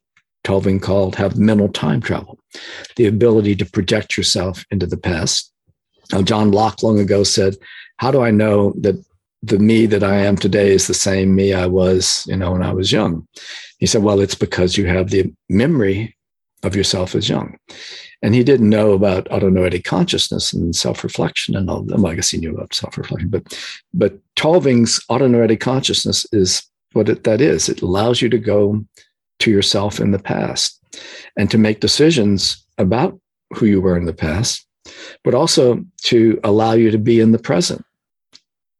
Tulving 0.44 0.80
called 0.80 1.16
have 1.16 1.38
mental 1.38 1.70
time 1.70 2.02
travel, 2.02 2.38
the 2.98 3.08
ability 3.08 3.56
to 3.58 3.66
project 3.66 4.16
yourself 4.16 4.64
into 4.70 4.86
the 4.86 5.02
past. 5.12 5.52
Now, 6.12 6.22
John 6.22 6.52
Locke 6.52 6.84
long 6.84 7.00
ago 7.00 7.24
said, 7.24 7.58
"How 7.98 8.12
do 8.12 8.22
I 8.22 8.32
know 8.32 8.74
that 8.86 8.96
the 9.46 9.60
me 9.60 9.86
that 9.86 10.04
I 10.04 10.18
am 10.18 10.36
today 10.38 10.72
is 10.72 10.88
the 10.88 10.94
same 10.94 11.36
me 11.36 11.54
I 11.54 11.68
was, 11.68 12.26
you 12.28 12.38
know, 12.38 12.52
when 12.54 12.64
I 12.64 12.74
was 12.74 12.92
young. 12.92 13.28
He 13.78 13.86
said, 13.86 14.02
well, 14.02 14.20
it's 14.20 14.36
because 14.46 14.78
you 14.78 14.88
have 14.88 15.10
the 15.10 15.32
memory 15.50 16.16
of 16.64 16.76
yourself 16.76 17.14
as 17.14 17.30
young. 17.30 17.58
And 18.22 18.34
he 18.34 18.44
didn't 18.44 18.70
know 18.70 18.94
about 18.94 19.30
autonoetic 19.30 19.84
consciousness 19.84 20.54
and 20.54 20.76
self-reflection 20.76 21.56
and 21.56 21.70
all 21.70 22.08
I 22.08 22.16
guess 22.16 22.30
he 22.30 22.38
knew 22.38 22.56
about 22.56 22.74
self-reflection, 22.74 23.30
but 23.30 23.60
but 23.94 24.18
Tulving's 24.36 25.00
autonoetic 25.10 25.60
consciousness 25.60 26.26
is 26.32 26.64
what 26.94 27.10
it, 27.10 27.24
that 27.26 27.42
is. 27.42 27.70
It 27.70 27.82
allows 27.82 28.22
you 28.22 28.30
to 28.30 28.38
go 28.38 28.84
to 29.40 29.52
yourself 29.52 30.00
in 30.00 30.12
the 30.12 30.20
past 30.20 30.82
and 31.38 31.52
to 31.52 31.58
make 31.58 31.82
decisions 31.82 32.66
about 32.78 33.20
who 33.54 33.66
you 33.66 33.82
were 33.82 33.98
in 33.98 34.06
the 34.06 34.14
past, 34.14 34.66
but 35.24 35.34
also 35.34 35.84
to 36.04 36.40
allow 36.44 36.74
you 36.74 36.92
to 36.92 36.98
be 36.98 37.20
in 37.20 37.32
the 37.32 37.40
present 37.40 37.84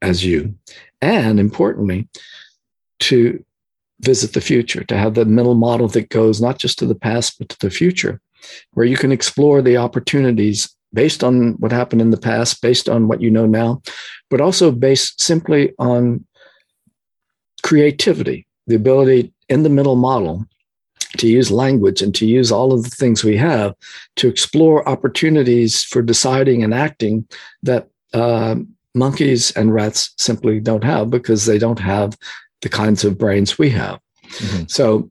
as 0.02 0.24
you. 0.24 0.54
And 1.02 1.38
importantly, 1.38 2.08
to 3.00 3.44
visit 4.00 4.32
the 4.32 4.40
future, 4.40 4.84
to 4.84 4.96
have 4.96 5.14
the 5.14 5.24
mental 5.24 5.54
model 5.54 5.88
that 5.88 6.08
goes 6.08 6.40
not 6.40 6.58
just 6.58 6.78
to 6.78 6.86
the 6.86 6.94
past, 6.94 7.38
but 7.38 7.48
to 7.50 7.58
the 7.60 7.70
future, 7.70 8.20
where 8.72 8.86
you 8.86 8.96
can 8.96 9.12
explore 9.12 9.62
the 9.62 9.76
opportunities 9.76 10.74
based 10.92 11.22
on 11.22 11.52
what 11.58 11.72
happened 11.72 12.00
in 12.00 12.10
the 12.10 12.16
past, 12.16 12.62
based 12.62 12.88
on 12.88 13.08
what 13.08 13.20
you 13.20 13.30
know 13.30 13.46
now, 13.46 13.82
but 14.30 14.40
also 14.40 14.70
based 14.70 15.20
simply 15.20 15.72
on 15.78 16.24
creativity, 17.62 18.46
the 18.66 18.76
ability 18.76 19.32
in 19.48 19.62
the 19.62 19.68
mental 19.68 19.96
model 19.96 20.46
to 21.18 21.28
use 21.28 21.50
language 21.50 22.02
and 22.02 22.14
to 22.14 22.26
use 22.26 22.52
all 22.52 22.72
of 22.72 22.84
the 22.84 22.90
things 22.90 23.24
we 23.24 23.36
have 23.36 23.74
to 24.16 24.28
explore 24.28 24.88
opportunities 24.88 25.82
for 25.82 26.02
deciding 26.02 26.62
and 26.62 26.74
acting 26.74 27.26
that 27.62 27.88
uh, 28.12 28.56
monkeys 28.94 29.50
and 29.52 29.74
rats 29.74 30.12
simply 30.16 30.60
don't 30.60 30.84
have 30.84 31.10
because 31.10 31.46
they 31.46 31.58
don't 31.58 31.78
have 31.78 32.16
the 32.62 32.68
kinds 32.68 33.04
of 33.04 33.18
brains 33.18 33.58
we 33.58 33.70
have. 33.70 34.00
Mm-hmm. 34.24 34.64
So, 34.68 35.10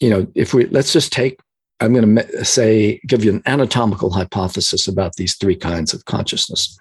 you 0.00 0.10
know, 0.10 0.26
if 0.34 0.52
we 0.52 0.66
let's 0.66 0.92
just 0.92 1.12
take, 1.12 1.40
I'm 1.80 1.92
going 1.92 2.16
to 2.16 2.44
say, 2.44 3.00
give 3.06 3.22
you 3.22 3.32
an 3.32 3.42
anatomical 3.44 4.10
hypothesis 4.10 4.88
about 4.88 5.16
these 5.16 5.34
three 5.34 5.56
kinds 5.56 5.92
of 5.92 6.04
consciousness. 6.06 6.78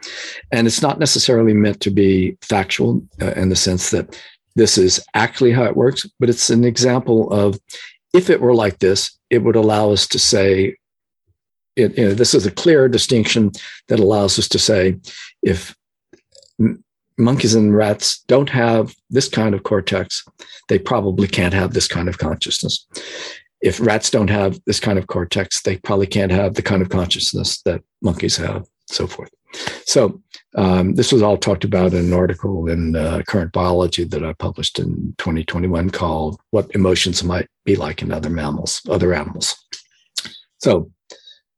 And 0.52 0.68
it's 0.68 0.82
not 0.82 1.00
necessarily 1.00 1.54
meant 1.54 1.82
to 1.82 1.92
be 1.92 2.38
factual 2.42 3.02
uh, 3.22 3.32
in 3.32 3.50
the 3.50 3.58
sense 3.58 3.90
that 3.92 4.18
this 4.56 4.78
is 4.78 5.04
actually 5.14 5.52
how 5.52 5.66
it 5.66 5.76
works, 5.76 6.08
but 6.20 6.30
it's 6.30 6.50
an 6.50 6.64
example 6.64 7.32
of 7.32 7.60
if 8.14 8.30
it 8.30 8.40
were 8.40 8.56
like 8.56 8.80
this, 8.80 9.12
it 9.30 9.40
would 9.40 9.58
allow 9.58 9.92
us 9.92 10.08
to 10.08 10.20
say, 10.20 10.78
it, 11.76 11.98
you 11.98 12.06
know, 12.06 12.14
this 12.14 12.34
is 12.34 12.46
a 12.46 12.52
clear 12.52 12.88
distinction 12.88 13.52
that 13.90 14.00
allows 14.00 14.40
us 14.40 14.48
to 14.48 14.60
say, 14.60 14.98
if 15.44 15.76
monkeys 17.18 17.54
and 17.54 17.76
rats 17.76 18.24
don't 18.28 18.50
have 18.50 18.96
this 19.10 19.28
kind 19.28 19.54
of 19.54 19.64
cortex, 19.64 20.24
they 20.70 20.80
probably 20.80 21.28
can't 21.28 21.54
have 21.54 21.74
this 21.74 21.88
kind 21.88 22.08
of 22.08 22.18
consciousness. 22.18 22.88
If 23.62 23.80
rats 23.80 24.10
don't 24.10 24.30
have 24.30 24.60
this 24.66 24.80
kind 24.80 25.00
of 25.00 25.08
cortex, 25.08 25.62
they 25.62 25.78
probably 25.78 26.08
can't 26.08 26.32
have 26.32 26.54
the 26.54 26.62
kind 26.62 26.82
of 26.82 26.90
consciousness 26.90 27.62
that 27.64 27.82
monkeys 28.02 28.38
have, 28.38 28.68
so 28.88 29.08
forth. 29.08 29.32
So 29.86 30.22
um, 30.56 30.96
this 30.96 31.12
was 31.12 31.22
all 31.22 31.38
talked 31.38 31.64
about 31.64 31.94
in 31.94 32.06
an 32.06 32.14
article 32.14 32.68
in 32.70 32.96
uh, 32.96 33.22
Current 33.28 33.52
Biology 33.52 34.04
that 34.04 34.24
I 34.24 34.34
published 34.34 34.80
in 34.80 35.16
2021 35.18 35.90
called 35.90 36.40
"What 36.52 36.74
Emotions 36.74 37.24
Might 37.24 37.48
Be 37.66 37.76
Like 37.76 38.02
in 38.02 38.12
Other 38.12 38.30
Mammals, 38.30 38.82
Other 38.90 39.14
Animals." 39.14 39.56
So 40.60 40.92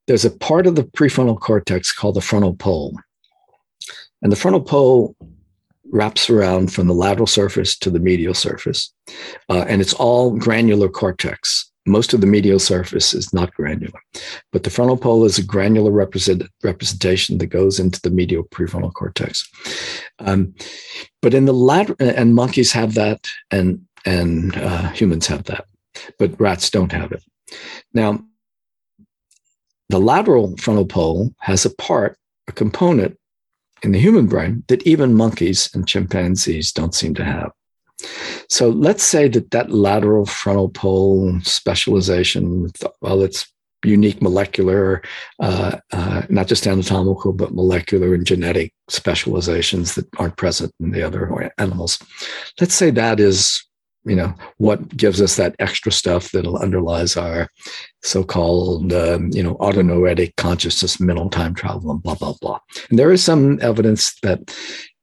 there's 0.07 0.26
a 0.26 0.32
part 0.32 0.68
of 0.68 0.76
the 0.76 0.84
prefrontal 0.84 1.40
cortex 1.40 1.91
called 1.91 2.15
the 2.15 2.22
frontal 2.22 2.56
pole, 2.56 2.95
and 4.22 4.32
the 4.32 4.38
frontal 4.38 4.61
pole 4.61 5.15
wraps 5.90 6.30
around 6.30 6.74
from 6.74 6.88
the 6.88 6.94
lateral 6.94 7.28
surface 7.28 7.78
to 7.78 7.90
the 7.90 7.99
medial 7.99 8.34
surface, 8.34 8.94
uh, 9.49 9.65
and 9.68 9.82
it's 9.82 9.94
all 9.94 10.32
granular 10.32 10.90
cortex 10.90 11.72
most 11.88 12.14
of 12.14 12.22
the 12.22 12.27
medial 12.27 12.59
surface 12.59 13.14
is 13.14 13.34
not 13.34 13.53
granular, 13.53 13.99
but 14.51 14.64
the 14.64 14.69
frontal 14.69 14.97
pole 14.97 15.26
is 15.26 15.38
a 15.38 15.43
granular 15.43 15.91
represent, 15.91 16.43
representation 16.64 17.38
that 17.38 17.47
goes 17.47 17.80
into 17.80 18.01
the 18.01 18.09
medial 18.09 18.43
prefrontal 18.43 18.93
cortex. 18.93 19.49
Um, 20.19 20.53
but 21.22 21.34
in 21.34 21.45
the 21.45 21.53
lateral, 21.53 21.97
and 21.99 22.35
monkeys 22.35 22.72
have 22.73 22.93
that, 22.95 23.27
and 23.51 23.85
and 24.05 24.55
uh, 24.57 24.89
humans 24.89 25.27
have 25.27 25.45
that, 25.45 25.65
but 26.19 26.39
rats 26.39 26.69
don't 26.69 26.91
have 26.91 27.11
it. 27.11 27.23
Now, 27.93 28.23
the 29.89 29.99
lateral 29.99 30.55
frontal 30.57 30.85
pole 30.85 31.34
has 31.39 31.65
a 31.65 31.73
part, 31.76 32.18
a 32.47 32.51
component 32.51 33.18
in 33.84 33.91
the 33.91 33.99
human 33.99 34.27
brain 34.27 34.64
that 34.68 34.85
even 34.85 35.14
monkeys 35.14 35.69
and 35.73 35.88
chimpanzees 35.88 36.72
don't 36.72 36.95
seem 36.95 37.14
to 37.15 37.23
have. 37.23 37.51
So 38.49 38.69
let's 38.69 39.03
say 39.03 39.28
that 39.30 39.52
that 39.52 39.72
lateral 39.72 40.26
frontal 40.26 40.69
pole 40.69 41.40
specialization, 41.41 42.72
well, 43.02 43.22
it's 43.24 43.52
unique 43.84 44.22
molecular, 44.22 45.02
uh, 45.40 45.78
uh, 45.94 46.24
not 46.30 46.48
just 46.48 46.68
anatomical, 46.68 47.34
but 47.34 47.53
molecular 47.53 48.14
and 48.14 48.26
genetic 48.26 48.74
specializations 48.90 49.95
that 49.95 50.07
aren't 50.18 50.38
present 50.38 50.74
in 50.80 50.91
the 50.91 51.03
other 51.03 51.52
animals. 51.57 51.99
Let's 52.60 52.74
say 52.74 52.90
that 52.91 53.19
is, 53.19 53.64
you 54.03 54.15
know, 54.15 54.34
what 54.57 54.95
gives 54.95 55.22
us 55.22 55.36
that 55.36 55.56
extra 55.60 55.91
stuff 55.91 56.32
that 56.32 56.48
underlies 56.48 57.18
our 57.18 57.49
so-called, 58.03 58.94
um, 58.94 59.30
you 59.34 59.44
know, 59.44 59.56
autonoetic 59.56 60.36
consciousness, 60.38 60.99
mental 60.99 61.30
time 61.30 61.53
travel, 61.53 61.91
and 61.91 62.02
blah 62.02 62.15
blah 62.15 62.34
blah. 62.41 62.60
And 62.90 62.98
there 62.98 63.11
is 63.11 63.24
some 63.24 63.60
evidence 63.61 64.18
that 64.22 64.56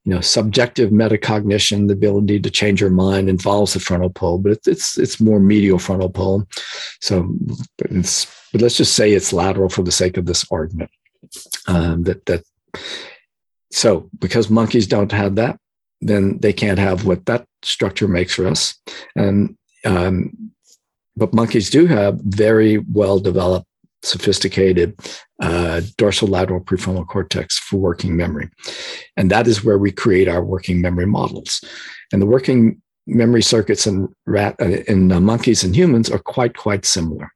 you 0.05 0.13
know, 0.13 0.21
subjective 0.21 0.91
metacognition, 0.91 1.87
the 1.87 1.93
ability 1.93 2.39
to 2.39 2.51
change 2.51 2.79
your 2.79 2.91
mind 2.91 3.27
involves 3.27 3.73
the 3.73 3.79
frontal 3.79 4.11
pole, 4.11 4.37
but 4.37 4.51
it's 4.51 4.67
it's, 4.67 4.97
it's 4.99 5.19
more 5.19 5.39
medial 5.39 5.79
frontal 5.79 6.09
pole. 6.09 6.47
So, 7.01 7.33
but, 7.77 7.89
but 8.51 8.61
let's 8.61 8.77
just 8.77 8.93
say 8.93 9.11
it's 9.11 9.33
lateral 9.33 9.69
for 9.69 9.81
the 9.81 9.91
sake 9.91 10.17
of 10.17 10.27
this 10.27 10.45
argument. 10.51 10.91
Um, 11.67 12.03
that 12.03 12.23
that 12.27 12.43
so 13.71 14.09
because 14.19 14.49
monkeys 14.49 14.85
don't 14.85 15.11
have 15.11 15.35
that, 15.35 15.59
then 16.01 16.37
they 16.37 16.53
can't 16.53 16.79
have 16.79 17.05
what 17.05 17.25
that 17.25 17.47
structure 17.63 18.07
makes 18.07 18.35
for 18.35 18.45
us. 18.45 18.75
And 19.15 19.57
um, 19.85 20.51
but 21.17 21.33
monkeys 21.33 21.71
do 21.71 21.87
have 21.87 22.19
very 22.21 22.77
well 22.77 23.19
developed 23.19 23.67
sophisticated 24.05 24.95
uh, 25.41 25.81
dorsolateral 25.97 26.63
prefrontal 26.63 27.07
cortex 27.07 27.59
for 27.59 27.77
working 27.77 28.15
memory. 28.15 28.49
And 29.17 29.29
that 29.31 29.47
is 29.47 29.63
where 29.63 29.77
we 29.77 29.91
create 29.91 30.27
our 30.27 30.43
working 30.43 30.81
memory 30.81 31.07
models. 31.07 31.61
And 32.11 32.21
the 32.21 32.25
working 32.25 32.81
memory 33.07 33.41
circuits 33.41 33.85
in 33.85 34.07
rat 34.25 34.55
uh, 34.59 34.81
in 34.87 35.11
uh, 35.11 35.19
monkeys 35.19 35.63
and 35.63 35.75
humans 35.75 36.09
are 36.09 36.19
quite 36.19 36.55
quite 36.55 36.85
similar. 36.85 37.31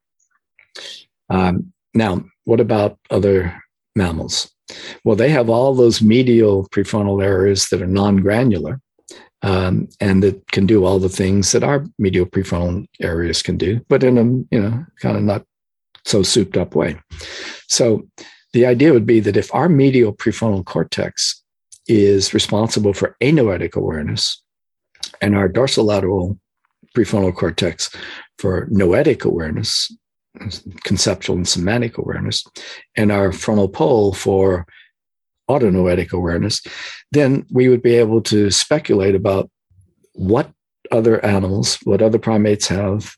Um, 1.29 1.73
now, 1.93 2.23
what 2.45 2.59
about 2.59 2.97
other 3.09 3.61
mammals? 3.95 4.51
Well, 5.03 5.15
they 5.15 5.29
have 5.29 5.49
all 5.49 5.73
those 5.73 6.01
medial 6.01 6.67
prefrontal 6.69 7.23
areas 7.23 7.69
that 7.69 7.81
are 7.81 7.87
non-granular. 7.87 8.79
Um, 9.41 9.87
and 10.01 10.21
that 10.21 10.45
can 10.51 10.65
do 10.65 10.83
all 10.83 10.99
the 10.99 11.07
things 11.07 11.53
that 11.53 11.63
our 11.63 11.85
medial 11.97 12.25
prefrontal 12.25 12.85
areas 12.99 13.41
can 13.41 13.57
do, 13.57 13.79
but 13.87 14.03
in 14.03 14.17
a 14.17 14.23
you 14.53 14.61
know 14.61 14.85
kind 14.99 15.15
of 15.15 15.23
not 15.23 15.45
so 16.05 16.23
souped 16.23 16.57
up 16.57 16.76
way. 16.76 16.99
So 17.67 18.07
the 18.53 18.65
idea 18.65 18.93
would 18.93 19.05
be 19.05 19.19
that 19.19 19.38
if 19.38 19.53
our 19.53 19.69
medial 19.69 20.13
prefrontal 20.13 20.65
cortex 20.65 21.43
is 21.88 22.34
responsible 22.34 22.93
for 22.93 23.15
anoetic 23.21 23.76
awareness 23.76 24.41
and 25.21 25.35
our 25.35 25.49
dorsolateral 25.49 26.38
prefrontal 26.95 27.35
cortex 27.35 27.89
for 28.38 28.67
noetic 28.71 29.26
awareness, 29.26 29.91
conceptual 30.84 31.35
and 31.35 31.47
semantic 31.47 31.97
awareness, 31.97 32.45
and 32.95 33.11
our 33.11 33.31
frontal 33.31 33.69
pole 33.69 34.13
for 34.13 34.65
autonoetic 35.49 36.11
awareness, 36.11 36.61
then 37.11 37.45
we 37.51 37.69
would 37.69 37.81
be 37.81 37.95
able 37.95 38.21
to 38.21 38.51
speculate 38.51 39.15
about 39.15 39.49
what 40.13 40.51
other 40.91 41.23
animals, 41.26 41.77
what 41.84 42.01
other 42.01 42.19
primates 42.19 42.67
have, 42.67 43.15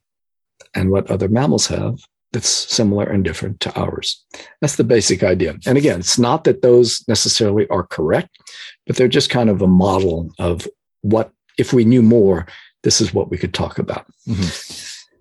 and 0.74 0.90
what 0.90 1.12
other 1.12 1.28
mammals 1.28 1.68
have, 1.68 2.00
that's 2.34 2.50
similar 2.50 3.06
and 3.06 3.24
different 3.24 3.60
to 3.60 3.80
ours. 3.80 4.24
That's 4.62 4.78
the 4.78 4.84
basic 4.84 5.22
idea. 5.24 5.56
And 5.66 5.78
again, 5.78 6.00
it's 6.00 6.18
not 6.18 6.46
that 6.46 6.62
those 6.62 7.04
necessarily 7.08 7.68
are 7.68 7.84
correct, 7.84 8.38
but 8.88 8.96
they're 8.96 9.08
just 9.08 9.30
kind 9.30 9.50
of 9.50 9.62
a 9.62 9.68
model 9.68 10.32
of 10.40 10.68
what, 11.02 11.32
if 11.58 11.74
we 11.74 11.84
knew 11.84 12.02
more, 12.02 12.48
this 12.84 13.02
is 13.02 13.14
what 13.14 13.30
we 13.30 13.38
could 13.38 13.54
talk 13.54 13.80
about. 13.80 14.06
Mm-hmm. 14.28 14.44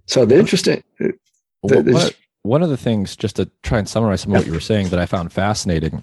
So 0.06 0.24
the 0.24 0.38
interesting. 0.38 0.82
The, 0.98 1.12
one, 1.62 2.10
one 2.42 2.62
of 2.62 2.70
the 2.70 2.76
things, 2.76 3.16
just 3.16 3.36
to 3.36 3.50
try 3.62 3.78
and 3.78 3.88
summarize 3.88 4.22
some 4.22 4.32
of 4.32 4.38
what 4.38 4.46
you 4.46 4.52
were 4.52 4.60
saying 4.60 4.88
that 4.88 4.98
I 4.98 5.06
found 5.06 5.32
fascinating 5.32 6.02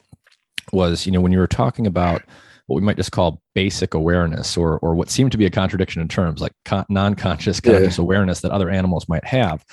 was, 0.72 1.06
you 1.06 1.12
know, 1.12 1.22
when 1.22 1.32
you 1.32 1.40
were 1.40 1.48
talking 1.48 1.88
about 1.88 2.22
what 2.68 2.76
we 2.76 2.82
might 2.82 2.98
just 2.98 3.12
call 3.12 3.42
basic 3.56 3.94
awareness 3.94 4.56
or 4.56 4.78
or 4.80 4.96
what 4.96 5.10
seemed 5.10 5.32
to 5.32 5.38
be 5.38 5.46
a 5.46 5.50
contradiction 5.50 6.02
in 6.02 6.08
terms 6.08 6.42
like 6.42 6.54
con- 6.66 6.86
non-conscious 6.90 7.60
conscious 7.60 7.98
yeah. 7.98 8.02
awareness 8.02 8.42
that 8.42 8.52
other 8.52 8.70
animals 8.70 9.10
might 9.10 9.26
have 9.26 9.66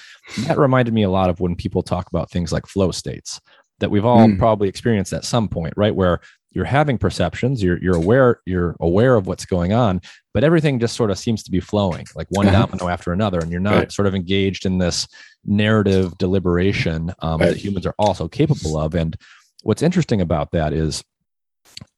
that 0.47 0.59
reminded 0.59 0.95
me 0.95 1.03
a 1.03 1.11
lot 1.11 1.31
of 1.31 1.41
when 1.41 1.55
people 1.55 1.83
talk 1.83 2.09
about 2.09 2.31
things 2.31 2.53
like 2.53 2.67
flow 2.67 2.91
states 2.91 3.41
that 3.81 3.91
we've 3.91 4.05
all 4.05 4.27
mm. 4.27 4.39
probably 4.39 4.69
experienced 4.69 5.13
at 5.13 5.25
some 5.25 5.49
point 5.49 5.75
right 5.77 5.95
where 5.95 6.21
you're 6.55 6.65
having 6.65 6.97
perceptions, 6.97 7.63
you're 7.63 7.83
you're 7.83 7.97
aware, 7.97 8.41
you're 8.47 8.77
aware 8.81 9.17
of 9.17 9.27
what's 9.27 9.45
going 9.45 9.73
on, 9.73 10.01
but 10.33 10.45
everything 10.45 10.79
just 10.79 10.95
sort 10.95 11.11
of 11.11 11.19
seems 11.19 11.43
to 11.43 11.51
be 11.51 11.61
flowing, 11.61 12.07
like 12.15 12.29
one 12.31 12.47
uh-huh. 12.47 12.67
domino 12.67 12.89
after 12.89 13.13
another, 13.13 13.41
and 13.41 13.51
you're 13.51 13.61
not 13.61 13.75
right. 13.75 13.93
sort 13.93 14.07
of 14.07 14.15
engaged 14.15 14.65
in 14.65 14.79
this 14.79 15.09
narrative 15.45 16.17
deliberation 16.17 17.13
um, 17.19 17.41
right. 17.41 17.51
that 17.51 17.57
humans 17.57 17.87
are 17.87 17.95
also 17.99 18.29
capable 18.29 18.79
of. 18.79 18.95
And 18.95 19.17
what's 19.65 19.83
interesting 19.83 20.21
about 20.21 20.53
that 20.53 20.73
is, 20.73 21.03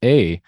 a 0.02 0.40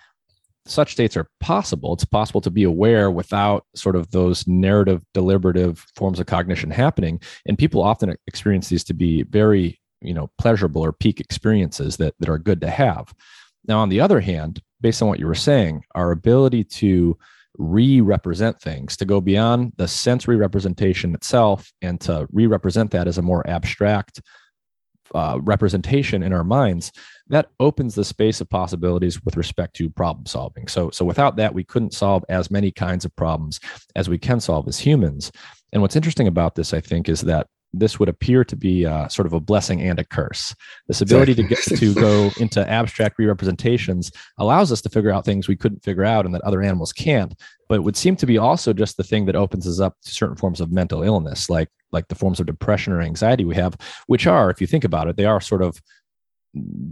such 0.71 0.93
states 0.93 1.17
are 1.17 1.29
possible. 1.41 1.93
It's 1.95 2.05
possible 2.05 2.41
to 2.43 2.51
be 2.51 2.65
aware 2.65 3.11
without 3.11 3.65
sort 3.75 3.97
of 3.97 4.11
those 4.11 4.47
narrative, 4.47 5.03
deliberative 5.15 5.85
forms 5.97 6.21
of 6.21 6.27
cognition 6.27 6.71
happening. 6.71 7.21
And 7.47 7.59
people 7.59 7.83
often 7.83 8.15
experience 8.27 8.69
these 8.69 8.85
to 8.85 8.95
be 8.95 9.23
very, 9.25 9.81
you 10.01 10.15
know, 10.15 10.31
pleasurable 10.39 10.83
or 10.83 10.93
peak 10.93 11.21
experiences 11.21 11.97
that, 11.97 12.15
that 12.21 12.29
are 12.29 12.39
good 12.39 12.61
to 12.61 12.71
have. 12.71 13.15
Now, 13.67 13.81
on 13.81 13.89
the 13.89 14.01
other 14.01 14.21
hand, 14.21 14.63
based 14.81 15.03
on 15.03 15.09
what 15.09 15.19
you 15.19 15.27
were 15.27 15.35
saying, 15.35 15.85
our 15.95 16.13
ability 16.13 16.65
to 16.65 17.19
re 17.59 18.01
represent 18.01 18.61
things, 18.61 18.97
to 18.97 19.05
go 19.05 19.21
beyond 19.21 19.73
the 19.77 19.89
sensory 19.89 20.37
representation 20.37 21.15
itself 21.15 21.73
and 21.83 22.01
to 22.01 22.29
re 22.33 22.47
represent 22.47 22.91
that 22.93 23.09
as 23.09 23.19
a 23.19 23.23
more 23.23 23.49
abstract 23.49 24.21
uh, 25.15 25.39
representation 25.43 26.23
in 26.23 26.33
our 26.33 26.45
minds 26.45 26.93
that 27.29 27.51
opens 27.61 27.95
the 27.95 28.05
space 28.05 28.41
of 28.41 28.49
possibilities 28.49 29.23
with 29.25 29.37
respect 29.37 29.75
to 29.77 29.91
problem 29.91 30.27
solving. 30.27 30.69
So 30.69 30.91
so 30.91 31.05
without 31.05 31.37
that 31.37 31.55
we 31.55 31.65
couldn't 31.65 31.95
solve 31.95 32.25
as 32.29 32.51
many 32.51 32.71
kinds 32.71 33.05
of 33.05 33.15
problems 33.17 33.61
as 33.97 34.09
we 34.09 34.19
can 34.19 34.41
solve 34.41 34.69
as 34.69 34.79
humans. 34.79 35.31
And 35.73 35.83
what's 35.83 35.97
interesting 35.97 36.29
about 36.29 36.55
this 36.55 36.73
i 36.73 36.81
think 36.81 37.09
is 37.09 37.21
that 37.23 37.47
this 37.73 37.99
would 37.99 38.09
appear 38.09 38.45
to 38.45 38.57
be 38.57 38.87
uh, 38.87 39.09
sort 39.09 39.27
of 39.27 39.33
a 39.33 39.41
blessing 39.41 39.83
and 39.83 39.99
a 39.99 40.05
curse. 40.05 40.55
This 40.87 41.01
ability 41.01 41.35
to 41.35 41.43
get 41.43 41.63
to 41.65 41.95
go 41.95 42.31
into 42.41 42.69
abstract 42.69 43.19
re-representations 43.19 44.11
allows 44.39 44.73
us 44.73 44.81
to 44.83 44.89
figure 44.89 45.11
out 45.11 45.25
things 45.25 45.49
we 45.49 45.57
couldn't 45.57 45.85
figure 45.85 46.05
out 46.05 46.25
and 46.25 46.35
that 46.35 46.43
other 46.43 46.63
animals 46.63 46.93
can't. 46.93 47.35
But 47.69 47.77
it 47.77 47.83
would 47.83 47.97
seem 47.97 48.17
to 48.17 48.27
be 48.27 48.39
also 48.39 48.73
just 48.73 48.97
the 48.97 49.05
thing 49.05 49.27
that 49.27 49.37
opens 49.37 49.67
us 49.67 49.81
up 49.81 49.97
to 50.03 50.11
certain 50.11 50.37
forms 50.37 50.61
of 50.61 50.73
mental 50.73 51.03
illness, 51.03 51.51
like 51.51 51.69
like 51.91 52.09
the 52.09 52.15
forms 52.15 52.39
of 52.39 52.47
depression 52.47 52.93
or 52.93 53.01
anxiety 53.01 53.45
we 53.45 53.55
have, 53.55 53.77
which 54.09 54.27
are, 54.27 54.51
if 54.51 54.61
you 54.61 54.67
think 54.67 54.85
about 54.85 55.09
it, 55.09 55.17
they 55.17 55.25
are 55.25 55.41
sort 55.41 55.63
of 55.63 55.81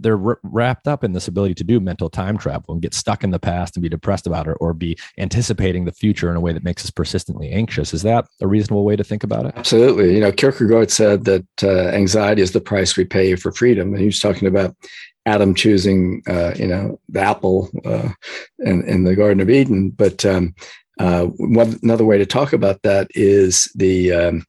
they're 0.01 0.39
wrapped 0.43 0.89
up 0.89 1.05
in 1.05 1.13
this 1.13 1.29
ability 1.29 1.55
to 1.55 1.65
do 1.65 1.81
mental 1.81 2.09
time 2.09 2.39
travel 2.39 2.73
and 2.73 2.83
get 2.83 2.95
stuck 2.95 3.25
in 3.25 3.31
the 3.31 3.39
past 3.39 3.77
and 3.77 3.83
be 3.83 3.89
depressed 3.89 4.27
about 4.27 4.47
it 4.47 4.57
or 4.61 4.73
be 4.73 4.97
anticipating 5.19 5.85
the 5.85 5.93
future 5.93 6.31
in 6.31 6.37
a 6.37 6.41
way 6.41 6.53
that 6.53 6.65
makes 6.65 6.85
us 6.85 6.91
persistently 6.91 7.51
anxious. 7.51 7.95
Is 7.95 8.03
that 8.03 8.27
a 8.41 8.47
reasonable 8.47 8.85
way 8.85 8.97
to 8.97 9.05
think 9.05 9.25
about 9.25 9.47
it? 9.47 9.55
Absolutely. 9.57 10.15
You 10.15 10.21
know 10.21 10.33
kierkegaard 10.33 10.91
said 10.91 11.25
that 11.25 11.47
uh, 11.63 11.89
anxiety 11.89 12.43
is 12.43 12.53
the 12.53 12.61
price 12.61 12.97
we 12.97 13.05
pay 13.05 13.35
for 13.37 13.53
freedom 13.53 13.93
and 13.93 13.99
he 13.99 14.07
was 14.07 14.21
talking 14.21 14.49
about 14.49 14.75
adam 15.27 15.55
choosing 15.55 16.23
uh, 16.29 16.53
you 16.57 16.67
know 16.67 16.99
the 17.09 17.21
apple 17.21 17.71
uh, 17.85 18.09
in, 18.61 18.83
in 18.85 19.05
the 19.05 19.17
garden 19.17 19.41
of 19.41 19.51
eden. 19.51 19.91
But 19.91 20.25
um, 20.25 20.55
uh, 20.99 21.25
one, 21.25 21.79
another 21.83 22.05
way 22.05 22.19
to 22.19 22.27
talk 22.27 22.53
about 22.53 22.83
that 22.83 23.09
is 23.15 23.71
the 23.75 24.13
um, 24.13 24.47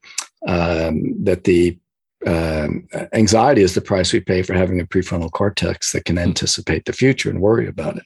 um, 0.47 1.23
that 1.23 1.43
the 1.43 1.77
um, 2.27 2.87
anxiety 3.13 3.61
is 3.61 3.73
the 3.73 3.81
price 3.81 4.11
we 4.11 4.19
pay 4.19 4.43
for 4.43 4.53
having 4.53 4.79
a 4.79 4.85
prefrontal 4.85 5.31
cortex 5.31 5.93
that 5.93 6.05
can 6.05 6.17
hmm. 6.17 6.23
anticipate 6.23 6.85
the 6.85 6.93
future 6.93 7.29
and 7.29 7.41
worry 7.41 7.67
about 7.67 7.97
it. 7.97 8.03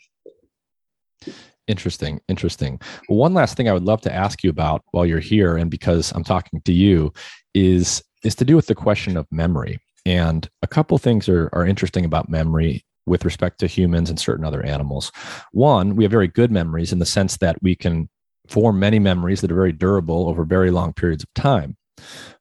Interesting, 1.68 2.20
interesting. 2.28 2.80
Well, 3.08 3.18
one 3.18 3.34
last 3.34 3.56
thing 3.56 3.70
I 3.70 3.74
would 3.74 3.86
love 3.86 4.02
to 4.02 4.14
ask 4.14 4.44
you 4.44 4.50
about 4.50 4.84
while 4.92 5.06
you're 5.06 5.20
here, 5.20 5.58
and 5.58 5.70
because 5.70 6.12
I'm 6.14 6.24
talking 6.24 6.62
to 6.62 6.74
you, 6.74 7.14
is 7.54 8.04
is 8.24 8.36
to 8.36 8.46
do 8.46 8.56
with 8.56 8.68
the 8.68 8.76
question 8.76 9.18
of 9.18 9.26
memory. 9.32 9.80
And 10.06 10.50
a 10.64 10.68
couple 10.68 10.98
things 10.98 11.30
are 11.30 11.50
are 11.54 11.66
interesting 11.66 12.04
about 12.04 12.30
memory 12.30 12.84
with 13.06 13.26
respect 13.26 13.60
to 13.60 13.68
humans 13.68 14.10
and 14.10 14.20
certain 14.20 14.46
other 14.46 14.64
animals. 14.64 15.12
One, 15.52 15.96
we 15.96 16.04
have 16.04 16.12
very 16.12 16.28
good 16.28 16.52
memories 16.52 16.92
in 16.92 17.00
the 17.00 17.06
sense 17.06 17.38
that 17.38 17.62
we 17.62 17.76
can 17.76 18.10
form 18.48 18.80
many 18.80 19.00
memories 19.00 19.42
that 19.42 19.52
are 19.52 19.56
very 19.56 19.72
durable 19.72 20.28
over 20.28 20.44
very 20.44 20.72
long 20.72 20.94
periods 20.94 21.24
of 21.24 21.34
time. 21.34 21.78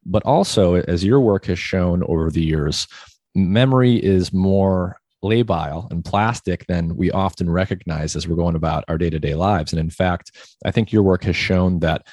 But 0.04 0.24
also, 0.24 0.74
as 0.74 1.04
your 1.04 1.20
work 1.20 1.46
has 1.46 1.58
shown 1.58 2.02
over 2.04 2.30
the 2.30 2.42
years, 2.42 2.86
memory 3.34 3.96
is 3.96 4.32
more 4.32 5.00
labile 5.22 5.90
and 5.90 6.04
plastic 6.04 6.66
than 6.66 6.96
we 6.96 7.10
often 7.10 7.50
recognize 7.50 8.16
as 8.16 8.26
we're 8.26 8.36
going 8.36 8.56
about 8.56 8.84
our 8.88 8.96
day 8.96 9.10
to 9.10 9.18
day 9.18 9.34
lives. 9.34 9.72
And 9.72 9.80
in 9.80 9.90
fact, 9.90 10.32
I 10.64 10.70
think 10.70 10.92
your 10.92 11.02
work 11.02 11.24
has 11.24 11.36
shown 11.36 11.80
that 11.80 12.06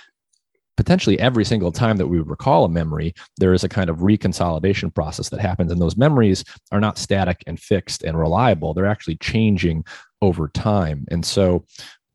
potentially 0.76 1.20
every 1.20 1.44
single 1.44 1.72
time 1.72 1.98
that 1.98 2.08
we 2.08 2.20
recall 2.20 2.64
a 2.64 2.70
memory, 2.70 3.14
there 3.38 3.54
is 3.54 3.64
a 3.64 3.70
kind 3.70 3.90
of 3.90 3.98
reconsolidation 3.98 4.94
process 4.94 5.30
that 5.30 5.40
happens. 5.40 5.72
And 5.72 5.82
those 5.82 5.98
memories 5.98 6.44
are 6.72 6.80
not 6.80 6.98
static 6.98 7.44
and 7.48 7.60
fixed 7.60 8.04
and 8.04 8.18
reliable, 8.18 8.74
they're 8.74 8.86
actually 8.86 9.18
changing 9.18 9.84
over 10.22 10.48
time. 10.50 11.06
And 11.10 11.26
so, 11.26 11.66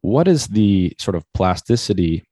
what 0.01 0.27
is 0.27 0.49
the 0.49 0.95
sort 0.99 1.15
of 1.15 1.25
plasticity 1.33 2.25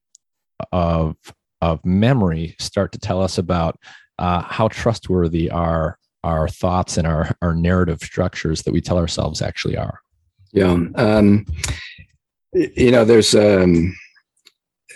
of 0.72 1.16
of 1.60 1.84
memory 1.84 2.56
start 2.58 2.92
to 2.92 2.98
tell 2.98 3.22
us 3.22 3.38
about 3.38 3.78
uh, 4.18 4.42
how 4.42 4.68
trustworthy 4.68 5.50
our 5.50 5.98
our 6.22 6.48
thoughts 6.48 6.98
and 6.98 7.06
our 7.06 7.34
our 7.42 7.54
narrative 7.54 8.00
structures 8.00 8.62
that 8.62 8.72
we 8.72 8.80
tell 8.80 8.98
ourselves 8.98 9.40
actually 9.40 9.76
are. 9.76 10.00
Yeah, 10.52 10.78
um, 10.96 11.46
you 12.52 12.90
know, 12.90 13.04
there's 13.04 13.34
um, 13.34 13.96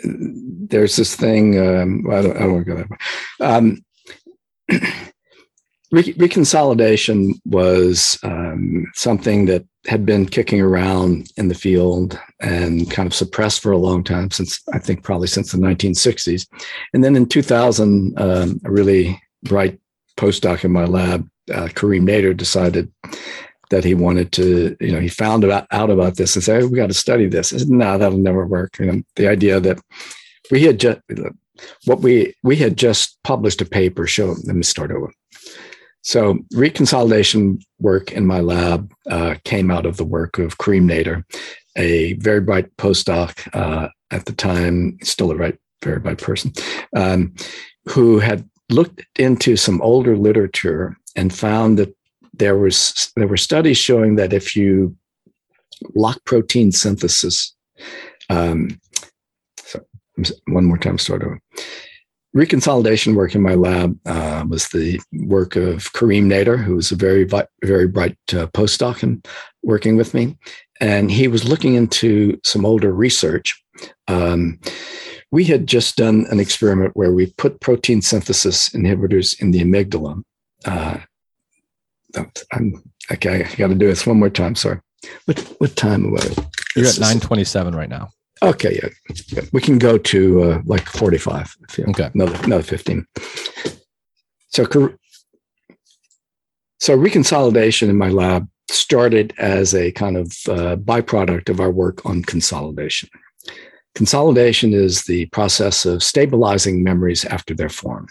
there's 0.04 0.96
this 0.96 1.14
thing. 1.14 1.58
Um, 1.58 2.04
I 2.10 2.22
don't, 2.22 2.36
I 2.36 2.40
don't 2.40 2.52
want 2.52 2.66
to 2.66 2.74
go 2.74 2.78
that 2.78 2.90
way. 2.90 3.46
Um, 3.46 3.84
reconsolidation 5.94 7.34
was 7.44 8.18
um, 8.22 8.90
something 8.94 9.46
that 9.46 9.64
had 9.86 10.06
been 10.06 10.26
kicking 10.26 10.60
around 10.60 11.30
in 11.36 11.48
the 11.48 11.54
field 11.54 12.18
and 12.40 12.90
kind 12.90 13.06
of 13.06 13.14
suppressed 13.14 13.60
for 13.60 13.70
a 13.72 13.78
long 13.78 14.02
time 14.02 14.30
since 14.30 14.62
I 14.72 14.78
think 14.78 15.02
probably 15.02 15.28
since 15.28 15.52
the 15.52 15.58
1960s. 15.58 16.46
And 16.94 17.04
then 17.04 17.16
in 17.16 17.26
2000, 17.26 18.18
um, 18.18 18.60
a 18.64 18.70
really 18.70 19.20
bright 19.42 19.78
postdoc 20.16 20.64
in 20.64 20.72
my 20.72 20.84
lab, 20.84 21.28
uh, 21.52 21.68
Karim 21.74 22.06
Nader, 22.06 22.36
decided 22.36 22.90
that 23.70 23.84
he 23.84 23.94
wanted 23.94 24.32
to, 24.32 24.76
you 24.80 24.92
know, 24.92 25.00
he 25.00 25.08
found 25.08 25.44
out, 25.44 25.66
out 25.70 25.90
about 25.90 26.16
this 26.16 26.34
and 26.34 26.42
said, 26.42 26.62
hey, 26.62 26.66
we 26.66 26.76
got 26.76 26.86
to 26.86 26.94
study 26.94 27.26
this. 27.26 27.52
I 27.52 27.58
said, 27.58 27.68
no, 27.68 27.98
that'll 27.98 28.18
never 28.18 28.46
work. 28.46 28.78
You 28.78 28.86
know, 28.86 29.02
the 29.16 29.28
idea 29.28 29.60
that 29.60 29.80
we 30.50 30.62
had 30.62 30.80
just, 30.80 31.00
what 31.84 32.00
we, 32.00 32.34
we 32.42 32.56
had 32.56 32.78
just 32.78 33.22
published 33.22 33.60
a 33.60 33.66
paper 33.66 34.06
show, 34.06 34.34
let 34.44 34.56
me 34.56 34.62
start 34.62 34.90
over 34.90 35.12
so 36.05 36.35
reconsolidation 36.52 37.62
work 37.81 38.12
in 38.12 38.26
my 38.26 38.40
lab 38.40 38.93
uh, 39.10 39.36
came 39.44 39.70
out 39.70 39.86
of 39.86 39.97
the 39.97 40.05
work 40.05 40.39
of 40.39 40.59
Karim 40.59 40.86
Nader, 40.86 41.24
a 41.76 42.12
very 42.14 42.40
bright 42.40 42.74
postdoc 42.76 43.48
uh, 43.55 43.89
at 44.10 44.26
the 44.26 44.32
time, 44.32 44.98
still 45.02 45.31
a 45.31 45.35
right, 45.35 45.59
very 45.82 45.98
bright 45.98 46.18
person, 46.18 46.52
um, 46.94 47.35
who 47.89 48.18
had 48.18 48.47
looked 48.70 49.02
into 49.18 49.56
some 49.56 49.81
older 49.81 50.14
literature 50.14 50.94
and 51.16 51.32
found 51.32 51.78
that 51.78 51.94
there 52.35 52.59
was 52.59 53.10
there 53.16 53.28
were 53.28 53.39
studies 53.39 53.78
showing 53.78 54.16
that 54.16 54.35
if 54.35 54.55
you 54.55 54.94
lock 55.94 56.22
protein 56.26 56.70
synthesis, 56.70 57.55
um, 58.28 58.78
so 59.56 59.82
one 60.48 60.66
more 60.66 60.78
time, 60.78 60.98
start 60.98 61.22
over 61.22 61.40
reconsolidation 62.35 63.15
work 63.15 63.35
in 63.35 63.43
my 63.43 63.55
lab 63.55 63.98
uh, 64.06 64.44
was 64.48 64.69
the 64.69 65.01
work 65.12 65.56
of 65.56 65.93
Karim 65.93 66.28
Nader, 66.28 66.62
who 66.62 66.77
was 66.77 66.90
a 66.90 66.97
very, 66.97 67.28
very 67.62 67.86
bright 67.86 68.16
uh, 68.31 68.47
postdoc 68.48 69.02
and 69.02 69.27
working 69.62 69.97
with 69.97 70.15
me. 70.15 70.36
And 70.81 71.11
he 71.11 71.28
was 71.28 71.48
looking 71.48 71.74
into 71.74 72.40
some 72.43 72.66
older 72.66 72.93
research. 72.93 73.62
Um, 74.09 74.61
we 75.31 75.44
had 75.44 75.66
just 75.66 75.97
done 75.97 76.27
an 76.31 76.40
experiment 76.40 76.97
where 76.97 77.12
we 77.12 77.27
put 77.39 77.61
protein 77.61 78.02
synthesis 78.02 78.69
inhibitors 78.70 79.40
in 79.40 79.52
the 79.52 79.61
amygdala. 79.61 80.23
Uh, 80.65 80.98
I'm, 82.52 82.82
okay, 83.11 83.44
I 83.44 83.55
got 83.55 83.69
to 83.69 83.74
do 83.74 83.86
this 83.86 84.06
one 84.06 84.19
more 84.19 84.31
time. 84.31 84.55
Sorry. 84.55 84.81
What 85.27 85.39
what 85.59 85.77
time 85.77 86.11
was 86.11 86.24
it? 86.24 86.39
You're 86.77 86.86
at 86.86 86.98
927 86.98 87.74
right 87.74 87.89
now. 87.89 88.09
Okay, 88.43 88.81
yeah. 88.82 89.43
we 89.52 89.61
can 89.61 89.78
go 89.78 89.97
to 89.97 90.43
uh, 90.43 90.62
like 90.65 90.86
45. 90.86 91.56
okay. 91.89 92.11
Another, 92.15 92.39
another 92.44 92.62
15. 92.62 93.06
So, 94.48 94.65
so 96.81 96.98
reconsolidation 96.98 97.89
in 97.89 97.97
my 97.97 98.09
lab 98.09 98.48
started 98.69 99.32
as 99.39 99.74
a 99.74 99.93
kind 99.93 100.16
of 100.16 100.27
uh, 100.48 100.77
byproduct 100.77 101.48
of 101.48 101.61
our 101.61 101.70
work 101.70 102.05
on 102.05 102.23
consolidation. 102.23 103.09
Consolidation 103.94 104.74
is 104.74 105.02
the 105.02 105.27
process 105.27 105.86
of 105.86 106.02
stabilizing 106.02 106.82
memories 106.82 107.24
after 107.24 107.55
they're 107.55 107.69
formed. 107.69 108.09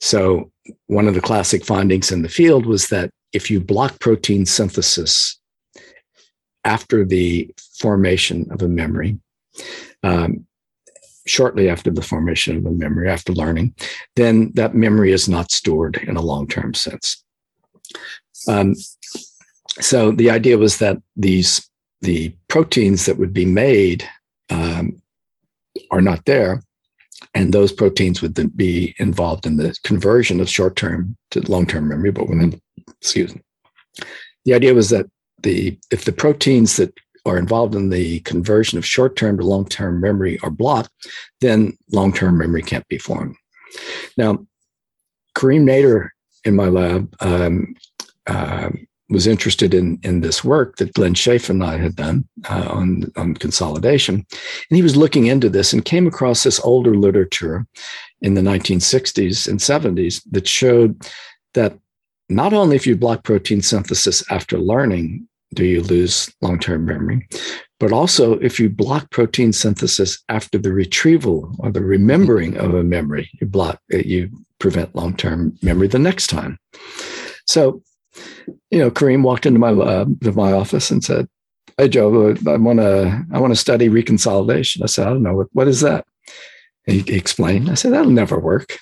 So, 0.00 0.50
one 0.86 1.06
of 1.06 1.14
the 1.14 1.20
classic 1.20 1.64
findings 1.64 2.10
in 2.10 2.22
the 2.22 2.28
field 2.28 2.66
was 2.66 2.88
that 2.88 3.10
if 3.32 3.50
you 3.50 3.60
block 3.60 3.98
protein 4.00 4.46
synthesis 4.46 5.38
after 6.64 7.04
the 7.04 7.50
formation 7.78 8.46
of 8.50 8.62
a 8.62 8.68
memory, 8.68 9.18
um, 10.02 10.46
shortly 11.26 11.68
after 11.68 11.90
the 11.90 12.02
formation 12.02 12.56
of 12.56 12.66
a 12.66 12.70
memory, 12.70 13.08
after 13.08 13.32
learning, 13.32 13.74
then 14.16 14.52
that 14.54 14.74
memory 14.74 15.12
is 15.12 15.28
not 15.28 15.52
stored 15.52 15.96
in 15.96 16.16
a 16.16 16.22
long 16.22 16.46
term 16.46 16.74
sense. 16.74 17.22
Um, 18.48 18.74
so 19.80 20.10
the 20.12 20.30
idea 20.30 20.58
was 20.58 20.78
that 20.78 20.98
these 21.16 21.68
the 22.02 22.34
proteins 22.48 23.06
that 23.06 23.18
would 23.18 23.32
be 23.32 23.44
made 23.44 24.08
um, 24.50 25.00
are 25.90 26.02
not 26.02 26.24
there. 26.26 26.62
And 27.34 27.52
those 27.52 27.72
proteins 27.72 28.20
would 28.20 28.34
then 28.34 28.48
be 28.48 28.94
involved 28.98 29.46
in 29.46 29.56
the 29.56 29.74
conversion 29.84 30.40
of 30.40 30.50
short 30.50 30.76
term 30.76 31.16
to 31.30 31.40
long 31.50 31.66
term 31.66 31.88
memory. 31.88 32.10
But 32.10 32.28
when, 32.28 32.60
excuse 33.00 33.34
me, 33.34 33.40
the 34.44 34.54
idea 34.54 34.74
was 34.74 34.90
that 34.90 35.06
the 35.42 35.78
if 35.90 36.04
the 36.04 36.12
proteins 36.12 36.76
that 36.76 36.92
are 37.24 37.38
involved 37.38 37.74
in 37.74 37.90
the 37.90 38.20
conversion 38.20 38.78
of 38.78 38.86
short 38.86 39.16
term 39.16 39.38
to 39.38 39.44
long 39.44 39.66
term 39.66 40.00
memory 40.00 40.38
are 40.40 40.50
blocked, 40.50 40.90
then 41.40 41.76
long 41.92 42.12
term 42.12 42.38
memory 42.38 42.62
can't 42.62 42.86
be 42.88 42.98
formed. 42.98 43.36
Now, 44.16 44.46
Karim 45.34 45.66
Nader 45.66 46.10
in 46.44 46.56
my 46.56 46.68
lab 46.68 47.14
um, 47.20 47.74
uh, 48.26 48.70
was 49.08 49.26
interested 49.26 49.74
in 49.74 49.98
in 50.02 50.20
this 50.20 50.42
work 50.42 50.76
that 50.76 50.94
Glenn 50.94 51.14
Schafe 51.14 51.50
and 51.50 51.62
I 51.62 51.76
had 51.76 51.96
done 51.96 52.26
uh, 52.48 52.68
on 52.68 53.04
on 53.16 53.34
consolidation, 53.34 54.14
and 54.16 54.76
he 54.76 54.82
was 54.82 54.96
looking 54.96 55.26
into 55.26 55.48
this 55.48 55.72
and 55.72 55.84
came 55.84 56.06
across 56.06 56.42
this 56.42 56.60
older 56.60 56.94
literature 56.94 57.66
in 58.20 58.34
the 58.34 58.40
1960s 58.40 59.48
and 59.48 59.58
70s 59.58 60.22
that 60.30 60.46
showed 60.46 61.02
that 61.54 61.76
not 62.28 62.52
only 62.52 62.76
if 62.76 62.86
you 62.86 62.96
block 62.96 63.24
protein 63.24 63.60
synthesis 63.60 64.24
after 64.30 64.58
learning 64.58 65.28
do 65.54 65.64
you 65.64 65.82
lose 65.82 66.32
long 66.40 66.58
term 66.58 66.84
memory, 66.84 67.26
but 67.80 67.92
also 67.92 68.38
if 68.38 68.58
you 68.58 68.70
block 68.70 69.10
protein 69.10 69.52
synthesis 69.52 70.22
after 70.28 70.58
the 70.58 70.72
retrieval 70.72 71.54
or 71.58 71.70
the 71.70 71.80
mm-hmm. 71.80 71.88
remembering 71.88 72.56
of 72.56 72.74
a 72.74 72.82
memory, 72.82 73.30
you 73.40 73.46
block 73.46 73.80
it, 73.88 74.06
you 74.06 74.30
prevent 74.58 74.94
long 74.94 75.16
term 75.16 75.56
memory 75.62 75.88
the 75.88 75.98
next 75.98 76.28
time. 76.28 76.58
So 77.46 77.82
you 78.70 78.78
know, 78.78 78.90
Karim 78.90 79.22
walked 79.22 79.46
into 79.46 79.58
my 79.58 79.70
uh, 79.70 79.74
lab, 79.74 80.20
to 80.22 80.32
my 80.32 80.52
office, 80.52 80.90
and 80.90 81.02
said, 81.02 81.28
"Hey, 81.76 81.88
Joe, 81.88 82.34
I 82.46 82.56
want 82.56 82.78
to, 82.78 83.24
I 83.32 83.38
want 83.38 83.52
to 83.52 83.60
study 83.60 83.88
reconsolidation." 83.88 84.82
I 84.82 84.86
said, 84.86 85.06
"I 85.06 85.10
don't 85.10 85.22
know 85.22 85.34
what, 85.34 85.48
what 85.52 85.68
is 85.68 85.80
that." 85.80 86.06
He, 86.86 87.00
he 87.00 87.14
explained. 87.16 87.70
I 87.70 87.74
said, 87.74 87.92
"That'll 87.92 88.10
never 88.10 88.38
work." 88.38 88.78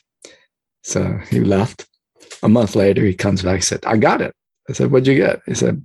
So 0.83 1.19
he 1.31 1.41
left. 1.41 1.87
A 2.43 2.49
month 2.49 2.75
later, 2.75 3.05
he 3.05 3.15
comes 3.15 3.43
back. 3.43 3.57
He 3.57 3.63
said, 3.63 3.85
"I 3.85 3.97
got 3.97 4.21
it." 4.21 4.35
I 4.69 4.73
said, 4.73 4.91
"What'd 4.91 5.07
you 5.07 5.17
get?" 5.17 5.41
He 5.47 5.55
said, 5.55 5.85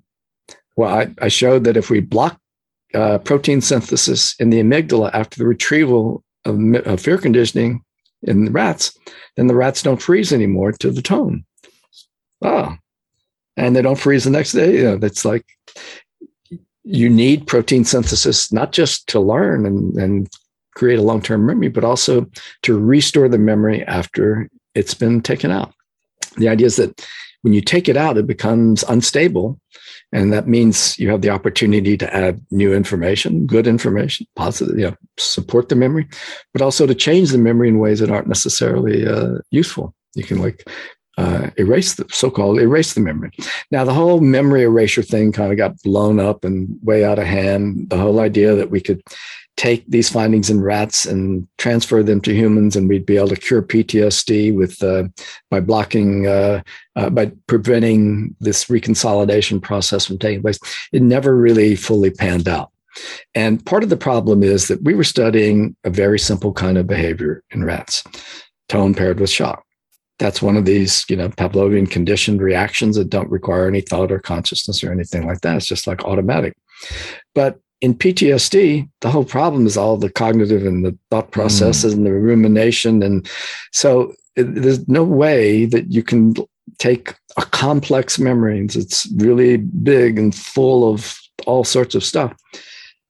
"Well, 0.76 0.93
I, 0.93 1.14
I 1.22 1.27
showed 1.27 1.64
that 1.64 1.77
if 1.77 1.89
we 1.89 1.99
block 1.99 2.39
uh, 2.93 3.18
protein 3.19 3.61
synthesis 3.61 4.35
in 4.39 4.49
the 4.49 4.61
amygdala 4.61 5.11
after 5.14 5.38
the 5.38 5.47
retrieval 5.47 6.23
of, 6.45 6.60
of 6.85 7.02
fear 7.02 7.18
conditioning 7.18 7.84
in 8.23 8.45
the 8.45 8.52
rats, 8.52 8.97
then 9.35 9.47
the 9.47 9.56
rats 9.56 9.81
don't 9.81 10.02
freeze 10.02 10.34
anymore 10.34 10.72
to 10.73 10.91
the 10.91 11.02
tone." 11.02 11.45
Oh, 12.41 12.76
and 13.57 13.76
they 13.76 13.81
don't 13.81 13.99
freeze 13.99 14.23
the 14.23 14.30
next 14.30 14.52
day. 14.52 14.77
You 14.77 14.84
know, 14.84 14.99
it's 15.02 15.26
like 15.26 15.45
you 16.84 17.10
need 17.10 17.47
protein 17.47 17.84
synthesis 17.84 18.52
not 18.52 18.72
just 18.72 19.07
to 19.07 19.19
learn 19.19 19.65
and, 19.65 19.95
and 19.97 20.30
create 20.76 20.99
a 20.99 21.03
long-term 21.03 21.45
memory, 21.45 21.69
but 21.69 21.84
also 21.84 22.27
to 22.61 22.77
restore 22.77 23.27
the 23.27 23.39
memory 23.39 23.84
after 23.84 24.49
it's 24.76 24.93
been 24.93 25.22
taken 25.22 25.49
out. 25.49 25.73
The 26.38 26.49
idea 26.49 26.68
is 26.68 26.76
that 26.76 27.07
when 27.41 27.53
you 27.53 27.61
take 27.61 27.89
it 27.89 27.97
out, 27.97 28.18
it 28.18 28.27
becomes 28.27 28.84
unstable. 28.84 29.60
And 30.11 30.32
that 30.32 30.48
means 30.48 30.98
you 30.98 31.10
have 31.10 31.22
the 31.22 31.30
opportunity 31.30 31.98
to 31.98 32.15
add 32.15 32.40
new 32.52 32.73
information, 32.73 33.45
good 33.45 33.68
information, 33.68 34.26
positive, 34.36 34.77
you 34.77 34.86
know, 34.86 34.95
support 35.18 35.69
the 35.69 35.76
memory, 35.76 36.07
but 36.53 36.61
also 36.61 36.86
to 36.86 36.95
change 36.95 37.32
the 37.32 37.38
memory 37.38 37.68
in 37.68 37.80
ways 37.80 37.99
that 37.99 38.11
aren't 38.11 38.27
necessarily 38.27 39.06
uh, 39.06 39.40
useful. 39.52 39.94
You 40.14 40.23
can 40.23 40.41
like 40.41 40.65
uh, 41.18 41.49
erase 41.57 41.95
the 41.95 42.06
so-called 42.10 42.60
erase 42.60 42.94
the 42.94 43.02
memory. 43.02 43.32
Now 43.72 43.84
the 43.84 43.94
whole 43.94 44.22
memory 44.22 44.64
erasure 44.64 45.02
thing 45.02 45.32
kind 45.32 45.52
of 45.52 45.57
got 45.57 45.82
blown 45.84 46.19
up 46.19 46.44
and 46.44 46.68
way 46.82 47.03
out 47.03 47.19
of 47.19 47.26
hand. 47.26 47.90
The 47.90 47.98
whole 47.98 48.19
idea 48.19 48.56
that 48.56 48.69
we 48.69 48.82
could 48.82 49.02
take 49.57 49.86
these 49.88 50.10
findings 50.10 50.49
in 50.49 50.61
rats 50.61 51.06
and 51.06 51.48
transfer 51.57 52.03
them 52.03 52.22
to 52.22 52.34
humans, 52.34 52.76
and 52.76 52.90
we'd 52.90 53.06
be 53.06 53.18
able 53.18 53.30
to 53.30 53.36
cure 53.36 53.61
PTSD 53.61 54.53
with 54.56 54.82
uh, 54.84 55.03
by 55.49 55.60
blocking 55.60 56.27
uh, 56.27 56.61
uh, 56.95 57.10
by 57.10 57.32
preventing 57.48 58.36
this 58.40 58.65
reconsolidation 58.65 59.61
process 59.61 60.06
from 60.06 60.18
taking 60.18 60.41
place. 60.41 60.60
It 60.91 61.02
never 61.02 61.36
really 61.36 61.76
fully 61.76 62.11
panned 62.11 62.48
out. 62.48 62.72
And 63.34 63.65
part 63.65 63.84
of 63.84 63.90
the 63.90 63.98
problem 63.98 64.41
is 64.44 64.68
that 64.69 64.82
we 64.84 64.94
were 64.94 65.03
studying 65.03 65.76
a 65.84 65.90
very 65.90 66.19
simple 66.19 66.53
kind 66.53 66.77
of 66.77 66.88
behavior 66.88 67.44
in 67.52 67.64
rats, 67.64 68.03
tone 68.69 68.94
paired 68.94 69.19
with 69.19 69.30
shock 69.30 69.65
that's 70.18 70.41
one 70.41 70.56
of 70.56 70.65
these, 70.65 71.06
you 71.10 71.15
know, 71.15 71.30
Pavlovian 71.30 71.90
conditioned 71.90 72.41
reactions 72.41 72.95
that 72.95 73.10
don't 73.10 73.30
require 73.30 73.68
any 73.68 73.82
thought 73.82 74.11
or 74.11 74.19
consciousness 74.19 74.84
or 74.84 74.91
anything 74.91 75.27
like 75.27 75.41
that. 75.41 75.57
It's 75.57 75.65
just 75.65 75.88
like 75.88 76.06
automatic. 76.06 76.56
But 77.34 77.60
in 77.86 77.94
PTSD, 77.94 78.90
the 79.02 79.12
whole 79.12 79.24
problem 79.24 79.68
is 79.68 79.78
all 79.78 79.95
the 79.95 80.10
cognitive 80.10 80.66
and 80.66 80.84
the 80.84 80.98
thought 81.12 81.30
processes 81.30 81.94
mm. 81.94 81.98
and 81.98 82.06
the 82.07 82.14
rumination. 82.14 83.03
And 83.03 83.30
so 83.74 84.16
it, 84.36 84.56
there's 84.56 84.88
no 84.88 85.03
way 85.03 85.66
that 85.66 85.91
you 85.91 86.02
can 86.02 86.34
take 86.80 87.14
a 87.38 87.44
complex 87.44 88.18
memory 88.18 88.66
that's 88.66 89.06
really 89.18 89.57
big 89.57 90.18
and 90.18 90.34
full 90.34 90.91
of 90.91 91.16
all 91.45 91.64
sorts 91.64 91.94
of 91.94 92.03
stuff, 92.03 92.36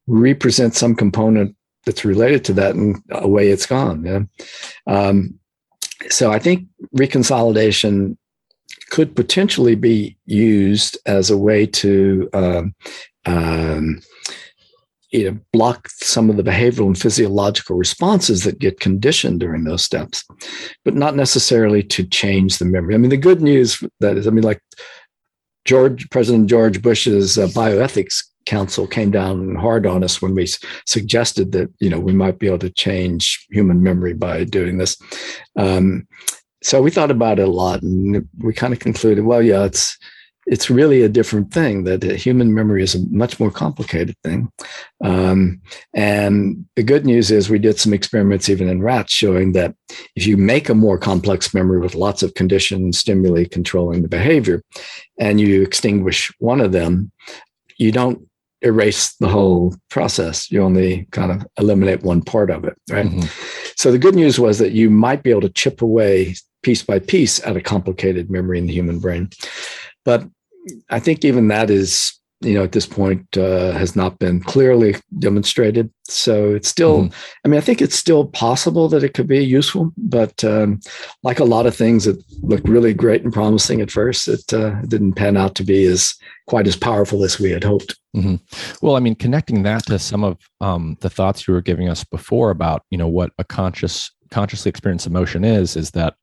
represent 0.07 0.75
some 0.75 0.93
component 0.93 1.55
that's 1.85 2.03
related 2.03 2.43
to 2.43 2.53
that, 2.53 2.75
and 2.75 3.01
away 3.11 3.51
it's 3.51 3.65
gone. 3.65 4.03
Yeah? 4.03 4.23
Um, 4.87 5.39
so 6.09 6.33
I 6.33 6.39
think 6.39 6.67
reconsolidation 6.97 8.17
could 8.89 9.15
potentially 9.15 9.75
be 9.75 10.17
used 10.25 10.97
as 11.05 11.29
a 11.29 11.37
way 11.37 11.65
to 11.65 12.29
um, 12.33 12.75
um, 13.25 14.01
you 15.15 15.31
know, 15.31 15.39
block 15.53 15.87
some 15.89 16.29
of 16.29 16.37
the 16.37 16.43
behavioral 16.43 16.87
and 16.87 16.99
physiological 16.99 17.77
responses 17.77 18.43
that 18.43 18.59
get 18.59 18.79
conditioned 18.79 19.39
during 19.39 19.63
those 19.63 19.83
steps, 19.83 20.23
but 20.83 20.93
not 20.93 21.15
necessarily 21.15 21.81
to 21.81 22.03
change 22.03 22.57
the 22.57 22.65
memory. 22.65 22.95
I 22.95 22.97
mean, 22.97 23.09
the 23.09 23.17
good 23.17 23.41
news 23.41 23.81
that 24.01 24.17
is, 24.17 24.27
I 24.27 24.31
mean, 24.31 24.43
like 24.43 24.61
George 25.63 26.09
President 26.09 26.47
George 26.47 26.81
Bush's 26.81 27.37
uh, 27.37 27.47
bioethics 27.47 28.23
council 28.45 28.85
came 28.85 29.09
down 29.09 29.55
hard 29.55 29.87
on 29.87 30.03
us 30.03 30.21
when 30.21 30.35
we 30.35 30.47
suggested 30.85 31.51
that 31.53 31.73
you 31.79 31.89
know 31.89 31.99
we 31.99 32.13
might 32.13 32.37
be 32.37 32.47
able 32.47 32.59
to 32.59 32.69
change 32.69 33.45
human 33.49 33.81
memory 33.81 34.13
by 34.13 34.43
doing 34.43 34.77
this. 34.77 34.97
Um, 35.55 36.07
so 36.61 36.81
we 36.81 36.91
thought 36.91 37.11
about 37.11 37.39
it 37.39 37.47
a 37.47 37.51
lot, 37.51 37.81
and 37.81 38.27
we 38.39 38.53
kind 38.53 38.73
of 38.73 38.79
concluded, 38.79 39.23
well, 39.23 39.41
yeah, 39.41 39.65
it's 39.65 39.97
it's 40.45 40.69
really 40.69 41.01
a 41.01 41.09
different 41.09 41.51
thing. 41.51 41.83
That 41.85 42.03
human 42.03 42.53
memory 42.53 42.83
is 42.83 42.95
a 42.95 43.07
much 43.09 43.39
more 43.39 43.51
complicated 43.51 44.15
thing. 44.23 44.51
Um, 45.03 45.61
and 45.93 46.65
the 46.75 46.83
good 46.83 47.05
news 47.05 47.31
is 47.31 47.49
we 47.49 47.59
did 47.59 47.79
some 47.79 47.93
experiments 47.93 48.49
even 48.49 48.69
in 48.69 48.81
rats 48.83 49.11
showing 49.11 49.53
that 49.53 49.75
if 50.15 50.27
you 50.27 50.37
make 50.37 50.69
a 50.69 50.75
more 50.75 50.97
complex 50.97 51.53
memory 51.53 51.79
with 51.79 51.95
lots 51.95 52.21
of 52.23 52.33
conditioned 52.35 52.95
stimuli 52.95 53.45
controlling 53.45 54.01
the 54.01 54.07
behavior, 54.07 54.61
and 55.19 55.39
you 55.39 55.61
extinguish 55.61 56.31
one 56.39 56.61
of 56.61 56.71
them, 56.71 57.11
you 57.77 57.91
don't 57.91 58.27
erase 58.61 59.15
the 59.15 59.27
whole 59.27 59.75
process. 59.89 60.51
You 60.51 60.63
only 60.63 61.07
kind 61.11 61.31
of 61.31 61.45
eliminate 61.57 62.03
one 62.03 62.21
part 62.21 62.49
of 62.49 62.65
it, 62.65 62.75
right? 62.89 63.05
Mm-hmm. 63.05 63.27
So 63.75 63.91
the 63.91 63.99
good 63.99 64.15
news 64.15 64.39
was 64.39 64.57
that 64.59 64.71
you 64.71 64.89
might 64.89 65.23
be 65.23 65.29
able 65.29 65.41
to 65.41 65.49
chip 65.49 65.81
away 65.81 66.35
piece 66.63 66.81
by 66.81 66.97
piece 66.97 67.45
at 67.45 67.55
a 67.55 67.61
complicated 67.61 68.31
memory 68.31 68.57
in 68.57 68.65
the 68.65 68.73
human 68.73 68.99
brain. 68.99 69.29
But 70.05 70.27
I 70.89 70.99
think 70.99 71.25
even 71.25 71.49
that 71.49 71.69
is, 71.69 72.13
you 72.41 72.53
know, 72.53 72.63
at 72.63 72.73
this 72.73 72.85
point 72.85 73.25
uh, 73.37 73.71
has 73.71 73.95
not 73.95 74.19
been 74.19 74.39
clearly 74.41 74.95
demonstrated. 75.19 75.89
So 76.03 76.53
it's 76.53 76.67
still, 76.67 77.03
mm-hmm. 77.03 77.13
I 77.43 77.47
mean, 77.47 77.57
I 77.57 77.61
think 77.61 77.81
it's 77.81 77.95
still 77.95 78.25
possible 78.27 78.87
that 78.89 79.03
it 79.03 79.13
could 79.15 79.27
be 79.27 79.43
useful, 79.43 79.91
but 79.97 80.43
um, 80.43 80.79
like 81.23 81.39
a 81.39 81.45
lot 81.45 81.65
of 81.65 81.75
things 81.75 82.05
that 82.05 82.21
look 82.43 82.61
really 82.65 82.93
great 82.93 83.23
and 83.23 83.33
promising 83.33 83.81
at 83.81 83.89
first, 83.89 84.27
it 84.27 84.53
uh, 84.53 84.81
didn't 84.83 85.13
pan 85.13 85.37
out 85.37 85.55
to 85.55 85.63
be 85.63 85.85
as 85.85 86.13
quite 86.47 86.67
as 86.67 86.75
powerful 86.75 87.23
as 87.23 87.39
we 87.39 87.49
had 87.49 87.63
hoped. 87.63 87.97
Mm-hmm. 88.15 88.35
Well, 88.85 88.95
I 88.95 88.99
mean, 88.99 89.15
connecting 89.15 89.63
that 89.63 89.85
to 89.87 89.97
some 89.97 90.23
of 90.23 90.37
um, 90.61 90.97
the 91.01 91.09
thoughts 91.09 91.47
you 91.47 91.53
were 91.53 91.61
giving 91.61 91.89
us 91.89 92.03
before 92.03 92.51
about, 92.51 92.83
you 92.91 92.97
know, 92.97 93.07
what 93.07 93.31
a 93.39 93.43
conscious, 93.43 94.11
consciously 94.29 94.69
experienced 94.69 95.07
emotion 95.07 95.43
is, 95.43 95.75
is 95.75 95.91
that, 95.91 96.15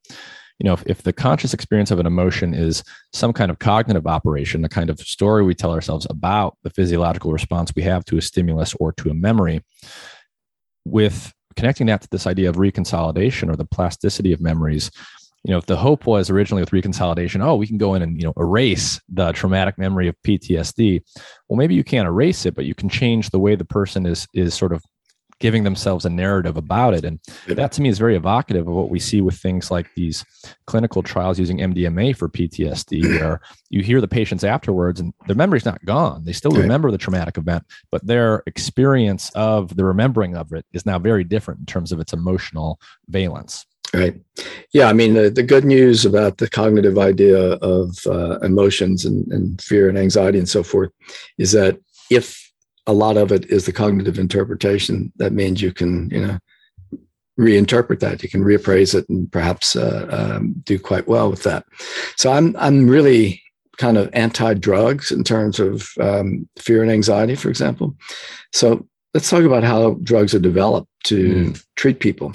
you 0.62 0.68
know, 0.68 0.74
if, 0.74 0.84
if 0.86 1.02
the 1.02 1.12
conscious 1.12 1.52
experience 1.52 1.90
of 1.90 1.98
an 1.98 2.06
emotion 2.06 2.54
is 2.54 2.84
some 3.12 3.32
kind 3.32 3.50
of 3.50 3.58
cognitive 3.58 4.06
operation, 4.06 4.62
the 4.62 4.68
kind 4.68 4.90
of 4.90 5.00
story 5.00 5.42
we 5.42 5.56
tell 5.56 5.72
ourselves 5.72 6.06
about 6.08 6.56
the 6.62 6.70
physiological 6.70 7.32
response 7.32 7.72
we 7.74 7.82
have 7.82 8.04
to 8.04 8.16
a 8.16 8.22
stimulus 8.22 8.72
or 8.78 8.92
to 8.92 9.10
a 9.10 9.14
memory, 9.14 9.64
with 10.84 11.32
connecting 11.56 11.88
that 11.88 12.02
to 12.02 12.08
this 12.12 12.28
idea 12.28 12.48
of 12.48 12.56
reconsolidation 12.56 13.52
or 13.52 13.56
the 13.56 13.64
plasticity 13.64 14.32
of 14.32 14.40
memories, 14.40 14.92
you 15.42 15.50
know, 15.50 15.58
if 15.58 15.66
the 15.66 15.76
hope 15.76 16.06
was 16.06 16.30
originally 16.30 16.62
with 16.62 16.70
reconsolidation, 16.70 17.44
oh, 17.44 17.56
we 17.56 17.66
can 17.66 17.76
go 17.76 17.94
in 17.94 18.02
and, 18.02 18.16
you 18.20 18.24
know, 18.24 18.34
erase 18.36 19.00
the 19.08 19.32
traumatic 19.32 19.76
memory 19.78 20.06
of 20.06 20.14
PTSD. 20.24 21.00
Well, 21.48 21.56
maybe 21.56 21.74
you 21.74 21.82
can't 21.82 22.06
erase 22.06 22.46
it, 22.46 22.54
but 22.54 22.66
you 22.66 22.76
can 22.76 22.88
change 22.88 23.30
the 23.30 23.40
way 23.40 23.56
the 23.56 23.64
person 23.64 24.06
is 24.06 24.28
is 24.32 24.54
sort 24.54 24.72
of 24.72 24.84
giving 25.42 25.64
themselves 25.64 26.04
a 26.04 26.08
narrative 26.08 26.56
about 26.56 26.94
it. 26.94 27.04
And 27.04 27.18
that 27.48 27.72
to 27.72 27.82
me 27.82 27.88
is 27.88 27.98
very 27.98 28.14
evocative 28.14 28.68
of 28.68 28.74
what 28.74 28.90
we 28.90 29.00
see 29.00 29.20
with 29.20 29.34
things 29.34 29.72
like 29.72 29.92
these 29.96 30.24
clinical 30.66 31.02
trials 31.02 31.36
using 31.36 31.58
MDMA 31.58 32.16
for 32.16 32.28
PTSD, 32.28 33.02
where 33.20 33.40
you 33.68 33.82
hear 33.82 34.00
the 34.00 34.06
patients 34.06 34.44
afterwards 34.44 35.00
and 35.00 35.12
their 35.26 35.34
memory's 35.34 35.64
not 35.64 35.84
gone. 35.84 36.24
They 36.24 36.32
still 36.32 36.52
remember 36.52 36.92
the 36.92 36.98
traumatic 36.98 37.36
event, 37.38 37.64
but 37.90 38.06
their 38.06 38.44
experience 38.46 39.30
of 39.34 39.74
the 39.74 39.84
remembering 39.84 40.36
of 40.36 40.52
it 40.52 40.64
is 40.72 40.86
now 40.86 41.00
very 41.00 41.24
different 41.24 41.58
in 41.58 41.66
terms 41.66 41.90
of 41.90 41.98
its 41.98 42.12
emotional 42.12 42.78
valence. 43.08 43.66
Right. 43.92 44.14
Yeah. 44.72 44.86
I 44.88 44.92
mean, 44.92 45.14
the, 45.14 45.28
the 45.28 45.42
good 45.42 45.64
news 45.64 46.06
about 46.06 46.38
the 46.38 46.48
cognitive 46.48 46.98
idea 46.98 47.54
of 47.54 47.98
uh, 48.06 48.38
emotions 48.38 49.04
and, 49.04 49.26
and 49.32 49.60
fear 49.60 49.88
and 49.88 49.98
anxiety 49.98 50.38
and 50.38 50.48
so 50.48 50.62
forth 50.62 50.92
is 51.36 51.50
that 51.50 51.78
if 52.10 52.51
a 52.86 52.92
lot 52.92 53.16
of 53.16 53.30
it 53.32 53.44
is 53.46 53.66
the 53.66 53.72
cognitive 53.72 54.18
interpretation, 54.18 55.12
that 55.16 55.32
means 55.32 55.62
you 55.62 55.72
can, 55.72 56.10
you 56.10 56.26
know, 56.26 56.38
reinterpret 57.38 58.00
that. 58.00 58.22
You 58.22 58.28
can 58.28 58.44
reappraise 58.44 58.94
it 58.94 59.08
and 59.08 59.30
perhaps 59.30 59.76
uh, 59.76 60.06
um, 60.10 60.54
do 60.64 60.78
quite 60.78 61.08
well 61.08 61.30
with 61.30 61.42
that. 61.44 61.64
So 62.16 62.30
I'm 62.30 62.54
I'm 62.58 62.88
really 62.88 63.42
kind 63.78 63.96
of 63.96 64.10
anti-drugs 64.12 65.10
in 65.10 65.24
terms 65.24 65.58
of 65.58 65.88
um, 65.98 66.48
fear 66.58 66.82
and 66.82 66.90
anxiety, 66.90 67.34
for 67.34 67.48
example. 67.48 67.96
So 68.52 68.86
let's 69.14 69.28
talk 69.28 69.44
about 69.44 69.64
how 69.64 69.94
drugs 70.02 70.34
are 70.34 70.40
developed 70.40 70.88
to 71.04 71.34
mm. 71.34 71.64
treat 71.76 72.00
people. 72.00 72.32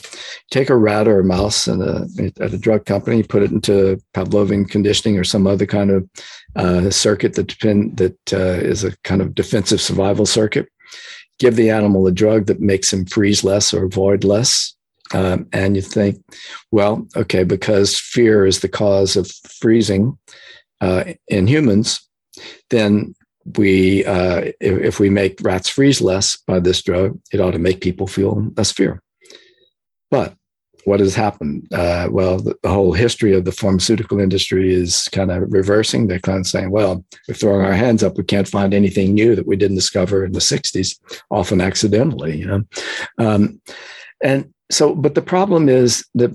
Take 0.52 0.70
a 0.70 0.76
rat 0.76 1.08
or 1.08 1.20
a 1.20 1.24
mouse 1.24 1.68
a, 1.68 2.08
at 2.40 2.54
a 2.54 2.58
drug 2.58 2.86
company, 2.86 3.24
put 3.24 3.44
it 3.44 3.52
into 3.52 4.00
Pavlovian 4.14 4.70
conditioning 4.70 5.18
or 5.18 5.24
some 5.24 5.48
other 5.48 5.66
kind 5.66 5.92
of 5.92 6.10
uh, 6.56 6.90
circuit 6.90 7.34
that 7.36 7.48
depend, 7.48 7.98
that 7.98 8.34
uh, 8.34 8.60
is 8.62 8.84
a 8.84 8.96
kind 9.04 9.22
of 9.22 9.34
defensive 9.34 9.82
survival 9.82 10.26
circuit. 10.26 10.68
Give 11.40 11.56
the 11.56 11.70
animal 11.70 12.06
a 12.08 12.12
drug 12.12 12.48
that 12.48 12.60
makes 12.60 12.92
him 12.92 13.06
freeze 13.06 13.44
less 13.44 13.74
or 13.74 13.86
avoid 13.86 14.24
less. 14.24 14.76
Um, 15.14 15.48
and 15.54 15.76
you 15.76 15.82
think, 15.82 16.22
well, 16.72 17.08
okay, 17.16 17.44
because 17.44 17.98
fear 17.98 18.46
is 18.46 18.60
the 18.60 18.68
cause 18.68 19.16
of 19.16 19.32
freezing 19.50 20.18
uh, 20.82 21.06
in 21.28 21.48
humans, 21.48 22.06
then 22.70 23.16
we 23.56 24.06
uh, 24.06 24.52
if, 24.60 24.80
if, 24.80 25.00
we 25.00 25.10
make 25.10 25.40
rats 25.42 25.70
freeze 25.70 26.02
less 26.02 26.38
by 26.38 26.60
this 26.60 26.82
drug, 26.82 27.20
it 27.32 27.40
ought 27.40 27.52
to 27.52 27.60
make 27.60 27.82
people 27.82 28.08
feel 28.08 28.52
less 28.58 28.72
fear. 28.72 29.02
But 30.12 30.36
what 30.86 31.00
has 31.02 31.16
happened? 31.16 31.68
Uh, 31.74 32.08
well, 32.10 32.38
the, 32.38 32.56
the, 32.64 32.70
whole 32.70 32.94
history 32.94 33.34
of 33.34 33.44
the 33.44 33.52
pharmaceutical 33.52 34.22
industry 34.22 34.74
is 34.74 35.10
kind 35.10 35.32
of 35.32 35.52
reversing. 35.52 36.08
They're 36.08 36.20
kind 36.20 36.40
of 36.40 36.48
saying, 36.48 36.72
well, 36.72 37.04
we're 37.28 37.34
throwing 37.36 37.66
our 37.66 37.74
hands 37.74 38.04
up. 38.04 38.18
We 38.18 38.24
can't 38.24 38.48
find 38.48 38.74
anything 38.74 39.14
new 39.14 39.36
that 39.36 39.48
we 39.48 39.58
didn't 39.58 39.76
discover 39.76 40.24
in 40.24 40.32
the 40.32 40.40
60s, 40.40 40.98
often 41.30 41.60
accidentally. 41.60 42.38
You 42.38 42.46
know? 42.46 42.64
Um, 43.18 43.62
and 44.24 44.54
so, 44.72 44.96
but 44.96 45.16
the 45.16 45.22
problem 45.22 45.68
is 45.68 46.06
that 46.16 46.34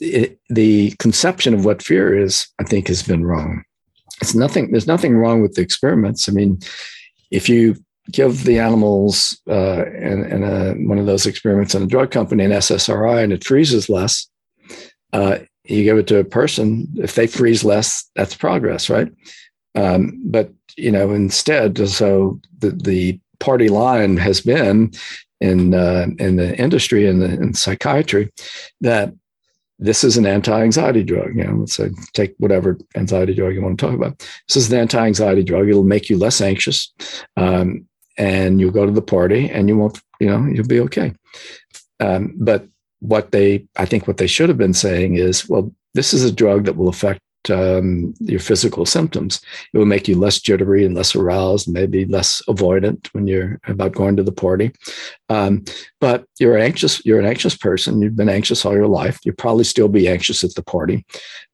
it, 0.00 0.40
the 0.48 0.90
conception 0.98 1.54
of 1.54 1.64
what 1.64 1.82
fear 1.82 2.18
is, 2.18 2.48
I 2.58 2.64
think, 2.64 2.88
has 2.88 3.02
been 3.02 3.24
wrong 3.24 3.62
it's 4.20 4.34
nothing 4.34 4.70
there's 4.70 4.86
nothing 4.86 5.16
wrong 5.16 5.42
with 5.42 5.54
the 5.54 5.62
experiments. 5.62 6.28
I 6.28 6.32
mean 6.32 6.58
if 7.30 7.48
you 7.48 7.76
give 8.12 8.44
the 8.44 8.58
animals 8.58 9.40
uh, 9.48 9.86
in 9.86 10.42
a, 10.42 10.74
one 10.86 10.98
of 10.98 11.06
those 11.06 11.26
experiments 11.26 11.74
in 11.74 11.82
a 11.82 11.86
drug 11.86 12.10
company 12.10 12.44
an 12.44 12.50
ssri 12.50 13.22
and 13.22 13.32
it 13.32 13.44
freezes 13.44 13.88
less 13.88 14.28
uh, 15.14 15.38
you 15.64 15.84
give 15.84 15.96
it 15.96 16.06
to 16.06 16.18
a 16.18 16.24
person 16.24 16.86
if 16.96 17.14
they 17.14 17.26
freeze 17.26 17.64
less 17.64 18.04
that's 18.14 18.34
progress 18.34 18.90
right? 18.90 19.10
Um, 19.74 20.20
but 20.24 20.52
you 20.76 20.90
know 20.90 21.10
instead 21.12 21.88
so 21.88 22.40
the, 22.58 22.70
the 22.70 23.18
party 23.40 23.68
line 23.68 24.16
has 24.16 24.40
been 24.40 24.92
in 25.40 25.74
uh, 25.74 26.06
in 26.18 26.36
the 26.36 26.56
industry 26.58 27.06
and 27.06 27.22
in, 27.22 27.42
in 27.42 27.54
psychiatry 27.54 28.32
that 28.80 29.12
this 29.78 30.04
is 30.04 30.16
an 30.16 30.26
anti-anxiety 30.26 31.02
drug. 31.02 31.36
You 31.36 31.44
know, 31.44 31.56
let's 31.56 31.74
say 31.74 31.90
take 32.12 32.34
whatever 32.38 32.78
anxiety 32.96 33.34
drug 33.34 33.54
you 33.54 33.62
want 33.62 33.78
to 33.78 33.86
talk 33.86 33.94
about. 33.94 34.18
This 34.48 34.56
is 34.56 34.72
an 34.72 34.78
anti-anxiety 34.78 35.42
drug. 35.42 35.68
It'll 35.68 35.84
make 35.84 36.08
you 36.08 36.18
less 36.18 36.40
anxious, 36.40 36.92
um, 37.36 37.86
and 38.16 38.60
you'll 38.60 38.70
go 38.70 38.86
to 38.86 38.92
the 38.92 39.02
party, 39.02 39.50
and 39.50 39.68
you 39.68 39.76
won't. 39.76 40.00
You 40.20 40.28
know, 40.28 40.46
you'll 40.46 40.66
be 40.66 40.80
okay. 40.80 41.12
Um, 42.00 42.34
but 42.36 42.66
what 43.00 43.32
they, 43.32 43.66
I 43.76 43.84
think, 43.84 44.06
what 44.06 44.16
they 44.16 44.26
should 44.26 44.48
have 44.48 44.58
been 44.58 44.74
saying 44.74 45.16
is, 45.16 45.48
well, 45.48 45.72
this 45.94 46.14
is 46.14 46.24
a 46.24 46.32
drug 46.32 46.64
that 46.64 46.76
will 46.76 46.88
affect 46.88 47.20
um, 47.50 48.14
your 48.20 48.40
physical 48.40 48.86
symptoms. 48.86 49.40
It 49.72 49.78
will 49.78 49.86
make 49.86 50.08
you 50.08 50.18
less 50.18 50.40
jittery 50.40 50.84
and 50.84 50.94
less 50.94 51.14
aroused, 51.14 51.68
maybe 51.68 52.04
less 52.04 52.42
avoidant 52.48 53.08
when 53.12 53.26
you're 53.26 53.60
about 53.66 53.92
going 53.92 54.16
to 54.16 54.22
the 54.22 54.32
party. 54.32 54.72
Um, 55.28 55.64
but 56.00 56.24
you're 56.38 56.58
anxious. 56.58 57.04
You're 57.04 57.20
an 57.20 57.26
anxious 57.26 57.56
person. 57.56 58.02
You've 58.02 58.16
been 58.16 58.28
anxious 58.28 58.64
all 58.64 58.74
your 58.74 58.86
life. 58.86 59.18
You'll 59.24 59.34
probably 59.36 59.64
still 59.64 59.88
be 59.88 60.08
anxious 60.08 60.44
at 60.44 60.54
the 60.54 60.62
party, 60.62 61.04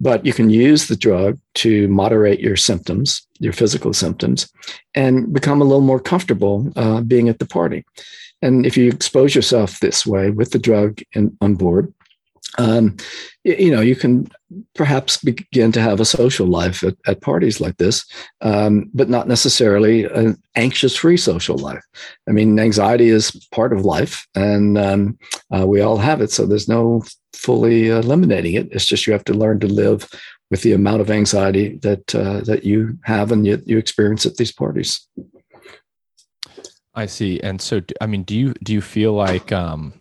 but 0.01 0.25
you 0.25 0.33
can 0.33 0.51
use 0.51 0.89
the 0.89 0.97
drug 0.97 1.39
to 1.57 1.89
moderate 1.89 2.41
your 2.41 2.57
symptoms, 2.57 3.27
your 3.39 3.53
physical 3.53 3.93
symptoms, 3.93 4.51
and 4.95 5.33
become 5.33 5.61
a 5.61 5.65
little 5.65 5.81
more 5.81 6.01
comfortable 6.01 6.73
uh, 6.77 7.01
being 7.01 7.29
at 7.29 7.39
the 7.39 7.47
party. 7.47 7.85
And 8.43 8.65
if 8.65 8.77
you 8.77 8.89
expose 8.89 9.35
yourself 9.35 9.81
this 9.81 10.07
way 10.07 10.31
with 10.31 10.51
the 10.53 10.59
drug 10.59 11.01
in, 11.13 11.37
on 11.41 11.55
board, 11.57 11.93
um, 12.59 12.97
you 13.45 13.71
know, 13.71 13.81
you 13.81 13.97
can 13.97 14.29
perhaps 14.75 15.17
begin 15.19 15.73
to 15.73 15.81
have 15.81 16.01
a 16.01 16.05
social 16.05 16.47
life 16.47 16.83
at, 16.83 16.97
at 17.07 17.21
parties 17.21 17.61
like 17.61 17.77
this, 17.77 18.05
um, 18.41 18.91
but 18.93 19.09
not 19.09 19.29
necessarily 19.29 20.05
an 20.05 20.41
anxious 20.57 20.97
free 20.97 21.17
social 21.17 21.57
life. 21.57 21.85
I 22.29 22.33
mean, 22.33 22.59
anxiety 22.59 23.09
is 23.09 23.31
part 23.53 23.73
of 23.73 23.85
life 23.85 24.27
and 24.35 24.77
um, 24.77 25.19
uh, 25.55 25.67
we 25.67 25.81
all 25.81 25.99
have 25.99 26.21
it. 26.21 26.31
So 26.31 26.47
there's 26.47 26.69
no 26.69 27.03
fully 27.33 27.89
eliminating 27.89 28.55
it. 28.55 28.69
It's 28.73 28.87
just 28.87 29.07
you 29.07 29.13
have 29.13 29.25
to 29.25 29.35
learn 29.35 29.61
to 29.61 29.69
live 29.69 30.09
with 30.51 30.63
the 30.63 30.73
amount 30.73 31.01
of 31.01 31.11
anxiety 31.11 31.77
that, 31.83 32.15
uh, 32.15 32.41
that 32.41 32.65
you 32.65 32.99
have 33.05 33.31
and 33.31 33.47
you, 33.47 33.63
you 33.67 33.79
experience 33.79 34.27
at 34.27 34.37
these 34.37 34.53
parties. 34.53 35.07
I 36.93 37.07
see. 37.07 37.39
And 37.41 37.61
so, 37.61 37.83
I 38.01 38.07
mean, 38.07 38.25
do 38.25 38.37
you, 38.37 38.55
do 38.65 38.73
you 38.73 38.81
feel 38.81 39.13
like, 39.13 39.53
um, 39.53 40.00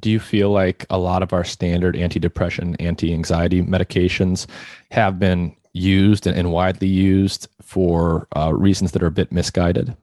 do 0.00 0.10
you 0.10 0.20
feel 0.20 0.50
like 0.50 0.86
a 0.90 0.98
lot 0.98 1.22
of 1.22 1.32
our 1.32 1.44
standard 1.44 1.96
anti-depression 1.96 2.76
anti-anxiety 2.76 3.62
medications 3.62 4.46
have 4.90 5.18
been 5.18 5.54
used 5.72 6.26
and, 6.26 6.52
widely 6.52 6.88
used 6.88 7.48
for 7.62 8.26
uh, 8.36 8.52
reasons 8.54 8.92
that 8.92 9.02
are 9.02 9.08
a 9.08 9.10
bit 9.10 9.32
misguided? 9.32 9.96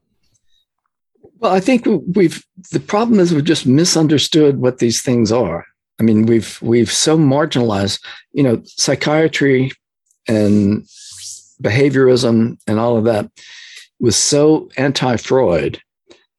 Well, 1.40 1.54
I 1.54 1.60
think 1.60 1.88
we've 2.16 2.46
the 2.72 2.80
problem 2.80 3.20
is 3.20 3.34
we've 3.34 3.44
just 3.44 3.66
misunderstood 3.66 4.60
what 4.60 4.78
these 4.78 5.02
things 5.02 5.32
are. 5.32 5.66
I 6.00 6.04
mean, 6.04 6.26
we've 6.26 6.62
we've 6.62 6.92
so 6.92 7.18
marginalized, 7.18 8.04
you 8.32 8.44
know, 8.44 8.62
psychiatry 8.66 9.72
and 10.28 10.86
behaviorism 11.64 12.60
and 12.68 12.80
all 12.80 12.98
of 12.98 13.06
that 13.06 13.32
was 14.00 14.16
so 14.16 14.70
anti-Freud 14.78 15.80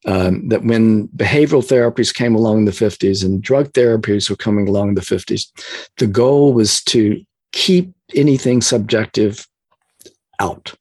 um, 0.06 0.48
that 0.48 0.64
when 0.64 1.08
behavioral 1.08 1.66
therapies 1.66 2.14
came 2.14 2.34
along 2.34 2.58
in 2.58 2.64
the 2.64 2.72
50s 2.72 3.24
and 3.24 3.42
drug 3.42 3.72
therapies 3.72 4.28
were 4.28 4.36
coming 4.36 4.68
along 4.68 4.88
in 4.88 4.94
the 4.94 5.00
50s, 5.00 5.46
the 5.98 6.06
goal 6.06 6.52
was 6.52 6.82
to 6.84 7.24
keep 7.52 7.92
anything 8.14 8.60
subjective 8.60 9.46
out 10.40 10.74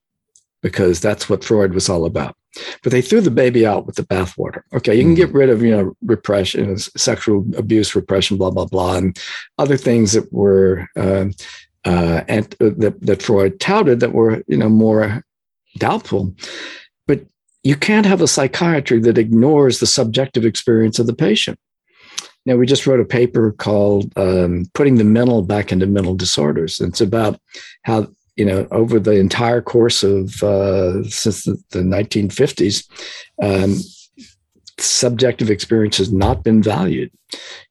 because 0.61 0.99
that's 0.99 1.30
what 1.30 1.43
Freud 1.43 1.73
was 1.73 1.89
all 1.89 2.06
about. 2.06 2.35
But 2.84 2.91
they 2.91 3.02
threw 3.02 3.22
the 3.22 3.31
baby 3.31 3.65
out 3.65 3.85
with 3.85 3.95
the 3.95 4.03
bathwater. 4.03 4.64
Okay, 4.73 4.95
you 4.95 5.03
can 5.03 5.15
get 5.15 5.30
mm-hmm. 5.30 5.38
rid 5.38 5.49
of, 5.49 5.61
you 5.61 5.72
know, 5.72 5.95
repression, 6.02 6.77
sexual 6.77 7.45
abuse, 7.57 7.95
repression, 7.95 8.38
blah, 8.38 8.52
blah, 8.52 8.65
blah, 8.65 8.98
and 8.98 9.18
other 9.57 9.77
things 9.77 10.11
that 10.14 10.31
were, 10.34 10.88
uh, 10.98 11.26
uh, 11.85 12.23
and 12.27 12.53
uh, 12.60 12.72
that, 12.77 12.98
that 13.02 13.23
Freud 13.23 13.60
touted 13.60 14.02
that 14.02 14.14
were, 14.14 14.43
you 14.48 14.57
know, 14.57 14.69
more 14.69 15.23
doubtful 15.77 16.34
you 17.63 17.75
can't 17.75 18.05
have 18.05 18.21
a 18.21 18.27
psychiatry 18.27 18.99
that 18.99 19.17
ignores 19.17 19.79
the 19.79 19.88
subjective 19.88 20.45
experience 20.45 20.99
of 20.99 21.07
the 21.07 21.13
patient. 21.13 21.59
Now, 22.45 22.55
we 22.55 22.65
just 22.65 22.88
wrote 22.88 22.99
a 22.99 23.05
paper 23.05 23.51
called 23.51 24.11
um, 24.17 24.65
Putting 24.73 24.95
the 24.95 25.03
Mental 25.03 25.43
Back 25.43 25.71
into 25.71 25.85
Mental 25.85 26.15
Disorders. 26.15 26.79
And 26.79 26.89
it's 26.89 27.01
about 27.01 27.39
how, 27.83 28.07
you 28.35 28.45
know, 28.45 28.67
over 28.71 28.99
the 28.99 29.11
entire 29.11 29.61
course 29.61 30.01
of 30.01 30.41
uh, 30.41 31.03
since 31.03 31.43
the, 31.43 31.61
the 31.69 31.79
1950s, 31.81 32.88
um, 33.43 33.77
subjective 34.79 35.51
experience 35.51 35.97
has 35.97 36.11
not 36.11 36.43
been 36.43 36.63
valued. 36.63 37.11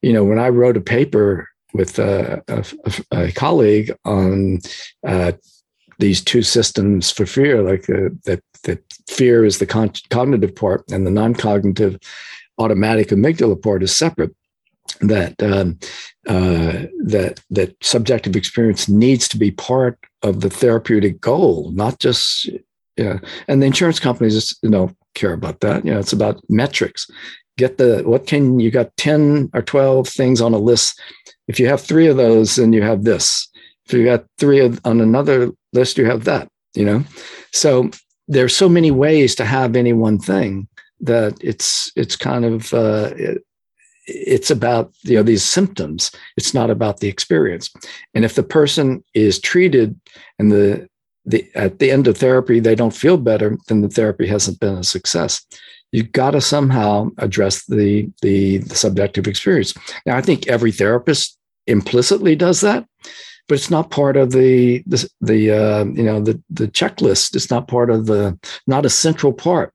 You 0.03 0.13
know, 0.13 0.25
when 0.25 0.39
I 0.39 0.51
wrote 0.51 0.77
a 0.77 0.81
paper 0.81 1.49
with 1.75 1.99
a, 1.99 2.43
a, 2.47 2.65
a 3.11 3.33
colleague 3.33 3.93
on 4.05 4.61
uh, 5.05 5.33
these 5.99 6.23
two 6.23 6.43
systems 6.43 7.11
for 7.11 7.27
fear, 7.27 7.63
like 7.63 7.91
uh, 7.91 8.11
that 8.25 8.43
that 8.65 8.83
fear 9.11 9.45
is 9.45 9.59
the 9.59 9.67
con- 9.67 9.93
cognitive 10.11 10.55
part 10.55 10.85
and 10.91 11.07
the 11.07 11.11
non-cognitive 11.11 11.99
automatic 12.59 13.09
amygdala 13.09 13.61
part 13.61 13.83
is 13.83 13.95
separate. 13.95 14.35
That 15.01 15.43
um, 15.43 15.79
uh, 16.27 16.87
that 17.05 17.41
that 17.51 17.75
subjective 17.81 18.37
experience 18.37 18.89
needs 18.89 19.29
to 19.29 19.39
be 19.39 19.51
part 19.51 19.99
of 20.23 20.41
the 20.41 20.51
therapeutic 20.51 21.21
goal 21.21 21.71
not 21.73 21.99
just 21.99 22.51
yeah. 22.97 23.19
And 23.49 23.63
the 23.63 23.67
insurance 23.67 23.99
companies 23.99 24.35
just 24.35 24.59
you 24.63 24.69
know 24.69 24.95
care 25.15 25.33
about 25.33 25.61
that. 25.61 25.85
You 25.85 25.93
know 25.93 26.01
it's 26.01 26.13
about 26.13 26.43
metrics. 26.49 27.07
Get 27.57 27.79
the 27.79 28.03
what 28.05 28.27
can 28.27 28.61
you 28.61 28.71
got 28.71 28.95
10 28.97 29.51
or 29.55 29.63
12 29.63 30.09
things 30.09 30.41
on 30.41 30.55
a 30.55 30.59
list. 30.59 31.01
If 31.49 31.59
you 31.59 31.67
have 31.69 31.81
three 31.81 32.09
of 32.09 32.17
those 32.17 32.57
then 32.57 32.73
you 32.73 32.83
have 32.83 33.05
this. 33.05 33.49
If 33.87 33.95
you 33.95 34.05
got 34.05 34.25
three 34.39 34.61
of, 34.61 34.81
on 34.85 35.01
another 35.01 35.51
list 35.73 35.99
you 35.99 36.05
have 36.07 36.25
that 36.25 36.49
you 36.75 36.85
know? 36.85 37.05
So 37.53 37.91
there's 38.31 38.55
so 38.55 38.69
many 38.69 38.93
ways 38.93 39.35
to 39.35 39.45
have 39.45 39.75
any 39.75 39.93
one 39.93 40.19
thing 40.19 40.69
that 41.01 41.37
it's 41.41 41.91
it's 41.97 42.15
kind 42.15 42.45
of 42.45 42.73
uh, 42.73 43.11
it, 43.17 43.45
it's 44.07 44.51
about 44.51 44.93
you 45.03 45.17
know 45.17 45.25
these 45.25 45.43
symptoms. 45.43 46.13
It's 46.37 46.55
not 46.55 46.71
about 46.71 47.01
the 47.01 47.09
experience. 47.09 47.71
And 48.15 48.25
if 48.25 48.37
the 48.37 48.45
person 48.45 49.05
is 49.15 49.41
treated 49.41 50.01
and 50.39 50.53
the 50.53 50.89
the 51.27 51.45
at 51.57 51.81
the 51.81 51.91
end 51.91 52.07
of 52.07 52.17
therapy 52.17 52.61
they 52.61 52.75
don't 52.75 52.97
feel 52.97 53.19
better 53.19 53.59
then 53.69 53.83
the 53.83 53.89
therapy 53.89 54.27
hasn't 54.27 54.61
been 54.61 54.77
a 54.77 54.85
success. 54.85 55.45
You've 55.93 56.13
got 56.13 56.31
to 56.31 56.41
somehow 56.41 57.11
address 57.19 57.67
the, 57.67 58.09
the, 58.23 58.59
the 58.59 58.77
subjective 58.77 59.27
experience. 59.27 59.75
Now 60.07 60.17
i 60.17 60.23
think 60.23 60.47
every 60.47 60.73
therapist 60.73 61.37
implicitly 61.67 62.37
does 62.37 62.63
that 62.63 62.87
but 63.51 63.59
it's 63.59 63.71
not 63.71 63.91
part 63.91 64.17
of 64.17 64.31
the 64.31 64.83
the, 64.87 65.11
the 65.21 65.51
uh, 65.51 65.85
you 65.85 66.05
know 66.05 66.21
the 66.21 66.41
the 66.49 66.69
checklist 66.69 67.35
it's 67.35 67.51
not 67.51 67.69
part 67.69 67.91
of 67.91 68.07
the 68.07 68.39
not 68.67 68.87
a 68.87 68.91
central 68.91 69.33
part 69.33 69.75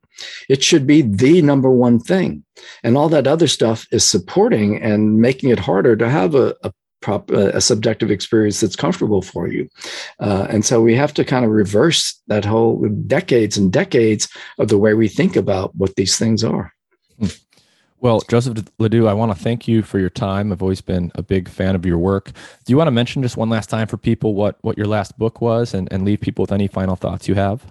it 0.50 0.64
should 0.64 0.88
be 0.88 1.02
the 1.02 1.42
number 1.42 1.70
one 1.70 2.00
thing. 2.00 2.44
And 2.84 2.98
all 2.98 3.10
that 3.10 3.28
other 3.28 3.48
stuff 3.48 3.86
is 3.92 4.04
supporting 4.04 4.82
and 4.82 5.20
making 5.20 5.50
it 5.50 5.60
harder 5.60 5.96
to 5.96 6.10
have 6.10 6.36
a, 6.36 6.56
a 6.64 6.72
a 7.30 7.62
subjective 7.62 8.10
experience 8.10 8.62
that's 8.62 8.76
comfortable 8.76 9.22
for 9.22 9.48
you. 9.48 9.70
Uh, 10.20 10.48
and 10.50 10.66
so 10.66 10.82
we 10.82 10.96
have 10.96 11.14
to 11.14 11.24
kind 11.24 11.46
of 11.46 11.52
reverse 11.52 12.20
that 12.26 12.44
whole 12.44 12.84
decades 13.06 13.58
and 13.58 13.72
decades 13.72 14.28
of 14.58 14.70
the 14.70 14.80
way 14.80 14.96
we 14.96 15.08
think 15.08 15.36
about 15.36 15.76
what 15.76 15.96
these 15.98 16.18
things 16.18 16.44
are. 16.44 16.74
Well, 18.02 18.22
Joseph 18.30 18.58
LeDoux, 18.78 19.08
I 19.08 19.14
want 19.14 19.36
to 19.36 19.42
thank 19.42 19.68
you 19.68 19.82
for 19.82 20.00
your 20.00 20.10
time. 20.10 20.52
I've 20.52 20.62
always 20.62 20.82
been 20.82 21.12
a 21.16 21.24
big 21.24 21.50
fan 21.50 21.76
of 21.76 21.86
your 21.86 21.98
work. 21.98 22.32
Do 22.66 22.72
you 22.72 22.78
want 22.78 22.88
to 22.88 22.92
mention 22.92 23.24
just 23.24 23.38
one 23.38 23.50
last 23.50 23.70
time 23.70 23.88
for 23.88 23.98
people 23.98 24.36
what, 24.36 24.58
what 24.62 24.78
your 24.78 24.88
last 24.88 25.18
book 25.18 25.42
was 25.42 25.74
and, 25.74 25.92
and 25.92 26.06
leave 26.06 26.20
people 26.20 26.44
with 26.44 26.52
any 26.52 26.68
final 26.68 26.96
thoughts 26.96 27.28
you 27.28 27.36
have? 27.36 27.66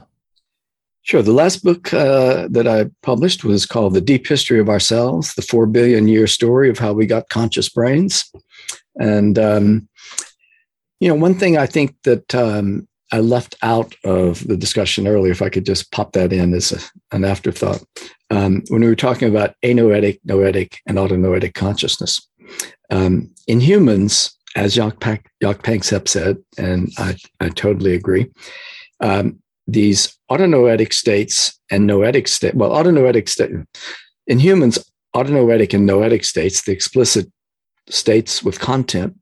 Sure. 1.03 1.23
The 1.23 1.33
last 1.33 1.63
book 1.63 1.93
uh, 1.93 2.49
that 2.51 2.67
I 2.67 2.87
published 3.03 3.45
was 3.45 3.67
called 3.67 3.93
The 3.93 4.01
Deep 4.01 4.27
History 4.27 4.59
of 4.59 4.71
Ourselves, 4.71 5.35
the 5.35 5.43
four 5.43 5.67
billion 5.67 6.09
year 6.09 6.27
story 6.27 6.71
of 6.71 6.79
how 6.79 6.95
we 6.95 7.07
got 7.07 7.29
conscious 7.29 7.69
brains. 7.69 8.25
And, 8.97 9.39
um, 9.39 9.89
you 11.01 11.09
know, 11.09 11.15
one 11.15 11.35
thing 11.35 11.59
I 11.59 11.67
think 11.67 11.95
that 12.05 12.35
um, 12.35 12.89
I 13.15 13.21
left 13.21 13.55
out 13.63 13.95
of 14.03 14.45
the 14.49 14.57
discussion 14.57 15.07
earlier, 15.07 15.31
if 15.31 15.41
I 15.41 15.49
could 15.49 15.65
just 15.65 15.93
pop 15.93 16.15
that 16.15 16.33
in 16.33 16.53
as 16.53 16.73
a, 16.73 16.81
an 17.15 17.25
afterthought, 17.25 17.81
um, 18.31 18.65
when 18.71 18.81
we 18.81 18.89
were 18.89 18.97
talking 18.97 19.29
about 19.29 19.55
anoetic, 19.63 20.19
noetic, 20.25 20.79
and 20.89 20.99
autonoetic 20.99 21.55
consciousness. 21.55 22.29
Um, 22.91 23.31
in 23.47 23.61
humans, 23.61 24.37
as 24.57 24.75
Jaak 24.75 24.99
Panksepp 24.99 26.09
said, 26.09 26.39
and 26.59 26.91
I, 26.99 27.15
I 27.39 27.51
totally 27.51 27.95
agree, 27.95 28.33
um, 28.99 29.39
these 29.69 30.19
autonoetic 30.29 30.93
states 30.93 31.57
and 31.71 31.87
noetic 31.87 32.27
state. 32.27 32.57
Well, 32.57 32.71
autonoetic 32.71 33.29
state 33.29 33.53
in 34.27 34.41
humans, 34.41 34.85
autonoetic 35.15 35.73
and 35.73 35.87
noetic 35.87 36.25
states, 36.25 36.63
the 36.63 36.73
explicit 36.73 37.31
states 37.89 38.43
with 38.43 38.59
content, 38.59 39.17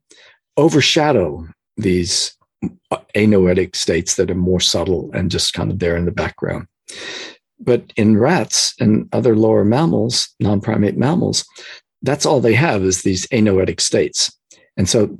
overshadow 0.57 1.47
these 1.77 2.35
anoetic 3.15 3.75
states 3.75 4.15
that 4.15 4.31
are 4.31 4.35
more 4.35 4.59
subtle 4.59 5.09
and 5.13 5.31
just 5.31 5.53
kind 5.53 5.71
of 5.71 5.79
there 5.79 5.95
in 5.97 6.05
the 6.05 6.11
background. 6.11 6.67
But 7.59 7.93
in 7.95 8.17
rats 8.17 8.73
and 8.79 9.07
other 9.13 9.35
lower 9.35 9.63
mammals, 9.63 10.29
non 10.39 10.59
primate 10.59 10.97
mammals, 10.97 11.45
that's 12.01 12.25
all 12.25 12.41
they 12.41 12.53
have 12.53 12.83
is 12.83 13.01
these 13.01 13.25
anoetic 13.27 13.79
states. 13.79 14.37
And 14.75 14.89
so 14.89 15.17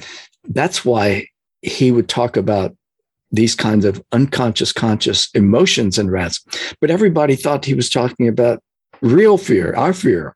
that's 0.49 0.83
why 0.83 1.27
he 1.61 1.91
would 1.91 2.09
talk 2.09 2.35
about 2.35 2.75
these 3.31 3.55
kinds 3.55 3.85
of 3.85 4.03
unconscious 4.11 4.71
conscious 4.71 5.29
emotions 5.33 5.97
in 5.97 6.09
rats. 6.09 6.43
But 6.79 6.91
everybody 6.91 7.35
thought 7.35 7.65
he 7.65 7.73
was 7.73 7.89
talking 7.89 8.27
about 8.27 8.61
real 9.01 9.37
fear, 9.37 9.73
our 9.75 9.93
fear, 9.93 10.35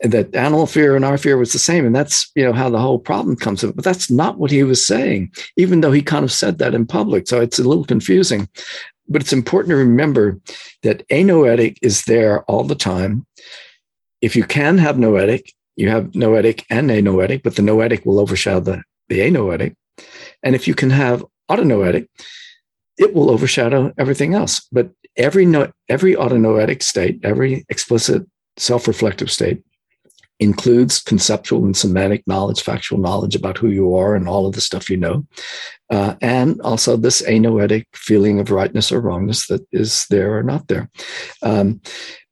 that 0.00 0.34
animal 0.34 0.66
fear 0.66 0.96
and 0.96 1.04
our 1.04 1.16
fear 1.16 1.36
was 1.36 1.52
the 1.52 1.58
same. 1.58 1.86
And 1.86 1.94
that's, 1.94 2.30
you 2.34 2.44
know, 2.44 2.52
how 2.52 2.68
the 2.68 2.80
whole 2.80 2.98
problem 2.98 3.36
comes 3.36 3.62
up. 3.62 3.74
But 3.74 3.84
that's 3.84 4.10
not 4.10 4.38
what 4.38 4.50
he 4.50 4.62
was 4.62 4.84
saying, 4.84 5.32
even 5.56 5.80
though 5.80 5.92
he 5.92 6.02
kind 6.02 6.24
of 6.24 6.32
said 6.32 6.58
that 6.58 6.74
in 6.74 6.86
public. 6.86 7.28
So 7.28 7.40
it's 7.40 7.58
a 7.58 7.64
little 7.64 7.84
confusing. 7.84 8.48
But 9.08 9.22
it's 9.22 9.32
important 9.32 9.70
to 9.70 9.76
remember 9.76 10.40
that 10.82 11.06
anoetic 11.08 11.78
is 11.82 12.04
there 12.04 12.42
all 12.44 12.64
the 12.64 12.74
time. 12.74 13.26
If 14.20 14.34
you 14.34 14.44
can 14.44 14.78
have 14.78 14.98
noetic, 14.98 15.52
you 15.76 15.88
have 15.90 16.14
noetic 16.14 16.64
and 16.70 16.90
anoetic, 16.90 17.42
but 17.42 17.56
the 17.56 17.62
noetic 17.62 18.04
will 18.04 18.18
overshadow 18.18 18.60
the, 18.60 18.82
the 19.08 19.20
anoetic. 19.20 19.76
And 20.42 20.54
if 20.54 20.66
you 20.66 20.74
can 20.74 20.90
have 20.90 21.24
autonoetic, 21.50 22.08
it 22.96 23.12
will 23.12 23.30
overshadow 23.30 23.92
everything 23.98 24.34
else. 24.34 24.66
But 24.72 24.90
every 25.16 25.44
no, 25.44 25.70
every 25.88 26.14
autonoetic 26.14 26.82
state, 26.82 27.20
every 27.22 27.64
explicit 27.68 28.26
self-reflective 28.56 29.30
state 29.30 29.62
includes 30.44 31.02
conceptual 31.02 31.64
and 31.64 31.76
semantic 31.76 32.22
knowledge, 32.26 32.62
factual 32.62 32.98
knowledge 32.98 33.34
about 33.34 33.58
who 33.58 33.68
you 33.68 33.96
are 33.96 34.14
and 34.14 34.28
all 34.28 34.46
of 34.46 34.54
the 34.54 34.60
stuff 34.60 34.88
you 34.88 34.96
know, 34.96 35.26
uh, 35.90 36.14
and 36.20 36.60
also 36.60 36.96
this 36.96 37.22
anoetic 37.22 37.86
feeling 37.94 38.38
of 38.38 38.50
rightness 38.50 38.92
or 38.92 39.00
wrongness 39.00 39.46
that 39.48 39.66
is 39.72 40.06
there 40.10 40.38
or 40.38 40.42
not 40.42 40.68
there. 40.68 40.88
Um, 41.42 41.80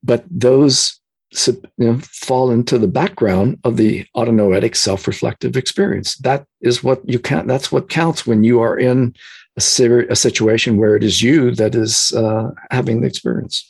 but 0.05 0.25
those 0.31 1.01
you 1.49 1.61
know, 1.79 1.99
fall 1.99 2.51
into 2.51 2.79
the 2.79 2.89
background 2.89 3.59
of 3.65 3.77
the 3.77 4.05
autonoetic 4.17 4.77
self-reflective 4.77 5.57
experience. 5.57 6.17
That 6.19 6.47
is 6.61 6.85
what 6.85 7.01
you 7.09 7.19
can. 7.19 7.47
That's 7.47 7.73
what 7.73 7.89
counts 7.89 8.27
when 8.27 8.45
you 8.45 8.61
are 8.61 8.79
in 8.79 9.15
a, 9.57 9.61
ser- 9.61 10.07
a 10.11 10.17
situation 10.17 10.77
where 10.77 10.95
it 10.95 11.03
is 11.03 11.23
you 11.23 11.55
that 11.55 11.75
is 11.75 12.13
uh, 12.13 12.51
having 12.71 13.01
the 13.01 13.07
experience. 13.07 13.69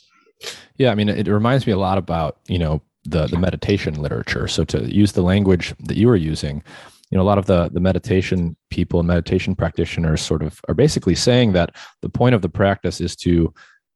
Yeah, 0.77 0.91
I 0.91 0.95
mean, 0.95 1.07
it 1.07 1.27
reminds 1.27 1.65
me 1.65 1.73
a 1.73 1.77
lot 1.77 1.97
about 1.97 2.37
you 2.47 2.59
know 2.59 2.81
the 3.05 3.27
the 3.27 3.37
meditation 3.37 4.01
literature. 4.01 4.47
So 4.47 4.63
to 4.65 4.93
use 4.93 5.11
the 5.11 5.21
language 5.21 5.73
that 5.79 5.97
you 5.97 6.07
were 6.07 6.15
using, 6.15 6.63
you 7.09 7.17
know, 7.17 7.23
a 7.23 7.25
lot 7.25 7.37
of 7.37 7.45
the 7.45 7.69
the 7.69 7.79
meditation 7.79 8.55
people 8.69 8.99
and 8.99 9.07
meditation 9.07 9.55
practitioners 9.55 10.21
sort 10.21 10.43
of 10.43 10.59
are 10.67 10.75
basically 10.75 11.15
saying 11.15 11.53
that 11.53 11.75
the 12.01 12.09
point 12.09 12.35
of 12.35 12.41
the 12.41 12.49
practice 12.49 13.01
is 13.01 13.15
to 13.17 13.53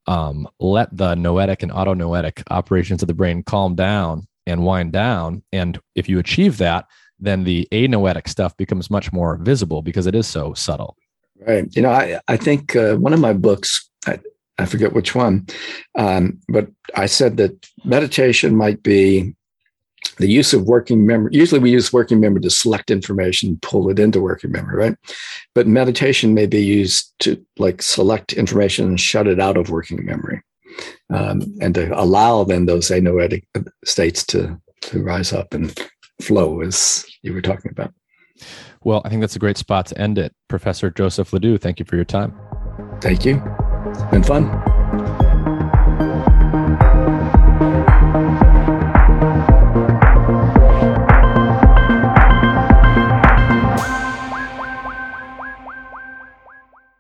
um, 0.08 0.48
let 0.60 0.96
the 0.96 1.16
noetic 1.16 1.64
and 1.64 1.72
autonoetic 1.72 2.44
operations 2.50 3.02
of 3.02 3.08
the 3.08 3.14
brain 3.14 3.44
calm 3.44 3.76
down 3.76 4.28
and 4.46 4.64
wind 4.64 4.94
down. 4.94 5.44
And 5.52 5.80
if 5.96 6.08
you 6.08 6.20
achieve 6.20 6.58
that, 6.58 6.86
then 7.20 7.44
the 7.44 7.68
anoetic 7.72 8.28
stuff 8.28 8.56
becomes 8.58 8.90
much 8.90 9.12
more 9.12 9.38
visible 9.38 9.82
because 9.82 10.08
it 10.08 10.16
is 10.16 10.28
so 10.28 10.54
subtle. 10.54 10.96
Right. 11.46 11.68
You 11.76 11.82
know, 11.82 11.92
I, 11.92 12.20
I 12.28 12.38
think 12.38 12.76
uh, 12.76 12.96
one 12.96 13.14
of 13.14 13.20
my 13.20 13.34
books, 13.34 13.90
I, 14.08 14.20
I 14.60 14.66
forget 14.66 14.94
which 14.94 15.14
one, 15.14 15.46
um, 15.98 16.40
but 16.50 16.68
I 16.96 17.06
said 17.06 17.38
that 17.38 17.68
meditation 17.84 18.56
might 18.56 18.82
be 18.82 19.36
the 20.18 20.28
use 20.28 20.54
of 20.54 20.64
working 20.64 21.06
memory. 21.06 21.32
Usually 21.34 21.60
we 21.60 21.72
use 21.72 21.94
working 21.94 22.20
memory 22.20 22.42
to 22.42 22.50
select 22.50 22.92
information, 22.92 23.60
pull 23.62 23.90
it 23.90 24.00
into 24.00 24.22
working 24.22 24.52
memory, 24.52 24.76
right? 24.76 24.98
But 25.54 25.68
meditation 25.68 26.34
may 26.34 26.46
be 26.46 26.64
used 26.64 27.14
to 27.20 27.44
like 27.58 27.82
select 27.82 28.34
information 28.34 28.88
and 28.88 29.00
shut 29.00 29.28
it 29.28 29.40
out 29.40 29.58
of 29.58 29.70
working 29.70 30.06
memory. 30.06 30.42
Um, 31.10 31.42
and 31.62 31.74
to 31.76 32.00
allow 32.00 32.44
then 32.44 32.66
those 32.66 32.90
anoetic 32.90 33.44
states 33.86 34.26
to, 34.28 34.60
to 34.82 35.04
rise 35.04 35.34
up 35.34 35.54
and 35.54 35.78
flow 36.22 36.62
as 36.62 37.06
you 37.22 37.34
were 37.34 37.42
talking 37.42 37.72
about. 37.72 37.94
Well, 38.84 39.02
I 39.06 39.10
think 39.10 39.22
that's 39.22 39.36
a 39.36 39.40
great 39.40 39.58
spot 39.58 39.88
to 39.88 40.00
end 40.00 40.18
it. 40.18 40.34
Professor 40.48 40.90
Joseph 40.92 41.34
LeDoux, 41.34 41.58
thank 41.58 41.80
you 41.80 41.86
for 41.86 41.96
your 41.96 42.06
time. 42.06 42.38
Thank 43.02 43.26
you. 43.26 43.42
It's 43.90 44.04
been 44.12 44.24
fun. 44.24 44.77